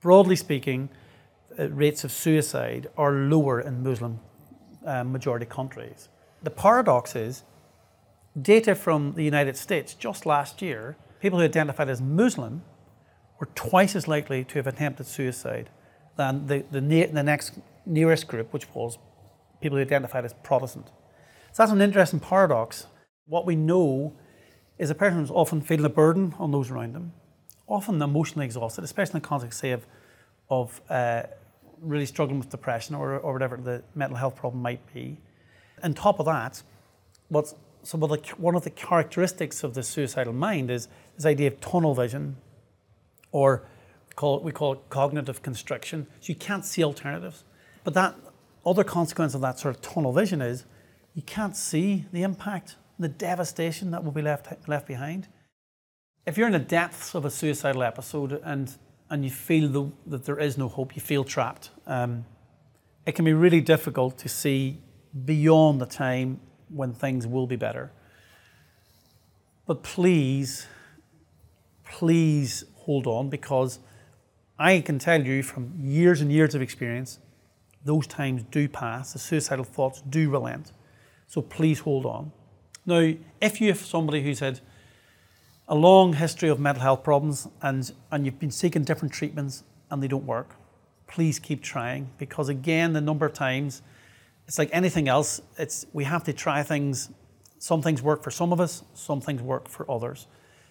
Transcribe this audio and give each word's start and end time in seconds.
Broadly 0.00 0.36
speaking, 0.36 0.88
uh, 1.58 1.68
rates 1.68 2.04
of 2.04 2.12
suicide 2.12 2.88
are 2.96 3.12
lower 3.12 3.60
in 3.60 3.82
Muslim 3.82 4.20
uh, 4.86 5.04
majority 5.04 5.44
countries. 5.44 6.08
The 6.42 6.50
paradox 6.50 7.14
is 7.14 7.42
data 8.40 8.74
from 8.74 9.12
the 9.14 9.24
United 9.24 9.56
States 9.56 9.92
just 9.92 10.24
last 10.24 10.62
year, 10.62 10.96
people 11.20 11.38
who 11.38 11.44
identified 11.44 11.90
as 11.90 12.00
Muslim 12.00 12.62
were 13.38 13.48
twice 13.54 13.94
as 13.94 14.08
likely 14.08 14.42
to 14.44 14.54
have 14.54 14.66
attempted 14.66 15.06
suicide 15.06 15.68
than 16.16 16.46
the, 16.46 16.64
the, 16.70 16.80
the 16.80 17.22
next 17.22 17.58
nearest 17.84 18.26
group, 18.26 18.52
which 18.52 18.66
was 18.74 18.98
people 19.60 19.76
who 19.76 19.82
identified 19.82 20.24
as 20.24 20.32
Protestant. 20.42 20.86
So 21.52 21.62
that's 21.62 21.72
an 21.72 21.82
interesting 21.82 22.20
paradox. 22.20 22.86
What 23.26 23.44
we 23.44 23.56
know 23.56 24.14
is 24.78 24.88
a 24.88 24.94
person 24.94 25.18
who's 25.18 25.30
often 25.30 25.60
feeling 25.60 25.84
a 25.84 25.90
burden 25.90 26.34
on 26.38 26.52
those 26.52 26.70
around 26.70 26.94
them, 26.94 27.12
often 27.70 28.00
emotionally 28.02 28.44
exhausted, 28.44 28.84
especially 28.84 29.18
in 29.18 29.22
the 29.22 29.28
context, 29.28 29.60
say, 29.60 29.70
of, 29.70 29.86
of 30.50 30.80
uh, 30.90 31.22
really 31.80 32.06
struggling 32.06 32.38
with 32.38 32.50
depression 32.50 32.94
or, 32.94 33.18
or 33.18 33.32
whatever 33.32 33.56
the 33.56 33.82
mental 33.94 34.16
health 34.16 34.36
problem 34.36 34.62
might 34.62 34.80
be. 34.92 35.18
On 35.82 35.94
top 35.94 36.18
of 36.18 36.26
that, 36.26 36.62
what's 37.28 37.54
so 37.82 37.96
one 37.96 38.54
of 38.54 38.64
the 38.64 38.70
characteristics 38.70 39.64
of 39.64 39.72
the 39.72 39.82
suicidal 39.82 40.34
mind 40.34 40.70
is 40.70 40.88
this 41.16 41.24
idea 41.24 41.48
of 41.48 41.60
tunnel 41.60 41.94
vision, 41.94 42.36
or 43.32 43.64
call 44.16 44.36
it, 44.36 44.42
we 44.42 44.52
call 44.52 44.74
it 44.74 44.80
cognitive 44.90 45.42
constriction. 45.42 46.06
So 46.20 46.26
you 46.26 46.34
can't 46.34 46.64
see 46.64 46.84
alternatives. 46.84 47.44
But 47.82 47.94
that 47.94 48.16
other 48.66 48.84
consequence 48.84 49.34
of 49.34 49.40
that 49.40 49.58
sort 49.58 49.74
of 49.74 49.80
tunnel 49.80 50.12
vision 50.12 50.42
is 50.42 50.66
you 51.14 51.22
can't 51.22 51.56
see 51.56 52.04
the 52.12 52.22
impact, 52.22 52.76
the 52.98 53.08
devastation 53.08 53.90
that 53.92 54.04
will 54.04 54.12
be 54.12 54.22
left 54.22 54.68
left 54.68 54.86
behind. 54.86 55.28
If 56.30 56.38
you're 56.38 56.46
in 56.46 56.52
the 56.52 56.60
depths 56.60 57.16
of 57.16 57.24
a 57.24 57.30
suicidal 57.30 57.82
episode 57.82 58.40
and 58.44 58.72
and 59.10 59.24
you 59.24 59.32
feel 59.32 59.68
the, 59.68 59.90
that 60.06 60.24
there 60.26 60.38
is 60.38 60.56
no 60.56 60.68
hope, 60.68 60.94
you 60.94 61.02
feel 61.02 61.24
trapped. 61.24 61.70
Um, 61.88 62.24
it 63.04 63.16
can 63.16 63.24
be 63.24 63.32
really 63.32 63.60
difficult 63.60 64.16
to 64.18 64.28
see 64.28 64.80
beyond 65.24 65.80
the 65.80 65.86
time 65.86 66.38
when 66.68 66.92
things 66.92 67.26
will 67.26 67.48
be 67.48 67.56
better. 67.56 67.90
But 69.66 69.82
please, 69.82 70.68
please 71.84 72.62
hold 72.76 73.08
on 73.08 73.28
because 73.28 73.80
I 74.56 74.82
can 74.82 75.00
tell 75.00 75.26
you 75.26 75.42
from 75.42 75.74
years 75.80 76.20
and 76.20 76.30
years 76.30 76.54
of 76.54 76.62
experience, 76.62 77.18
those 77.84 78.06
times 78.06 78.44
do 78.52 78.68
pass, 78.68 79.14
the 79.14 79.18
suicidal 79.18 79.64
thoughts 79.64 80.00
do 80.08 80.30
relent. 80.30 80.70
So 81.26 81.42
please 81.42 81.80
hold 81.80 82.06
on. 82.06 82.30
Now, 82.86 83.14
if 83.40 83.60
you 83.60 83.66
have 83.66 83.80
somebody 83.80 84.22
who 84.22 84.32
had 84.34 84.60
a 85.70 85.74
long 85.74 86.14
history 86.14 86.48
of 86.48 86.58
mental 86.58 86.82
health 86.82 87.04
problems 87.04 87.46
and, 87.62 87.92
and 88.10 88.26
you've 88.26 88.40
been 88.40 88.50
seeking 88.50 88.82
different 88.82 89.14
treatments 89.14 89.62
and 89.90 90.02
they 90.02 90.08
don't 90.08 90.26
work, 90.26 90.56
please 91.06 91.38
keep 91.38 91.62
trying 91.62 92.10
because 92.18 92.48
again, 92.48 92.92
the 92.92 93.00
number 93.00 93.24
of 93.24 93.32
times, 93.32 93.80
it's 94.48 94.58
like 94.58 94.68
anything 94.72 95.06
else, 95.06 95.40
it's 95.56 95.86
we 95.92 96.02
have 96.02 96.24
to 96.24 96.32
try 96.32 96.64
things. 96.64 97.10
Some 97.60 97.82
things 97.82 98.02
work 98.02 98.24
for 98.24 98.32
some 98.32 98.52
of 98.52 98.60
us, 98.60 98.82
some 98.94 99.20
things 99.20 99.42
work 99.42 99.68
for 99.68 99.88
others. 99.88 100.26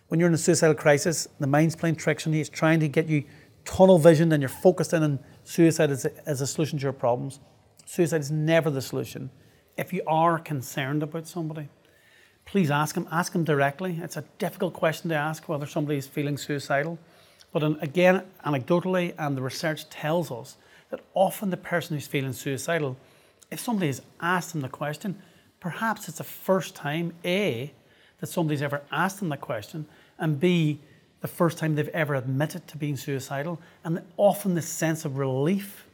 When 0.10 0.20
you're 0.20 0.28
in 0.28 0.36
a 0.36 0.40
suicidal 0.40 0.76
crisis, 0.76 1.30
the 1.40 1.48
mind's 1.48 1.78
playing 1.78 1.96
tricks 1.96 2.28
on 2.28 2.34
you, 2.34 2.42
it's 2.42 2.50
trying 2.50 2.82
to 2.82 2.90
get 2.90 3.08
you 3.08 3.24
tunnel 3.64 4.00
vision 4.00 4.34
and 4.34 4.42
you're 4.42 4.50
focused 4.50 4.92
in 4.92 5.02
on 5.04 5.20
suicide 5.46 5.92
as 5.92 6.04
a, 6.04 6.30
as 6.30 6.42
a 6.42 6.48
solution 6.48 6.78
to 6.78 6.84
your 6.84 6.94
problems. 6.94 7.40
Suicide 7.86 8.20
is 8.20 8.32
never 8.32 8.70
the 8.70 8.82
solution. 8.82 9.30
If 9.78 9.94
you 9.94 10.02
are 10.08 10.40
concerned 10.40 11.04
about 11.04 11.26
somebody, 11.26 11.70
please 12.50 12.72
ask 12.72 12.96
them. 12.96 13.08
Ask 13.12 13.34
them 13.34 13.44
directly. 13.44 14.00
It's 14.02 14.18
a 14.18 14.24
difficult 14.40 14.74
question 14.74 15.10
to 15.12 15.16
ask 15.16 15.48
whether 15.48 15.68
somebody 15.68 16.00
is 16.00 16.08
feeling 16.08 16.38
suicidal. 16.38 16.98
But 17.54 17.64
again, 17.82 18.24
anecdotally, 18.46 19.14
and 19.20 19.38
the 19.38 19.42
research 19.42 19.88
tells 19.90 20.32
us 20.32 20.58
that 20.90 21.02
often 21.14 21.52
the 21.52 21.58
person 21.58 21.96
who's 21.96 22.08
feeling 22.08 22.34
suicidal, 22.34 22.98
if 23.52 23.60
somebody 23.60 23.88
has 23.88 24.02
asked 24.20 24.54
them 24.54 24.62
the 24.62 24.70
question, 24.70 25.22
perhaps 25.60 26.08
it's 26.08 26.18
the 26.18 26.24
first 26.24 26.76
time, 26.76 27.14
A, 27.24 27.72
that 28.20 28.28
somebody's 28.28 28.64
ever 28.64 28.82
asked 28.92 29.20
them 29.20 29.30
the 29.30 29.38
question, 29.38 29.86
and 30.18 30.40
B, 30.40 30.80
the 31.22 31.28
first 31.28 31.58
time 31.58 31.76
they've 31.76 31.88
ever 31.90 32.16
admitted 32.16 32.68
to 32.68 32.78
being 32.78 32.98
suicidal, 32.98 33.62
and 33.84 34.02
often 34.18 34.56
this 34.56 34.68
sense 34.68 35.06
of 35.06 35.18
relief 35.18 35.86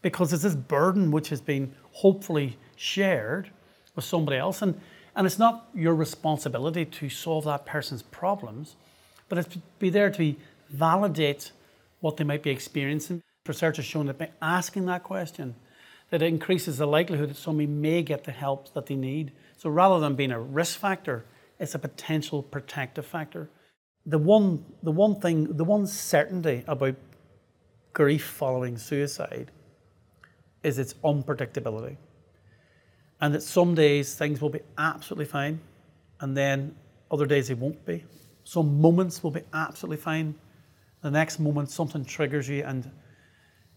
because 0.00 0.32
it's 0.32 0.44
this 0.44 0.54
burden 0.54 1.10
which 1.10 1.28
has 1.28 1.40
been 1.40 1.72
hopefully 1.92 2.56
shared 2.76 3.50
with 3.94 4.04
somebody 4.04 4.38
else. 4.38 4.62
And 4.62 4.80
and 5.18 5.26
it's 5.26 5.38
not 5.38 5.68
your 5.74 5.96
responsibility 5.96 6.84
to 6.84 7.08
solve 7.08 7.44
that 7.46 7.66
person's 7.66 8.02
problems, 8.02 8.76
but 9.28 9.36
it's 9.36 9.48
to 9.48 9.58
be 9.80 9.90
there 9.90 10.10
to 10.10 10.36
validate 10.70 11.50
what 11.98 12.16
they 12.16 12.22
might 12.22 12.44
be 12.44 12.50
experiencing. 12.50 13.20
Research 13.44 13.78
has 13.78 13.84
shown 13.84 14.06
that 14.06 14.16
by 14.16 14.30
asking 14.40 14.86
that 14.86 15.02
question, 15.02 15.56
that 16.10 16.22
it 16.22 16.26
increases 16.26 16.78
the 16.78 16.86
likelihood 16.86 17.30
that 17.30 17.36
somebody 17.36 17.66
may 17.66 18.00
get 18.00 18.22
the 18.22 18.30
help 18.30 18.72
that 18.74 18.86
they 18.86 18.94
need. 18.94 19.32
So 19.56 19.68
rather 19.70 19.98
than 19.98 20.14
being 20.14 20.30
a 20.30 20.40
risk 20.40 20.78
factor, 20.78 21.24
it's 21.58 21.74
a 21.74 21.80
potential 21.80 22.40
protective 22.40 23.04
factor. 23.04 23.50
The 24.06 24.18
one, 24.18 24.64
the 24.84 24.92
one 24.92 25.20
thing, 25.20 25.56
the 25.56 25.64
one 25.64 25.88
certainty 25.88 26.62
about 26.68 26.94
grief 27.92 28.24
following 28.24 28.78
suicide 28.78 29.50
is 30.62 30.78
its 30.78 30.94
unpredictability 31.02 31.96
and 33.20 33.34
that 33.34 33.42
some 33.42 33.74
days 33.74 34.14
things 34.14 34.40
will 34.40 34.50
be 34.50 34.60
absolutely 34.76 35.24
fine, 35.24 35.60
and 36.20 36.36
then 36.36 36.74
other 37.10 37.26
days 37.26 37.48
they 37.48 37.54
won't 37.54 37.84
be. 37.84 38.04
Some 38.44 38.80
moments 38.80 39.22
will 39.22 39.30
be 39.30 39.42
absolutely 39.52 39.96
fine. 39.96 40.34
The 41.02 41.10
next 41.10 41.38
moment, 41.38 41.70
something 41.70 42.04
triggers 42.04 42.48
you, 42.48 42.64
and 42.64 42.90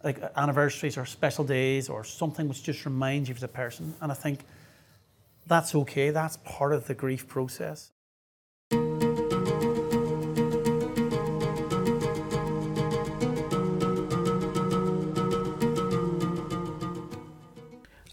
like 0.04 0.20
anniversaries 0.36 0.98
or 0.98 1.06
special 1.06 1.44
days 1.44 1.90
or 1.90 2.04
something 2.04 2.48
which 2.48 2.64
just 2.64 2.86
reminds 2.86 3.30
you 3.30 3.36
of 3.36 3.42
the 3.42 3.48
person. 3.48 3.94
And 4.02 4.12
I 4.12 4.16
think 4.16 4.46
that's 5.48 5.76
okay. 5.76 6.10
That's 6.10 6.38
part 6.38 6.74
of 6.74 6.88
the 6.88 6.94
grief 6.94 7.28
process. 7.28 7.92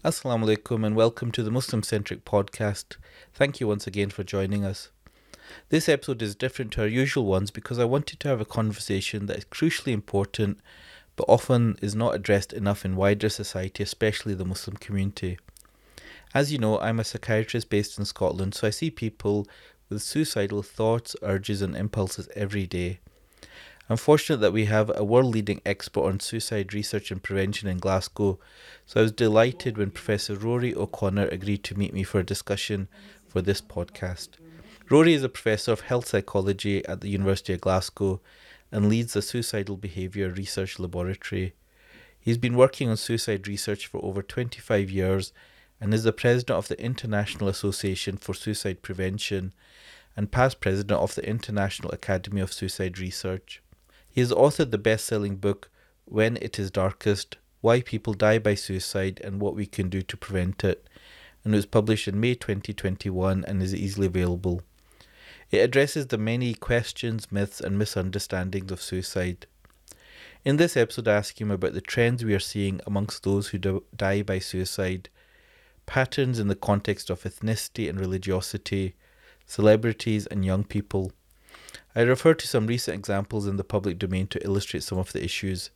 Assalamu 0.09 0.45
alaikum 0.45 0.83
and 0.83 0.95
welcome 0.95 1.31
to 1.31 1.43
the 1.43 1.51
Muslim 1.51 1.83
centric 1.83 2.25
podcast. 2.25 2.97
Thank 3.31 3.59
you 3.59 3.67
once 3.67 3.85
again 3.85 4.09
for 4.09 4.23
joining 4.23 4.65
us. 4.65 4.89
This 5.69 5.87
episode 5.87 6.23
is 6.23 6.33
different 6.33 6.71
to 6.71 6.81
our 6.81 6.87
usual 6.87 7.25
ones 7.25 7.51
because 7.51 7.77
I 7.77 7.85
wanted 7.85 8.19
to 8.21 8.27
have 8.27 8.41
a 8.41 8.45
conversation 8.45 9.27
that 9.27 9.37
is 9.37 9.45
crucially 9.45 9.91
important 9.91 10.61
but 11.15 11.25
often 11.29 11.77
is 11.79 11.93
not 11.93 12.15
addressed 12.15 12.53
enough 12.53 12.83
in 12.85 12.95
wider 12.95 13.29
society, 13.29 13.83
especially 13.83 14.33
the 14.33 14.45
Muslim 14.45 14.77
community. 14.77 15.37
As 16.33 16.51
you 16.51 16.57
know, 16.57 16.79
I'm 16.79 16.99
a 16.99 17.03
psychiatrist 17.03 17.69
based 17.69 17.99
in 17.99 18.05
Scotland, 18.05 18.55
so 18.55 18.65
I 18.65 18.71
see 18.71 18.89
people 18.89 19.47
with 19.89 20.01
suicidal 20.01 20.63
thoughts, 20.63 21.15
urges, 21.21 21.61
and 21.61 21.75
impulses 21.75 22.27
every 22.35 22.65
day. 22.65 22.99
I'm 23.91 23.97
fortunate 23.97 24.37
that 24.41 24.53
we 24.53 24.65
have 24.65 24.91
a 24.93 25.03
world 25.03 25.33
leading 25.33 25.61
expert 25.65 26.03
on 26.03 26.19
suicide 26.19 26.75
research 26.75 27.09
and 27.09 27.23
prevention 27.23 27.67
in 27.67 27.79
Glasgow, 27.79 28.37
so 28.85 28.99
I 28.99 29.01
was 29.01 29.11
delighted 29.11 29.79
when 29.79 29.89
Professor 29.89 30.35
Rory 30.35 30.75
O'Connor 30.75 31.27
agreed 31.29 31.63
to 31.63 31.77
meet 31.77 31.91
me 31.91 32.03
for 32.03 32.19
a 32.19 32.23
discussion 32.23 32.87
for 33.27 33.41
this 33.41 33.61
podcast. 33.61 34.29
Rory 34.91 35.15
is 35.15 35.23
a 35.23 35.29
professor 35.29 35.71
of 35.71 35.81
health 35.81 36.07
psychology 36.07 36.85
at 36.85 37.01
the 37.01 37.09
University 37.09 37.53
of 37.53 37.61
Glasgow 37.61 38.21
and 38.71 38.89
leads 38.89 39.13
the 39.13 39.23
Suicidal 39.23 39.75
Behaviour 39.75 40.29
Research 40.29 40.77
Laboratory. 40.77 41.55
He's 42.19 42.37
been 42.37 42.55
working 42.55 42.89
on 42.89 42.97
suicide 42.97 43.47
research 43.47 43.87
for 43.87 44.05
over 44.05 44.21
25 44.21 44.91
years 44.91 45.33
and 45.81 45.95
is 45.95 46.03
the 46.03 46.13
president 46.13 46.55
of 46.55 46.67
the 46.67 46.79
International 46.79 47.49
Association 47.49 48.17
for 48.17 48.35
Suicide 48.35 48.83
Prevention 48.83 49.51
and 50.15 50.31
past 50.31 50.61
president 50.61 50.99
of 50.99 51.15
the 51.15 51.27
International 51.27 51.89
Academy 51.89 52.39
of 52.39 52.53
Suicide 52.53 52.99
Research. 52.99 53.63
He 54.11 54.21
has 54.21 54.31
authored 54.31 54.71
the 54.71 54.79
best 54.79 55.05
selling 55.05 55.35
book, 55.35 55.69
When 56.05 56.37
It 56.37 56.57
Is 56.57 56.71
Darkest 56.71 57.37
Why 57.61 57.81
People 57.81 58.15
Die 58.15 58.39
by 58.39 58.55
Suicide 58.55 59.21
and 59.23 59.39
What 59.39 59.55
We 59.55 59.67
Can 59.67 59.87
Do 59.87 60.01
to 60.01 60.17
Prevent 60.17 60.63
It, 60.63 60.87
and 61.43 61.53
it 61.53 61.57
was 61.57 61.67
published 61.67 62.07
in 62.07 62.19
May 62.19 62.33
2021 62.33 63.45
and 63.45 63.61
is 63.61 63.75
easily 63.75 64.07
available. 64.07 64.63
It 65.51 65.59
addresses 65.59 66.07
the 66.07 66.17
many 66.17 66.55
questions, 66.55 67.31
myths, 67.31 67.61
and 67.61 67.77
misunderstandings 67.77 68.71
of 68.71 68.81
suicide. 68.81 69.45
In 70.43 70.57
this 70.57 70.75
episode, 70.75 71.07
I 71.07 71.15
ask 71.15 71.39
him 71.39 71.51
about 71.51 71.73
the 71.73 71.81
trends 71.81 72.25
we 72.25 72.33
are 72.33 72.39
seeing 72.39 72.81
amongst 72.87 73.23
those 73.23 73.49
who 73.49 73.59
do- 73.59 73.83
die 73.95 74.23
by 74.23 74.39
suicide, 74.39 75.09
patterns 75.85 76.39
in 76.39 76.47
the 76.47 76.55
context 76.55 77.11
of 77.11 77.23
ethnicity 77.23 77.87
and 77.87 77.99
religiosity, 77.99 78.95
celebrities, 79.45 80.25
and 80.27 80.43
young 80.43 80.63
people 80.63 81.11
I 81.99 82.03
refer 82.03 82.33
to 82.33 82.47
some 82.47 82.65
recent 82.65 82.95
examples 82.95 83.45
in 83.45 83.57
the 83.57 83.63
public 83.65 83.99
domain 83.99 84.27
to 84.27 84.41
illustrate 84.41 84.83
some 84.83 84.97
of 84.97 85.11
the 85.11 85.21
issues. 85.21 85.69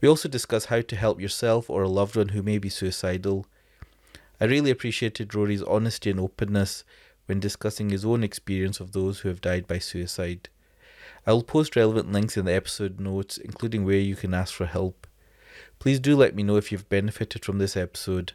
We 0.00 0.06
also 0.08 0.28
discuss 0.28 0.66
how 0.66 0.82
to 0.82 0.94
help 0.94 1.20
yourself 1.20 1.68
or 1.68 1.82
a 1.82 1.88
loved 1.88 2.14
one 2.14 2.28
who 2.28 2.44
may 2.44 2.58
be 2.58 2.68
suicidal. 2.68 3.46
I 4.40 4.44
really 4.44 4.70
appreciated 4.70 5.34
Rory's 5.34 5.64
honesty 5.64 6.10
and 6.10 6.20
openness 6.20 6.84
when 7.26 7.40
discussing 7.40 7.90
his 7.90 8.04
own 8.04 8.22
experience 8.22 8.78
of 8.78 8.92
those 8.92 9.18
who 9.18 9.30
have 9.30 9.40
died 9.40 9.66
by 9.66 9.80
suicide. 9.80 10.48
I 11.26 11.32
will 11.32 11.42
post 11.42 11.74
relevant 11.74 12.12
links 12.12 12.36
in 12.36 12.44
the 12.44 12.54
episode 12.54 13.00
notes, 13.00 13.36
including 13.36 13.84
where 13.84 13.98
you 13.98 14.14
can 14.14 14.34
ask 14.34 14.54
for 14.54 14.66
help. 14.66 15.08
Please 15.80 15.98
do 15.98 16.14
let 16.14 16.36
me 16.36 16.44
know 16.44 16.54
if 16.54 16.70
you've 16.70 16.88
benefited 16.88 17.44
from 17.44 17.58
this 17.58 17.76
episode. 17.76 18.32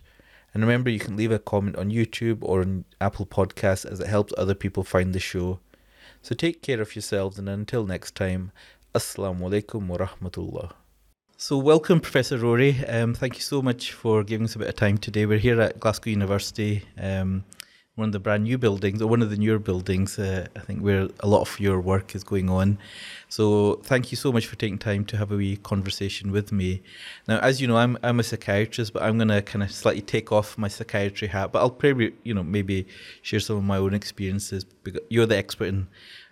And 0.54 0.62
remember, 0.62 0.89
you 0.89 1.00
can 1.00 1.15
leave 1.15 1.31
a 1.31 1.39
comment 1.39 1.77
on 1.77 1.89
YouTube 1.89 2.39
or 2.42 2.59
on 2.59 2.83
Apple 3.00 3.25
Podcasts 3.25 3.86
as 3.89 4.01
it 4.01 4.07
helps 4.07 4.33
other 4.38 4.56
people 4.56 4.83
find 4.83 5.15
the 5.15 5.21
show. 5.21 5.62
So 6.21 6.35
take 6.35 6.61
care 6.61 6.81
of 6.81 6.95
yourselves, 6.95 7.39
and 7.39 7.47
until 7.47 7.85
next 7.85 8.15
time, 8.15 8.51
Assalamu 8.93 9.41
alaikum 9.41 9.87
wa. 9.87 10.69
So, 11.39 11.57
welcome, 11.57 11.99
Professor 11.99 12.37
Rory. 12.37 12.83
Um, 12.87 13.13
thank 13.13 13.35
you 13.35 13.41
so 13.41 13.61
much 13.61 13.91
for 13.91 14.23
giving 14.23 14.45
us 14.45 14.55
a 14.55 14.59
bit 14.59 14.69
of 14.69 14.75
time 14.75 14.97
today. 14.97 15.27
We're 15.27 15.37
here 15.37 15.61
at 15.61 15.79
Glasgow 15.79 16.09
University, 16.09 16.83
um, 16.97 17.43
one 17.97 18.09
of 18.09 18.13
the 18.13 18.19
brand 18.19 18.44
new 18.44 18.59
buildings, 18.59 19.01
or 19.01 19.07
one 19.07 19.23
of 19.23 19.31
the 19.31 19.38
newer 19.38 19.57
buildings, 19.57 20.19
uh, 20.19 20.45
I 20.55 20.59
think, 20.59 20.81
where 20.81 21.09
a 21.19 21.27
lot 21.27 21.41
of 21.41 21.59
your 21.59 21.81
work 21.81 22.13
is 22.13 22.23
going 22.23 22.47
on. 22.47 22.77
So, 23.27 23.81
thank 23.83 24.11
you 24.11 24.15
so 24.15 24.31
much 24.31 24.45
for 24.45 24.55
taking 24.55 24.77
time 24.77 25.03
to 25.05 25.17
have 25.17 25.31
a 25.31 25.35
wee 25.35 25.57
conversation 25.57 26.31
with 26.31 26.51
me. 26.51 26.83
Now, 27.27 27.39
as 27.39 27.59
you 27.59 27.67
know, 27.67 27.77
I'm 27.77 27.97
I'm 28.03 28.19
a 28.19 28.23
psychiatrist, 28.23 28.94
but 28.94 29.01
I'm 29.01 29.17
going 29.17 29.29
to 29.29 29.41
kind 29.41 29.63
of 29.63 29.71
slightly 29.71 30.03
take 30.03 30.31
off 30.31 30.59
my 30.59 30.67
psychiatry 30.67 31.27
hat. 31.27 31.51
But 31.51 31.59
I'll 31.59 31.71
probably, 31.71 32.13
you 32.23 32.35
know, 32.35 32.44
maybe 32.44 32.88
share 33.23 33.39
some 33.39 33.57
of 33.57 33.63
my 33.63 33.77
own 33.77 33.95
experiences. 33.95 34.63
Because 34.63 35.01
you're 35.09 35.25
the 35.25 35.38
expert 35.38 35.65
in 35.65 35.88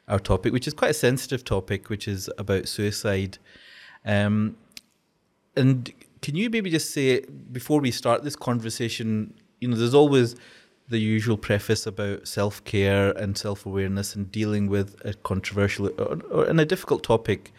our 0.08 0.20
topic, 0.20 0.54
which 0.54 0.68
is 0.68 0.74
quite 0.76 0.92
a 0.92 0.94
sensitive 0.94 1.44
topic, 1.44 1.90
which 1.90 2.08
is 2.08 2.30
about 2.38 2.68
suicide. 2.68 3.40
Um, 4.06 4.56
and 5.56 5.92
can 6.22 6.36
you 6.36 6.50
maybe 6.52 6.70
just 6.70 6.92
say 6.92 7.22
before 7.52 7.80
we 7.80 7.90
start 7.90 8.24
this 8.24 8.36
conversation, 8.36 9.34
you 9.60 9.68
know, 9.68 9.76
there's 9.76 9.96
always 9.96 10.36
the 10.88 11.00
usual 11.00 11.38
preface 11.38 11.88
about 11.88 12.28
self 12.28 12.64
care 12.64 13.12
and 13.12 13.38
self 13.38 13.66
awareness 13.66 14.16
and 14.16 14.32
dealing 14.32 14.68
with 14.68 14.96
a 15.04 15.14
controversial 15.14 15.88
or, 16.00 16.20
or 16.32 16.46
and 16.46 16.60
a 16.60 16.66
difficult 16.66 17.04
topic. 17.04 17.52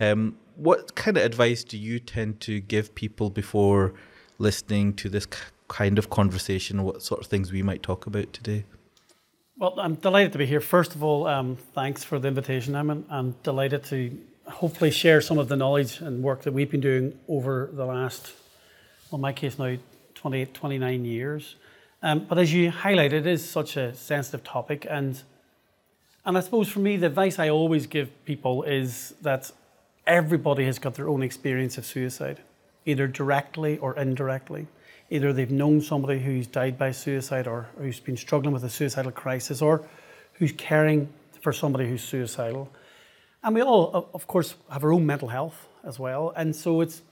Um, 0.00 0.36
what 0.56 0.94
kind 0.94 1.16
of 1.16 1.22
advice 1.22 1.62
do 1.62 1.76
you 1.76 1.98
tend 1.98 2.40
to 2.40 2.60
give 2.60 2.94
people 2.94 3.30
before 3.30 3.94
listening 4.38 4.94
to 4.94 5.08
this 5.08 5.26
kind 5.68 5.98
of 5.98 6.10
conversation? 6.10 6.82
What 6.82 7.02
sort 7.02 7.20
of 7.20 7.26
things 7.26 7.52
we 7.52 7.62
might 7.62 7.82
talk 7.82 8.06
about 8.06 8.32
today? 8.32 8.64
Well, 9.58 9.78
I'm 9.78 9.94
delighted 9.94 10.32
to 10.32 10.38
be 10.38 10.46
here. 10.46 10.60
First 10.60 10.94
of 10.94 11.02
all, 11.02 11.26
um, 11.26 11.56
thanks 11.74 12.04
for 12.04 12.18
the 12.18 12.28
invitation. 12.28 12.74
I'm, 12.74 13.06
I'm 13.08 13.36
delighted 13.42 13.84
to 13.84 14.18
hopefully 14.46 14.90
share 14.90 15.20
some 15.20 15.38
of 15.38 15.48
the 15.48 15.56
knowledge 15.56 16.00
and 16.00 16.22
work 16.22 16.42
that 16.42 16.52
we've 16.52 16.70
been 16.70 16.80
doing 16.80 17.18
over 17.28 17.70
the 17.72 17.86
last, 17.86 18.32
well, 19.10 19.16
in 19.16 19.22
my 19.22 19.32
case 19.32 19.58
now, 19.58 19.76
28, 20.14 20.52
29 20.52 21.04
years. 21.04 21.56
Um, 22.02 22.26
but 22.28 22.38
as 22.38 22.52
you 22.52 22.70
highlighted, 22.70 23.12
it 23.12 23.26
is 23.26 23.48
such 23.48 23.76
a 23.76 23.94
sensitive 23.94 24.44
topic. 24.44 24.86
And, 24.88 25.22
and 26.24 26.36
I 26.36 26.40
suppose 26.40 26.68
for 26.68 26.80
me, 26.80 26.96
the 26.96 27.06
advice 27.06 27.38
I 27.38 27.48
always 27.48 27.86
give 27.86 28.10
people 28.24 28.62
is 28.62 29.14
that 29.22 29.50
everybody 30.06 30.64
has 30.64 30.78
got 30.78 30.94
their 30.94 31.08
own 31.08 31.22
experience 31.22 31.78
of 31.78 31.86
suicide, 31.86 32.40
either 32.84 33.06
directly 33.06 33.78
or 33.78 33.96
indirectly. 33.96 34.66
Either 35.08 35.32
they've 35.32 35.50
known 35.50 35.80
somebody 35.80 36.20
who's 36.20 36.46
died 36.46 36.76
by 36.76 36.90
suicide 36.90 37.46
or 37.46 37.68
who's 37.78 38.00
been 38.00 38.16
struggling 38.16 38.52
with 38.52 38.64
a 38.64 38.70
suicidal 38.70 39.12
crisis 39.12 39.62
or 39.62 39.84
who's 40.34 40.52
caring 40.52 41.08
for 41.40 41.52
somebody 41.52 41.88
who's 41.88 42.02
suicidal. 42.02 42.68
And 43.42 43.54
we 43.54 43.62
all, 43.62 44.10
of 44.12 44.26
course, 44.26 44.56
have 44.68 44.82
our 44.82 44.92
own 44.92 45.06
mental 45.06 45.28
health 45.28 45.68
as 45.84 45.98
well. 45.98 46.32
And 46.36 46.54
so 46.54 46.80
it's 46.80 47.02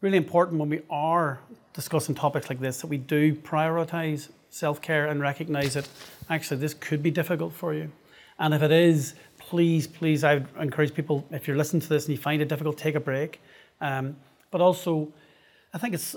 really 0.00 0.16
important 0.16 0.60
when 0.60 0.68
we 0.68 0.80
are 0.90 1.40
discussing 1.72 2.14
topics 2.14 2.48
like 2.48 2.60
this 2.60 2.80
that 2.80 2.86
we 2.86 2.98
do 2.98 3.34
prioritize 3.34 4.28
self 4.50 4.80
care 4.80 5.06
and 5.06 5.20
recognize 5.20 5.74
that 5.74 5.88
actually 6.30 6.60
this 6.60 6.74
could 6.74 7.02
be 7.02 7.10
difficult 7.10 7.52
for 7.52 7.74
you. 7.74 7.90
And 8.38 8.54
if 8.54 8.62
it 8.62 8.70
is, 8.70 9.14
please, 9.38 9.86
please, 9.86 10.22
I 10.24 10.34
would 10.34 10.48
encourage 10.60 10.94
people, 10.94 11.26
if 11.30 11.48
you're 11.48 11.56
listening 11.56 11.80
to 11.82 11.88
this 11.88 12.06
and 12.06 12.16
you 12.16 12.22
find 12.22 12.40
it 12.40 12.48
difficult, 12.48 12.78
take 12.78 12.94
a 12.94 13.00
break. 13.00 13.40
Um, 13.80 14.16
but 14.50 14.60
also, 14.60 15.12
I 15.74 15.78
think 15.78 15.94
it's 15.94 16.14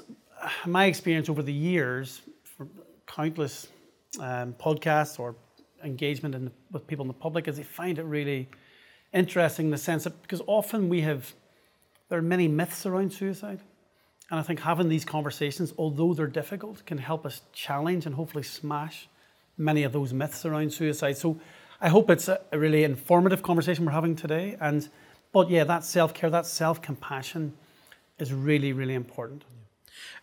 my 0.66 0.86
experience 0.86 1.30
over 1.30 1.42
the 1.42 1.54
years, 1.54 2.22
for 2.44 2.68
countless 3.08 3.68
um, 4.20 4.54
podcasts 4.54 5.20
or 5.20 5.36
engagement 5.84 6.36
in, 6.36 6.52
with 6.72 6.86
people 6.86 7.04
in 7.04 7.08
the 7.08 7.14
public, 7.14 7.48
is 7.48 7.58
they 7.58 7.64
find 7.64 7.98
it 7.98 8.04
really 8.04 8.48
interesting 9.14 9.66
in 9.68 9.72
the 9.72 9.78
sense 9.78 10.04
that 10.04 10.22
because 10.22 10.42
often 10.46 10.90
we 10.90 11.02
have, 11.02 11.34
there 12.10 12.20
are 12.20 12.24
many 12.24 12.48
myths 12.48 12.86
around 12.86 13.12
suicide. 13.12 13.60
And 14.32 14.40
I 14.40 14.44
think 14.44 14.62
having 14.62 14.88
these 14.88 15.04
conversations, 15.04 15.74
although 15.78 16.14
they're 16.14 16.26
difficult, 16.26 16.86
can 16.86 16.98
help 16.98 17.26
us 17.26 17.42
challenge 17.52 18.06
and 18.06 18.16
hopefully 18.16 18.44
smash 18.44 19.10
many 19.58 19.84
of 19.84 19.92
those 19.92 20.14
myths 20.14 20.46
around 20.46 20.72
suicide. 20.72 21.18
So 21.18 21.38
I 21.82 21.90
hope 21.90 22.10
it's 22.10 22.30
a, 22.30 22.40
really 22.54 22.86
informative 22.86 23.44
conversation 23.44 23.86
we're 23.86 23.92
having 23.92 24.16
today. 24.16 24.56
And 24.62 24.88
but 25.34 25.50
yeah, 25.50 25.66
that 25.66 25.84
self 25.84 26.14
care, 26.14 26.30
that 26.30 26.46
self 26.46 26.82
compassion, 26.82 27.54
is 28.20 28.32
really 28.32 28.72
really 28.72 28.94
important. 28.94 29.44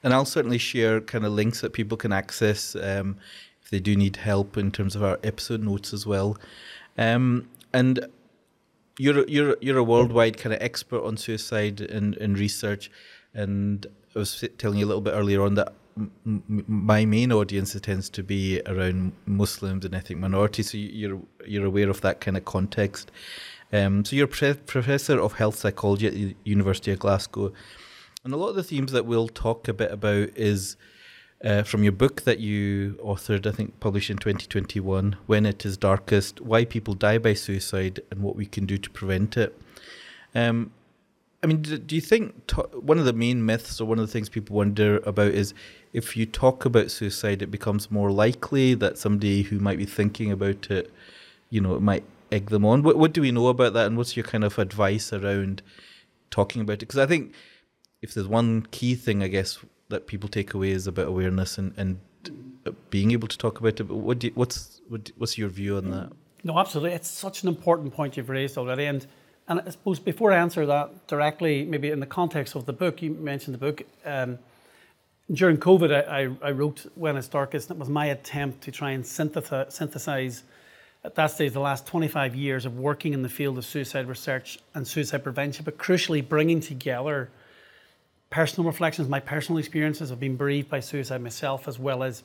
And 0.02 0.14
I'll 0.14 0.24
certainly 0.24 0.58
share 0.58 1.00
kind 1.02 1.26
of 1.26 1.32
links 1.32 1.60
that 1.60 1.74
people 1.74 1.98
can 1.98 2.12
access 2.12 2.74
um, 2.76 3.18
if 3.62 3.68
they 3.70 3.80
do 3.80 3.94
need 3.94 4.16
help 4.16 4.56
in 4.56 4.70
terms 4.70 4.96
of 4.96 5.02
our 5.02 5.18
episode 5.22 5.62
notes 5.62 5.92
as 5.92 6.06
well. 6.06 6.38
Um, 6.96 7.50
and 7.74 8.06
you're 8.98 9.26
you're 9.28 9.56
you're 9.60 9.78
a 9.78 9.84
worldwide 9.84 10.38
kind 10.38 10.54
of 10.54 10.62
expert 10.62 11.04
on 11.04 11.16
suicide 11.16 11.80
and, 11.80 12.16
and 12.16 12.38
research, 12.38 12.90
and 13.38 13.86
I 14.14 14.18
was 14.18 14.44
telling 14.58 14.78
you 14.78 14.84
a 14.84 14.88
little 14.88 15.00
bit 15.00 15.12
earlier 15.12 15.42
on 15.42 15.54
that 15.54 15.72
my 16.24 17.04
main 17.04 17.32
audience 17.32 17.78
tends 17.80 18.08
to 18.10 18.22
be 18.22 18.60
around 18.66 19.12
Muslims 19.26 19.84
and 19.84 19.94
ethnic 19.94 20.18
minorities. 20.18 20.70
So 20.70 20.78
you're 20.78 21.20
you're 21.46 21.66
aware 21.66 21.88
of 21.88 22.00
that 22.02 22.20
kind 22.20 22.36
of 22.36 22.44
context. 22.44 23.10
Um, 23.72 24.04
so 24.04 24.16
you're 24.16 24.26
pre- 24.26 24.54
professor 24.54 25.20
of 25.20 25.34
health 25.34 25.56
psychology 25.56 26.06
at 26.06 26.14
the 26.14 26.36
University 26.44 26.90
of 26.90 26.98
Glasgow, 26.98 27.52
and 28.24 28.32
a 28.32 28.36
lot 28.36 28.48
of 28.48 28.56
the 28.56 28.62
themes 28.62 28.92
that 28.92 29.06
we'll 29.06 29.28
talk 29.28 29.68
a 29.68 29.72
bit 29.72 29.92
about 29.92 30.30
is 30.36 30.76
uh, 31.44 31.62
from 31.62 31.82
your 31.82 31.92
book 31.92 32.22
that 32.22 32.40
you 32.40 32.98
authored, 33.04 33.46
I 33.46 33.52
think 33.52 33.78
published 33.78 34.10
in 34.10 34.16
2021, 34.16 35.16
When 35.26 35.46
It 35.46 35.64
Is 35.64 35.76
Darkest 35.76 36.40
Why 36.40 36.64
People 36.64 36.94
Die 36.94 37.18
by 37.18 37.34
Suicide 37.34 38.00
and 38.10 38.22
What 38.22 38.36
We 38.36 38.46
Can 38.46 38.66
Do 38.66 38.78
to 38.78 38.90
Prevent 38.90 39.36
It. 39.36 39.56
Um, 40.34 40.72
I 41.42 41.46
mean, 41.46 41.62
do, 41.62 41.78
do 41.78 41.94
you 41.94 42.00
think 42.00 42.50
one 42.72 42.98
of 42.98 43.04
the 43.04 43.12
main 43.12 43.46
myths 43.46 43.80
or 43.80 43.84
one 43.84 43.98
of 43.98 44.06
the 44.06 44.12
things 44.12 44.28
people 44.28 44.56
wonder 44.56 44.98
about 45.06 45.32
is 45.32 45.54
if 45.92 46.16
you 46.16 46.26
talk 46.26 46.64
about 46.64 46.90
suicide, 46.90 47.42
it 47.42 47.50
becomes 47.50 47.90
more 47.90 48.10
likely 48.10 48.74
that 48.74 48.98
somebody 48.98 49.42
who 49.42 49.58
might 49.58 49.78
be 49.78 49.86
thinking 49.86 50.32
about 50.32 50.70
it, 50.70 50.92
you 51.50 51.60
know, 51.60 51.74
it 51.74 51.82
might 51.82 52.04
egg 52.32 52.50
them 52.50 52.64
on? 52.64 52.82
What, 52.82 52.98
what 52.98 53.12
do 53.12 53.20
we 53.20 53.30
know 53.30 53.48
about 53.48 53.72
that 53.74 53.86
and 53.86 53.96
what's 53.96 54.16
your 54.16 54.24
kind 54.24 54.44
of 54.44 54.58
advice 54.58 55.12
around 55.12 55.62
talking 56.30 56.62
about 56.62 56.74
it? 56.74 56.80
Because 56.80 56.98
I 56.98 57.06
think 57.06 57.32
if 58.02 58.14
there's 58.14 58.28
one 58.28 58.66
key 58.70 58.94
thing, 58.94 59.22
I 59.22 59.28
guess, 59.28 59.58
that 59.88 60.06
people 60.06 60.28
take 60.28 60.54
away 60.54 60.70
is 60.70 60.86
about 60.86 61.06
awareness 61.06 61.56
and, 61.56 61.72
and 61.76 61.98
uh, 62.66 62.72
being 62.90 63.12
able 63.12 63.28
to 63.28 63.38
talk 63.38 63.60
about 63.60 63.80
it. 63.80 63.84
But 63.84 63.96
what 63.96 64.22
you, 64.22 64.32
what's 64.34 64.80
what, 64.88 65.10
what's 65.16 65.38
your 65.38 65.48
view 65.48 65.76
on 65.76 65.90
that? 65.90 66.12
No, 66.44 66.58
absolutely. 66.58 66.92
It's 66.92 67.08
such 67.08 67.42
an 67.42 67.48
important 67.48 67.92
point 67.92 68.16
you've 68.16 68.28
raised 68.28 68.58
already, 68.58 68.84
and 68.84 69.06
and 69.48 69.62
I 69.66 69.70
suppose 69.70 69.98
before 69.98 70.30
I 70.32 70.36
answer 70.36 70.66
that 70.66 71.06
directly, 71.06 71.64
maybe 71.64 71.90
in 71.90 72.00
the 72.00 72.06
context 72.06 72.54
of 72.54 72.66
the 72.66 72.72
book, 72.72 73.00
you 73.00 73.10
mentioned 73.10 73.54
the 73.54 73.58
book. 73.58 73.82
Um, 74.04 74.38
during 75.32 75.56
COVID, 75.56 75.92
I, 75.92 76.22
I, 76.22 76.48
I, 76.48 76.50
wrote 76.52 76.86
When 76.94 77.16
It's 77.16 77.28
Darkest. 77.28 77.70
And 77.70 77.76
it 77.76 77.80
was 77.80 77.88
my 77.88 78.06
attempt 78.06 78.62
to 78.62 78.70
try 78.70 78.90
and 78.90 79.06
synthesize, 79.06 79.74
synthesize 79.74 80.42
at 81.04 81.14
that 81.14 81.30
stage 81.30 81.52
the 81.52 81.60
last 81.60 81.86
25 81.86 82.34
years 82.34 82.66
of 82.66 82.78
working 82.78 83.12
in 83.12 83.22
the 83.22 83.28
field 83.28 83.56
of 83.58 83.64
suicide 83.64 84.06
research 84.06 84.58
and 84.74 84.86
suicide 84.86 85.22
prevention, 85.22 85.64
but 85.64 85.78
crucially 85.78 86.26
bringing 86.26 86.60
together 86.60 87.30
personal 88.30 88.66
reflections, 88.66 89.08
my 89.08 89.20
personal 89.20 89.58
experiences 89.58 90.10
of 90.10 90.20
being 90.20 90.36
bereaved 90.36 90.68
by 90.68 90.80
suicide 90.80 91.22
myself, 91.22 91.68
as 91.68 91.78
well 91.78 92.02
as 92.02 92.22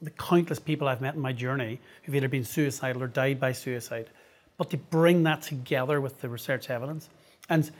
the 0.00 0.10
countless 0.10 0.58
people 0.58 0.88
I've 0.88 1.00
met 1.00 1.14
in 1.14 1.20
my 1.20 1.32
journey 1.32 1.80
who've 2.02 2.14
either 2.14 2.28
been 2.28 2.44
suicidal 2.44 3.02
or 3.02 3.06
died 3.06 3.40
by 3.40 3.52
suicide. 3.52 4.08
But 4.56 4.70
to 4.70 4.76
bring 4.76 5.24
that 5.24 5.42
together 5.42 6.00
with 6.00 6.20
the 6.20 6.28
research 6.28 6.70
evidence. 6.70 7.08
And 7.48 7.70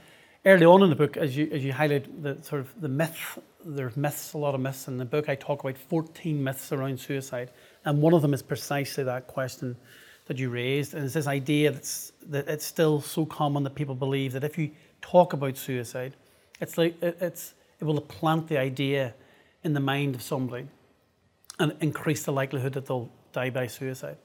early 0.44 0.66
on 0.66 0.82
in 0.82 0.90
the 0.90 0.96
book, 0.96 1.16
as 1.16 1.36
you 1.36 1.48
as 1.52 1.64
you 1.64 1.72
highlight 1.72 2.22
the 2.22 2.42
sort 2.42 2.60
of 2.60 2.80
the 2.80 2.88
myth, 2.88 3.38
there's 3.64 3.96
myths, 3.96 4.32
a 4.32 4.38
lot 4.38 4.54
of 4.54 4.60
myths 4.60 4.88
in 4.88 4.98
the 4.98 5.04
book. 5.04 5.28
I 5.28 5.34
talk 5.34 5.62
about 5.62 5.78
14 5.78 6.42
myths 6.42 6.72
around 6.72 6.98
suicide, 6.98 7.50
and 7.84 8.02
one 8.02 8.12
of 8.12 8.22
them 8.22 8.34
is 8.34 8.42
precisely 8.42 9.04
that 9.04 9.26
question 9.26 9.76
that 10.26 10.38
you 10.38 10.50
raised, 10.50 10.94
and 10.94 11.04
it's 11.04 11.14
this 11.14 11.26
idea 11.26 11.70
that's, 11.70 12.12
that 12.26 12.48
it's 12.48 12.64
still 12.64 13.00
so 13.00 13.26
common 13.26 13.62
that 13.62 13.74
people 13.74 13.94
believe 13.94 14.32
that 14.32 14.42
if 14.42 14.56
you 14.56 14.70
talk 15.02 15.34
about 15.34 15.56
suicide, 15.56 16.16
it's 16.60 16.78
like 16.78 17.00
it, 17.02 17.18
it's 17.20 17.54
it 17.80 17.84
will 17.84 18.00
plant 18.00 18.48
the 18.48 18.58
idea 18.58 19.14
in 19.62 19.74
the 19.74 19.80
mind 19.80 20.14
of 20.14 20.22
somebody 20.22 20.66
and 21.58 21.74
increase 21.80 22.24
the 22.24 22.32
likelihood 22.32 22.72
that 22.72 22.86
they'll 22.86 23.10
die 23.32 23.50
by 23.50 23.66
suicide. 23.66 24.16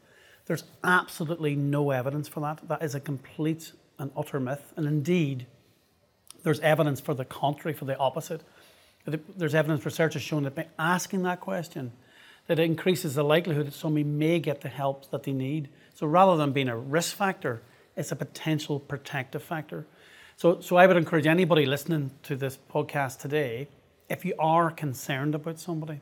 There's 0.50 0.64
absolutely 0.84 1.56
no 1.56 1.92
evidence 1.92 2.28
for 2.28 2.40
that. 2.40 2.68
That 2.68 2.82
is 2.82 2.96
a 2.96 3.00
complete 3.00 3.72
and 4.00 4.10
utter 4.18 4.40
myth. 4.40 4.74
And 4.76 4.88
indeed, 4.88 5.46
there's 6.42 6.60
evidence 6.62 7.00
for 7.00 7.14
the 7.14 7.24
contrary, 7.24 7.78
for 7.78 7.86
the 7.86 7.96
opposite. 8.00 8.42
There's 9.06 9.54
evidence 9.54 9.86
research 9.86 10.16
has 10.16 10.24
shown 10.24 10.42
that 10.46 10.56
by 10.56 10.66
asking 10.80 11.22
that 11.22 11.40
question, 11.40 11.92
that 12.48 12.58
it 12.58 12.64
increases 12.64 13.14
the 13.14 13.22
likelihood 13.22 13.68
that 13.68 13.76
somebody 13.76 14.04
may 14.04 14.40
get 14.40 14.62
the 14.62 14.70
help 14.70 15.12
that 15.12 15.22
they 15.22 15.34
need. 15.34 15.70
So 15.94 16.08
rather 16.08 16.36
than 16.36 16.52
being 16.52 16.68
a 16.68 16.76
risk 16.76 17.16
factor, 17.16 17.62
it's 17.96 18.12
a 18.12 18.16
potential 18.16 18.80
protective 18.80 19.44
factor. 19.44 19.86
So, 20.36 20.62
so 20.62 20.78
I 20.78 20.88
would 20.88 20.98
encourage 20.98 21.28
anybody 21.28 21.68
listening 21.68 22.10
to 22.24 22.36
this 22.36 22.58
podcast 22.74 23.20
today, 23.20 23.68
if 24.10 24.26
you 24.26 24.34
are 24.40 24.72
concerned 24.72 25.36
about 25.36 25.60
somebody, 25.60 26.02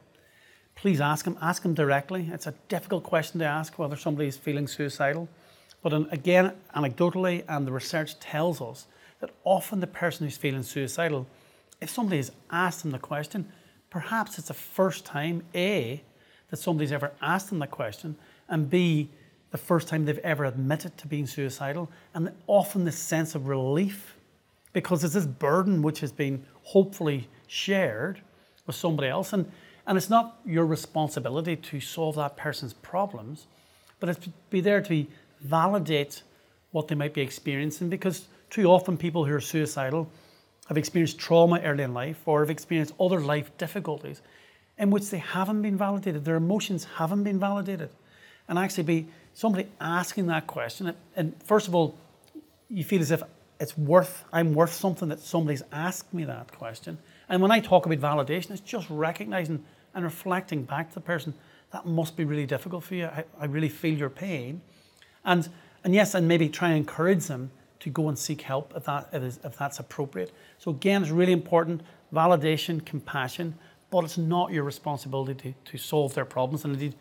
please 0.77 1.01
ask 1.01 1.25
them. 1.25 1.37
Ask 1.41 1.63
them 1.63 1.73
directly. 1.73 2.29
It's 2.31 2.47
a 2.47 2.53
difficult 2.69 3.03
question 3.03 3.39
to 3.39 3.45
ask 3.45 3.77
whether 3.77 3.97
somebody 3.97 4.27
is 4.29 4.37
feeling 4.37 4.67
suicidal. 4.67 5.27
But 5.81 5.93
again, 6.13 6.53
anecdotally, 6.75 7.43
and 7.49 7.67
the 7.67 7.71
research 7.71 8.19
tells 8.19 8.61
us 8.61 8.87
that 9.19 9.31
often 9.43 9.79
the 9.79 9.87
person 9.87 10.25
who's 10.25 10.37
feeling 10.37 10.63
suicidal, 10.63 11.27
if 11.81 11.89
somebody 11.89 12.17
has 12.17 12.31
asked 12.51 12.83
them 12.83 12.91
the 12.91 12.99
question, 12.99 13.51
perhaps 13.89 14.37
it's 14.37 14.49
the 14.49 14.53
first 14.53 15.03
time, 15.05 15.43
A, 15.55 16.03
that 16.49 16.57
somebody's 16.57 16.91
ever 16.91 17.11
asked 17.21 17.49
them 17.49 17.59
the 17.59 17.67
question, 17.67 18.15
and 18.47 18.69
B, 18.69 19.09
the 19.49 19.57
first 19.57 19.87
time 19.87 20.05
they've 20.05 20.17
ever 20.19 20.45
admitted 20.45 20.97
to 20.99 21.07
being 21.07 21.25
suicidal, 21.25 21.89
and 22.13 22.31
often 22.45 22.85
this 22.85 22.97
sense 22.97 23.33
of 23.33 23.47
relief 23.47 24.15
because 24.73 25.03
it's 25.03 25.15
this 25.15 25.25
burden 25.25 25.81
which 25.81 26.01
has 26.01 26.11
been 26.11 26.45
hopefully 26.61 27.27
shared 27.47 28.21
with 28.67 28.75
somebody 28.75 29.07
else. 29.07 29.33
And, 29.33 29.51
and 29.87 29.97
it's 29.97 30.09
not 30.09 30.37
your 30.45 30.65
responsibility 30.65 31.55
to 31.55 31.79
solve 31.79 32.15
that 32.17 32.35
person's 32.35 32.73
problems, 32.73 33.47
but 33.99 34.09
it's 34.09 34.19
to 34.19 34.31
be 34.49 34.59
there 34.59 34.81
to 34.81 35.07
validate 35.41 36.21
what 36.71 36.89
they 36.89 36.95
might 36.95 37.13
be 37.13 37.21
experiencing 37.21 37.89
because 37.89 38.27
too 38.49 38.65
often 38.65 38.97
people 38.97 39.25
who 39.25 39.33
are 39.33 39.41
suicidal 39.41 40.11
have 40.67 40.77
experienced 40.77 41.17
trauma 41.17 41.61
early 41.61 41.83
in 41.83 41.93
life 41.93 42.21
or 42.25 42.41
have 42.41 42.49
experienced 42.49 42.93
other 42.99 43.21
life 43.21 43.57
difficulties 43.57 44.21
in 44.77 44.91
which 44.91 45.09
they 45.09 45.17
haven't 45.17 45.61
been 45.61 45.77
validated, 45.77 46.25
their 46.25 46.35
emotions 46.35 46.83
haven't 46.97 47.23
been 47.23 47.39
validated. 47.39 47.89
And 48.49 48.59
actually 48.59 48.83
be 48.83 49.07
somebody 49.33 49.67
asking 49.81 50.27
that 50.27 50.47
question, 50.47 50.93
and 51.15 51.33
first 51.43 51.67
of 51.67 51.75
all, 51.75 51.97
you 52.69 52.83
feel 52.83 53.01
as 53.01 53.11
if 53.11 53.23
it's 53.59 53.77
worth, 53.77 54.23
I'm 54.31 54.53
worth 54.53 54.73
something 54.73 55.09
that 55.09 55.19
somebody's 55.19 55.63
asked 55.71 56.13
me 56.13 56.25
that 56.25 56.51
question. 56.51 56.97
And 57.27 57.41
when 57.41 57.51
I 57.51 57.59
talk 57.59 57.85
about 57.85 57.99
validation, 57.99 58.51
it's 58.51 58.61
just 58.61 58.87
recognizing 58.89 59.63
and 59.97 60.05
reflecting 60.05 60.61
back 60.61 60.89
to 60.89 60.93
the 60.93 61.01
person, 61.01 61.33
that 61.71 61.87
must 61.87 62.15
be 62.15 62.23
really 62.23 62.45
difficult 62.45 62.83
for 62.83 62.93
you. 62.93 63.05
I, 63.07 63.25
I 63.39 63.45
really 63.45 63.67
feel 63.67 63.97
your 63.97 64.11
pain. 64.11 64.61
And, 65.25 65.49
and 65.83 65.93
yes, 65.93 66.13
and 66.13 66.27
maybe 66.27 66.47
try 66.49 66.69
and 66.69 66.77
encourage 66.77 67.25
them 67.25 67.49
to 67.79 67.89
go 67.89 68.07
and 68.07 68.17
seek 68.17 68.41
help 68.41 68.73
if, 68.75 68.85
that, 68.85 69.09
if 69.11 69.57
that's 69.57 69.79
appropriate. 69.79 70.31
So 70.59 70.69
again, 70.69 71.01
it's 71.01 71.11
really 71.11 71.33
important, 71.33 71.81
validation, 72.13 72.85
compassion, 72.85 73.55
but 73.89 74.03
it's 74.03 74.19
not 74.19 74.51
your 74.51 74.63
responsibility 74.63 75.33
to, 75.33 75.71
to 75.71 75.77
solve 75.79 76.13
their 76.13 76.25
problems. 76.25 76.63
And 76.63 76.75
indeed, 76.75 76.93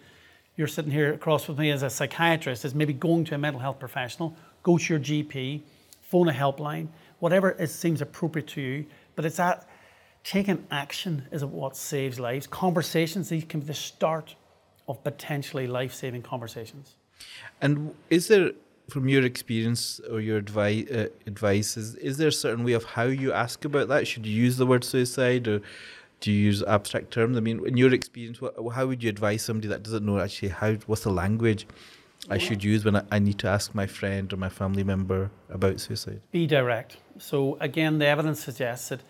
you're 0.57 0.67
sitting 0.67 0.91
here 0.91 1.13
across 1.13 1.49
with 1.49 1.59
me 1.59 1.71
as 1.71 1.83
a 1.83 1.91
psychiatrist, 1.91 2.65
is 2.65 2.75
maybe 2.75 2.95
going 2.95 3.25
to 3.27 3.35
a 3.35 3.39
mental 3.39 3.61
health 3.61 3.79
professional, 3.79 4.35
go 4.63 4.79
to 4.79 4.93
your 4.95 5.01
GP, 5.01 5.61
phone 6.01 6.31
a 6.31 6.33
helpline, 6.33 6.89
whatever 7.19 7.51
it 7.51 7.69
seems 7.69 8.01
appropriate 8.01 8.49
to 8.49 8.63
you. 8.63 8.87
But 9.17 9.27
it's 9.27 9.37
that 9.37 9.69
taking 10.27 10.67
action 10.73 11.25
is 11.31 11.45
what 11.45 11.77
saves 11.77 12.19
lives. 12.19 12.49
Conversations, 12.49 13.29
these 13.29 13.45
can 13.45 13.61
be 13.61 13.67
the 13.67 13.75
start 13.75 14.35
of 14.89 15.03
potentially 15.05 15.69
life 15.69 15.95
saving 15.95 16.23
conversations. 16.23 16.97
And 17.63 17.95
is 18.11 18.27
there, 18.27 18.51
from 18.91 19.09
your 19.09 19.25
experience 19.25 20.01
or 20.11 20.21
your 20.21 20.37
advice, 20.37 20.91
uh, 20.91 21.07
advice 21.27 21.77
is, 21.77 21.95
is 21.97 22.19
there 22.19 22.29
a 22.29 22.33
certain 22.33 22.65
way 22.65 22.73
of 22.73 22.83
how 22.85 23.05
you 23.05 23.33
ask 23.33 23.65
about 23.65 23.87
that? 23.89 24.09
Should 24.09 24.27
you 24.27 24.35
use 24.35 24.57
the 24.57 24.67
word 24.67 24.83
suicide 24.83 25.47
or 25.47 25.61
do 26.21 26.33
you 26.33 26.41
use 26.47 26.61
abstract 26.65 27.13
terms? 27.13 27.37
I 27.37 27.41
mean, 27.41 27.65
in 27.65 27.77
your 27.77 27.95
experience, 27.95 28.41
what, 28.41 28.55
how 28.75 28.87
would 28.87 29.05
you 29.05 29.09
advise 29.09 29.43
somebody 29.43 29.69
that 29.69 29.85
doesn't 29.85 30.05
know 30.05 30.19
actually 30.19 30.49
how 30.49 30.75
what's 30.87 31.05
the 31.05 31.11
language 31.11 31.69
I 32.29 32.39
should 32.39 32.65
use 32.65 32.85
when 32.85 33.01
I 33.13 33.19
need 33.21 33.39
to 33.41 33.49
ask 33.49 33.73
my 33.75 33.87
friend 33.87 34.33
or 34.33 34.37
my 34.37 34.49
family 34.49 34.83
member 34.83 35.31
about 35.51 35.79
suicide? 35.79 36.21
Be 36.33 36.49
direct. 36.49 36.97
So 37.19 37.57
again, 37.61 37.99
the 37.99 38.07
evidence 38.07 38.43
suggests 38.43 38.89
that 38.89 39.03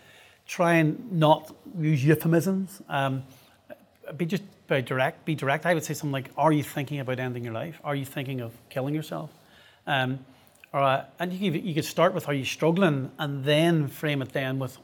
try 0.47 0.73
and 0.75 1.11
not 1.11 1.53
use 1.77 2.03
euphemisms. 2.03 2.81
Um, 2.89 3.23
be 4.15 4.25
just 4.25 4.43
very 4.67 4.81
direct. 4.81 5.25
Be 5.25 5.35
direct. 5.35 5.65
I 5.65 5.73
would 5.73 5.83
say 5.83 5.93
something 5.93 6.11
like, 6.11 6.29
"Are 6.37 6.51
you 6.51 6.63
thinking 6.63 6.99
about 6.99 7.19
ending 7.19 7.43
your 7.43 7.53
life? 7.53 7.79
Are 7.83 7.95
you 7.95 8.05
thinking 8.05 8.41
of 8.41 8.53
killing 8.69 8.95
yourself?" 8.95 9.29
Um, 9.85 10.25
or, 10.73 10.81
uh, 10.81 11.05
and 11.19 11.33
you 11.33 11.51
could, 11.51 11.63
you 11.63 11.73
could 11.73 11.85
start 11.85 12.13
with, 12.13 12.27
"Are 12.27 12.33
you 12.33 12.45
struggling?" 12.45 13.11
and 13.19 13.43
then 13.43 13.87
frame 13.87 14.21
it 14.21 14.31
then 14.33 14.59
with 14.59 14.77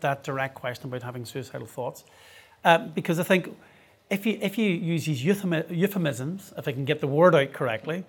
that 0.00 0.24
direct 0.24 0.54
question 0.54 0.86
about 0.86 1.02
having 1.02 1.24
suicidal 1.24 1.66
thoughts. 1.66 2.04
Um, 2.64 2.92
because 2.94 3.18
I 3.18 3.24
think 3.24 3.54
if 4.10 4.26
you 4.26 4.38
if 4.40 4.56
you 4.58 4.70
use 4.70 5.06
these 5.06 5.24
euphemisms, 5.24 6.52
if 6.56 6.68
I 6.68 6.72
can 6.72 6.84
get 6.84 7.00
the 7.00 7.06
word 7.06 7.34
out 7.34 7.52
correctly, 7.52 8.04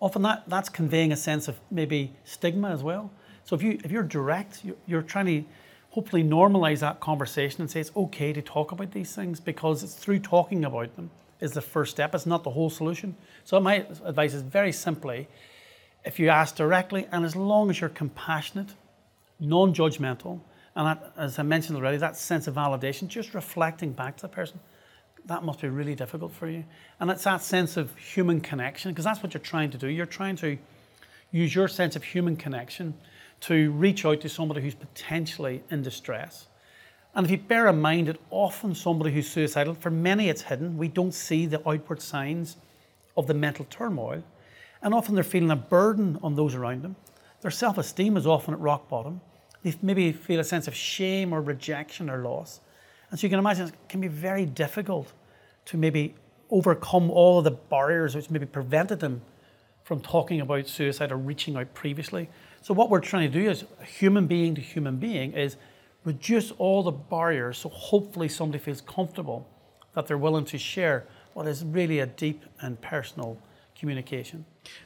often 0.00 0.22
that, 0.22 0.44
that's 0.48 0.68
conveying 0.68 1.12
a 1.12 1.16
sense 1.16 1.48
of 1.48 1.58
maybe 1.70 2.12
stigma 2.24 2.70
as 2.70 2.82
well. 2.82 3.10
So 3.44 3.56
if 3.56 3.62
you 3.62 3.78
if 3.84 3.90
you're 3.90 4.02
direct, 4.02 4.64
you're, 4.64 4.76
you're 4.86 5.02
trying 5.02 5.26
to 5.26 5.44
hopefully 5.90 6.22
normalize 6.22 6.80
that 6.80 7.00
conversation 7.00 7.62
and 7.62 7.70
say 7.70 7.80
it's 7.80 7.92
okay 7.96 8.32
to 8.32 8.42
talk 8.42 8.72
about 8.72 8.92
these 8.92 9.14
things 9.14 9.40
because 9.40 9.82
it's 9.82 9.94
through 9.94 10.18
talking 10.18 10.64
about 10.64 10.94
them 10.96 11.10
is 11.40 11.52
the 11.52 11.62
first 11.62 11.92
step. 11.92 12.14
It's 12.14 12.26
not 12.26 12.44
the 12.44 12.50
whole 12.50 12.70
solution. 12.70 13.16
So 13.44 13.58
my 13.60 13.86
advice 14.04 14.34
is 14.34 14.42
very 14.42 14.72
simply, 14.72 15.28
if 16.04 16.18
you 16.18 16.28
ask 16.28 16.56
directly 16.56 17.06
and 17.10 17.24
as 17.24 17.36
long 17.36 17.70
as 17.70 17.80
you're 17.80 17.90
compassionate, 17.90 18.74
non-judgmental, 19.40 20.40
and 20.74 20.86
that, 20.86 21.12
as 21.16 21.38
I 21.38 21.42
mentioned 21.42 21.76
already, 21.76 21.96
that 21.98 22.16
sense 22.16 22.46
of 22.46 22.54
validation, 22.54 23.08
just 23.08 23.34
reflecting 23.34 23.92
back 23.92 24.16
to 24.16 24.22
the 24.22 24.28
person, 24.28 24.60
that 25.26 25.42
must 25.42 25.60
be 25.60 25.68
really 25.68 25.94
difficult 25.94 26.32
for 26.32 26.48
you. 26.48 26.64
And 27.00 27.10
it's 27.10 27.24
that 27.24 27.42
sense 27.42 27.76
of 27.76 27.96
human 27.96 28.40
connection, 28.40 28.92
because 28.92 29.04
that's 29.04 29.22
what 29.22 29.34
you're 29.34 29.40
trying 29.40 29.70
to 29.70 29.78
do. 29.78 29.88
You're 29.88 30.06
trying 30.06 30.36
to 30.36 30.58
use 31.30 31.54
your 31.54 31.68
sense 31.68 31.96
of 31.96 32.04
human 32.04 32.36
connection 32.36 32.94
to 33.40 33.70
reach 33.72 34.04
out 34.04 34.20
to 34.22 34.28
somebody 34.28 34.60
who's 34.60 34.74
potentially 34.74 35.62
in 35.70 35.82
distress. 35.82 36.48
And 37.14 37.24
if 37.24 37.30
you 37.30 37.38
bear 37.38 37.68
in 37.68 37.80
mind 37.80 38.08
that 38.08 38.18
often 38.30 38.74
somebody 38.74 39.12
who's 39.12 39.28
suicidal, 39.28 39.74
for 39.74 39.90
many 39.90 40.28
it's 40.28 40.42
hidden, 40.42 40.76
we 40.76 40.88
don't 40.88 41.12
see 41.12 41.46
the 41.46 41.66
outward 41.68 42.02
signs 42.02 42.56
of 43.16 43.26
the 43.26 43.34
mental 43.34 43.66
turmoil. 43.70 44.22
And 44.82 44.94
often 44.94 45.14
they're 45.14 45.24
feeling 45.24 45.50
a 45.50 45.56
burden 45.56 46.18
on 46.22 46.36
those 46.36 46.54
around 46.54 46.82
them. 46.82 46.96
Their 47.40 47.50
self 47.50 47.78
esteem 47.78 48.16
is 48.16 48.26
often 48.26 48.54
at 48.54 48.60
rock 48.60 48.88
bottom. 48.88 49.20
They 49.62 49.74
maybe 49.82 50.12
feel 50.12 50.40
a 50.40 50.44
sense 50.44 50.68
of 50.68 50.74
shame 50.74 51.32
or 51.32 51.40
rejection 51.40 52.08
or 52.08 52.18
loss. 52.18 52.60
And 53.10 53.18
so 53.18 53.26
you 53.26 53.30
can 53.30 53.38
imagine 53.38 53.68
it 53.68 53.74
can 53.88 54.00
be 54.00 54.08
very 54.08 54.46
difficult 54.46 55.12
to 55.66 55.76
maybe 55.76 56.14
overcome 56.50 57.10
all 57.10 57.38
of 57.38 57.44
the 57.44 57.50
barriers 57.50 58.14
which 58.14 58.30
maybe 58.30 58.46
prevented 58.46 59.00
them 59.00 59.22
from 59.84 60.00
talking 60.00 60.40
about 60.40 60.68
suicide 60.68 61.10
or 61.10 61.16
reaching 61.16 61.56
out 61.56 61.72
previously. 61.74 62.28
So 62.62 62.74
what 62.74 62.90
we're 62.90 63.00
trying 63.00 63.30
to 63.30 63.40
do 63.40 63.48
is 63.48 63.64
human 63.84 64.26
being 64.26 64.54
to 64.54 64.60
human 64.60 64.96
being 64.96 65.32
is 65.32 65.56
reduce 66.04 66.52
all 66.52 66.82
the 66.82 66.92
barriers 66.92 67.58
so 67.58 67.68
hopefully 67.68 68.28
somebody 68.28 68.58
feels 68.62 68.80
comfortable 68.80 69.46
that 69.94 70.06
they're 70.06 70.18
willing 70.18 70.44
to 70.44 70.58
share 70.58 71.06
what 71.34 71.46
is 71.46 71.64
really 71.64 71.98
a 71.98 72.06
deep 72.06 72.44
and 72.60 72.80
personal 72.80 73.38
communication. 73.78 74.44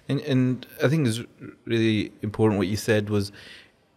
And, 0.09 0.21
and 0.21 0.67
I 0.83 0.89
think 0.89 1.07
it's 1.07 1.21
really 1.65 2.13
important 2.23 2.59
what 2.59 2.69
you 2.69 2.77
said 2.77 3.09
was 3.09 3.33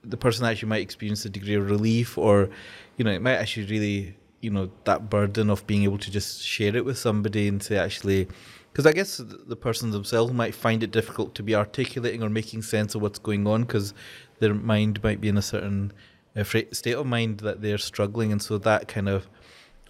the 0.03 0.17
person 0.17 0.45
actually 0.45 0.69
might 0.69 0.81
experience 0.81 1.25
a 1.25 1.29
degree 1.29 1.55
of 1.55 1.69
relief 1.69 2.17
or 2.17 2.49
you 2.97 3.03
know 3.03 3.11
it 3.11 3.21
might 3.21 3.35
actually 3.35 3.65
really 3.65 4.15
you 4.41 4.51
know 4.51 4.69
that 4.83 5.09
burden 5.09 5.49
of 5.49 5.65
being 5.65 5.83
able 5.83 5.97
to 5.97 6.11
just 6.11 6.43
share 6.43 6.75
it 6.75 6.85
with 6.85 6.97
somebody 6.97 7.47
and 7.47 7.63
say 7.63 7.77
actually 7.77 8.27
because 8.75 8.85
i 8.85 8.91
guess 8.91 9.21
the 9.47 9.55
person 9.55 9.91
themselves 9.91 10.33
might 10.33 10.53
find 10.53 10.83
it 10.83 10.91
difficult 10.91 11.33
to 11.33 11.41
be 11.41 11.55
articulating 11.55 12.21
or 12.21 12.29
making 12.29 12.61
sense 12.61 12.93
of 12.93 13.01
what's 13.01 13.19
going 13.19 13.47
on 13.47 13.61
because 13.63 13.93
their 14.39 14.53
mind 14.53 15.01
might 15.01 15.21
be 15.21 15.29
in 15.29 15.37
a 15.37 15.41
certain 15.41 15.93
uh, 16.35 16.43
state 16.43 16.95
of 16.95 17.05
mind 17.05 17.39
that 17.39 17.61
they're 17.61 17.77
struggling 17.77 18.31
and 18.31 18.41
so 18.41 18.57
that 18.57 18.87
kind 18.89 19.07
of 19.07 19.27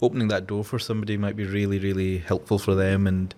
opening 0.02 0.28
that 0.28 0.46
door 0.46 0.64
for 0.64 0.78
somebody 0.78 1.18
might 1.18 1.36
be 1.36 1.46
really 1.46 1.80
really 1.80 2.20
helpful 2.20 2.60
for 2.60 2.76
them 2.76 3.08
and 3.08 3.34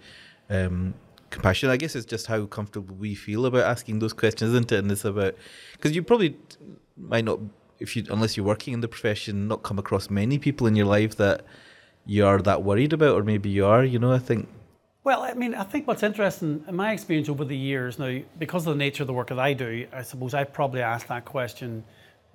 um, 0.50 0.94
compassion. 1.30 1.70
I 1.70 1.77
guess 1.77 1.96
it's 1.96 2.06
just 2.06 2.27
how 2.27 2.46
comfortable 2.46 2.96
we 2.96 3.16
feel 3.16 3.46
about 3.46 3.63
asking 3.63 4.00
those 4.00 4.13
questions, 4.13 4.51
isn't 4.51 4.72
it? 4.72 4.80
And 4.80 4.92
it's 4.92 5.06
about 5.06 5.36
because 5.74 5.96
you 5.96 6.04
probably 6.04 6.38
might 6.98 7.25
not, 7.25 7.39
if 7.80 7.96
you 7.96 8.06
unless 8.10 8.36
you're 8.36 8.46
working 8.46 8.74
in 8.74 8.82
the 8.82 8.88
profession, 8.88 9.48
not 9.48 9.63
come 9.63 9.80
across 9.80 10.10
many 10.10 10.39
people 10.39 10.68
in 10.68 10.75
your 10.75 10.86
life 10.86 11.16
that 11.18 11.44
you 12.06 12.25
are 12.25 12.42
that 12.42 12.63
worried 12.63 12.94
about, 12.94 13.16
or 13.16 13.24
maybe 13.24 13.50
you 13.50 13.66
are. 13.66 13.84
You 13.84 14.00
know, 14.00 14.12
I 14.12 14.20
think. 14.20 14.48
Well, 15.08 15.22
I 15.22 15.36
mean, 15.36 15.56
I 15.56 15.64
think 15.64 15.88
what's 15.88 16.04
interesting 16.04 16.66
in 16.68 16.76
my 16.76 16.92
experience 16.92 17.30
over 17.30 17.46
the 17.46 17.56
years 17.56 17.98
now, 17.98 18.20
because 18.38 18.68
of 18.68 18.74
the 18.74 18.78
nature 18.78 19.04
of 19.04 19.08
the 19.08 19.14
work 19.14 19.30
that 19.30 19.40
I 19.40 19.54
do, 19.54 19.88
I 19.94 20.02
suppose 20.02 20.34
I 20.34 20.44
probably 20.44 20.82
ask 20.82 21.08
that 21.08 21.24
question 21.24 21.86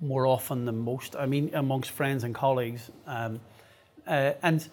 more 0.01 0.25
often 0.25 0.65
than 0.65 0.79
most. 0.79 1.15
I 1.15 1.27
mean, 1.27 1.51
amongst 1.53 1.91
friends 1.91 2.23
and 2.23 2.33
colleagues, 2.33 2.89
um, 3.05 3.39
uh, 4.07 4.31
and 4.41 4.67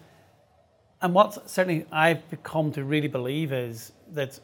and 1.03 1.13
what 1.13 1.51
certainly 1.51 1.85
I've 1.93 2.23
come 2.43 2.73
to 2.73 2.85
really 2.85 3.07
believe 3.07 3.53
is 3.53 3.93
that 4.15 4.41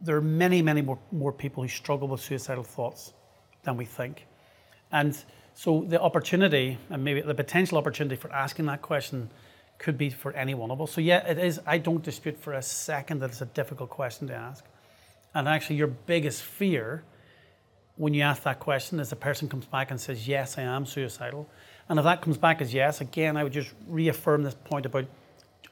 there 0.00 0.16
are 0.16 0.20
many, 0.20 0.62
many 0.62 0.82
more, 0.82 0.98
more 1.12 1.32
people 1.32 1.62
who 1.62 1.68
struggle 1.68 2.08
with 2.08 2.22
suicidal 2.22 2.64
thoughts 2.64 3.12
than 3.62 3.76
we 3.76 3.84
think. 3.84 4.26
And 4.90 5.16
so 5.54 5.84
the 5.86 6.00
opportunity 6.02 6.76
and 6.90 7.04
maybe 7.04 7.20
the 7.20 7.36
potential 7.36 7.78
opportunity 7.78 8.16
for 8.16 8.32
asking 8.32 8.66
that 8.66 8.82
question 8.82 9.30
could 9.78 9.98
be 9.98 10.10
for 10.10 10.32
any 10.32 10.54
one 10.54 10.70
of 10.70 10.80
us. 10.80 10.92
So 10.92 11.00
yeah, 11.00 11.26
it 11.26 11.38
is. 11.38 11.60
I 11.66 11.78
don't 11.78 12.02
dispute 12.02 12.38
for 12.38 12.54
a 12.54 12.62
second 12.62 13.20
that 13.20 13.30
it's 13.30 13.42
a 13.42 13.46
difficult 13.46 13.90
question 13.90 14.28
to 14.28 14.34
ask. 14.34 14.64
And 15.34 15.46
actually, 15.48 15.76
your 15.76 15.88
biggest 15.88 16.42
fear 16.42 17.04
when 17.96 18.14
you 18.14 18.22
ask 18.22 18.42
that 18.42 18.58
question 18.60 19.00
is 19.00 19.10
the 19.10 19.16
person 19.16 19.48
comes 19.48 19.66
back 19.66 19.90
and 19.90 20.00
says, 20.00 20.26
Yes, 20.26 20.58
I 20.58 20.62
am 20.62 20.86
suicidal. 20.86 21.48
And 21.88 21.98
if 21.98 22.04
that 22.04 22.22
comes 22.22 22.38
back 22.38 22.60
as 22.60 22.72
yes, 22.74 23.00
again, 23.00 23.36
I 23.36 23.44
would 23.44 23.52
just 23.52 23.72
reaffirm 23.86 24.42
this 24.42 24.54
point 24.54 24.86
about 24.86 25.06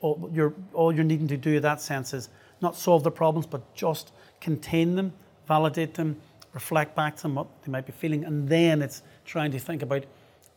all 0.00 0.30
you're, 0.32 0.54
all 0.72 0.92
you're 0.92 1.04
needing 1.04 1.28
to 1.28 1.36
do 1.36 1.54
in 1.54 1.62
that 1.62 1.80
sense 1.80 2.14
is 2.14 2.28
not 2.60 2.76
solve 2.76 3.02
the 3.02 3.10
problems, 3.10 3.46
but 3.46 3.74
just 3.74 4.12
contain 4.40 4.96
them, 4.96 5.12
validate 5.46 5.94
them, 5.94 6.20
reflect 6.52 6.94
back 6.94 7.16
to 7.16 7.22
them 7.22 7.34
what 7.34 7.46
they 7.64 7.72
might 7.72 7.86
be 7.86 7.92
feeling, 7.92 8.24
and 8.24 8.48
then 8.48 8.80
it's 8.80 9.02
trying 9.24 9.50
to 9.50 9.58
think 9.58 9.82
about 9.82 10.04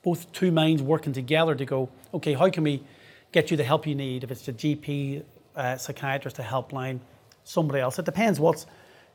both 0.04 0.32
two 0.32 0.51
minds 0.51 0.82
working 0.82 1.12
together 1.12 1.56
to 1.56 1.66
go, 1.66 1.89
okay, 2.13 2.34
how 2.34 2.50
can 2.50 2.63
we 2.63 2.84
get 3.31 3.51
you 3.51 3.57
the 3.57 3.63
help 3.63 3.86
you 3.86 3.96
need? 3.96 4.24
If 4.24 4.31
it's 4.31 4.48
a 4.48 4.53
GP, 4.53 5.24
uh, 5.55 5.77
psychiatrist, 5.77 6.39
a 6.39 6.43
helpline, 6.43 7.00
somebody 7.43 7.79
else. 7.79 7.98
It 8.00 8.05
depends 8.05 8.39
what's 8.39 8.65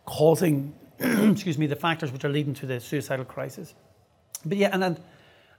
causing, 0.04 0.75
excuse 0.99 1.59
me, 1.59 1.66
the 1.66 1.76
factors 1.76 2.12
which 2.12 2.25
are 2.25 2.28
leading 2.28 2.54
to 2.54 2.66
the 2.66 2.81
suicidal 2.81 3.25
crisis. 3.25 3.75
But 4.45 4.59
yeah, 4.59 4.71
and 4.73 4.83
then 4.83 4.99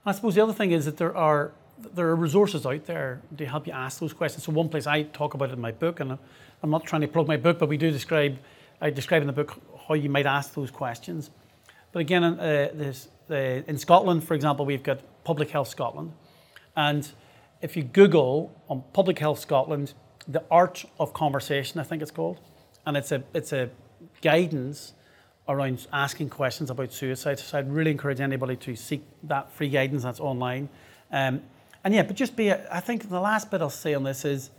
I 0.04 0.12
suppose 0.12 0.34
the 0.34 0.42
other 0.42 0.52
thing 0.52 0.72
is 0.72 0.84
that 0.84 0.98
there 0.98 1.16
are 1.16 1.52
there 1.92 2.06
are 2.06 2.14
resources 2.14 2.64
out 2.66 2.86
there 2.86 3.20
to 3.36 3.44
help 3.44 3.66
you 3.66 3.72
ask 3.72 3.98
those 3.98 4.12
questions. 4.12 4.44
So 4.44 4.52
one 4.52 4.68
place 4.68 4.86
I 4.86 5.02
talk 5.02 5.34
about 5.34 5.50
it 5.50 5.54
in 5.54 5.60
my 5.60 5.72
book, 5.72 5.98
and 5.98 6.16
I'm 6.62 6.70
not 6.70 6.84
trying 6.84 7.00
to 7.00 7.08
plug 7.08 7.26
my 7.26 7.36
book, 7.36 7.58
but 7.58 7.68
we 7.68 7.76
do 7.76 7.90
describe 7.90 8.38
I 8.80 8.90
describe 8.90 9.22
in 9.22 9.26
the 9.26 9.32
book 9.32 9.58
how 9.88 9.94
you 9.94 10.10
might 10.10 10.26
ask 10.26 10.54
those 10.54 10.70
questions. 10.70 11.30
But 11.92 12.00
again, 12.00 12.24
uh, 12.24 12.92
uh, 13.30 13.34
in 13.34 13.78
Scotland, 13.78 14.24
for 14.24 14.34
example, 14.34 14.66
we've 14.66 14.82
got 14.82 15.00
Public 15.24 15.50
Health 15.50 15.68
Scotland, 15.68 16.12
and 16.76 17.10
if 17.64 17.78
you 17.78 17.82
Google 17.82 18.52
on 18.68 18.84
Public 18.92 19.18
Health 19.18 19.38
Scotland, 19.38 19.94
the 20.28 20.44
art 20.50 20.84
of 21.00 21.14
conversation, 21.14 21.80
I 21.80 21.82
think 21.82 22.02
it's 22.02 22.10
called, 22.10 22.38
and 22.84 22.94
it's 22.94 23.10
a 23.10 23.24
it's 23.32 23.54
a 23.54 23.70
guidance 24.20 24.92
around 25.48 25.86
asking 25.90 26.28
questions 26.28 26.68
about 26.68 26.92
suicide. 26.92 27.38
So 27.38 27.58
I'd 27.58 27.72
really 27.72 27.90
encourage 27.90 28.20
anybody 28.20 28.56
to 28.56 28.76
seek 28.76 29.02
that 29.22 29.50
free 29.50 29.70
guidance 29.70 30.02
that's 30.02 30.20
online. 30.20 30.68
Um, 31.10 31.42
and 31.82 31.94
yeah, 31.94 32.02
but 32.02 32.16
just 32.16 32.36
be, 32.36 32.52
I 32.52 32.80
think 32.80 33.08
the 33.08 33.20
last 33.20 33.50
bit 33.50 33.60
I'll 33.62 33.70
say 33.70 33.94
on 33.94 34.04
this 34.04 34.24
is 34.24 34.50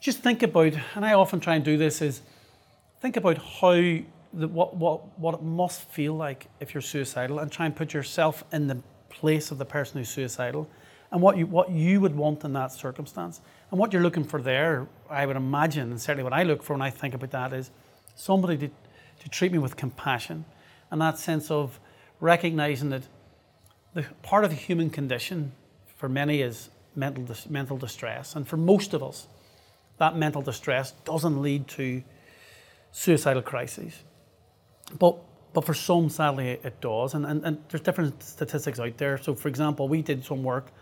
just 0.00 0.18
think 0.18 0.42
about, 0.42 0.72
and 0.94 1.04
I 1.04 1.14
often 1.14 1.40
try 1.40 1.56
and 1.56 1.64
do 1.64 1.76
this, 1.76 2.00
is 2.00 2.22
think 3.00 3.16
about 3.16 3.38
how, 3.38 3.72
the, 3.72 4.48
what, 4.48 4.76
what, 4.76 5.18
what 5.18 5.34
it 5.34 5.42
must 5.42 5.82
feel 5.90 6.14
like 6.14 6.46
if 6.60 6.74
you're 6.74 6.80
suicidal 6.80 7.40
and 7.40 7.50
try 7.50 7.66
and 7.66 7.74
put 7.74 7.92
yourself 7.92 8.44
in 8.52 8.68
the 8.68 8.80
place 9.08 9.50
of 9.50 9.58
the 9.58 9.64
person 9.64 9.98
who's 9.98 10.08
suicidal 10.08 10.68
and 11.12 11.20
what 11.20 11.36
you, 11.36 11.46
what 11.46 11.70
you 11.70 12.00
would 12.00 12.16
want 12.16 12.42
in 12.42 12.52
that 12.54 12.72
circumstance. 12.72 13.40
And 13.70 13.78
what 13.78 13.92
you're 13.92 14.02
looking 14.02 14.24
for 14.24 14.42
there, 14.42 14.88
I 15.08 15.26
would 15.26 15.36
imagine, 15.36 15.90
and 15.90 16.00
certainly 16.00 16.24
what 16.24 16.32
I 16.32 16.42
look 16.42 16.62
for 16.62 16.72
when 16.72 16.82
I 16.82 16.90
think 16.90 17.14
about 17.14 17.30
that 17.30 17.52
is 17.52 17.70
somebody 18.16 18.56
to 18.58 18.70
to 19.22 19.28
treat 19.28 19.52
me 19.52 19.58
with 19.58 19.76
compassion 19.76 20.44
and 20.90 21.00
that 21.00 21.18
sense 21.18 21.50
of 21.50 21.78
recognizing 22.20 22.90
that 22.90 23.02
the 23.94 24.04
part 24.22 24.44
of 24.44 24.50
the 24.50 24.56
human 24.56 24.90
condition 24.90 25.52
for 25.96 26.08
many 26.08 26.42
is 26.42 26.70
mental, 26.96 27.24
mental 27.48 27.76
distress. 27.76 28.34
And 28.34 28.46
for 28.46 28.56
most 28.56 28.94
of 28.94 29.02
us, 29.02 29.28
that 29.98 30.16
mental 30.16 30.42
distress 30.42 30.92
doesn't 31.04 31.40
lead 31.40 31.68
to 31.68 32.02
suicidal 32.90 33.42
crises. 33.42 34.02
But, 34.98 35.16
but 35.52 35.64
for 35.64 35.74
some, 35.74 36.08
sadly, 36.08 36.58
it 36.64 36.80
does. 36.80 37.14
And, 37.14 37.24
and, 37.24 37.44
and 37.44 37.62
there's 37.68 37.82
different 37.82 38.22
statistics 38.22 38.80
out 38.80 38.96
there. 38.98 39.18
So, 39.18 39.34
for 39.34 39.48
example, 39.48 39.88
we 39.88 40.02
did 40.02 40.24
some 40.24 40.42
work 40.42 40.72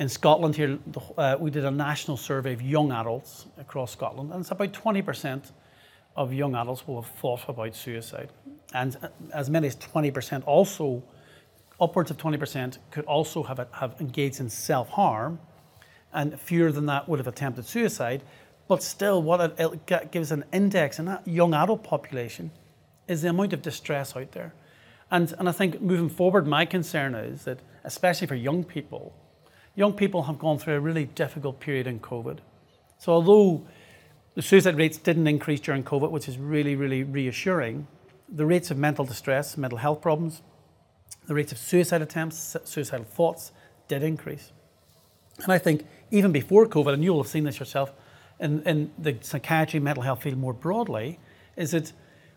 in 0.00 0.08
Scotland 0.08 0.56
here. 0.56 0.78
Uh, 1.16 1.36
we 1.38 1.50
did 1.50 1.64
a 1.64 1.70
national 1.70 2.16
survey 2.16 2.54
of 2.54 2.62
young 2.62 2.90
adults 2.90 3.46
across 3.58 3.92
Scotland, 3.92 4.32
and 4.32 4.40
it's 4.40 4.50
about 4.50 4.72
20% 4.72 5.52
of 6.16 6.32
young 6.32 6.54
adults 6.56 6.88
will 6.88 7.02
have 7.02 7.12
thought 7.12 7.48
about 7.48 7.76
suicide. 7.76 8.30
And 8.72 8.96
as 9.32 9.50
many 9.50 9.68
as 9.68 9.76
20% 9.76 10.42
also, 10.46 11.02
upwards 11.78 12.10
of 12.10 12.16
20%, 12.16 12.78
could 12.90 13.04
also 13.04 13.42
have, 13.42 13.68
have 13.72 14.00
engaged 14.00 14.40
in 14.40 14.48
self 14.48 14.88
harm, 14.88 15.38
and 16.12 16.40
fewer 16.40 16.72
than 16.72 16.86
that 16.86 17.08
would 17.08 17.18
have 17.18 17.28
attempted 17.28 17.66
suicide. 17.66 18.22
But 18.68 18.82
still, 18.82 19.22
what 19.22 19.40
it, 19.58 19.86
it 19.86 20.10
gives 20.10 20.32
an 20.32 20.44
index 20.50 20.98
in 20.98 21.04
that 21.06 21.28
young 21.28 21.52
adult 21.52 21.84
population 21.84 22.52
is 23.06 23.22
the 23.22 23.28
amount 23.28 23.52
of 23.52 23.60
distress 23.60 24.16
out 24.16 24.32
there. 24.32 24.54
And, 25.10 25.34
and 25.38 25.48
I 25.48 25.52
think 25.52 25.82
moving 25.82 26.08
forward, 26.08 26.46
my 26.46 26.64
concern 26.64 27.14
is 27.14 27.44
that, 27.44 27.58
especially 27.84 28.28
for 28.28 28.36
young 28.36 28.64
people, 28.64 29.12
young 29.80 29.94
people 29.94 30.24
have 30.24 30.38
gone 30.38 30.58
through 30.58 30.74
a 30.74 30.80
really 30.80 31.06
difficult 31.06 31.58
period 31.58 31.86
in 31.86 31.98
COVID. 31.98 32.38
So, 32.98 33.12
although 33.12 33.66
the 34.34 34.42
suicide 34.42 34.76
rates 34.76 34.98
didn't 34.98 35.26
increase 35.26 35.60
during 35.60 35.82
COVID, 35.82 36.10
which 36.10 36.28
is 36.28 36.38
really, 36.38 36.76
really 36.76 37.02
reassuring. 37.02 37.86
The 38.28 38.46
rates 38.46 38.70
of 38.70 38.78
mental 38.78 39.04
distress, 39.04 39.56
mental 39.56 39.78
health 39.78 40.00
problems, 40.00 40.42
the 41.26 41.34
rates 41.34 41.50
of 41.50 41.58
suicide 41.58 42.02
attempts, 42.02 42.56
suicidal 42.64 43.04
thoughts 43.04 43.52
did 43.88 44.02
increase. 44.02 44.52
And 45.42 45.52
I 45.52 45.58
think 45.58 45.84
even 46.10 46.30
before 46.30 46.66
COVID, 46.66 46.94
and 46.94 47.02
you'll 47.02 47.22
have 47.22 47.30
seen 47.30 47.44
this 47.44 47.58
yourself 47.58 47.92
in, 48.38 48.62
in 48.62 48.92
the 48.98 49.16
psychiatry, 49.20 49.80
mental 49.80 50.02
health 50.02 50.22
field 50.22 50.38
more 50.38 50.52
broadly, 50.52 51.18
is 51.56 51.72
that 51.72 51.92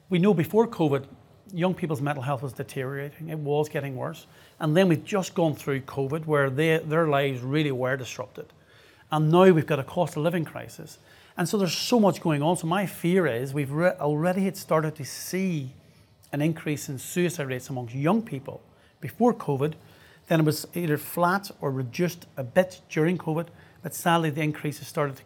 we 0.09 0.17
know 0.17 0.33
before 0.33 0.67
COVID, 0.67 1.05
young 1.53 1.73
people's 1.73 2.01
mental 2.01 2.23
health 2.23 2.41
was 2.41 2.53
deteriorating. 2.53 3.29
It 3.29 3.37
was 3.37 3.69
getting 3.69 3.95
worse. 3.95 4.25
And 4.59 4.75
then 4.75 4.87
we've 4.87 5.05
just 5.05 5.35
gone 5.35 5.55
through 5.55 5.81
COVID 5.81 6.25
where 6.25 6.49
they, 6.49 6.79
their 6.79 7.07
lives 7.07 7.41
really 7.41 7.71
were 7.71 7.95
disrupted. 7.95 8.47
And 9.11 9.31
now 9.31 9.51
we've 9.51 9.67
got 9.67 9.79
a 9.79 9.83
cost 9.83 10.17
of 10.17 10.23
living 10.23 10.45
crisis. 10.45 10.97
And 11.37 11.47
so 11.47 11.57
there's 11.57 11.77
so 11.77 11.99
much 11.99 12.21
going 12.21 12.41
on. 12.41 12.57
So 12.57 12.67
my 12.67 12.85
fear 12.85 13.27
is 13.27 13.53
we've 13.53 13.71
re- 13.71 13.91
already 13.99 14.43
had 14.45 14.57
started 14.57 14.95
to 14.95 15.05
see 15.05 15.71
an 16.31 16.41
increase 16.41 16.89
in 16.89 16.97
suicide 16.97 17.47
rates 17.47 17.69
amongst 17.69 17.93
young 17.93 18.23
people 18.23 18.61
before 19.01 19.33
COVID. 19.33 19.73
Then 20.27 20.39
it 20.39 20.45
was 20.45 20.65
either 20.73 20.97
flat 20.97 21.51
or 21.61 21.71
reduced 21.71 22.25
a 22.37 22.43
bit 22.43 22.81
during 22.89 23.17
COVID, 23.17 23.47
but 23.83 23.93
sadly 23.93 24.29
the 24.29 24.41
increase 24.41 24.79
has 24.79 24.87
started 24.87 25.17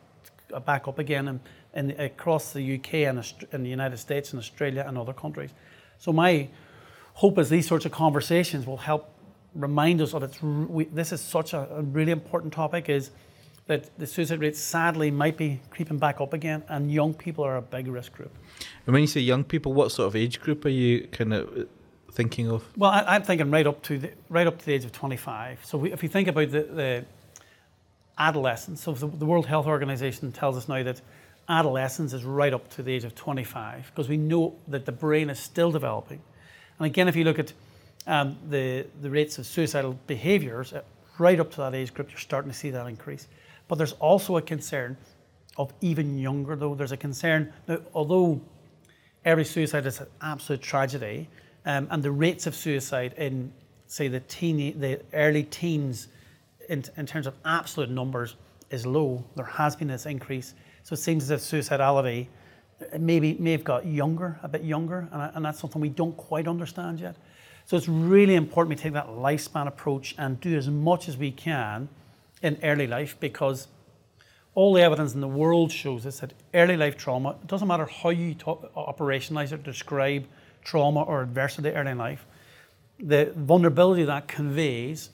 to 0.49 0.59
back 0.59 0.87
up 0.87 0.99
again 0.99 1.27
in, 1.27 1.39
in, 1.73 1.99
across 1.99 2.53
the 2.53 2.75
UK 2.75 2.93
and 2.95 3.33
in 3.51 3.63
the 3.63 3.69
United 3.69 3.97
States 3.97 4.31
and 4.31 4.39
Australia 4.39 4.83
and 4.87 4.97
other 4.97 5.13
countries. 5.13 5.51
So 5.99 6.13
my 6.13 6.49
hope 7.13 7.37
is 7.39 7.49
these 7.49 7.67
sorts 7.67 7.85
of 7.85 7.91
conversations 7.91 8.65
will 8.65 8.77
help 8.77 9.09
remind 9.55 10.01
us 10.01 10.11
that 10.11 10.23
it's, 10.23 10.41
we, 10.41 10.85
this 10.85 11.11
is 11.11 11.21
such 11.21 11.53
a, 11.53 11.67
a 11.71 11.81
really 11.81 12.11
important 12.11 12.53
topic. 12.53 12.89
Is 12.89 13.11
that 13.67 13.97
the 13.99 14.07
suicide 14.07 14.39
rate 14.39 14.55
sadly 14.55 15.11
might 15.11 15.37
be 15.37 15.59
creeping 15.69 15.97
back 15.97 16.21
up 16.21 16.33
again, 16.33 16.63
and 16.69 16.91
young 16.91 17.13
people 17.13 17.43
are 17.43 17.57
a 17.57 17.61
big 17.61 17.87
risk 17.87 18.13
group. 18.13 18.31
And 18.85 18.93
when 18.93 19.01
you 19.01 19.07
say 19.07 19.19
young 19.19 19.43
people, 19.43 19.73
what 19.73 19.91
sort 19.91 20.07
of 20.07 20.15
age 20.15 20.39
group 20.39 20.65
are 20.65 20.69
you 20.69 21.07
kind 21.07 21.33
of 21.33 21.67
thinking 22.11 22.49
of? 22.49 22.63
Well, 22.77 22.91
I, 22.91 23.15
am 23.15 23.23
thinking 23.23 23.51
right 23.51 23.67
up 23.67 23.83
to 23.83 23.99
the 23.99 24.11
right 24.29 24.47
up 24.47 24.57
to 24.59 24.65
the 24.65 24.73
age 24.73 24.85
of 24.85 24.91
25. 24.91 25.65
So 25.65 25.77
we, 25.77 25.91
if 25.91 26.01
you 26.01 26.09
think 26.09 26.27
about 26.27 26.51
the, 26.51 26.61
the 26.63 27.05
adolescence, 28.17 28.81
so 28.81 28.93
the, 28.93 29.07
the 29.07 29.25
World 29.25 29.45
Health 29.45 29.67
Organization 29.67 30.31
tells 30.31 30.57
us 30.57 30.67
now 30.67 30.81
that 30.83 31.01
adolescence 31.49 32.13
is 32.13 32.23
right 32.23 32.53
up 32.53 32.69
to 32.71 32.83
the 32.83 32.93
age 32.93 33.03
of 33.03 33.15
25 33.15 33.91
because 33.93 34.09
we 34.09 34.17
know 34.17 34.55
that 34.67 34.85
the 34.85 34.91
brain 34.91 35.29
is 35.29 35.39
still 35.39 35.71
developing. 35.71 36.21
And 36.79 36.85
again, 36.85 37.07
if 37.07 37.15
you 37.15 37.23
look 37.23 37.39
at 37.39 37.53
um, 38.05 38.37
the, 38.49 38.85
the 39.01 39.09
rates 39.09 39.37
of 39.37 39.45
suicidal 39.45 39.97
behaviours, 40.07 40.73
uh, 40.73 40.81
right 41.17 41.39
up 41.39 41.51
to 41.51 41.57
that 41.57 41.73
age 41.73 41.93
group, 41.93 42.11
you're 42.11 42.19
starting 42.19 42.51
to 42.51 42.57
see 42.57 42.69
that 42.69 42.85
increase. 42.87 43.27
But 43.67 43.77
there's 43.77 43.93
also 43.93 44.37
a 44.37 44.41
concern 44.41 44.97
of 45.57 45.73
even 45.81 46.17
younger, 46.17 46.55
though. 46.55 46.75
There's 46.75 46.91
a 46.91 46.97
concern, 46.97 47.51
now, 47.67 47.79
although 47.93 48.39
every 49.25 49.45
suicide 49.45 49.85
is 49.85 49.99
an 49.99 50.07
absolute 50.21 50.61
tragedy, 50.61 51.27
um, 51.65 51.87
and 51.91 52.01
the 52.01 52.11
rates 52.11 52.47
of 52.47 52.55
suicide 52.55 53.13
in, 53.17 53.51
say, 53.87 54.07
the, 54.07 54.21
teen, 54.21 54.79
the 54.79 55.01
early 55.13 55.43
teens, 55.43 56.07
in, 56.69 56.83
in 56.95 57.05
terms 57.05 57.27
of 57.27 57.33
absolute 57.43 57.89
numbers, 57.89 58.35
is 58.69 58.85
low. 58.85 59.23
There 59.35 59.45
has 59.45 59.75
been 59.75 59.87
this 59.87 60.05
increase. 60.05 60.53
So 60.87 60.93
it 60.93 60.99
seems 60.99 61.29
as 61.29 61.31
if 61.31 61.41
suicidality 61.41 62.27
maybe 62.97 63.35
may 63.41 63.51
have 63.51 63.65
got 63.65 63.85
younger, 63.85 64.39
a 64.41 64.47
bit 64.47 64.63
younger, 64.63 65.09
and, 65.11 65.35
and 65.35 65.43
that's 65.43 65.59
something 65.59 65.81
we 65.81 65.89
don't 65.89 66.15
quite 66.15 66.47
understand 66.47 67.01
yet. 67.01 67.17
So 67.65 67.75
it's 67.75 67.89
really 67.89 68.35
important 68.35 68.69
we 68.69 68.81
take 68.81 68.93
that 68.93 69.07
lifespan 69.07 69.67
approach 69.67 70.15
and 70.17 70.39
do 70.39 70.55
as 70.55 70.69
much 70.69 71.09
as 71.09 71.17
we 71.17 71.29
can 71.29 71.89
in 72.41 72.57
early 72.63 72.87
life 72.87 73.17
because 73.19 73.67
all 74.55 74.73
the 74.73 74.81
evidence 74.81 75.13
in 75.13 75.19
the 75.19 75.27
world 75.27 75.73
shows 75.73 76.05
us 76.05 76.21
that 76.21 76.31
early 76.53 76.77
life 76.77 76.95
trauma, 76.95 77.31
it 77.31 77.47
doesn't 77.47 77.67
matter 77.67 77.87
how 77.87 78.07
you 78.07 78.33
talk, 78.33 78.73
operationalize 78.73 79.51
it, 79.51 79.63
describe 79.63 80.25
trauma 80.63 81.01
or 81.01 81.21
adversity 81.21 81.71
early 81.71 81.91
in 81.91 81.97
life, 81.97 82.25
the 82.97 83.33
vulnerability 83.35 84.05
that 84.05 84.29
conveys 84.29 85.09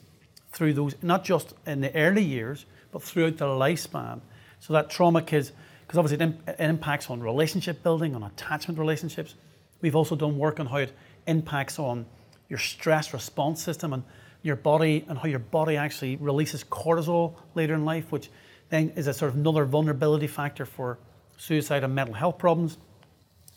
through 0.52 0.74
those, 0.74 0.94
not 1.02 1.24
just 1.24 1.52
in 1.66 1.80
the 1.80 1.92
early 1.96 2.22
years, 2.22 2.64
but 2.92 3.02
throughout 3.02 3.38
the 3.38 3.46
lifespan. 3.46 4.20
So 4.60 4.72
that 4.72 4.88
trauma 4.88 5.20
kids, 5.20 5.52
because 5.94 6.12
obviously 6.12 6.26
it, 6.48 6.58
it 6.60 6.64
impacts 6.64 7.08
on 7.08 7.20
relationship 7.20 7.82
building, 7.84 8.16
on 8.16 8.24
attachment 8.24 8.80
relationships. 8.80 9.36
We've 9.80 9.94
also 9.94 10.16
done 10.16 10.36
work 10.36 10.58
on 10.58 10.66
how 10.66 10.78
it 10.78 10.92
impacts 11.28 11.78
on 11.78 12.04
your 12.48 12.58
stress 12.58 13.12
response 13.12 13.62
system 13.62 13.92
and 13.92 14.02
your 14.42 14.56
body 14.56 15.04
and 15.08 15.16
how 15.16 15.26
your 15.26 15.38
body 15.38 15.76
actually 15.76 16.16
releases 16.16 16.64
cortisol 16.64 17.34
later 17.54 17.74
in 17.74 17.84
life, 17.84 18.10
which 18.10 18.28
then 18.70 18.90
is 18.96 19.06
a 19.06 19.14
sort 19.14 19.30
of 19.30 19.36
another 19.36 19.64
vulnerability 19.64 20.26
factor 20.26 20.66
for 20.66 20.98
suicide 21.36 21.84
and 21.84 21.94
mental 21.94 22.14
health 22.14 22.38
problems. 22.38 22.76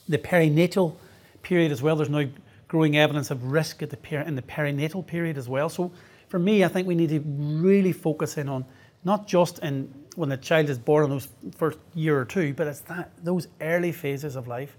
The 0.08 0.19
perinatal 0.19 0.95
period 1.41 1.71
as 1.71 1.82
well, 1.82 1.95
there's 1.95 2.10
now 2.10 2.26
growing 2.67 2.97
evidence 2.97 3.32
of 3.32 3.45
risk 3.45 3.80
the 3.80 3.97
per- 3.97 4.21
in 4.21 4.36
the 4.36 4.43
perinatal 4.43 5.08
period 5.08 5.39
as 5.39 5.50
well. 5.50 5.69
So 5.69 5.91
for 6.28 6.38
me, 6.38 6.63
I 6.63 6.67
think 6.67 6.88
we 6.88 6.93
need 6.93 7.10
to 7.10 7.19
really 7.26 7.93
focus 7.93 8.38
in 8.38 8.47
on 8.47 8.63
not 9.04 9.28
just 9.28 9.58
in 9.60 9.91
when 10.17 10.30
the 10.30 10.38
child 10.38 10.67
is 10.67 10.80
born 10.80 11.03
in 11.03 11.12
those 11.12 11.27
first 11.58 11.77
year 11.93 12.19
or 12.19 12.25
two, 12.25 12.51
but 12.56 12.65
it's 12.65 12.80
that 12.82 13.12
those 13.23 13.47
early 13.62 13.91
phases 13.91 14.36
of 14.36 14.47
life. 14.47 14.75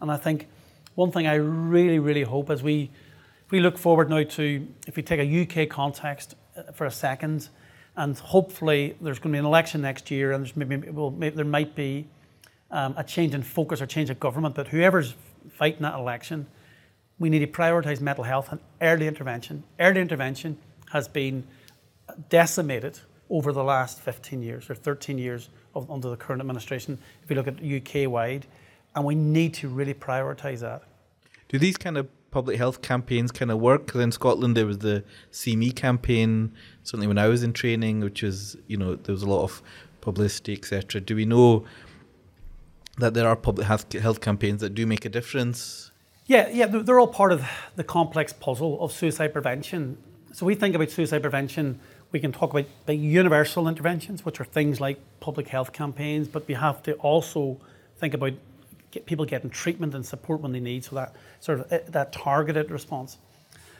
And 0.00 0.10
I 0.10 0.16
think 0.16 0.48
one 0.96 1.12
thing 1.12 1.28
I 1.28 1.34
really, 1.36 2.00
really 2.00 2.24
hope 2.24 2.50
as 2.50 2.60
we 2.60 2.90
if 3.46 3.52
we 3.52 3.60
look 3.60 3.78
forward 3.78 4.10
now 4.10 4.24
to 4.24 4.66
if 4.88 4.96
we 4.96 5.04
take 5.04 5.20
a 5.20 5.42
UK 5.42 5.68
context 5.68 6.34
uh, 6.56 6.72
for 6.72 6.86
a 6.86 6.90
second, 6.90 7.48
and 7.94 8.18
hopefully 8.18 8.96
there's 9.00 9.20
going 9.20 9.30
to 9.30 9.36
be 9.36 9.38
an 9.38 9.44
election 9.44 9.80
next 9.80 10.10
year, 10.10 10.32
and 10.32 10.44
there's 10.44 10.56
maybe, 10.56 10.90
well, 10.90 11.12
maybe 11.12 11.36
there 11.36 11.44
might 11.44 11.76
be 11.76 12.08
um, 12.72 12.94
a 12.96 13.04
change 13.04 13.32
in 13.32 13.44
focus 13.44 13.80
or 13.80 13.86
change 13.86 14.10
of 14.10 14.18
government, 14.18 14.56
but 14.56 14.66
whoever's 14.66 15.14
fighting 15.56 15.82
that 15.82 15.94
election, 15.94 16.48
we 17.20 17.30
need 17.30 17.40
to 17.40 17.46
prioritise 17.46 18.00
mental 18.00 18.24
health 18.24 18.50
and 18.50 18.60
early 18.80 19.06
intervention. 19.06 19.62
Early 19.78 20.00
intervention 20.00 20.58
has 20.90 21.06
been 21.06 21.46
decimated 22.28 22.98
over 23.30 23.52
the 23.52 23.62
last 23.62 24.00
15 24.00 24.42
years 24.42 24.68
or 24.68 24.74
13 24.74 25.16
years 25.18 25.48
of, 25.74 25.90
under 25.90 26.10
the 26.10 26.16
current 26.16 26.40
administration, 26.40 26.98
if 27.22 27.30
you 27.30 27.36
look 27.36 27.46
at 27.46 27.62
UK 27.62 28.10
wide, 28.10 28.46
and 28.94 29.04
we 29.04 29.14
need 29.14 29.54
to 29.54 29.68
really 29.68 29.94
prioritise 29.94 30.60
that. 30.60 30.82
Do 31.48 31.58
these 31.58 31.76
kind 31.76 31.96
of 31.96 32.08
public 32.30 32.58
health 32.58 32.82
campaigns 32.82 33.30
kind 33.30 33.50
of 33.50 33.58
work? 33.58 33.86
Because 33.86 34.00
in 34.00 34.12
Scotland 34.12 34.56
there 34.56 34.66
was 34.66 34.78
the 34.78 35.04
See 35.30 35.56
Me 35.56 35.70
campaign, 35.70 36.52
certainly 36.82 37.06
when 37.06 37.18
I 37.18 37.28
was 37.28 37.42
in 37.42 37.52
training, 37.52 38.00
which 38.00 38.22
was, 38.22 38.56
you 38.66 38.76
know, 38.76 38.96
there 38.96 39.12
was 39.12 39.22
a 39.22 39.28
lot 39.28 39.44
of 39.44 39.62
publicity, 40.00 40.52
etc. 40.52 41.00
Do 41.00 41.14
we 41.14 41.24
know 41.24 41.64
that 42.98 43.14
there 43.14 43.28
are 43.28 43.36
public 43.36 43.66
health, 43.66 43.92
health 43.92 44.20
campaigns 44.20 44.60
that 44.60 44.74
do 44.74 44.86
make 44.86 45.04
a 45.04 45.08
difference? 45.08 45.90
Yeah, 46.26 46.48
yeah, 46.48 46.66
they're 46.66 47.00
all 47.00 47.08
part 47.08 47.32
of 47.32 47.44
the 47.76 47.84
complex 47.84 48.32
puzzle 48.32 48.80
of 48.82 48.92
suicide 48.92 49.32
prevention. 49.32 49.98
So 50.32 50.46
we 50.46 50.54
think 50.54 50.74
about 50.76 50.90
suicide 50.90 51.22
prevention 51.22 51.80
we 52.12 52.20
can 52.20 52.32
talk 52.32 52.52
about 52.52 52.66
universal 52.88 53.68
interventions, 53.68 54.24
which 54.24 54.40
are 54.40 54.44
things 54.44 54.80
like 54.80 54.98
public 55.20 55.48
health 55.48 55.72
campaigns, 55.72 56.28
but 56.28 56.46
we 56.48 56.54
have 56.54 56.82
to 56.84 56.94
also 56.94 57.58
think 57.98 58.14
about 58.14 58.32
get 58.90 59.06
people 59.06 59.24
getting 59.24 59.50
treatment 59.50 59.94
and 59.94 60.04
support 60.04 60.40
when 60.40 60.52
they 60.52 60.60
need, 60.60 60.84
so 60.84 60.96
that 60.96 61.14
sort 61.38 61.60
of 61.60 61.72
eh, 61.72 61.78
that 61.88 62.12
targeted 62.12 62.70
response. 62.70 63.18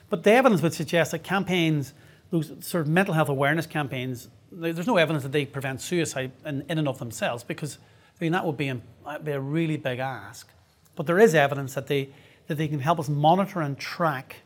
But 0.09 0.23
the 0.23 0.33
evidence 0.33 0.63
would 0.63 0.75
suggest 0.75 1.11
that 1.11 1.25
campaigns, 1.25 1.93
those 2.31 2.53
sort 2.61 2.83
of 2.83 2.89
mental 2.89 3.15
health 3.15 3.29
awareness 3.29 3.67
campaigns, 3.67 4.29
there's 4.53 4.87
no 4.87 4.97
evidence 4.97 5.25
that 5.25 5.33
they 5.33 5.45
prevent 5.47 5.81
suicide 5.81 6.33
in, 6.45 6.65
in 6.69 6.79
and 6.79 6.89
of 6.89 6.99
themselves, 6.99 7.43
because 7.43 7.79
I 8.21 8.25
mean 8.25 8.33
that 8.33 8.45
would 8.47 8.57
be 8.57 8.69
a, 8.69 8.81
be 9.23 9.33
a 9.33 9.41
really 9.41 9.77
big 9.77 9.99
ask. 9.99 10.49
But 10.95 11.07
there 11.07 11.19
is 11.19 11.35
evidence 11.35 11.75
that 11.75 11.89
they 11.89 12.11
that 12.47 12.57
they 12.57 12.69
can 12.69 12.81
help 12.81 12.99
us 13.01 13.09
monitor 13.09 13.61
and 13.61 13.79
track 13.79 14.37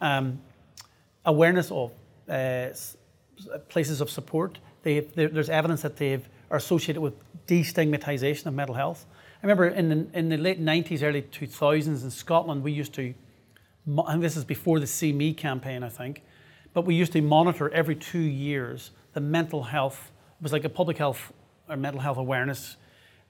um, 0.00 0.40
awareness 1.24 1.70
of 1.70 1.92
uh, 2.28 2.68
places 3.68 4.00
of 4.00 4.10
support. 4.10 4.58
They, 4.82 5.00
there's 5.00 5.50
evidence 5.50 5.82
that 5.82 5.96
they 5.96 6.20
are 6.50 6.56
associated 6.56 7.00
with 7.00 7.14
destigmatization 7.46 8.46
of 8.46 8.54
mental 8.54 8.74
health. 8.74 9.06
I 9.42 9.46
remember 9.46 9.68
in 9.68 9.88
the, 9.88 10.18
in 10.18 10.28
the 10.28 10.36
late 10.36 10.62
90s, 10.62 11.02
early 11.02 11.22
2000s 11.22 12.02
in 12.02 12.10
Scotland, 12.10 12.62
we 12.62 12.72
used 12.72 12.94
to, 12.94 13.14
and 13.86 14.22
this 14.22 14.36
is 14.36 14.44
before 14.44 14.80
the 14.80 14.86
See 14.86 15.12
Me 15.12 15.32
campaign, 15.32 15.82
I 15.82 15.88
think, 15.88 16.22
but 16.72 16.84
we 16.84 16.94
used 16.94 17.12
to 17.12 17.22
monitor 17.22 17.70
every 17.70 17.96
two 17.96 18.18
years 18.18 18.90
the 19.12 19.20
mental 19.20 19.62
health, 19.64 20.12
it 20.38 20.42
was 20.42 20.52
like 20.52 20.64
a 20.64 20.68
public 20.68 20.98
health 20.98 21.32
or 21.68 21.76
mental 21.76 22.00
health 22.00 22.18
awareness 22.18 22.76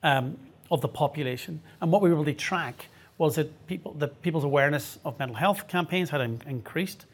um, 0.03 0.37
of 0.71 0.81
the 0.81 0.89
population. 0.89 1.61
And 1.81 1.91
what 1.91 2.03
we 2.03 2.11
were 2.11 2.17
able 2.17 2.25
to 2.27 2.35
track 2.35 2.87
was 3.19 3.37
that 3.37 3.67
people, 3.67 3.93
that 3.95 4.23
people's 4.23 4.45
awareness 4.45 4.99
of 5.05 5.19
mental 5.19 5.37
health 5.37 5.69
campaigns 5.69 6.11
had 6.11 6.21
in, 6.21 6.43
increased. 6.47 7.07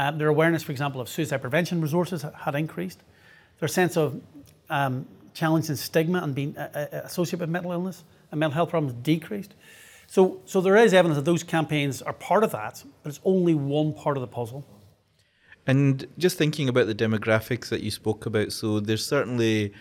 Um, 0.00 0.16
their 0.16 0.28
awareness, 0.28 0.62
for 0.62 0.72
example, 0.72 0.98
of 1.02 1.10
suicide 1.10 1.42
prevention 1.42 1.82
resources 1.82 2.24
had 2.44 2.54
increased. 2.54 3.02
Their 3.58 3.68
sense 3.68 3.98
of 3.98 4.18
um, 4.70 5.06
challenge 5.34 5.68
and 5.68 5.78
stigma 5.78 6.20
and 6.22 6.34
being 6.34 6.56
uh, 6.56 6.88
uh, 6.90 6.96
associated 7.04 7.40
with 7.40 7.50
mental 7.50 7.72
illness 7.72 8.02
and 8.30 8.40
mental 8.40 8.54
health 8.54 8.70
problems 8.70 8.94
decreased. 9.02 9.52
So, 10.06 10.40
so 10.46 10.62
there 10.62 10.76
is 10.76 10.94
evidence 10.94 11.18
that 11.18 11.26
those 11.26 11.42
campaigns 11.42 12.00
are 12.00 12.14
part 12.14 12.44
of 12.44 12.52
that, 12.52 12.82
but 13.02 13.10
it's 13.10 13.20
only 13.26 13.54
one 13.54 13.92
part 13.92 14.16
of 14.16 14.22
the 14.22 14.26
puzzle. 14.26 14.66
And 15.66 16.06
just 16.16 16.38
thinking 16.38 16.70
about 16.70 16.86
the 16.86 16.94
demographics 16.94 17.68
that 17.68 17.82
you 17.82 17.90
spoke 17.90 18.24
about, 18.24 18.52
so 18.52 18.80
there's 18.80 19.04
certainly, 19.06 19.74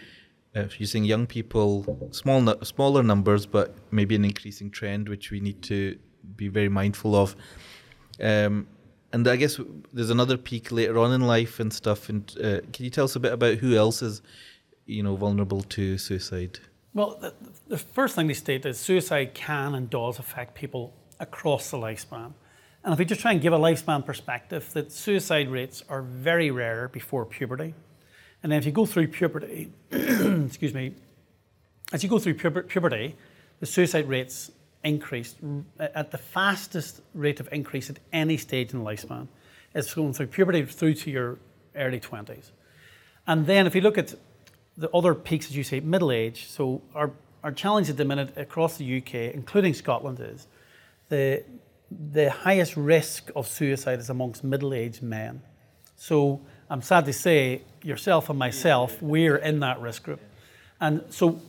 uh, 0.53 0.63
if 0.63 0.81
you're 0.81 0.87
saying 0.87 1.05
young 1.05 1.27
people, 1.27 2.09
small, 2.11 2.61
smaller 2.63 3.03
numbers, 3.03 3.45
but 3.45 3.73
maybe 3.89 4.15
an 4.15 4.25
increasing 4.25 4.69
trend, 4.69 5.07
which 5.07 5.31
we 5.31 5.39
need 5.39 5.63
to 5.63 5.97
be 6.35 6.49
very 6.49 6.67
mindful 6.67 7.15
of. 7.15 7.37
Um, 8.21 8.67
and 9.11 9.27
I 9.27 9.35
guess 9.35 9.59
there's 9.91 10.09
another 10.09 10.37
peak 10.37 10.71
later 10.71 10.99
on 10.99 11.11
in 11.13 11.21
life 11.21 11.59
and 11.59 11.73
stuff. 11.73 12.09
And 12.09 12.29
uh, 12.37 12.61
can 12.71 12.85
you 12.85 12.89
tell 12.89 13.05
us 13.05 13.15
a 13.15 13.19
bit 13.19 13.33
about 13.33 13.57
who 13.57 13.75
else 13.75 14.01
is, 14.01 14.21
you 14.85 15.03
know, 15.03 15.15
vulnerable 15.15 15.61
to 15.61 15.97
suicide? 15.97 16.59
Well, 16.93 17.17
the, 17.19 17.33
the 17.67 17.77
first 17.77 18.15
thing 18.15 18.27
they 18.27 18.33
state 18.33 18.65
is 18.65 18.79
suicide 18.79 19.33
can 19.33 19.75
and 19.75 19.89
does 19.89 20.19
affect 20.19 20.55
people 20.55 20.93
across 21.19 21.71
the 21.71 21.77
lifespan. 21.77 22.33
And 22.83 22.93
if 22.93 22.99
we 22.99 23.05
just 23.05 23.21
try 23.21 23.31
and 23.31 23.41
give 23.41 23.53
a 23.53 23.57
lifespan 23.57 24.05
perspective, 24.05 24.71
that 24.73 24.91
suicide 24.91 25.49
rates 25.49 25.83
are 25.89 26.01
very 26.01 26.49
rare 26.49 26.87
before 26.87 27.25
puberty. 27.25 27.73
And 28.41 28.51
then 28.51 28.59
if 28.59 28.65
you 28.65 28.71
go 28.71 28.85
through 28.85 29.09
puberty, 29.09 29.71
excuse 29.91 30.73
me, 30.73 30.95
as 31.91 32.03
you 32.03 32.09
go 32.09 32.19
through 32.19 32.35
puberty, 32.35 33.15
the 33.59 33.65
suicide 33.65 34.07
rates 34.07 34.51
increased 34.83 35.37
at 35.79 36.11
the 36.11 36.17
fastest 36.17 37.01
rate 37.13 37.39
of 37.39 37.49
increase 37.51 37.89
at 37.89 37.99
any 38.13 38.37
stage 38.37 38.73
in 38.73 38.81
lifespan. 38.81 39.27
It's 39.75 39.93
going 39.93 40.13
through 40.13 40.27
puberty 40.27 40.65
through 40.65 40.95
to 40.95 41.11
your 41.11 41.37
early 41.75 41.99
20s. 41.99 42.51
And 43.27 43.45
then 43.45 43.67
if 43.67 43.75
you 43.75 43.81
look 43.81 43.97
at 43.97 44.15
the 44.77 44.89
other 44.91 45.13
peaks, 45.13 45.47
as 45.47 45.57
you 45.57 45.63
say, 45.63 45.79
middle 45.81 46.11
age, 46.11 46.47
so 46.47 46.81
our, 46.95 47.11
our 47.43 47.51
challenge 47.51 47.89
at 47.89 47.97
the 47.97 48.05
minute 48.05 48.35
across 48.37 48.77
the 48.77 48.97
UK, 48.97 49.35
including 49.35 49.73
Scotland, 49.73 50.19
is 50.19 50.47
the, 51.09 51.43
the 52.11 52.31
highest 52.31 52.77
risk 52.77 53.29
of 53.35 53.47
suicide 53.47 53.99
is 53.99 54.09
amongst 54.09 54.43
middle 54.43 54.73
aged 54.73 55.03
men. 55.03 55.41
So 55.95 56.41
I'm 56.69 56.81
sad 56.81 57.05
to 57.05 57.13
say, 57.13 57.61
yourself 57.83 58.29
and 58.29 58.39
myself, 58.39 59.01
we're 59.01 59.37
in 59.37 59.59
that 59.59 59.79
risk 59.81 60.03
group. 60.03 60.21
And 60.79 61.03
so, 61.09 61.41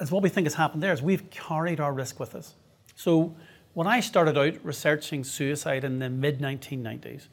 as 0.00 0.10
what 0.10 0.22
we 0.22 0.28
think 0.28 0.46
has 0.46 0.54
happened 0.54 0.82
there 0.82 0.92
is 0.92 1.02
we've 1.02 1.28
carried 1.30 1.80
our 1.80 1.92
risk 1.92 2.18
with 2.18 2.34
us. 2.34 2.54
So 2.98 3.36
when 3.74 3.86
I 3.86 4.00
started 4.00 4.36
out 4.36 4.54
researching 4.64 5.22
suicide 5.22 5.84
in 5.84 6.00
the 6.00 6.10
mid 6.10 6.40
1990s, 6.40 7.28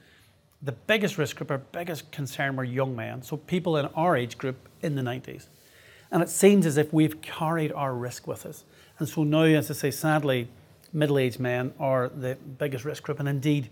the 0.61 0.73
biggest 0.73 1.17
risk 1.17 1.37
group, 1.37 1.49
our 1.49 1.57
biggest 1.57 2.11
concern 2.11 2.55
were 2.55 2.63
young 2.63 2.95
men, 2.95 3.23
so 3.23 3.35
people 3.35 3.75
in 3.77 3.87
our 3.87 4.15
age 4.15 4.37
group 4.37 4.69
in 4.83 4.93
the 4.93 5.01
90s. 5.01 5.47
And 6.11 6.21
it 6.21 6.29
seems 6.29 6.67
as 6.67 6.77
if 6.77 6.93
we've 6.93 7.19
carried 7.19 7.71
our 7.71 7.95
risk 7.95 8.27
with 8.27 8.45
us. 8.45 8.63
And 8.99 9.09
so 9.09 9.23
now, 9.23 9.41
as 9.41 9.71
I 9.71 9.73
say, 9.73 9.89
sadly, 9.89 10.49
middle 10.93 11.17
aged 11.17 11.39
men 11.39 11.73
are 11.79 12.09
the 12.09 12.35
biggest 12.35 12.85
risk 12.85 13.01
group. 13.01 13.19
And 13.19 13.27
indeed, 13.27 13.71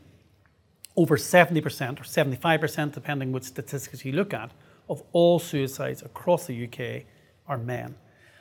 over 0.98 1.16
70% 1.16 1.62
or 1.62 2.04
75%, 2.04 2.92
depending 2.92 3.32
which 3.32 3.44
statistics 3.44 4.04
you 4.04 4.14
look 4.14 4.34
at, 4.34 4.50
of 4.90 5.04
all 5.12 5.38
suicides 5.38 6.02
across 6.02 6.48
the 6.48 6.66
UK 6.66 7.04
are 7.48 7.60
men. 7.60 7.94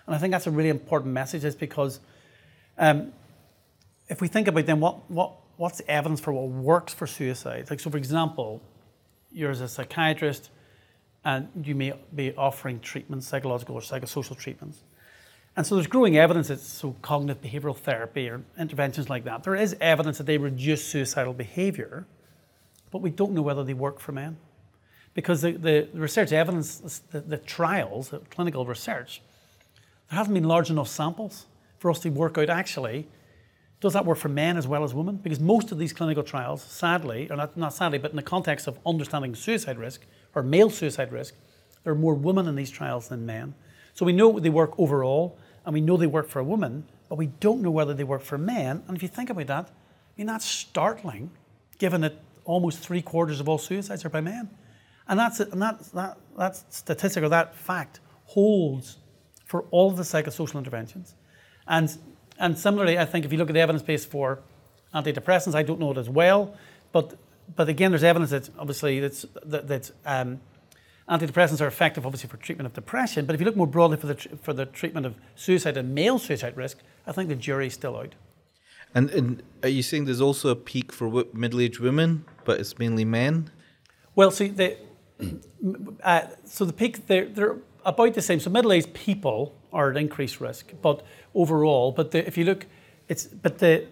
And 0.07 0.17
I 0.17 0.19
think 0.19 0.31
that's 0.31 0.47
a 0.47 0.51
really 0.51 0.71
important 0.71 1.13
message, 1.13 1.45
is 1.45 1.55
because 1.55 2.01
um, 2.79 3.13
if 4.13 4.21
we 4.21 4.29
think 4.29 4.47
about 4.47 4.67
then 4.67 4.79
what, 4.79 5.11
what, 5.11 5.33
what's 5.57 5.79
the 5.79 5.91
evidence 5.91 6.21
for 6.21 6.33
what 6.33 6.49
works 6.49 6.93
for 6.93 7.07
suicide? 7.07 7.71
Like, 7.71 7.81
so 7.81 7.91
for 7.91 7.97
example, 7.97 8.61
you're 9.33 9.51
as 9.51 9.63
a 9.63 9.69
psychiatrist 9.69 10.51
and 11.25 11.49
you 11.65 11.75
may 11.75 11.95
be 12.15 12.35
offering 12.35 12.79
treatments, 12.81 13.27
psychological 13.27 13.75
or 13.75 13.81
psychosocial 13.81 14.37
treatments. 14.37 14.83
And 15.57 15.67
so 15.67 15.77
there's 15.77 15.87
growing 15.87 16.19
evidence 16.19 16.49
that 16.49 16.61
so 16.61 16.95
cognitive 17.01 17.43
behavioral 17.43 17.77
therapy 17.77 18.29
or 18.29 18.43
interventions 18.59 19.09
like 19.09 19.25
that, 19.25 19.45
there 19.45 19.55
is 19.55 19.75
evidence 19.81 20.19
that 20.19 20.25
they 20.25 20.37
reduce 20.37 20.85
suicidal 20.85 21.33
behavior, 21.33 22.07
but 22.91 23.01
we 23.01 23.09
don't 23.09 23.33
know 23.33 23.43
whether 23.43 23.65
they 23.65 23.75
work 23.75 23.99
for 23.99 24.13
men. 24.13 24.37
Because 25.15 25.41
the, 25.41 25.53
the, 25.53 25.89
research 25.95 26.33
evidence, 26.33 27.01
the, 27.11 27.21
the 27.21 27.39
trials, 27.39 28.11
the 28.11 28.19
clinical 28.19 28.67
research, 28.67 29.23
there 30.11 30.19
haven't 30.19 30.35
been 30.35 30.45
large 30.45 30.69
enough 30.69 30.89
samples 30.89 31.47
for 31.79 31.91
us 31.91 31.99
to 32.01 32.11
work 32.11 32.37
out 32.37 32.51
actually 32.51 33.07
does 33.83 33.95
that 33.95 34.07
work 34.07 34.17
for 34.17 34.29
men 34.29 34.57
as 34.57 34.69
well 34.69 34.85
as 34.85 34.95
women? 34.95 35.17
Because 35.17 35.41
most 35.41 35.73
of 35.73 35.79
these 35.79 35.93
clinical 35.93 36.23
trials, 36.23 36.63
sadly, 36.63 37.29
or 37.29 37.37
not, 37.37 37.57
not 37.57 37.75
sadly, 37.75 37.99
but 37.99 38.13
in 38.13 38.17
the 38.17 38.23
context 38.23 38.69
of 38.69 38.79
understanding 38.87 39.35
suicide 39.35 39.77
risk 39.77 40.07
or 40.37 40.43
male 40.45 40.71
suicide 40.71 41.11
risk, 41.11 41.35
there 41.83 41.93
are 41.93 41.97
more 41.97 42.15
women 42.15 42.47
in 42.47 42.55
these 42.55 42.71
trials 42.71 43.09
than 43.09 43.27
men. 43.27 43.55
So 43.93 44.07
we 44.07 44.13
know 44.13 44.39
they 44.39 44.51
work 44.51 44.79
overall, 44.79 45.37
and 45.67 45.75
we 45.75 45.81
know 45.81 45.97
they 45.97 46.07
work 46.07 46.29
for 46.29 46.39
a 46.39 46.45
woman, 46.45 46.85
but 47.09 47.17
we 47.17 47.27
don't 47.27 47.61
know 47.61 47.73
whether 47.73 47.93
they 47.93 48.05
work 48.05 48.23
for 48.23 48.39
men. 48.39 48.85
And 48.87 48.97
if 48.97 49.03
you 49.03 49.09
think 49.09 49.31
about 49.31 49.49
that, 49.49 49.67
I 49.67 49.73
mean, 50.17 50.29
that's 50.29 50.47
startling, 50.47 51.33
given 51.79 52.03
that 52.03 52.15
almost 52.45 52.79
three 52.79 53.03
quarters 53.03 53.41
of 53.41 53.49
all 53.49 53.59
suicides 53.59 54.05
are 54.05 54.11
by 54.11 54.21
men. 54.21 54.49
And, 55.09 55.19
that's, 55.19 55.41
and 55.41 55.61
that, 55.61 55.81
that, 55.93 56.19
that 56.39 56.73
statistic 56.73 57.25
or 57.25 57.29
that 57.31 57.57
fact 57.57 57.99
holds 58.27 58.99
for 59.45 59.63
all 59.73 59.91
of 59.91 59.97
the 59.97 60.05
psychosocial 60.05 60.59
interventions. 60.59 61.17
And 61.67 61.99
And 62.43 62.59
similarly, 62.59 62.99
I 62.99 63.05
think 63.05 63.25
if 63.25 63.31
you 63.31 63.39
look 63.39 63.49
at 63.49 63.55
the 63.55 63.61
evidence 63.61 63.85
base 63.85 64.05
for 64.05 64.41
antidepressants, 64.93 65.55
I 65.55 65.63
don't 65.63 65.79
know 65.79 65.93
it 65.93 65.97
as 65.97 66.11
well, 66.11 66.57
but 66.91 67.17
but 67.55 67.69
again, 67.69 67.93
there's 67.93 68.03
evidence 68.03 68.31
that 68.31 68.51
obviously 68.59 68.99
that's 68.99 69.25
that, 69.45 69.69
that 69.69 69.93
um, 70.05 70.41
antidepressants 71.09 71.61
are 71.61 71.69
effective, 71.69 72.05
obviously, 72.05 72.29
for 72.29 72.39
treatment 72.39 72.67
of 72.67 72.73
depression. 72.73 73.27
But 73.27 73.35
if 73.35 73.41
you 73.41 73.45
look 73.45 73.55
more 73.57 73.69
broadly 73.69 73.97
for 73.97 74.09
the 74.09 74.17
for 74.43 74.53
the 74.53 74.67
treatment 74.67 75.07
of 75.07 75.15
suicide 75.37 75.77
and 75.77 75.95
male 75.95 76.19
suicide 76.19 76.57
risk, 76.57 76.79
I 77.07 77.13
think 77.13 77.29
the 77.29 77.37
jury's 77.37 77.75
still 77.75 77.97
out. 77.97 78.17
And, 78.93 79.09
and 79.11 79.43
are 79.63 79.69
you 79.69 79.83
saying 79.83 80.07
there's 80.07 80.21
also 80.21 80.49
a 80.49 80.57
peak 80.57 80.93
for 80.93 81.07
w- 81.07 81.29
middle-aged 81.33 81.79
women, 81.79 82.27
but 82.45 82.61
it's 82.61 82.79
mainly 82.79 83.07
men? 83.07 83.51
Well, 84.15 84.31
see, 84.31 84.49
the, 84.49 84.77
uh, 86.03 86.27
so 86.45 86.67
the 86.67 86.75
peak 86.75 87.07
they're, 87.07 87.27
they're 87.27 87.57
about 87.87 88.13
the 88.13 88.21
same. 88.21 88.39
So 88.39 88.51
middle-aged 88.51 88.93
people 88.93 89.55
are 89.73 89.91
at 89.91 89.97
increased 89.97 90.41
risk, 90.41 90.73
but 90.83 91.05
overall, 91.35 91.93
but 91.93 92.11
the, 92.11 92.27
if 92.27 92.37
you 92.37 92.45
look, 92.45 92.67
it's 93.09 93.27
but 93.27 93.59
the 93.59 93.87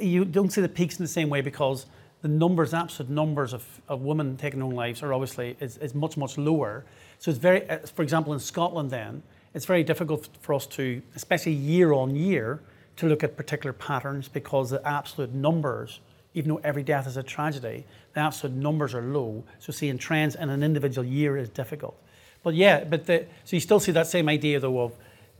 you 0.00 0.24
don't 0.24 0.50
see 0.50 0.60
the 0.60 0.68
peaks 0.68 0.98
in 0.98 1.04
the 1.04 1.08
same 1.08 1.28
way 1.28 1.40
because 1.40 1.86
the 2.22 2.28
numbers, 2.28 2.72
absolute 2.72 3.10
numbers 3.10 3.52
of, 3.52 3.64
of 3.88 4.02
women 4.02 4.36
taking 4.36 4.60
their 4.60 4.66
own 4.66 4.74
lives 4.74 5.02
are 5.02 5.12
obviously 5.12 5.56
is, 5.60 5.76
is 5.78 5.94
much 5.94 6.16
much 6.16 6.38
lower. 6.38 6.84
So 7.18 7.30
it's 7.30 7.38
very, 7.38 7.68
uh, 7.68 7.78
for 7.78 8.02
example, 8.02 8.32
in 8.32 8.40
Scotland, 8.40 8.90
then 8.90 9.22
it's 9.54 9.64
very 9.64 9.82
difficult 9.82 10.28
for 10.40 10.54
us 10.54 10.66
to, 10.66 11.00
especially 11.14 11.52
year 11.52 11.92
on 11.92 12.14
year, 12.14 12.60
to 12.96 13.06
look 13.06 13.22
at 13.22 13.36
particular 13.36 13.72
patterns 13.72 14.28
because 14.28 14.70
the 14.70 14.86
absolute 14.86 15.32
numbers, 15.32 16.00
even 16.34 16.50
though 16.50 16.60
every 16.64 16.82
death 16.82 17.06
is 17.06 17.16
a 17.16 17.22
tragedy, 17.22 17.84
the 18.14 18.20
absolute 18.20 18.56
numbers 18.56 18.94
are 18.94 19.02
low. 19.02 19.44
So 19.58 19.72
seeing 19.72 19.98
trends 19.98 20.34
in 20.34 20.48
an 20.50 20.62
individual 20.62 21.06
year 21.06 21.36
is 21.36 21.48
difficult. 21.48 21.96
But 22.42 22.54
yeah, 22.54 22.84
but 22.84 23.06
the, 23.06 23.26
so 23.44 23.56
you 23.56 23.60
still 23.60 23.80
see 23.80 23.92
that 23.92 24.06
same 24.06 24.28
idea 24.28 24.60
though 24.60 24.80
of 24.80 24.92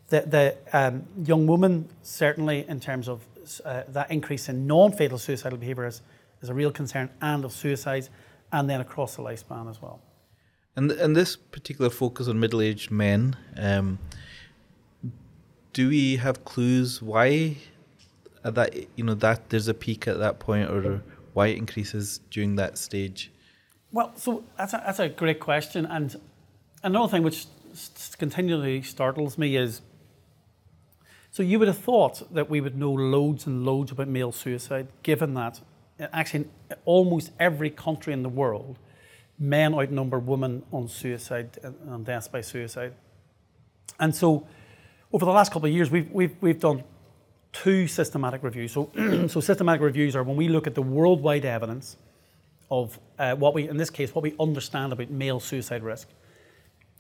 the, 0.09 0.21
the 0.21 0.57
um, 0.73 1.05
young 1.25 1.47
woman 1.47 1.89
certainly 2.03 2.65
in 2.69 2.81
terms 2.81 3.09
of 3.09 3.27
uh, 3.65 3.83
that 3.89 4.11
increase 4.11 4.49
in 4.49 4.67
non-fatal 4.67 5.19
suicidal 5.19 5.59
behaviour 5.59 5.87
is, 5.87 6.03
is 6.43 6.49
a 6.49 6.55
real 6.55 6.71
concern 6.71 7.11
and 7.21 7.45
of 7.45 7.53
suicides 7.53 8.11
and 8.53 8.69
then 8.69 8.81
across 8.81 9.17
the 9.17 9.23
lifespan 9.23 9.71
as 9.71 9.81
well. 9.81 10.01
And 10.77 10.93
and 10.93 11.17
this 11.17 11.37
particular 11.37 11.91
focus 11.91 12.29
on 12.29 12.39
middle-aged 12.39 12.91
men, 12.91 13.37
um, 13.57 13.99
do 15.73 15.89
we 15.89 16.17
have 16.17 16.45
clues 16.45 17.01
why 17.01 17.57
that 18.43 18.75
you 18.97 19.05
know 19.05 19.15
that 19.15 19.49
there's 19.49 19.69
a 19.69 19.75
peak 19.75 20.07
at 20.07 20.19
that 20.19 20.39
point, 20.39 20.69
or 20.71 21.03
why 21.33 21.47
it 21.47 21.57
increases 21.57 22.21
during 22.31 22.57
that 22.57 22.77
stage? 22.77 23.33
Well, 23.91 24.13
so 24.17 24.45
that's 24.59 24.75
a, 24.75 24.83
that's 24.85 24.99
a 24.99 25.09
great 25.09 25.41
question, 25.41 25.87
and 25.87 26.15
another 26.83 27.09
thing 27.11 27.23
which 27.23 27.47
continually 28.19 28.83
startles 28.83 29.39
me 29.39 29.57
is. 29.57 29.81
So 31.37 31.43
you 31.43 31.59
would 31.59 31.69
have 31.69 31.77
thought 31.77 32.33
that 32.33 32.49
we 32.49 32.63
would 32.63 32.79
know 32.79 32.91
loads 32.91 33.45
and 33.45 33.67
loads 33.67 33.93
about 33.93 34.09
male 34.09 34.33
suicide, 34.33 34.89
given 35.03 35.35
that 35.35 35.61
actually 36.01 36.47
in 36.71 36.77
almost 36.87 37.31
every 37.39 37.69
country 37.69 38.15
in 38.15 38.23
the 38.23 38.31
world, 38.31 38.79
men 39.39 39.75
outnumber 39.75 40.19
women 40.19 40.63
on 40.73 40.89
suicide 40.89 41.59
and 41.63 42.07
deaths 42.07 42.27
by 42.27 42.41
suicide. 42.41 42.95
And 44.01 44.15
so, 44.17 44.47
over 45.13 45.27
the 45.27 45.31
last 45.31 45.53
couple 45.53 45.69
of 45.69 45.75
years, 45.75 45.91
we've, 45.91 46.11
we've, 46.11 46.35
we've 46.41 46.59
done 46.59 46.83
two 47.53 47.87
systematic 47.87 48.43
reviews. 48.43 48.73
So, 48.73 48.91
so 49.29 49.41
systematic 49.41 49.83
reviews 49.83 50.17
are 50.17 50.23
when 50.23 50.37
we 50.37 50.49
look 50.49 50.67
at 50.67 50.75
the 50.75 50.81
worldwide 50.81 51.45
evidence 51.45 51.99
of 52.71 52.99
uh, 53.19 53.35
what 53.35 53.53
we, 53.53 53.69
in 53.69 53.77
this 53.77 53.91
case, 53.91 54.15
what 54.15 54.23
we 54.23 54.35
understand 54.41 54.95
about 54.95 55.11
male 55.11 55.41
suicide 55.41 55.83
risk. 55.83 56.09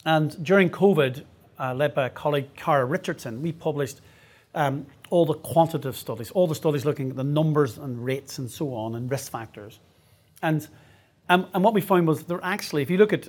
And 0.04 0.44
during 0.44 0.68
COVID, 0.68 1.24
uh, 1.58 1.72
led 1.72 1.94
by 1.94 2.04
a 2.04 2.10
colleague, 2.10 2.54
Cara 2.54 2.84
Richardson, 2.84 3.40
we 3.40 3.50
published 3.50 4.02
um, 4.56 4.86
all 5.10 5.24
the 5.24 5.34
quantitative 5.34 5.96
studies, 5.96 6.32
all 6.32 6.48
the 6.48 6.54
studies 6.54 6.84
looking 6.84 7.10
at 7.10 7.16
the 7.16 7.24
numbers 7.24 7.78
and 7.78 8.04
rates 8.04 8.38
and 8.38 8.50
so 8.50 8.74
on 8.74 8.96
and 8.96 9.08
risk 9.10 9.30
factors. 9.30 9.78
And 10.42 10.66
um, 11.28 11.48
and 11.54 11.64
what 11.64 11.74
we 11.74 11.80
found 11.80 12.06
was 12.06 12.24
there 12.24 12.40
actually, 12.42 12.82
if 12.82 12.90
you 12.90 12.98
look 12.98 13.12
at 13.12 13.28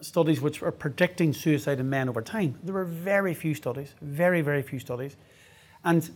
studies 0.00 0.40
which 0.40 0.62
are 0.62 0.72
predicting 0.72 1.32
suicide 1.32 1.78
in 1.80 1.88
men 1.88 2.08
over 2.08 2.20
time, 2.20 2.58
there 2.62 2.76
are 2.76 2.84
very 2.84 3.34
few 3.34 3.54
studies, 3.54 3.94
very, 4.02 4.40
very 4.40 4.62
few 4.62 4.78
studies. 4.78 5.16
And, 5.84 6.10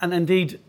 and 0.00 0.14
indeed, 0.14 0.60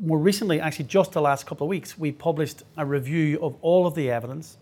more 0.00 0.18
recently, 0.18 0.60
actually 0.60 0.84
just 0.86 1.12
the 1.12 1.20
last 1.20 1.46
couple 1.46 1.66
of 1.66 1.68
weeks, 1.68 1.98
we 1.98 2.12
published 2.12 2.62
a 2.76 2.86
review 2.86 3.40
of 3.42 3.56
all 3.60 3.86
of 3.86 3.94
the 3.94 4.10
evidence 4.10 4.58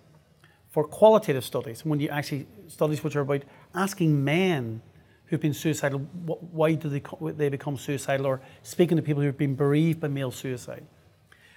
for 0.70 0.84
qualitative 0.84 1.44
studies, 1.44 1.84
when 1.84 2.00
you 2.00 2.08
actually, 2.08 2.46
studies 2.68 3.04
which 3.04 3.14
are 3.14 3.20
about 3.20 3.42
asking 3.74 4.24
men 4.24 4.80
who've 5.26 5.40
been 5.40 5.54
suicidal, 5.54 6.00
why 6.00 6.74
do 6.74 6.88
they, 6.88 7.02
they 7.32 7.48
become 7.48 7.76
suicidal, 7.76 8.26
or 8.26 8.40
speaking 8.62 8.96
to 8.96 9.02
people 9.02 9.22
who've 9.22 9.38
been 9.38 9.54
bereaved 9.54 10.00
by 10.00 10.08
male 10.08 10.30
suicide. 10.30 10.84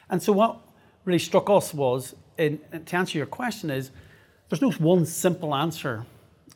And 0.09 0.23
so 0.23 0.31
what 0.31 0.59
really 1.05 1.19
struck 1.19 1.49
us 1.49 1.73
was 1.73 2.15
in, 2.37 2.59
to 2.85 2.95
answer 2.95 3.17
your 3.17 3.27
question 3.27 3.69
is 3.69 3.91
there's 4.49 4.61
no 4.61 4.71
one 4.71 5.05
simple 5.05 5.53
answer 5.53 6.05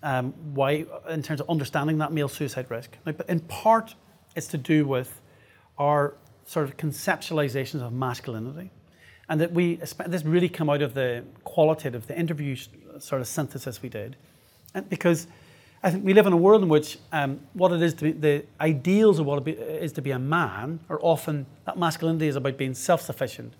um, 0.03 0.33
why 0.53 0.85
in 1.09 1.21
terms 1.21 1.41
of 1.41 1.49
understanding 1.49 1.97
that 1.99 2.11
male 2.11 2.29
suicide 2.29 2.71
risk. 2.71 2.97
But 3.03 3.29
in 3.29 3.41
part, 3.41 3.95
it's 4.35 4.47
to 4.47 4.57
do 4.57 4.87
with 4.87 5.21
our 5.77 6.15
sort 6.45 6.67
of 6.67 6.77
conceptualizations 6.77 7.81
of 7.81 7.93
masculinity, 7.93 8.71
and 9.29 9.39
that 9.41 9.51
we 9.51 9.75
this 9.75 10.23
really 10.23 10.49
came 10.49 10.69
out 10.69 10.81
of 10.81 10.93
the 10.93 11.23
qualitative, 11.43 12.07
the 12.07 12.17
interview 12.17 12.55
sort 12.99 13.21
of 13.21 13.27
synthesis 13.27 13.81
we 13.81 13.89
did, 13.89 14.15
and 14.73 14.89
because. 14.89 15.27
I 15.83 15.89
think 15.89 16.05
we 16.05 16.13
live 16.13 16.27
in 16.27 16.33
a 16.33 16.37
world 16.37 16.61
in 16.61 16.69
which 16.69 16.99
um, 17.11 17.39
what 17.53 17.71
it 17.71 17.81
is 17.81 17.95
to 17.95 18.03
be, 18.03 18.11
the 18.11 18.45
ideals 18.59 19.17
of 19.17 19.25
what 19.25 19.47
it 19.47 19.57
is 19.57 19.91
to 19.93 20.01
be 20.01 20.11
a 20.11 20.19
man 20.19 20.79
are 20.89 20.99
often 21.01 21.47
that 21.65 21.77
masculinity 21.77 22.27
is 22.27 22.35
about 22.35 22.55
being 22.55 22.75
self-sufficient, 22.75 23.55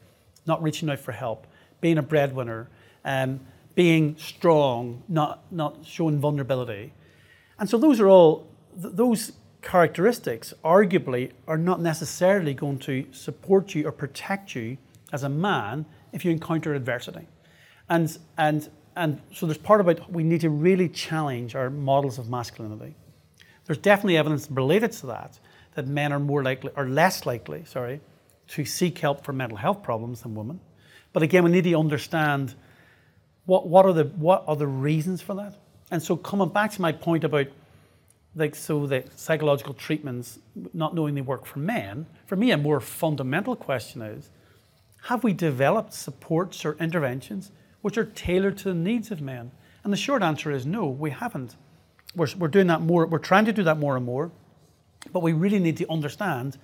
not 0.46 0.62
reaching 0.62 0.88
out 0.90 1.00
for 1.00 1.14
help, 1.14 1.48
being 1.80 1.98
a 1.98 2.04
breadwinner, 2.04 2.70
um, 3.06 3.40
being 3.74 4.16
strong, 4.18 5.02
not, 5.08 5.42
not 5.52 5.78
showing 5.84 6.20
vulnerability. 6.20 6.94
And 7.58 7.68
so 7.68 7.80
those 7.80 8.00
are 8.00 8.08
all, 8.08 8.48
th- 8.80 8.94
those 8.94 9.32
characteristics 9.64 10.54
arguably 10.64 11.32
are 11.48 11.58
not 11.58 11.82
necessarily 11.82 12.54
going 12.54 12.78
to 12.80 13.08
support 13.12 13.74
you 13.74 13.88
or 13.88 13.92
protect 13.92 14.54
you 14.54 14.78
as 15.12 15.24
a 15.24 15.30
man 15.30 15.86
if 16.14 16.24
you 16.24 16.30
encounter 16.30 16.76
adversity. 16.76 17.28
And, 17.90 18.16
and, 18.38 18.70
and 18.96 19.22
so 19.34 19.46
there's 19.46 19.58
part 19.58 19.82
about 19.82 20.12
we 20.12 20.24
need 20.24 20.42
to 20.42 20.50
really 20.50 20.90
challenge 20.90 21.56
our 21.56 21.70
models 21.70 22.18
of 22.18 22.30
masculinity. 22.30 22.96
There's 23.66 23.78
definitely 23.78 24.18
evidence 24.18 24.50
related 24.52 24.92
to 24.94 25.08
that, 25.08 25.40
that 25.76 25.88
men 25.88 26.12
are 26.12 26.20
more 26.20 26.44
likely, 26.44 26.72
or 26.76 26.88
less 26.88 27.26
likely, 27.26 27.64
sorry, 27.66 28.02
to 28.50 28.66
seek 28.66 28.98
help 28.98 29.24
for 29.24 29.34
mental 29.34 29.58
health 29.58 29.82
problems 29.84 30.22
than 30.22 30.36
women. 30.36 30.60
But 31.14 31.24
again, 31.24 31.44
we 31.44 31.52
need 31.52 31.64
to 31.66 31.76
understand 31.76 32.56
what, 33.46 33.68
what, 33.68 33.86
are 33.86 33.94
the, 33.94 34.06
what 34.06 34.44
are 34.48 34.56
the 34.56 34.68
reasons 34.68 35.22
for 35.22 35.36
that. 35.36 35.56
And 35.90 36.02
so 36.02 36.16
coming 36.16 36.50
back 36.50 36.72
to 36.72 36.82
my 36.82 36.92
point 36.92 37.24
about 37.24 37.48
like 38.36 38.56
so 38.56 38.88
the 38.88 39.04
psychological 39.16 39.74
treatments 39.74 40.40
not 40.74 40.96
knowing 40.96 41.16
they 41.16 41.22
work 41.22 41.46
for 41.46 41.60
men, 41.60 42.06
for 42.26 42.36
me 42.36 42.52
a 42.52 42.58
more 42.58 42.80
fundamental 42.80 43.56
question 43.56 44.02
is 44.02 44.30
have 45.04 45.24
we 45.24 45.34
developed 45.34 45.94
supports 45.94 46.64
or 46.64 46.78
interventions 46.80 47.52
which 47.82 47.98
are 47.98 48.06
tailored 48.06 48.58
to 48.60 48.66
the 48.66 48.74
needs 48.74 49.12
of 49.12 49.22
men? 49.22 49.52
And 49.84 49.92
the 49.92 49.98
short 49.98 50.22
answer 50.22 50.52
is 50.52 50.66
no, 50.66 50.88
we 50.88 51.12
haven't. 51.12 51.56
We're, 52.16 52.28
we're 52.38 52.48
doing 52.48 52.68
that 52.68 52.82
more, 52.82 53.06
we're 53.06 53.20
trying 53.20 53.46
to 53.46 53.54
do 53.54 53.64
that 53.64 53.78
more 53.78 53.96
and 53.96 54.06
more, 54.06 54.32
but 55.12 55.22
we 55.24 55.34
really 55.34 55.60
need 55.60 55.78
to 55.78 55.92
understand 55.92 56.58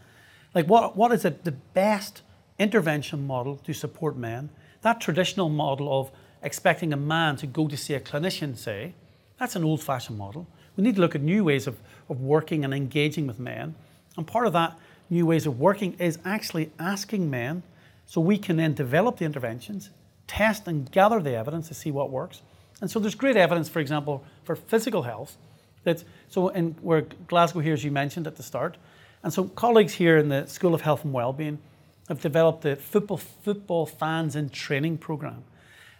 like 0.53 0.67
what, 0.67 0.95
what 0.95 1.11
is 1.11 1.25
it, 1.25 1.43
the 1.43 1.51
best 1.51 2.21
intervention 2.59 3.25
model 3.27 3.57
to 3.57 3.73
support 3.73 4.17
men, 4.17 4.49
that 4.81 4.99
traditional 4.99 5.49
model 5.49 5.99
of 5.99 6.11
expecting 6.41 6.93
a 6.93 6.97
man 6.97 7.35
to 7.37 7.47
go 7.47 7.67
to 7.67 7.77
see 7.77 7.93
a 7.93 7.99
clinician, 7.99 8.57
say, 8.57 8.93
that's 9.39 9.55
an 9.55 9.63
old 9.63 9.81
fashioned 9.81 10.17
model. 10.17 10.47
We 10.75 10.83
need 10.83 10.95
to 10.95 11.01
look 11.01 11.15
at 11.15 11.21
new 11.21 11.43
ways 11.43 11.67
of, 11.67 11.79
of 12.09 12.21
working 12.21 12.63
and 12.63 12.73
engaging 12.73 13.27
with 13.27 13.39
men. 13.39 13.75
And 14.15 14.25
part 14.25 14.47
of 14.47 14.53
that 14.53 14.77
new 15.09 15.25
ways 15.25 15.45
of 15.45 15.59
working 15.59 15.93
is 15.99 16.19
actually 16.25 16.71
asking 16.79 17.29
men 17.29 17.63
so 18.05 18.21
we 18.21 18.37
can 18.37 18.57
then 18.57 18.73
develop 18.73 19.17
the 19.17 19.25
interventions, 19.25 19.89
test 20.27 20.67
and 20.67 20.91
gather 20.91 21.19
the 21.21 21.35
evidence 21.35 21.67
to 21.69 21.73
see 21.73 21.91
what 21.91 22.09
works. 22.09 22.41
And 22.81 22.91
so 22.91 22.99
there's 22.99 23.15
great 23.15 23.37
evidence, 23.37 23.69
for 23.69 23.79
example, 23.79 24.23
for 24.43 24.55
physical 24.55 25.03
health. 25.03 25.37
That's, 25.83 26.03
so 26.27 26.49
in 26.49 26.75
where 26.81 27.01
Glasgow 27.27 27.59
here, 27.59 27.73
as 27.73 27.83
you 27.83 27.91
mentioned 27.91 28.27
at 28.27 28.35
the 28.35 28.43
start, 28.43 28.77
and 29.23 29.33
so 29.33 29.45
colleagues 29.45 29.93
here 29.93 30.17
in 30.17 30.29
the 30.29 30.45
School 30.47 30.73
of 30.73 30.81
Health 30.81 31.03
and 31.03 31.13
Wellbeing 31.13 31.59
have 32.07 32.21
developed 32.21 32.61
the 32.61 32.75
football, 32.75 33.17
football 33.17 33.85
fans 33.85 34.35
in 34.35 34.49
training 34.49 34.97
program, 34.97 35.43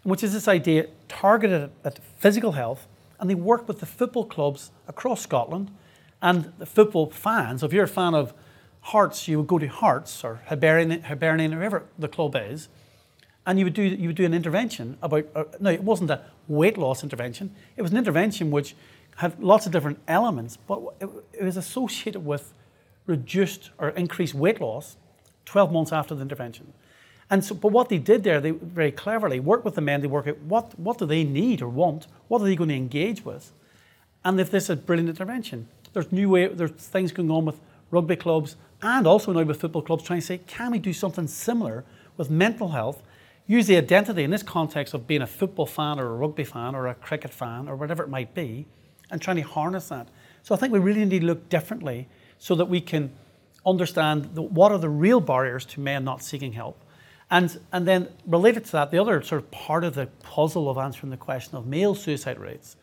which 0.04 0.24
is 0.24 0.34
this 0.34 0.48
idea 0.48 0.88
targeted 1.08 1.72
at 1.84 2.00
physical 2.18 2.54
health. 2.54 2.88
And 3.20 3.30
they 3.30 3.36
work 3.36 3.68
with 3.68 3.80
the 3.80 3.86
football 3.88 4.26
clubs 4.26 4.72
across 4.88 5.22
Scotland 5.22 5.72
and 6.22 6.54
the 6.60 6.66
football 6.68 7.10
fans. 7.10 7.62
So 7.62 7.66
if 7.66 7.74
you're 7.74 7.86
a 7.86 7.88
fan 7.88 8.14
of 8.14 8.34
Hearts, 8.82 9.28
you 9.28 9.40
would 9.40 9.48
go 9.48 9.60
to 9.60 9.68
Hearts 9.68 10.24
or 10.24 10.42
Hibernian, 10.46 11.02
Hibernian 11.02 11.54
wherever 11.56 11.84
the 11.98 12.08
club 12.08 12.36
is, 12.38 12.70
and 13.48 13.58
you 13.58 13.66
would 13.66 13.74
do 13.74 13.82
you 13.82 14.10
would 14.10 14.16
do 14.16 14.26
an 14.26 14.34
intervention 14.34 14.98
about. 15.02 15.26
Uh, 15.34 15.46
no, 15.60 15.72
it 15.72 15.82
wasn't 15.82 16.12
a 16.12 16.22
weight 16.48 16.78
loss 16.78 17.02
intervention. 17.02 17.56
It 17.78 17.82
was 17.82 17.92
an 17.92 17.98
intervention 17.98 18.52
which 18.52 18.76
had 19.16 19.42
lots 19.42 19.66
of 19.66 19.72
different 19.72 20.00
elements, 20.08 20.58
but 20.58 20.82
it, 21.00 21.10
it 21.34 21.44
was 21.44 21.58
associated 21.58 22.24
with 22.24 22.54
reduced 23.08 23.72
or 23.80 23.90
increased 23.90 24.36
weight 24.36 24.62
loss 24.62 24.98
12 25.46 25.72
months 25.72 25.92
after 25.92 26.14
the 26.14 26.22
intervention. 26.22 26.74
And 27.30 27.44
so, 27.44 27.56
but 27.56 27.72
what 27.72 27.90
they 27.90 27.98
did 27.98 28.24
there, 28.24 28.40
they 28.40 28.52
very 28.52 28.92
cleverly 28.92 29.40
worked 29.40 29.66
with 29.66 29.76
the 29.76 29.82
men 29.82 30.02
they 30.02 30.08
work 30.08 30.28
out 30.28 30.38
what, 30.40 30.78
what 30.80 30.98
do 30.98 31.06
they 31.06 31.24
need 31.24 31.62
or 31.62 31.68
want, 31.68 32.08
what 32.28 32.42
are 32.42 32.46
they 32.46 32.56
going 32.56 32.70
to 32.70 32.76
engage 32.76 33.26
with, 33.26 33.52
and 34.24 34.40
if 34.40 34.52
this 34.52 34.66
is 34.66 34.70
a 34.72 34.76
brilliant 34.76 35.10
intervention. 35.10 35.68
There's 35.94 36.12
new 36.12 36.30
way, 36.30 36.48
there's 36.48 36.72
things 36.72 37.12
going 37.12 37.32
on 37.32 37.46
with 37.46 37.60
rugby 37.92 38.18
clubs 38.18 38.56
and 38.82 39.08
also 39.08 39.32
now 39.34 39.44
with 39.44 39.60
football 39.60 39.82
clubs 39.82 40.04
trying 40.04 40.20
to 40.20 40.26
say, 40.26 40.40
can 40.48 40.72
we 40.72 40.80
do 40.80 40.94
something 40.94 41.28
similar 41.28 41.84
with 42.18 42.30
mental 42.30 42.70
health? 42.70 43.02
Use 43.48 43.68
the 43.68 43.78
identity 43.78 44.24
in 44.24 44.32
this 44.32 44.44
context 44.44 44.94
of 44.94 45.08
being 45.08 45.22
a 45.22 45.28
football 45.28 45.66
fan 45.66 46.00
or 46.00 46.08
a 46.08 46.16
rugby 46.16 46.44
fan 46.44 46.76
or 46.76 46.88
a 46.88 46.96
cricket 46.96 47.34
fan 47.34 47.70
or 47.70 47.78
whatever 47.78 48.04
it 48.04 48.10
might 48.10 48.34
be, 48.34 48.68
and 49.10 49.22
trying 49.22 49.38
to 49.38 49.42
harness 49.42 49.88
that. 49.88 50.10
So 50.44 50.54
I 50.54 50.58
think 50.58 50.74
we 50.74 50.80
really 50.80 51.06
need 51.06 51.22
to 51.22 51.26
look 51.26 51.48
differently 51.48 52.10
so 52.40 52.56
that 52.56 52.66
we 52.66 52.82
can 52.82 53.12
understand 53.66 54.36
the, 54.36 54.42
what 54.42 54.72
are 54.72 54.78
the 54.78 54.90
real 54.90 55.22
barriers 55.22 55.66
to 55.66 55.80
men 55.80 56.04
not 56.04 56.22
seeking 56.22 56.54
help. 56.54 56.84
And, 57.30 57.58
and 57.72 57.88
then 57.88 58.10
related 58.26 58.66
to 58.66 58.72
that, 58.74 58.92
the 58.92 59.00
other 59.00 59.22
sort 59.22 59.42
of 59.42 59.52
part 59.52 59.84
of 59.84 59.96
the 59.96 60.08
puzzle 60.22 60.70
of 60.70 60.78
answering 60.78 61.10
the 61.10 61.18
question 61.18 61.58
of 61.58 61.66
male 61.66 61.96
suicide 61.96 62.40
rates 62.40 62.76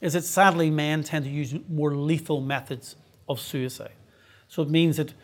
is 0.00 0.12
that 0.12 0.24
sadly 0.24 0.70
men 0.70 1.02
tend 1.02 1.24
to 1.24 1.30
use 1.30 1.54
more 1.68 1.94
lethal 1.94 2.40
methods 2.40 2.96
of 3.28 3.40
suicide. 3.40 3.92
So 4.48 4.62
it 4.62 4.70
means 4.70 4.98
that 4.98 5.14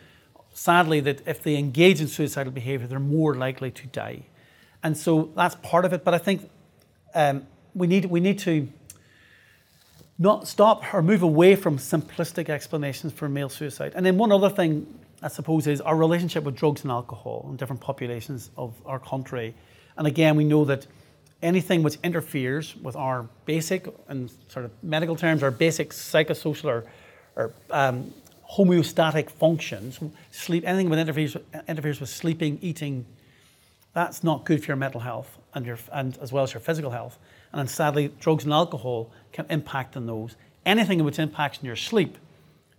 sadly 0.53 0.99
that 1.01 1.27
if 1.27 1.41
they 1.43 1.55
engage 1.55 2.01
in 2.01 2.07
suicidal 2.07 2.51
behavior, 2.51 2.87
they're 2.87 2.99
more 2.99 3.35
likely 3.35 3.71
to 3.71 3.87
die. 3.87 4.25
And 4.83 4.97
so 4.97 5.31
that's 5.35 5.55
part 5.55 5.85
of 5.85 5.93
it. 5.93 6.03
But 6.03 6.13
I 6.13 6.17
think 6.17 6.49
um, 7.15 7.47
we, 7.73 7.87
need, 7.87 8.05
we 8.05 8.19
need 8.19 8.39
to 8.39 8.67
not 10.19 10.47
stop 10.47 10.93
or 10.93 11.01
move 11.01 11.23
away 11.23 11.55
from 11.55 11.77
simplistic 11.77 12.49
explanations 12.49 13.13
for 13.13 13.27
male 13.29 13.49
suicide. 13.49 13.93
And 13.95 14.05
then 14.05 14.17
one 14.17 14.31
other 14.31 14.49
thing, 14.49 14.87
I 15.21 15.29
suppose, 15.29 15.67
is 15.67 15.81
our 15.81 15.95
relationship 15.95 16.43
with 16.43 16.55
drugs 16.55 16.83
and 16.83 16.91
alcohol 16.91 17.47
in 17.49 17.55
different 17.55 17.81
populations 17.81 18.51
of 18.57 18.73
our 18.85 18.99
country. 18.99 19.55
And 19.97 20.05
again, 20.05 20.35
we 20.35 20.43
know 20.43 20.65
that 20.65 20.85
anything 21.41 21.83
which 21.83 21.97
interferes 22.03 22.75
with 22.77 22.95
our 22.95 23.27
basic, 23.45 23.87
and 24.07 24.31
sort 24.47 24.65
of 24.65 24.71
medical 24.81 25.15
terms, 25.15 25.43
our 25.43 25.51
basic 25.51 25.91
psychosocial 25.91 26.65
or, 26.65 26.85
or 27.35 27.53
um, 27.69 28.13
homeostatic 28.49 29.29
functions, 29.29 29.99
sleep, 30.31 30.63
anything 30.65 30.89
that 30.89 30.99
interferes, 30.99 31.35
interferes 31.67 31.99
with 31.99 32.09
sleeping, 32.09 32.59
eating, 32.61 33.05
that's 33.93 34.23
not 34.23 34.45
good 34.45 34.61
for 34.61 34.67
your 34.67 34.77
mental 34.77 35.01
health 35.01 35.37
and, 35.53 35.65
your, 35.65 35.77
and 35.91 36.17
as 36.19 36.31
well 36.31 36.43
as 36.43 36.53
your 36.53 36.61
physical 36.61 36.91
health. 36.91 37.17
And 37.51 37.69
sadly, 37.69 38.11
drugs 38.19 38.43
and 38.43 38.53
alcohol 38.53 39.11
can 39.31 39.45
impact 39.49 39.95
on 39.95 40.07
those. 40.07 40.35
Anything 40.65 41.03
which 41.03 41.19
impacts 41.19 41.59
on 41.59 41.65
your 41.65 41.75
sleep 41.75 42.17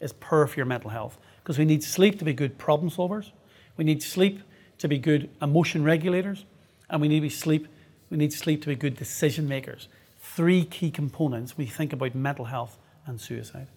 is 0.00 0.12
poor 0.12 0.46
for 0.46 0.56
your 0.56 0.66
mental 0.66 0.90
health 0.90 1.18
because 1.42 1.58
we 1.58 1.64
need 1.64 1.84
sleep 1.84 2.18
to 2.18 2.24
be 2.24 2.32
good 2.32 2.58
problem 2.58 2.90
solvers. 2.90 3.30
We 3.76 3.84
need 3.84 4.02
sleep 4.02 4.40
to 4.78 4.88
be 4.88 4.98
good 4.98 5.30
emotion 5.40 5.84
regulators, 5.84 6.44
and 6.90 7.00
we 7.00 7.08
need 7.08 7.28
sleep. 7.30 7.68
We 8.10 8.16
need 8.16 8.32
sleep 8.32 8.62
to 8.62 8.68
be 8.68 8.74
good 8.74 8.96
decision 8.96 9.48
makers. 9.48 9.88
Three 10.18 10.64
key 10.64 10.90
components 10.90 11.56
we 11.56 11.66
think 11.66 11.92
about 11.92 12.14
mental 12.14 12.46
health 12.46 12.78
and 13.06 13.20
suicide. 13.20 13.68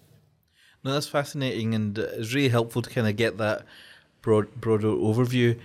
No, 0.84 0.92
that's 0.92 1.08
fascinating, 1.08 1.74
and 1.74 1.98
it's 1.98 2.34
really 2.34 2.48
helpful 2.48 2.82
to 2.82 2.90
kind 2.90 3.06
of 3.06 3.16
get 3.16 3.38
that 3.38 3.64
broad, 4.22 4.54
broader 4.60 4.88
overview. 4.88 5.58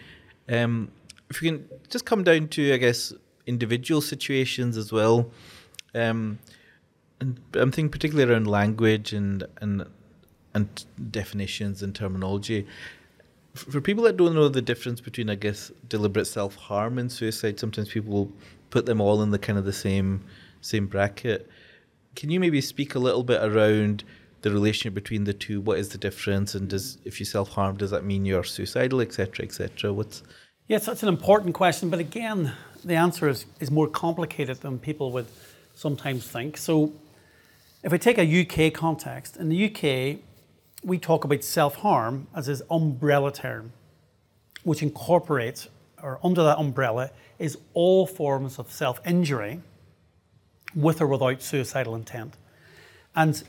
Um, 0.49 0.91
if 1.33 1.41
you 1.41 1.51
can 1.51 1.67
just 1.89 2.05
come 2.05 2.23
down 2.23 2.47
to, 2.49 2.73
I 2.73 2.77
guess, 2.77 3.11
individual 3.47 4.01
situations 4.01 4.77
as 4.77 4.91
well. 4.91 5.31
Um, 5.95 6.37
and 7.19 7.39
I'm 7.53 7.71
thinking 7.71 7.89
particularly 7.89 8.31
around 8.31 8.47
language 8.47 9.13
and 9.13 9.43
and 9.57 9.85
and 10.53 10.85
definitions 11.09 11.81
and 11.81 11.95
terminology. 11.95 12.67
For 13.55 13.81
people 13.81 14.03
that 14.03 14.17
don't 14.17 14.35
know 14.35 14.47
the 14.47 14.61
difference 14.61 15.01
between, 15.01 15.29
I 15.29 15.35
guess, 15.35 15.71
deliberate 15.89 16.25
self 16.25 16.55
harm 16.55 16.99
and 16.99 17.11
suicide, 17.11 17.59
sometimes 17.59 17.89
people 17.89 18.31
put 18.69 18.85
them 18.85 19.01
all 19.01 19.23
in 19.23 19.31
the 19.31 19.39
kind 19.39 19.57
of 19.57 19.65
the 19.65 19.73
same 19.73 20.23
same 20.61 20.85
bracket. 20.85 21.49
Can 22.15 22.29
you 22.29 22.39
maybe 22.39 22.61
speak 22.61 22.93
a 22.93 22.99
little 22.99 23.23
bit 23.23 23.41
around 23.41 24.03
the 24.41 24.51
relationship 24.51 24.93
between 24.93 25.23
the 25.23 25.33
two? 25.33 25.61
What 25.61 25.79
is 25.79 25.89
the 25.89 25.97
difference? 25.97 26.53
And 26.53 26.69
does 26.69 26.99
if 27.05 27.19
you 27.19 27.25
self 27.25 27.49
harm, 27.49 27.77
does 27.77 27.89
that 27.89 28.05
mean 28.05 28.23
you're 28.23 28.43
suicidal, 28.43 29.01
etc., 29.01 29.45
etc.? 29.45 29.91
What's 29.91 30.21
Yes, 30.65 30.85
that's 30.85 31.03
an 31.03 31.09
important 31.09 31.53
question, 31.53 31.89
but 31.89 31.99
again, 31.99 32.53
the 32.85 32.95
answer 32.95 33.27
is, 33.27 33.45
is 33.59 33.69
more 33.69 33.87
complicated 33.87 34.61
than 34.61 34.79
people 34.79 35.11
would 35.11 35.25
sometimes 35.75 36.25
think. 36.25 36.55
So, 36.55 36.93
if 37.83 37.91
we 37.91 37.97
take 37.97 38.17
a 38.17 38.23
UK 38.23 38.73
context, 38.73 39.35
in 39.35 39.49
the 39.49 39.65
UK, 39.65 40.19
we 40.81 40.97
talk 40.97 41.25
about 41.25 41.43
self 41.43 41.75
harm 41.75 42.27
as 42.33 42.45
this 42.45 42.61
umbrella 42.71 43.33
term, 43.33 43.73
which 44.63 44.81
incorporates, 44.81 45.67
or 46.01 46.17
under 46.23 46.43
that 46.43 46.57
umbrella, 46.57 47.11
is 47.39 47.57
all 47.73 48.07
forms 48.07 48.57
of 48.57 48.71
self 48.71 49.05
injury 49.05 49.59
with 50.73 51.01
or 51.01 51.07
without 51.07 51.41
suicidal 51.41 51.93
intent. 51.93 52.35
And, 53.13 53.43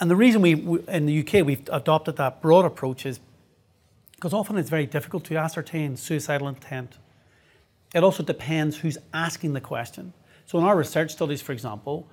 and 0.00 0.10
the 0.10 0.16
reason 0.16 0.40
we, 0.40 0.54
in 0.88 1.04
the 1.04 1.20
UK, 1.20 1.44
we've 1.44 1.68
adopted 1.70 2.16
that 2.16 2.40
broad 2.40 2.64
approach 2.64 3.04
is 3.04 3.20
because 4.18 4.34
often 4.34 4.58
it's 4.58 4.68
very 4.68 4.86
difficult 4.86 5.22
to 5.24 5.36
ascertain 5.36 5.96
suicidal 5.96 6.48
intent. 6.48 6.98
It 7.94 8.02
also 8.02 8.24
depends 8.24 8.78
who's 8.78 8.98
asking 9.14 9.52
the 9.52 9.60
question. 9.60 10.12
So, 10.44 10.58
in 10.58 10.64
our 10.64 10.76
research 10.76 11.12
studies, 11.12 11.40
for 11.40 11.52
example, 11.52 12.10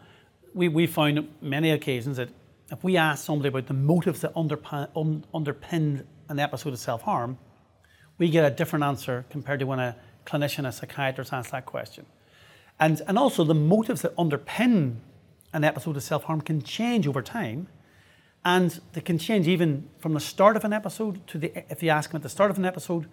we, 0.54 0.68
we 0.68 0.86
found 0.86 1.28
many 1.42 1.72
occasions 1.72 2.18
that 2.18 2.30
if 2.72 2.84
we 2.84 2.96
ask 2.96 3.26
somebody 3.26 3.50
about 3.50 3.66
the 3.66 3.74
motives 3.74 4.22
that 4.22 4.36
underpin, 4.36 4.88
un, 4.96 5.26
underpinned 5.34 6.06
an 6.30 6.38
episode 6.38 6.74
of 6.74 6.80
self 6.80 7.02
harm, 7.02 7.40
we 8.20 8.30
get 8.30 8.46
a 8.46 8.56
different 8.56 8.86
answer 8.86 9.26
compared 9.32 9.60
to 9.62 9.66
when 9.66 9.80
a 9.80 9.96
clinician, 10.28 10.68
a 10.68 10.72
psychiatrist 10.72 11.34
asks 11.34 11.52
that 11.54 11.66
question. 11.66 12.06
And, 12.80 13.02
and 13.08 13.18
also, 13.18 13.44
the 13.44 13.56
motives 13.56 14.04
that 14.04 14.16
underpin 14.16 14.98
an 15.54 15.64
episode 15.64 15.98
of 15.98 16.04
self 16.04 16.26
harm 16.26 16.42
can 16.42 16.62
change 16.62 17.08
over 17.08 17.24
time 17.24 17.68
and 18.46 18.80
they 18.94 19.02
can 19.02 19.18
change 19.18 19.48
even 19.48 19.90
from 19.98 20.14
the 20.14 20.20
start 20.20 20.56
of 20.56 20.64
an 20.64 20.72
episode 20.72 21.26
to 21.28 21.40
the, 21.40 21.52
if 21.72 21.82
you 21.82 21.90
ask 21.90 22.12
them 22.12 22.18
at 22.18 22.24
the 22.24 22.30
start 22.30 22.52
of 22.52 22.58
an 22.60 22.66
episode, 22.66 23.08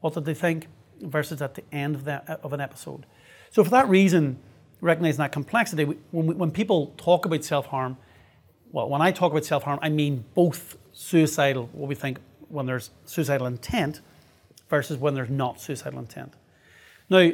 what 0.00 0.14
did 0.14 0.24
they 0.24 0.34
think, 0.34 0.66
versus 1.02 1.42
at 1.42 1.54
the 1.54 1.62
end 1.70 1.94
of, 1.94 2.04
that, 2.04 2.40
of 2.42 2.52
an 2.54 2.60
episode. 2.60 3.04
So 3.50 3.62
for 3.62 3.70
that 3.70 3.88
reason, 3.88 4.38
recognizing 4.80 5.18
that 5.18 5.30
complexity, 5.30 5.84
when, 5.84 6.26
we, 6.26 6.34
when 6.34 6.50
people 6.50 6.94
talk 6.96 7.26
about 7.26 7.44
self-harm, 7.44 7.98
well, 8.72 8.88
when 8.88 9.02
I 9.02 9.12
talk 9.12 9.30
about 9.30 9.44
self-harm, 9.44 9.78
I 9.82 9.90
mean 9.90 10.24
both 10.34 10.76
suicidal, 10.92 11.68
what 11.72 11.88
we 11.88 11.94
think 11.94 12.18
when 12.48 12.66
there's 12.66 12.90
suicidal 13.04 13.46
intent, 13.46 14.00
versus 14.70 14.96
when 14.96 15.14
there's 15.14 15.30
not 15.30 15.60
suicidal 15.60 15.98
intent. 15.98 16.34
Now, 17.10 17.30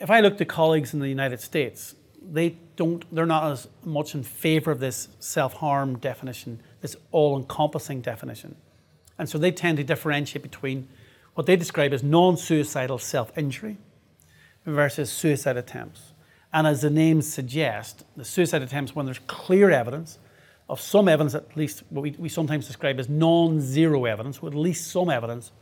if 0.00 0.10
I 0.10 0.20
look 0.20 0.38
to 0.38 0.44
colleagues 0.44 0.94
in 0.94 1.00
the 1.00 1.08
United 1.08 1.40
States, 1.40 1.94
they 2.20 2.56
don't, 2.76 3.04
they're 3.14 3.26
not 3.26 3.52
as 3.52 3.68
much 3.84 4.14
in 4.14 4.22
favor 4.22 4.70
of 4.70 4.80
this 4.80 5.08
self-harm 5.18 5.98
definition 5.98 6.60
this 6.84 6.96
all 7.12 7.38
encompassing 7.38 8.02
definition. 8.02 8.56
And 9.18 9.26
so 9.26 9.38
they 9.38 9.50
tend 9.50 9.78
to 9.78 9.84
differentiate 9.84 10.42
between 10.42 10.86
what 11.32 11.46
they 11.46 11.56
describe 11.56 11.94
as 11.94 12.02
non 12.02 12.36
suicidal 12.36 12.98
self 12.98 13.36
injury 13.38 13.78
versus 14.66 15.10
suicide 15.10 15.56
attempts. 15.56 16.12
And 16.52 16.66
as 16.66 16.82
the 16.82 16.90
names 16.90 17.32
suggest, 17.32 18.04
the 18.18 18.24
suicide 18.24 18.60
attempts, 18.60 18.94
when 18.94 19.06
there's 19.06 19.20
clear 19.20 19.70
evidence 19.70 20.18
of 20.68 20.78
some 20.78 21.08
evidence, 21.08 21.34
at 21.34 21.56
least 21.56 21.84
what 21.88 22.02
we, 22.02 22.10
we 22.18 22.28
sometimes 22.28 22.66
describe 22.66 23.00
as 23.00 23.08
non 23.08 23.62
zero 23.62 24.04
evidence, 24.04 24.42
with 24.42 24.52
at 24.52 24.58
least 24.58 24.90
some 24.90 25.08
evidence 25.08 25.52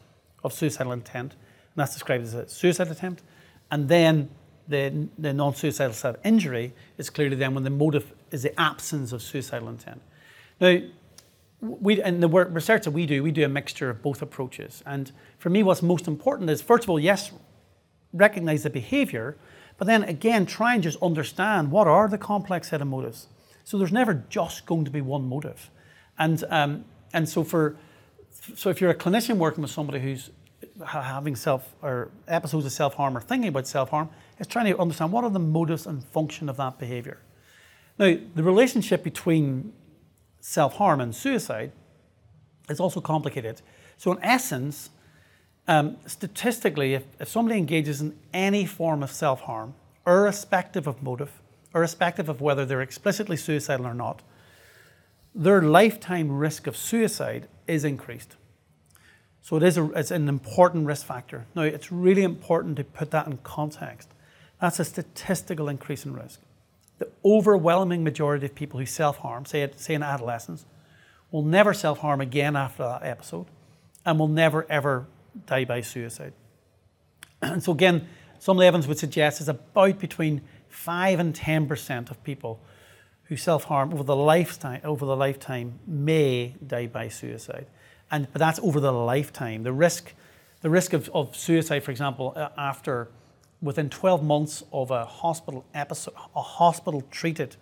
of 0.43 0.53
suicidal 0.53 0.93
intent, 0.93 1.35
and 1.35 1.77
that's 1.77 1.93
described 1.93 2.25
as 2.25 2.35
a 2.35 2.49
suicide 2.49 2.89
attempt. 2.89 3.23
And 3.71 3.89
then 3.89 4.29
the, 4.67 5.07
the 5.17 5.33
non 5.33 5.55
suicidal 5.55 5.95
self 5.95 6.17
injury 6.25 6.75
is 6.99 7.11
clearly 7.11 7.37
then 7.37 7.55
when 7.55 7.63
the 7.63 7.71
motive 7.71 8.13
is 8.33 8.43
the 8.43 8.61
absence 8.61 9.13
of 9.13 9.23
suicidal 9.23 9.69
intent. 9.69 10.03
Now, 10.61 10.81
we 11.62 12.03
and 12.03 12.20
the 12.22 12.29
work 12.29 12.48
research 12.51 12.85
that 12.85 12.90
we 12.90 13.07
do, 13.07 13.22
we 13.22 13.31
do 13.31 13.44
a 13.44 13.48
mixture 13.48 13.88
of 13.88 14.03
both 14.03 14.20
approaches. 14.20 14.83
And 14.85 15.12
for 15.38 15.48
me, 15.48 15.62
what's 15.62 15.81
most 15.81 16.09
important 16.09 16.51
is 16.51 16.61
first 16.61 16.84
of 16.84 16.91
all, 16.91 16.99
yes, 16.99 17.30
recognize 18.12 18.64
the 18.64 18.70
behavior, 18.70 19.37
but 19.78 19.87
then 19.87 20.03
again, 20.03 20.45
try 20.45 20.74
and 20.74 20.82
just 20.82 21.01
understand 21.01 21.70
what 21.70 21.87
are 21.87 22.09
the 22.09 22.18
complex 22.18 22.70
set 22.70 22.82
of 22.82 22.89
motives. 22.89 23.28
So 23.64 23.78
there's 23.78 23.93
never 23.93 24.24
just 24.28 24.66
going 24.66 24.84
to 24.84 24.91
be 24.91 25.01
one 25.01 25.28
motive, 25.28 25.70
and 26.18 26.43
um, 26.51 26.84
and 27.12 27.28
so 27.28 27.45
for 27.45 27.76
so 28.57 28.70
if 28.70 28.80
you're 28.80 28.91
a 28.91 28.95
clinician 28.95 29.37
working 29.37 29.62
with 29.62 29.70
somebody 29.70 30.01
who's 30.01 30.30
having 30.84 31.37
self 31.37 31.74
or 31.80 32.11
episodes 32.26 32.66
of 32.66 32.72
self 32.72 32.95
harm 32.95 33.16
or 33.16 33.20
thinking 33.20 33.49
about 33.49 33.68
self 33.68 33.91
harm, 33.91 34.11
is 34.41 34.49
trying 34.49 34.66
to 34.66 34.76
understand 34.80 35.12
what 35.12 35.22
are 35.22 35.30
the 35.30 35.39
motives 35.39 35.87
and 35.87 36.03
function 36.05 36.49
of 36.49 36.57
that 36.57 36.80
behavior. 36.80 37.18
Now, 37.99 38.16
the 38.34 38.43
relationship 38.43 39.05
between 39.05 39.72
self 40.43 40.74
harm 40.74 41.01
and 41.01 41.14
suicide 41.14 41.72
is 42.68 42.80
also 42.80 43.01
complicated. 43.01 43.62
So, 43.97 44.12
in 44.12 44.18
essence, 44.22 44.90
um, 45.66 45.97
statistically, 46.07 46.95
if, 46.95 47.05
if 47.18 47.28
somebody 47.28 47.59
engages 47.59 48.03
in 48.03 48.18
any 48.34 48.66
form 48.66 49.03
of 49.03 49.11
self 49.11 49.43
harm, 49.43 49.74
irrespective 50.07 50.86
of 50.86 51.03
motive, 51.03 51.40
irrespective 51.74 52.28
of 52.28 52.40
whether 52.43 52.66
they're 52.66 52.82
explicitly 52.82 53.36
suicidal 53.36 53.86
or 53.86 53.95
not, 53.95 54.20
their 55.34 55.62
lifetime 55.62 56.30
risk 56.30 56.66
of 56.66 56.76
suicide 56.76 57.49
is 57.66 57.84
increased. 57.84 58.36
So 59.40 59.57
it 59.57 59.62
is 59.62 59.78
a, 59.78 59.90
it's 59.93 60.11
an 60.11 60.28
important 60.28 60.86
risk 60.86 61.07
factor. 61.07 61.47
Now, 61.55 61.62
it's 61.62 61.90
really 61.90 62.22
important 62.22 62.76
to 62.76 62.84
put 62.84 63.11
that 63.12 63.26
in 63.26 63.38
context. 63.38 64.09
That's 64.61 64.78
a 64.78 64.84
statistical 64.84 65.68
increase 65.68 66.05
in 66.05 66.12
risk. 66.12 66.40
The 67.03 67.11
overwhelming 67.24 68.05
majority 68.05 68.46
of 68.46 68.55
people 68.55 68.78
who 68.78 68.86
self 68.86 69.16
harm, 69.18 69.44
say, 69.44 69.68
say 69.74 69.94
in 69.94 70.05
adolescence, 70.05 70.66
will 71.32 71.42
never 71.42 71.74
self 71.74 71.98
harm 71.98 72.20
again 72.20 72.55
after 72.55 72.84
that 72.84 73.03
episode 73.03 73.46
and 74.07 74.20
will 74.20 74.28
never 74.28 74.70
ever 74.70 75.09
die 75.46 75.64
by 75.64 75.80
suicide. 75.80 76.32
And 77.40 77.61
so, 77.64 77.72
again, 77.72 78.07
some 78.38 78.61
evidence 78.61 78.86
would 78.86 79.00
suggest 79.00 79.40
is 79.40 79.48
about 79.48 79.98
between 79.98 80.42
5 80.68 81.18
and 81.18 81.34
10% 81.34 82.09
of 82.09 82.22
people 82.22 82.61
who 83.24 83.36
self 83.36 83.64
harm 83.64 83.92
over 83.92 84.05
the 84.05 84.14
lifetime 84.14 84.80
over 84.84 85.05
the 85.05 85.16
lifetime 85.16 85.80
may 85.84 86.55
die 86.64 86.86
by 86.86 87.09
suicide, 87.09 87.66
and 88.12 88.28
but 88.32 88.38
that's 88.38 88.61
over 88.61 88.78
the 88.78 88.92
lifetime. 88.92 89.64
The 89.64 89.72
risk, 89.72 90.14
the 90.61 90.70
risk 90.70 90.92
of, 90.92 91.11
of 91.12 91.34
suicide, 91.34 91.82
for 91.82 91.90
example, 91.90 92.32
after 92.57 93.09
within 93.63 93.89
12 93.89 94.23
months 94.23 94.65
of 94.73 94.91
a 94.91 95.05
hospital 95.05 95.65
episode, 95.73 96.15
a 96.35 96.43
hospital 96.43 97.03
treated 97.11 97.57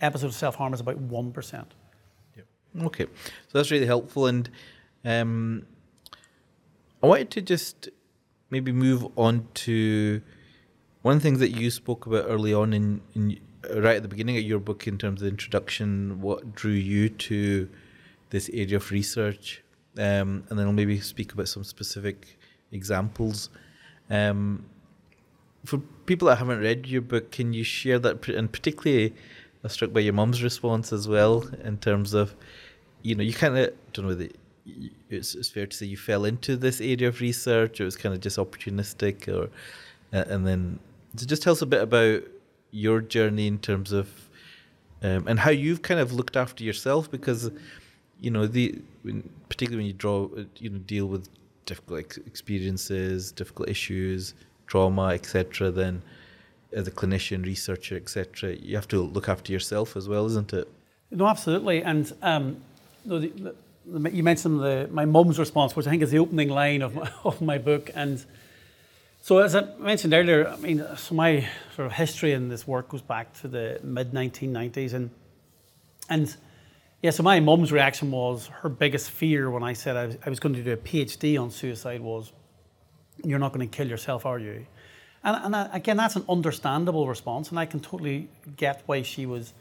episode 0.00 0.26
of 0.26 0.34
self 0.34 0.56
harm 0.56 0.74
is 0.74 0.80
about 0.80 0.98
one 0.98 1.32
percent. 1.32 1.72
Okay, 2.82 3.04
so 3.04 3.58
that's 3.58 3.70
really 3.70 3.86
helpful, 3.86 4.26
and 4.26 4.50
um, 5.04 5.64
I 7.00 7.06
wanted 7.06 7.30
to 7.30 7.40
just 7.40 7.88
maybe 8.50 8.72
move 8.72 9.06
on 9.16 9.46
to 9.54 10.20
one 11.02 11.16
of 11.16 11.22
the 11.22 11.28
things 11.28 11.38
that 11.38 11.50
you 11.50 11.70
spoke 11.70 12.06
about 12.06 12.24
early 12.28 12.52
on 12.52 12.72
in, 12.72 13.00
in 13.14 13.38
right 13.76 13.96
at 13.96 14.02
the 14.02 14.08
beginning 14.08 14.36
of 14.36 14.42
your 14.42 14.58
book 14.58 14.88
in 14.88 14.98
terms 14.98 15.20
of 15.20 15.26
the 15.26 15.30
introduction, 15.30 16.20
what 16.20 16.54
drew 16.56 16.72
you 16.72 17.08
to 17.08 17.68
this 18.30 18.48
area 18.52 18.76
of 18.76 18.90
research, 18.90 19.62
um, 19.96 20.44
and 20.50 20.58
then 20.58 20.66
I'll 20.66 20.72
maybe 20.72 20.98
speak 20.98 21.32
about 21.32 21.46
some 21.46 21.62
specific 21.62 22.38
examples. 22.72 23.50
Um, 24.10 24.64
for 25.64 25.78
people 26.06 26.28
that 26.28 26.36
haven't 26.36 26.60
read 26.60 26.86
your 26.86 27.02
book, 27.02 27.30
can 27.30 27.52
you 27.52 27.64
share 27.64 27.98
that? 28.00 28.28
And 28.28 28.52
particularly, 28.52 29.10
I 29.10 29.14
was 29.62 29.72
struck 29.72 29.92
by 29.92 30.00
your 30.00 30.12
mum's 30.12 30.42
response 30.42 30.92
as 30.92 31.08
well 31.08 31.48
in 31.62 31.78
terms 31.78 32.14
of, 32.14 32.34
you 33.02 33.14
know, 33.14 33.22
you 33.22 33.32
kind 33.32 33.56
of 33.56 33.72
don't 33.92 34.04
know 34.04 34.08
whether 34.10 34.28
it's, 35.10 35.34
it's 35.34 35.48
fair 35.48 35.66
to 35.66 35.76
say 35.76 35.86
you 35.86 35.96
fell 35.96 36.24
into 36.24 36.56
this 36.56 36.80
area 36.80 37.08
of 37.08 37.20
research, 37.20 37.80
or 37.80 37.84
it 37.84 37.86
was 37.86 37.96
kind 37.96 38.14
of 38.14 38.20
just 38.20 38.38
opportunistic, 38.38 39.28
or 39.28 39.50
uh, 40.12 40.24
and 40.28 40.46
then 40.46 40.78
so 41.16 41.26
just 41.26 41.42
tell 41.42 41.52
us 41.52 41.62
a 41.62 41.66
bit 41.66 41.82
about 41.82 42.22
your 42.70 43.00
journey 43.00 43.46
in 43.46 43.58
terms 43.58 43.92
of 43.92 44.08
um, 45.02 45.26
and 45.28 45.38
how 45.38 45.50
you've 45.50 45.82
kind 45.82 46.00
of 46.00 46.12
looked 46.12 46.36
after 46.36 46.64
yourself 46.64 47.10
because 47.10 47.50
you 48.20 48.30
know 48.30 48.46
the 48.46 48.80
particularly 49.48 49.84
when 49.84 49.86
you 49.86 49.92
draw 49.92 50.28
you 50.56 50.70
know 50.70 50.78
deal 50.78 51.06
with 51.06 51.28
difficult 51.66 52.16
experiences 52.26 53.32
difficult 53.32 53.68
issues 53.68 54.34
trauma 54.66 55.08
etc 55.08 55.70
then 55.70 56.02
as 56.72 56.86
a 56.86 56.90
clinician 56.90 57.44
researcher 57.44 57.96
etc 57.96 58.54
you 58.56 58.74
have 58.74 58.88
to 58.88 59.02
look 59.02 59.28
after 59.28 59.52
yourself 59.52 59.96
as 59.96 60.08
well 60.08 60.26
isn't 60.26 60.52
it? 60.52 60.68
No 61.10 61.26
absolutely. 61.26 61.82
And 61.82 62.12
um, 62.22 62.56
the, 63.04 63.18
the, 63.18 63.54
the, 63.86 64.10
you 64.10 64.22
mentioned 64.22 64.60
the, 64.60 64.88
my 64.90 65.04
mum's 65.04 65.38
response 65.38 65.76
which 65.76 65.86
i 65.86 65.90
think 65.90 66.02
is 66.02 66.10
the 66.10 66.18
opening 66.18 66.48
line 66.48 66.82
of 66.82 66.94
my, 66.94 67.10
of 67.24 67.40
my 67.40 67.58
book. 67.58 67.90
And 67.94 68.24
so 69.24 69.38
as 69.38 69.56
I 69.56 69.62
mentioned 69.78 70.12
earlier, 70.12 70.46
I 70.46 70.56
mean, 70.56 70.84
so 70.98 71.14
my 71.14 71.48
sort 71.74 71.86
of 71.86 71.92
history 71.92 72.32
in 72.32 72.50
this 72.50 72.66
work 72.66 72.90
goes 72.90 73.00
back 73.00 73.32
to 73.40 73.48
the 73.48 73.80
mid 73.82 74.12
1990s, 74.12 74.92
and 74.92 75.08
and 76.10 76.36
yeah, 77.00 77.10
so 77.10 77.22
my 77.22 77.40
mum's 77.40 77.72
reaction 77.72 78.10
was 78.10 78.48
her 78.48 78.68
biggest 78.68 79.10
fear 79.10 79.50
when 79.50 79.62
I 79.62 79.72
said 79.72 79.96
I 79.96 80.06
was, 80.06 80.18
I 80.26 80.28
was 80.28 80.40
going 80.40 80.54
to 80.56 80.62
do 80.62 80.72
a 80.72 80.76
PhD 80.76 81.40
on 81.40 81.50
suicide 81.50 82.02
was, 82.02 82.32
"You're 83.22 83.38
not 83.38 83.52
going 83.52 83.68
to 83.68 83.76
kill 83.76 83.88
yourself, 83.88 84.26
are 84.26 84.38
you?" 84.38 84.66
And, 85.22 85.54
and 85.54 85.70
again, 85.72 85.96
that's 85.96 86.16
an 86.16 86.24
understandable 86.28 87.06
response, 87.06 87.50
and 87.50 87.58
I 87.58 87.66
can 87.66 87.80
totally 87.80 88.28
get 88.56 88.82
why 88.86 89.02
she 89.02 89.26
was 89.26 89.52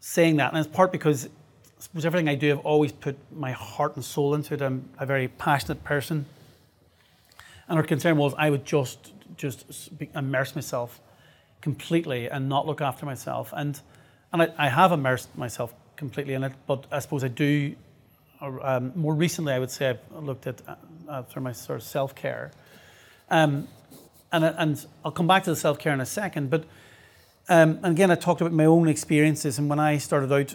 saying 0.00 0.36
that, 0.36 0.52
and 0.52 0.64
it's 0.64 0.74
part 0.74 0.92
because 0.92 1.26
I 1.26 1.28
suppose 1.80 2.06
everything 2.06 2.28
I 2.28 2.34
do, 2.34 2.52
I've 2.52 2.64
always 2.64 2.92
put 2.92 3.16
my 3.34 3.52
heart 3.52 3.96
and 3.96 4.04
soul 4.04 4.34
into 4.34 4.54
it. 4.54 4.62
I'm 4.62 4.88
a 4.98 5.04
very 5.04 5.28
passionate 5.28 5.84
person 5.84 6.26
and 7.68 7.76
her 7.76 7.82
concern 7.82 8.16
was 8.16 8.34
I 8.36 8.50
would 8.50 8.64
just 8.64 9.12
just 9.36 9.90
immerse 10.14 10.54
myself 10.54 11.00
completely 11.60 12.28
and 12.30 12.48
not 12.48 12.66
look 12.66 12.80
after 12.80 13.04
myself. 13.06 13.52
And 13.56 13.80
and 14.32 14.42
I, 14.42 14.48
I 14.58 14.68
have 14.68 14.92
immersed 14.92 15.36
myself 15.36 15.74
completely 15.96 16.34
in 16.34 16.44
it, 16.44 16.52
but 16.66 16.86
I 16.90 16.98
suppose 17.00 17.24
I 17.24 17.28
do. 17.28 17.74
Um, 18.40 18.92
more 18.94 19.14
recently, 19.14 19.54
I 19.54 19.58
would 19.58 19.70
say 19.70 19.90
I've 19.90 20.22
looked 20.22 20.46
at 20.46 20.60
uh, 21.08 21.22
through 21.22 21.42
my 21.42 21.52
sort 21.52 21.80
of 21.80 21.86
self 21.86 22.14
care, 22.14 22.52
um, 23.30 23.68
and 24.32 24.44
and 24.44 24.86
I'll 25.04 25.12
come 25.12 25.26
back 25.26 25.44
to 25.44 25.50
the 25.50 25.56
self 25.56 25.78
care 25.78 25.92
in 25.92 26.00
a 26.00 26.06
second. 26.06 26.50
But 26.50 26.64
um, 27.48 27.78
and 27.82 27.86
again, 27.86 28.10
I 28.10 28.16
talked 28.16 28.40
about 28.40 28.52
my 28.52 28.64
own 28.64 28.88
experiences, 28.88 29.58
and 29.58 29.68
when 29.68 29.78
I 29.78 29.98
started 29.98 30.32
out, 30.32 30.54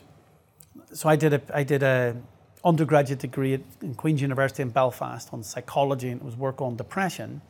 so 0.94 1.10
I 1.10 1.16
did 1.16 1.34
a 1.34 1.42
I 1.54 1.64
did 1.64 1.84
a 1.84 2.16
undergraduate 2.64 3.20
degree 3.20 3.54
at 3.56 3.62
in 3.82 3.96
Queen's 3.96 4.22
University 4.22 4.62
in 4.62 4.70
Belfast 4.70 5.30
on 5.32 5.44
psychology, 5.44 6.10
and 6.10 6.22
it 6.22 6.26
was 6.26 6.36
work 6.36 6.62
on 6.62 6.76
depression. 6.76 7.42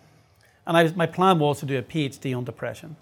And 0.65 0.77
I, 0.77 0.91
my 0.91 1.07
plan 1.07 1.39
was 1.39 1.59
to 1.61 1.65
do 1.65 1.77
a 1.77 1.81
PhD 1.81 2.37
on 2.37 2.43
depression. 2.43 2.95